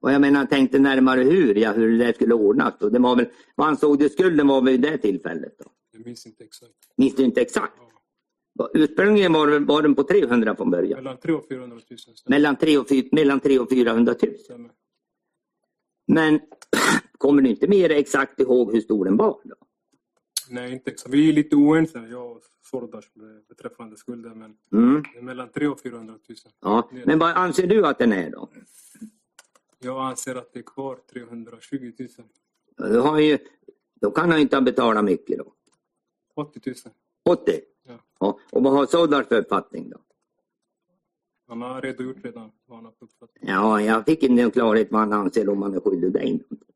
Och 0.00 0.12
jag 0.12 0.20
menar, 0.20 0.46
tänkte 0.46 0.78
närmare 0.78 1.22
hur, 1.22 1.54
ja, 1.54 1.72
hur 1.72 1.98
det 1.98 2.14
skulle 2.14 2.34
ordnas. 2.34 2.74
Då. 2.80 2.88
Det 2.88 2.98
var 2.98 3.16
väl, 3.16 3.26
vad 3.54 3.68
ansåg 3.68 3.98
du 3.98 4.08
skulden 4.08 4.46
var 4.46 4.62
vid 4.62 4.80
det 4.80 4.98
tillfället? 4.98 5.58
Då? 5.58 5.64
Jag 5.92 6.06
minns 6.06 6.26
inte 6.26 6.44
exakt. 6.44 6.72
Minns 6.96 7.14
du 7.14 7.24
inte 7.24 7.40
exakt? 7.40 7.74
Ja. 8.58 8.70
Ursprungligen 8.74 9.32
var, 9.32 9.58
var 9.60 9.82
den 9.82 9.94
på 9.94 10.02
300 10.02 10.56
från 10.56 10.70
början. 10.70 11.04
Mellan 11.04 11.16
300 11.16 11.42
och 11.42 11.48
400 11.48 11.76
000. 11.90 11.98
Stämmer. 11.98 12.36
Mellan 12.36 12.56
300 12.56 12.80
och, 12.80 13.12
mellan 13.12 13.40
300 13.40 13.62
och 13.62 13.70
400 13.70 14.14
000. 14.22 14.38
Stämmer. 14.38 14.70
Men 16.06 16.40
kommer 17.18 17.42
du 17.42 17.50
inte 17.50 17.68
mer 17.68 17.90
exakt 17.90 18.40
ihåg 18.40 18.72
hur 18.72 18.80
stor 18.80 19.04
den 19.04 19.16
var? 19.16 19.40
Då? 19.44 19.54
Nej, 20.50 20.72
inte 20.72 20.90
exakt. 20.90 21.14
Vi 21.14 21.28
är 21.28 21.32
lite 21.32 21.56
oense, 21.56 21.98
jag 22.10 22.30
och 22.32 22.42
Sordas 22.62 23.04
beträffande 23.48 23.96
skulden, 23.96 24.38
men 24.38 24.56
Mm. 24.72 25.02
det 25.12 25.18
är 25.18 25.22
mellan 25.22 25.48
300 25.48 25.72
och 25.72 25.80
400 25.80 26.14
000. 26.28 26.36
Ja. 26.60 26.88
Men 27.06 27.18
vad 27.18 27.30
anser 27.36 27.66
du 27.66 27.86
att 27.86 27.98
den 27.98 28.12
är 28.12 28.30
då? 28.30 28.48
Jag 29.78 30.00
anser 30.00 30.34
att 30.34 30.52
det 30.52 30.58
är 30.58 30.62
kvar 30.62 30.98
320 31.12 31.92
000. 32.78 32.92
Då, 32.92 33.00
har 33.00 33.18
ju, 33.18 33.38
då 34.00 34.10
kan 34.10 34.30
han 34.30 34.40
inte 34.40 34.56
ha 34.56 34.60
betalat 34.60 35.04
mycket 35.04 35.38
då. 35.38 35.52
80 36.34 36.60
000. 36.66 36.74
80? 37.24 37.60
Ja. 37.88 37.98
Ja. 38.20 38.38
Och 38.52 38.62
vad 38.62 38.72
har 38.72 38.86
Soddars 38.86 39.26
för 39.26 39.38
uppfattning 39.40 39.90
då? 39.90 39.98
Han 41.48 41.62
har 41.62 41.80
redogjort 41.82 42.24
redan 42.24 42.50
vad 42.66 42.78
han 42.78 42.84
har 42.84 42.92
för 42.92 43.04
uppfattning. 43.04 43.44
Ja, 43.48 43.80
jag 43.82 44.04
fick 44.04 44.22
inte 44.22 44.42
någon 44.42 44.50
klarhet 44.50 44.88
vad 44.90 45.00
han 45.00 45.12
anser 45.12 45.48
om 45.48 45.62
han 45.62 45.74
är 45.74 45.80
skyldig 45.80 46.12
dig. 46.12 46.32
någonting. 46.32 46.74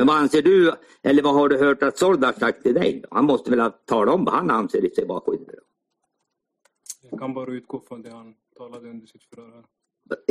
Men 0.00 0.06
vad 0.06 0.16
anser 0.16 0.42
du, 0.42 0.72
eller 1.02 1.22
vad 1.22 1.34
har 1.34 1.48
du 1.48 1.58
hört 1.58 1.82
att 1.82 1.98
Soldar 1.98 2.32
sagt 2.32 2.62
till 2.62 2.74
dig? 2.74 3.04
Han 3.10 3.24
måste 3.24 3.50
väl 3.50 3.60
ha 3.60 3.70
talat 3.70 4.14
om 4.14 4.24
vad 4.24 4.34
han 4.34 4.50
anser 4.50 4.88
sig 4.94 5.06
vara 5.06 5.20
skyldig. 5.20 5.54
Jag 7.10 7.20
kan 7.20 7.34
bara 7.34 7.52
utgå 7.52 7.82
från 7.88 8.02
det 8.02 8.10
han 8.10 8.34
talade 8.56 8.88
under 8.90 9.06
sitt 9.06 9.24
förhör. 9.24 9.64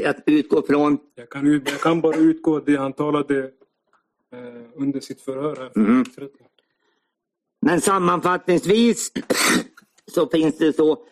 Att 0.06 0.24
utgå 0.26 0.62
från, 0.62 0.98
Jag 1.16 1.30
kan, 1.30 1.52
jag 1.52 1.82
kan 1.82 2.02
bara 2.02 2.16
utgå 2.16 2.60
det 2.60 2.76
han 2.76 2.94
talade 2.94 3.40
eh, 4.34 4.64
under 4.76 5.00
sitt 5.00 5.22
förhör 5.22 5.56
här. 5.56 5.70
för 5.70 6.04
tingsrätten. 6.04 6.48
men 7.62 7.82
sammanfattningsvis 7.82 9.12
så 10.12 10.28
finns 10.28 10.58
det 10.58 10.74
så 10.76 11.06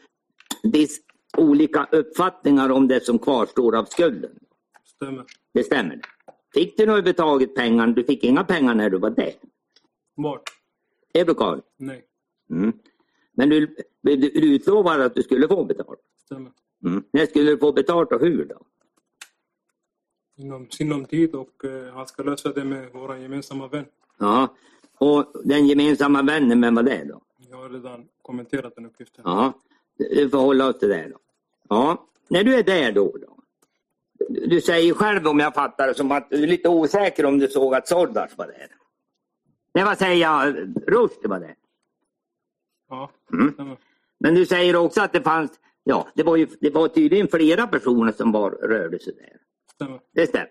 viss 0.63 0.99
olika 1.37 1.87
uppfattningar 1.91 2.69
om 2.69 2.87
det 2.87 3.05
som 3.05 3.19
kvarstår 3.19 3.75
av 3.75 3.85
skulden. 3.85 4.39
Stämmer. 4.95 5.25
Det 5.53 5.63
stämmer. 5.63 6.01
Fick 6.57 6.77
du 6.77 6.85
något 6.85 6.93
överhuvudtaget 6.93 7.55
pengar? 7.55 7.87
Du 7.87 8.03
fick 8.03 8.23
inga 8.23 8.43
pengar 8.43 8.75
när 8.75 8.89
du 8.89 8.97
var 8.97 9.09
där? 9.09 9.33
Vart? 10.15 10.41
Ebrokal? 11.13 11.61
Nej. 11.77 12.05
Mm. 12.49 12.73
Men 13.33 13.49
du, 13.49 13.75
du, 14.01 14.15
du 14.15 14.55
utlovade 14.55 15.05
att 15.05 15.15
du 15.15 15.23
skulle 15.23 15.47
få 15.47 15.63
betalt? 15.63 15.99
Stämmer. 16.25 16.51
Mm. 16.85 17.03
När 17.11 17.25
skulle 17.25 17.51
du 17.51 17.57
få 17.57 17.71
betalt 17.71 18.11
och 18.11 18.21
hur 18.21 18.45
då? 18.45 18.61
Inom 20.37 20.69
sinom 20.69 21.05
tid 21.05 21.35
och 21.35 21.65
eh, 21.65 21.93
han 21.93 22.07
ska 22.07 22.23
lösa 22.23 22.53
det 22.53 22.63
med 22.63 22.89
vår 22.93 23.17
gemensamma 23.17 23.67
vän. 23.67 23.85
Ja. 24.17 24.55
Och 24.99 25.25
den 25.43 25.67
gemensamma 25.67 26.21
vännen, 26.21 26.61
vem 26.61 26.75
var 26.75 26.83
det 26.83 27.03
då? 27.03 27.21
Jag 27.49 27.57
har 27.57 27.69
redan 27.69 28.07
kommenterat 28.21 28.75
den 28.75 28.85
uppgiften. 28.85 29.23
Ja, 29.25 29.53
du 29.97 30.29
får 30.29 30.37
hålla 30.39 30.69
oss 30.69 30.79
till 30.79 30.89
det 30.89 31.09
då. 31.11 31.17
Ja, 31.69 32.07
när 32.27 32.43
du 32.43 32.55
är 32.55 32.63
där 32.63 32.91
då, 32.91 33.17
då 33.21 33.36
du, 34.29 34.61
säger 34.61 34.93
själv 34.93 35.27
om 35.27 35.39
jag 35.39 35.53
fattar 35.53 35.87
det 35.87 35.95
som 35.95 36.11
att 36.11 36.29
du 36.29 36.43
är 36.43 36.47
lite 36.47 36.69
osäker 36.69 37.25
om 37.25 37.39
du 37.39 37.47
såg 37.47 37.75
att 37.75 37.87
Sordas 37.87 38.37
var 38.37 38.47
där. 38.47 38.67
Nej, 39.73 39.83
vad 39.83 39.97
säger 39.97 40.21
jag? 40.21 40.55
Rushdie 40.87 41.27
var 41.27 41.39
där. 41.39 41.55
Ja, 42.89 43.09
Mm. 43.33 43.75
Men 44.19 44.35
du 44.35 44.45
säger 44.45 44.75
också 44.75 45.01
att 45.01 45.13
det 45.13 45.21
fanns, 45.21 45.51
ja, 45.83 46.07
det 46.15 46.23
var 46.23 46.35
ju 46.35 46.47
det 46.59 46.69
var 46.69 46.87
tydligen 46.87 47.27
flera 47.27 47.67
personer 47.67 48.11
som 48.11 48.31
var, 48.31 48.51
rörde 48.51 48.99
sig 48.99 49.13
där. 49.13 49.37
Stämmer. 49.73 49.99
Det 50.13 50.27
stämmer. 50.27 50.49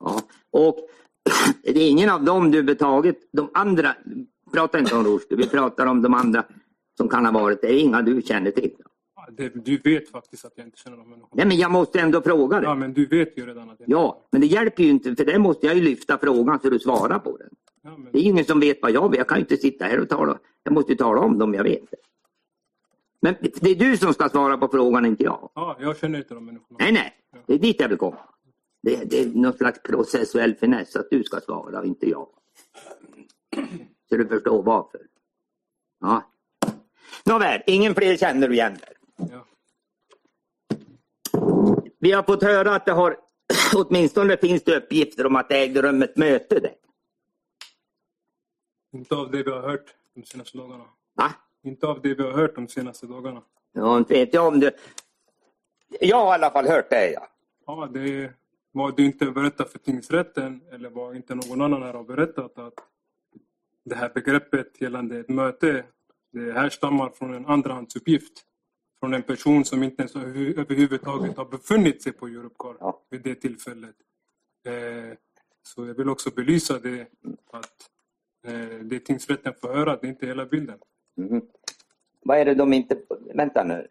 Ja. 0.00 0.20
Och 0.50 0.78
det 1.62 1.80
är 1.80 1.90
ingen 1.90 2.10
av 2.10 2.24
dem 2.24 2.50
du 2.50 2.62
betagit, 2.62 3.28
de 3.32 3.50
andra, 3.54 3.94
pratar 4.52 4.78
inte 4.78 4.94
om 4.94 5.04
Rushdie, 5.04 5.36
vi 5.36 5.48
pratar 5.48 5.86
om 5.86 6.02
de 6.02 6.14
andra 6.14 6.44
som 6.96 7.08
kan 7.08 7.24
ha 7.24 7.32
varit 7.32 7.60
det. 7.62 7.68
är 7.68 7.78
Inga 7.78 8.02
du 8.02 8.22
känner 8.22 8.50
till. 8.50 8.74
Ja, 9.28 9.34
det, 9.36 9.64
du 9.64 9.76
vet 9.76 10.08
faktiskt 10.10 10.44
att 10.44 10.52
jag 10.54 10.66
inte 10.66 10.78
känner 10.78 10.96
de 10.96 11.08
människorna. 11.10 11.32
Nej, 11.34 11.46
men 11.46 11.56
jag 11.56 11.70
måste 11.70 12.00
ändå 12.00 12.22
fråga 12.22 12.62
Ja, 12.62 12.68
dig. 12.70 12.78
men 12.78 12.92
du 12.94 13.06
vet 13.06 13.38
ju 13.38 13.46
redan 13.46 13.70
att 13.70 13.80
jag 13.80 13.88
Ja, 13.90 14.22
men 14.30 14.40
det 14.40 14.46
hjälper 14.46 14.82
ju 14.82 14.90
inte, 14.90 15.16
för 15.16 15.24
det 15.24 15.38
måste 15.38 15.66
jag 15.66 15.76
ju 15.76 15.82
lyfta 15.82 16.18
frågan 16.18 16.60
så 16.60 16.70
du 16.70 16.78
svarar 16.78 17.18
på 17.18 17.36
den. 17.36 17.48
Ja, 17.82 17.96
men, 17.96 18.12
Det 18.12 18.18
är 18.18 18.22
ingen 18.22 18.44
som 18.44 18.60
vet 18.60 18.78
vad 18.82 18.90
jag 18.90 19.08
vet. 19.10 19.18
Jag 19.18 19.28
kan 19.28 19.38
ju 19.38 19.40
inte 19.40 19.56
sitta 19.56 19.84
här 19.84 20.00
och 20.00 20.08
tala. 20.08 20.38
Jag 20.62 20.72
måste 20.74 20.92
ju 20.92 20.96
tala 20.98 21.20
om 21.20 21.38
dem 21.38 21.54
jag 21.54 21.64
vet. 21.64 21.82
Men 23.20 23.34
det 23.40 23.70
är 23.70 23.74
du 23.74 23.96
som 23.96 24.12
ska 24.14 24.28
svara 24.28 24.58
på 24.58 24.68
frågan, 24.68 25.06
inte 25.06 25.24
jag. 25.24 25.50
ja, 25.54 25.76
jag 25.80 25.98
känner 25.98 26.18
inte 26.18 26.34
de 26.34 26.44
människorna. 26.44 26.76
Nej, 26.80 26.92
nej. 26.92 27.14
Det 27.46 27.54
är 27.54 27.58
dit 27.58 27.80
jag 27.80 27.88
vill 27.88 27.98
komma. 27.98 28.18
Det, 28.82 29.10
det 29.10 29.20
är 29.22 29.26
någon 29.26 29.52
slags 29.52 29.82
processuell 29.82 30.54
finess 30.54 30.96
att 30.96 31.10
du 31.10 31.24
ska 31.24 31.40
svara, 31.40 31.84
inte 31.84 32.08
jag. 32.10 32.26
Så 34.08 34.16
du 34.16 34.26
förstår 34.28 34.62
varför. 34.62 35.00
Ja. 36.00 36.22
Nåväl, 37.24 37.60
ingen 37.66 37.94
fler 37.94 38.16
känner 38.16 38.48
du 38.48 38.54
igen 38.54 38.76
där. 38.80 38.92
Ja. 39.18 39.46
Vi 41.98 42.12
har 42.12 42.22
fått 42.22 42.42
höra 42.42 42.74
att 42.74 42.86
det 42.86 42.92
har, 42.92 43.16
åtminstone 43.74 44.36
finns 44.36 44.62
det 44.62 44.76
uppgifter 44.76 45.26
om 45.26 45.36
att 45.36 45.48
det 45.48 45.58
ägde 45.58 45.82
rum 45.82 46.02
ett 46.02 46.16
möte 46.16 46.60
där. 46.60 46.74
Inte 48.92 49.14
av 49.14 49.30
det 49.30 49.42
vi 49.42 49.50
har 49.50 49.62
hört 49.62 49.94
de 50.14 50.24
senaste 50.24 50.58
dagarna. 50.58 50.84
Va? 51.14 51.30
Inte 51.62 51.86
av 51.86 52.02
det 52.02 52.14
vi 52.14 52.22
har 52.22 52.32
hört 52.32 52.54
de 52.54 52.68
senaste 52.68 53.06
dagarna. 53.06 53.42
Ja, 53.72 53.98
inte 53.98 54.14
vet 54.14 54.34
jag 54.34 54.48
om 54.48 54.60
det. 54.60 54.74
Jag 56.00 56.16
har 56.16 56.32
i 56.32 56.34
alla 56.34 56.50
fall 56.50 56.68
hört 56.68 56.90
det, 56.90 57.10
ja. 57.10 57.28
Ja, 57.66 57.88
det 57.92 58.32
vad 58.72 58.96
du 58.96 59.04
inte 59.04 59.30
berättat 59.30 59.72
för 59.72 59.78
tingsrätten 59.78 60.60
eller 60.72 60.90
vad 60.90 61.16
inte 61.16 61.34
någon 61.34 61.60
annan 61.60 61.82
här 61.82 61.94
har 61.94 62.04
berättat 62.04 62.58
att 62.58 62.74
det 63.84 63.94
här 63.94 64.10
begreppet 64.14 64.80
gällande 64.80 65.18
ett 65.18 65.28
möte 65.28 65.84
det 66.32 66.52
härstammar 66.52 67.10
från 67.10 67.34
en 67.34 67.46
andrahandsuppgift 67.46 68.44
från 69.00 69.14
en 69.14 69.22
person 69.22 69.64
som 69.64 69.82
inte 69.82 70.02
ens 70.02 70.16
över- 70.16 70.58
överhuvudtaget 70.60 71.36
har 71.36 71.44
befunnit 71.44 72.02
sig 72.02 72.12
på 72.12 72.26
Europcar 72.26 72.76
Ja. 72.80 73.02
vid 73.10 73.22
det 73.22 73.34
tillfället. 73.34 73.94
Eh, 74.66 75.16
så 75.62 75.86
jag 75.86 75.94
vill 75.94 76.08
också 76.08 76.30
belysa 76.30 76.78
det 76.78 77.06
att 77.52 77.72
eh, 78.46 78.78
det 78.82 79.00
tingsrätten 79.00 79.54
får 79.60 79.68
höra, 79.68 79.96
det 79.96 80.06
är 80.06 80.08
inte 80.08 80.26
hela 80.26 80.46
bilden. 80.46 80.78
Mhm. 81.16 81.42
Vad 82.22 82.38
är 82.38 82.44
det 82.44 82.54
de 82.54 82.72
inte... 82.72 82.96
Vänta 83.34 83.64
nu. 83.64 83.86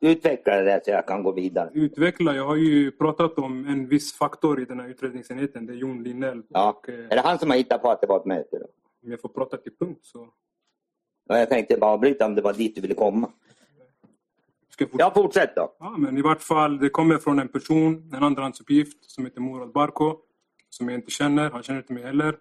Utveckla 0.00 0.56
det 0.56 0.62
där 0.62 0.80
så 0.84 0.90
jag 0.90 1.06
kan 1.06 1.22
gå 1.22 1.32
vidare. 1.32 1.70
Utveckla, 1.74 2.34
jag 2.36 2.46
har 2.46 2.56
ju 2.56 2.90
pratat 2.90 3.38
om 3.38 3.66
en 3.66 3.88
viss 3.88 4.12
faktor 4.12 4.60
i 4.60 4.64
den 4.64 4.80
här 4.80 4.88
utredningsenheten, 4.88 5.66
det 5.66 5.72
är 5.72 5.76
Jon 5.76 6.02
Linnell. 6.02 6.42
Ja. 6.48 6.70
Och, 6.70 6.88
eh, 6.88 6.94
Är 7.04 7.08
det 7.16 7.20
han 7.20 7.38
som 7.38 7.50
har 7.50 7.56
hittat 7.56 7.82
på 7.82 7.90
att 7.90 8.00
det 8.00 8.06
var 8.06 8.20
ett 8.20 8.26
möte? 8.26 8.58
Då? 8.58 8.66
om 9.04 9.10
jag 9.10 9.20
får 9.20 9.28
prata 9.28 9.56
till 9.56 9.72
punkt 9.78 10.00
så 10.02 10.28
Ja, 11.28 11.38
jag 11.38 11.48
tänkte 11.48 11.76
bara 11.76 11.90
avbryta 11.90 12.26
om 12.26 12.34
det 12.34 12.42
var 12.42 12.52
dit 12.52 12.74
du 12.74 12.80
ville 12.80 12.94
komma. 12.94 13.30
Ska 14.74 14.84
jag 14.84 14.90
fortsätta. 14.90 15.04
Ja, 15.04 15.22
fortsätt 15.22 15.56
då. 15.56 15.76
Ja, 15.78 15.90
men 15.98 16.18
i 16.18 16.22
vart 16.22 16.42
fall, 16.42 16.78
det 16.78 16.88
kommer 16.88 17.18
från 17.18 17.38
en 17.38 17.48
person, 17.48 18.10
en 18.14 18.22
andrahandsuppgift 18.22 19.10
som 19.10 19.24
heter 19.24 19.40
Murad 19.40 19.72
Barko, 19.72 20.16
som 20.70 20.88
jag 20.88 20.98
inte 20.98 21.10
känner. 21.10 21.50
Han 21.50 21.62
känner 21.62 21.80
inte 21.80 21.92
mig 21.92 22.02
heller. 22.02 22.38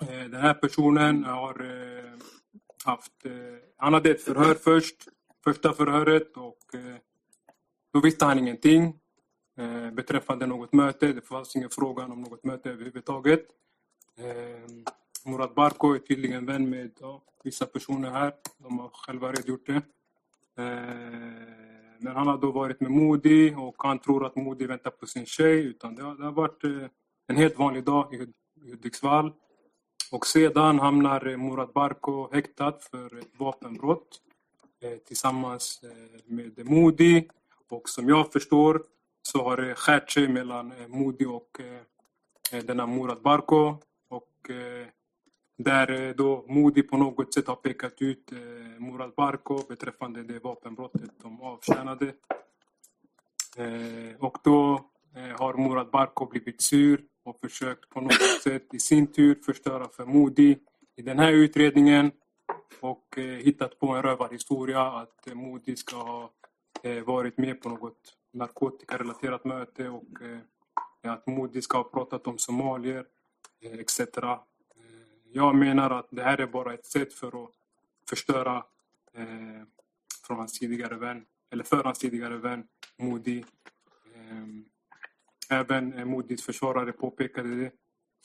Eh, 0.00 0.24
Den 0.30 0.40
här 0.40 0.54
personen 0.54 1.24
har 1.24 1.60
eh, 1.64 2.12
haft... 2.84 3.24
eh, 3.24 3.32
Han 3.76 3.94
hade 3.94 4.10
ett 4.10 4.22
förhör 4.22 4.54
först, 4.54 4.96
första 5.44 5.72
förhöret 5.72 6.36
och 6.36 6.58
då 7.92 8.00
visste 8.00 8.24
han 8.24 8.38
ingenting 8.38 8.98
beträffande 9.92 10.46
något 10.46 10.72
möte. 10.72 11.12
Det 11.12 11.20
fanns 11.20 11.56
ingen 11.56 11.70
fråga 11.70 12.04
om 12.04 12.20
något 12.22 12.44
möte 12.44 12.70
överhuvudtaget. 12.70 13.46
Murad 15.26 15.54
Barko 15.54 15.94
är 15.94 15.98
tydligen 15.98 16.46
vän 16.46 16.70
med 16.70 16.90
ja, 17.00 17.22
vissa 17.44 17.66
personer 17.66 18.10
här. 18.10 18.32
De 18.58 18.78
har 18.78 18.90
själva 18.92 19.32
redogjort 19.32 19.66
det. 19.66 19.82
Eh, 20.58 20.64
men 21.98 22.16
han 22.16 22.26
har 22.26 22.38
då 22.38 22.50
varit 22.50 22.80
med 22.80 22.90
Modi 22.90 23.54
och 23.56 23.74
han 23.78 23.98
tror 23.98 24.26
att 24.26 24.36
Modi 24.36 24.66
väntar 24.66 24.90
på 24.90 25.06
sin 25.06 25.26
tjej. 25.26 25.64
Utan 25.64 25.94
det, 25.94 26.02
har, 26.02 26.14
det 26.14 26.24
har 26.24 26.32
varit 26.32 26.64
eh, 26.64 26.88
en 27.26 27.36
helt 27.36 27.58
vanlig 27.58 27.84
dag 27.84 28.14
i 28.14 28.26
Hudiksvall. 28.70 29.32
Och 30.12 30.26
sedan 30.26 30.78
hamnar 30.78 31.26
eh, 31.26 31.36
Murad 31.36 31.72
Barko 31.72 32.32
häktad 32.32 32.74
för 32.90 33.18
ett 33.18 33.38
vapenbrott 33.38 34.22
tillsammans 35.06 35.80
med 36.26 36.70
Modi. 36.70 37.28
Och 37.68 37.88
som 37.88 38.08
jag 38.08 38.32
förstår 38.32 38.82
så 39.22 39.42
har 39.42 39.56
det 39.56 39.74
skärt 39.74 40.10
sig 40.10 40.28
mellan 40.28 40.72
Modi 40.88 41.24
och 41.24 41.60
denna 42.66 42.86
Murad 42.86 43.22
Barko. 43.22 43.76
Och 44.08 44.50
där 45.56 45.90
eh, 45.90 46.14
då 46.14 46.44
Modi 46.48 46.82
på 46.82 46.96
något 46.96 47.34
sätt 47.34 47.46
har 47.46 47.56
pekat 47.56 48.02
ut 48.02 48.32
eh, 48.32 48.38
Murad 48.80 49.12
Barko 49.16 49.62
beträffande 49.68 50.22
det 50.22 50.38
vapenbrottet 50.38 51.10
de 51.22 51.42
avtjänade. 51.42 52.12
Eh, 53.56 54.16
och 54.18 54.38
då 54.44 54.90
har 55.38 55.54
Murad 55.54 55.90
Barko 55.90 56.26
blivit 56.26 56.62
sur 56.62 57.04
och 57.24 57.40
försökt 57.40 57.90
på 57.90 58.00
något 58.00 58.22
sätt 58.42 58.74
i 58.74 58.78
sin 58.78 59.06
tur 59.06 59.34
förstöra 59.34 59.88
för 59.88 60.04
Modi 60.04 60.58
i 60.96 61.02
den 61.02 61.18
här 61.18 61.32
utredningen 61.32 62.10
och 62.80 63.18
hittat 63.18 63.78
på 63.78 63.88
en 63.88 64.02
rövarhistoria 64.02 64.82
att 64.82 65.34
Modi 65.34 65.76
ska 65.76 65.96
ha 65.96 66.30
varit 67.04 67.38
med 67.38 67.62
på 67.62 67.68
något 67.68 67.98
narkotikarelaterat 68.32 69.44
möte 69.44 69.88
och 69.88 70.08
att 71.02 71.26
Modi 71.26 71.62
ska 71.62 71.76
ha 71.76 71.84
pratat 71.84 72.26
om 72.26 72.38
somalier 72.38 73.04
etc. 73.62 74.00
Jag 75.36 75.54
menar 75.54 75.90
att 75.90 76.06
det 76.10 76.22
här 76.22 76.40
är 76.40 76.46
bara 76.46 76.74
ett 76.74 76.86
sätt 76.86 77.12
för 77.14 77.44
att 77.44 77.50
förstöra 78.08 78.56
eh, 79.12 79.62
från 80.26 80.38
hans 80.38 80.58
tidigare 80.58 80.96
vän, 80.96 81.24
eller 81.50 81.64
för 81.64 81.84
hans 81.84 81.98
tidigare 81.98 82.36
vän 82.36 82.64
Modi. 82.98 83.44
Eh, 84.14 84.46
Även 85.50 85.92
eh, 85.92 86.04
Modis 86.04 86.42
försvarare 86.44 86.92
påpekade 86.92 87.54
det. 87.54 87.70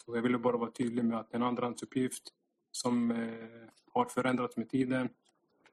Så 0.05 0.15
jag 0.15 0.21
ville 0.21 0.37
bara 0.37 0.57
vara 0.57 0.71
tydlig 0.71 1.05
med 1.05 1.19
att 1.19 1.33
en 1.33 1.43
andrahandsuppgift 1.43 2.23
som 2.71 3.11
eh, 3.11 3.67
har 3.93 4.05
förändrats 4.05 4.57
med 4.57 4.69
tiden. 4.69 5.09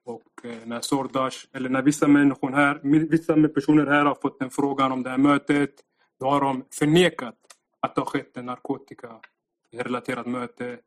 Och 0.04 0.44
eh, 0.44 0.58
när 0.66 0.80
Sordash, 0.80 1.46
eller 1.52 1.68
när 1.68 1.82
vissa 1.82 2.08
människor 2.08 2.50
här, 2.52 2.80
vissa 3.08 3.48
personer 3.48 3.86
här 3.86 4.04
har 4.04 4.14
fått 4.14 4.42
en 4.42 4.50
frågan 4.50 4.92
om 4.92 5.02
det 5.02 5.10
här 5.10 5.18
mötet, 5.18 5.74
då 6.20 6.30
har 6.30 6.40
de 6.40 6.64
förnekat 6.70 7.34
att 7.80 7.94
det 7.94 8.00
har 8.00 8.06
skett 8.06 8.36
en 8.36 8.46
narkotikarelaterat 8.46 10.26
möte. 10.26 10.78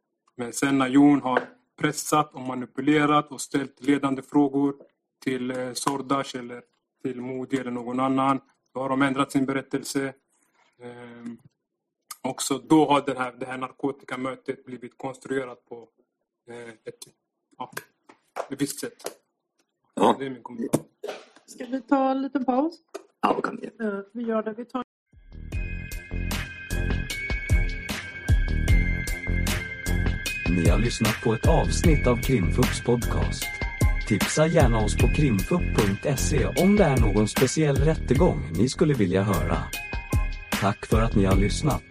Men 0.42 0.54
sen 0.54 0.78
när 0.78 0.88
Jon 0.88 1.22
har 1.22 1.40
pressat 1.78 2.34
och 2.34 2.42
manipulerat 2.42 3.32
och 3.32 3.42
ställt 3.42 3.84
ledande 3.84 4.22
frågor 4.22 4.76
till 5.24 5.52
eh, 5.52 5.74
Sordash 5.74 6.38
eller 6.38 6.62
till 7.04 7.22
Modi 7.22 7.58
eller 7.58 7.72
någon 7.72 8.00
annan, 8.00 8.42
då 8.74 8.80
har 8.80 8.90
de 8.90 9.02
ändrat 9.02 9.32
sin 9.32 9.46
berättelse. 9.46 10.14
Ehm, 10.82 11.38
också 12.22 12.58
då 12.58 12.86
har 12.86 13.02
den 13.02 13.18
här, 13.18 13.32
det 13.40 13.46
här 13.46 13.58
narkotikamötet 13.58 14.66
blivit 14.66 14.98
konstruerat 14.98 15.66
på 15.66 15.90
eh, 16.50 16.70
ett, 16.70 17.08
ja, 17.58 17.72
ett 18.50 18.62
visst 18.62 18.80
sätt. 18.80 19.04
Ja. 19.94 20.16
Det 20.20 20.26
är 20.26 20.30
min 20.30 20.44
kommentar. 20.44 20.82
Ska 21.46 21.66
vi 21.66 21.82
ta 21.82 22.12
en 22.12 22.22
liten 22.22 22.46
paus? 22.46 22.80
Ja, 23.22 23.34
det 23.36 23.42
kan 23.42 23.58
vi 23.58 23.84
göra. 23.84 24.04
Vi 24.14 24.24
gör 24.24 24.44
det. 24.44 24.54
Vi 24.54 24.66
tar 24.66 24.84
Ni 30.56 30.70
har 30.70 30.80
lyssnat 30.80 31.22
på 31.24 31.34
ett 31.34 31.48
avsnitt 31.48 32.08
av 32.08 32.22
Krimfux 32.22 32.82
podcast. 32.82 33.46
Tipsa 34.08 34.48
gärna 34.48 34.78
oss 34.78 34.98
på 34.98 35.08
krimfupp.se 35.08 36.46
om 36.46 36.76
det 36.76 36.84
är 36.84 36.98
någon 36.98 37.28
speciell 37.28 37.76
rättegång 37.76 38.52
ni 38.56 38.70
skulle 38.70 38.94
vilja 38.94 39.24
höra. 39.24 39.58
Tack 40.62 40.86
för 40.86 41.02
att 41.02 41.16
ni 41.16 41.26
har 41.26 41.36
lyssnat. 41.36 41.84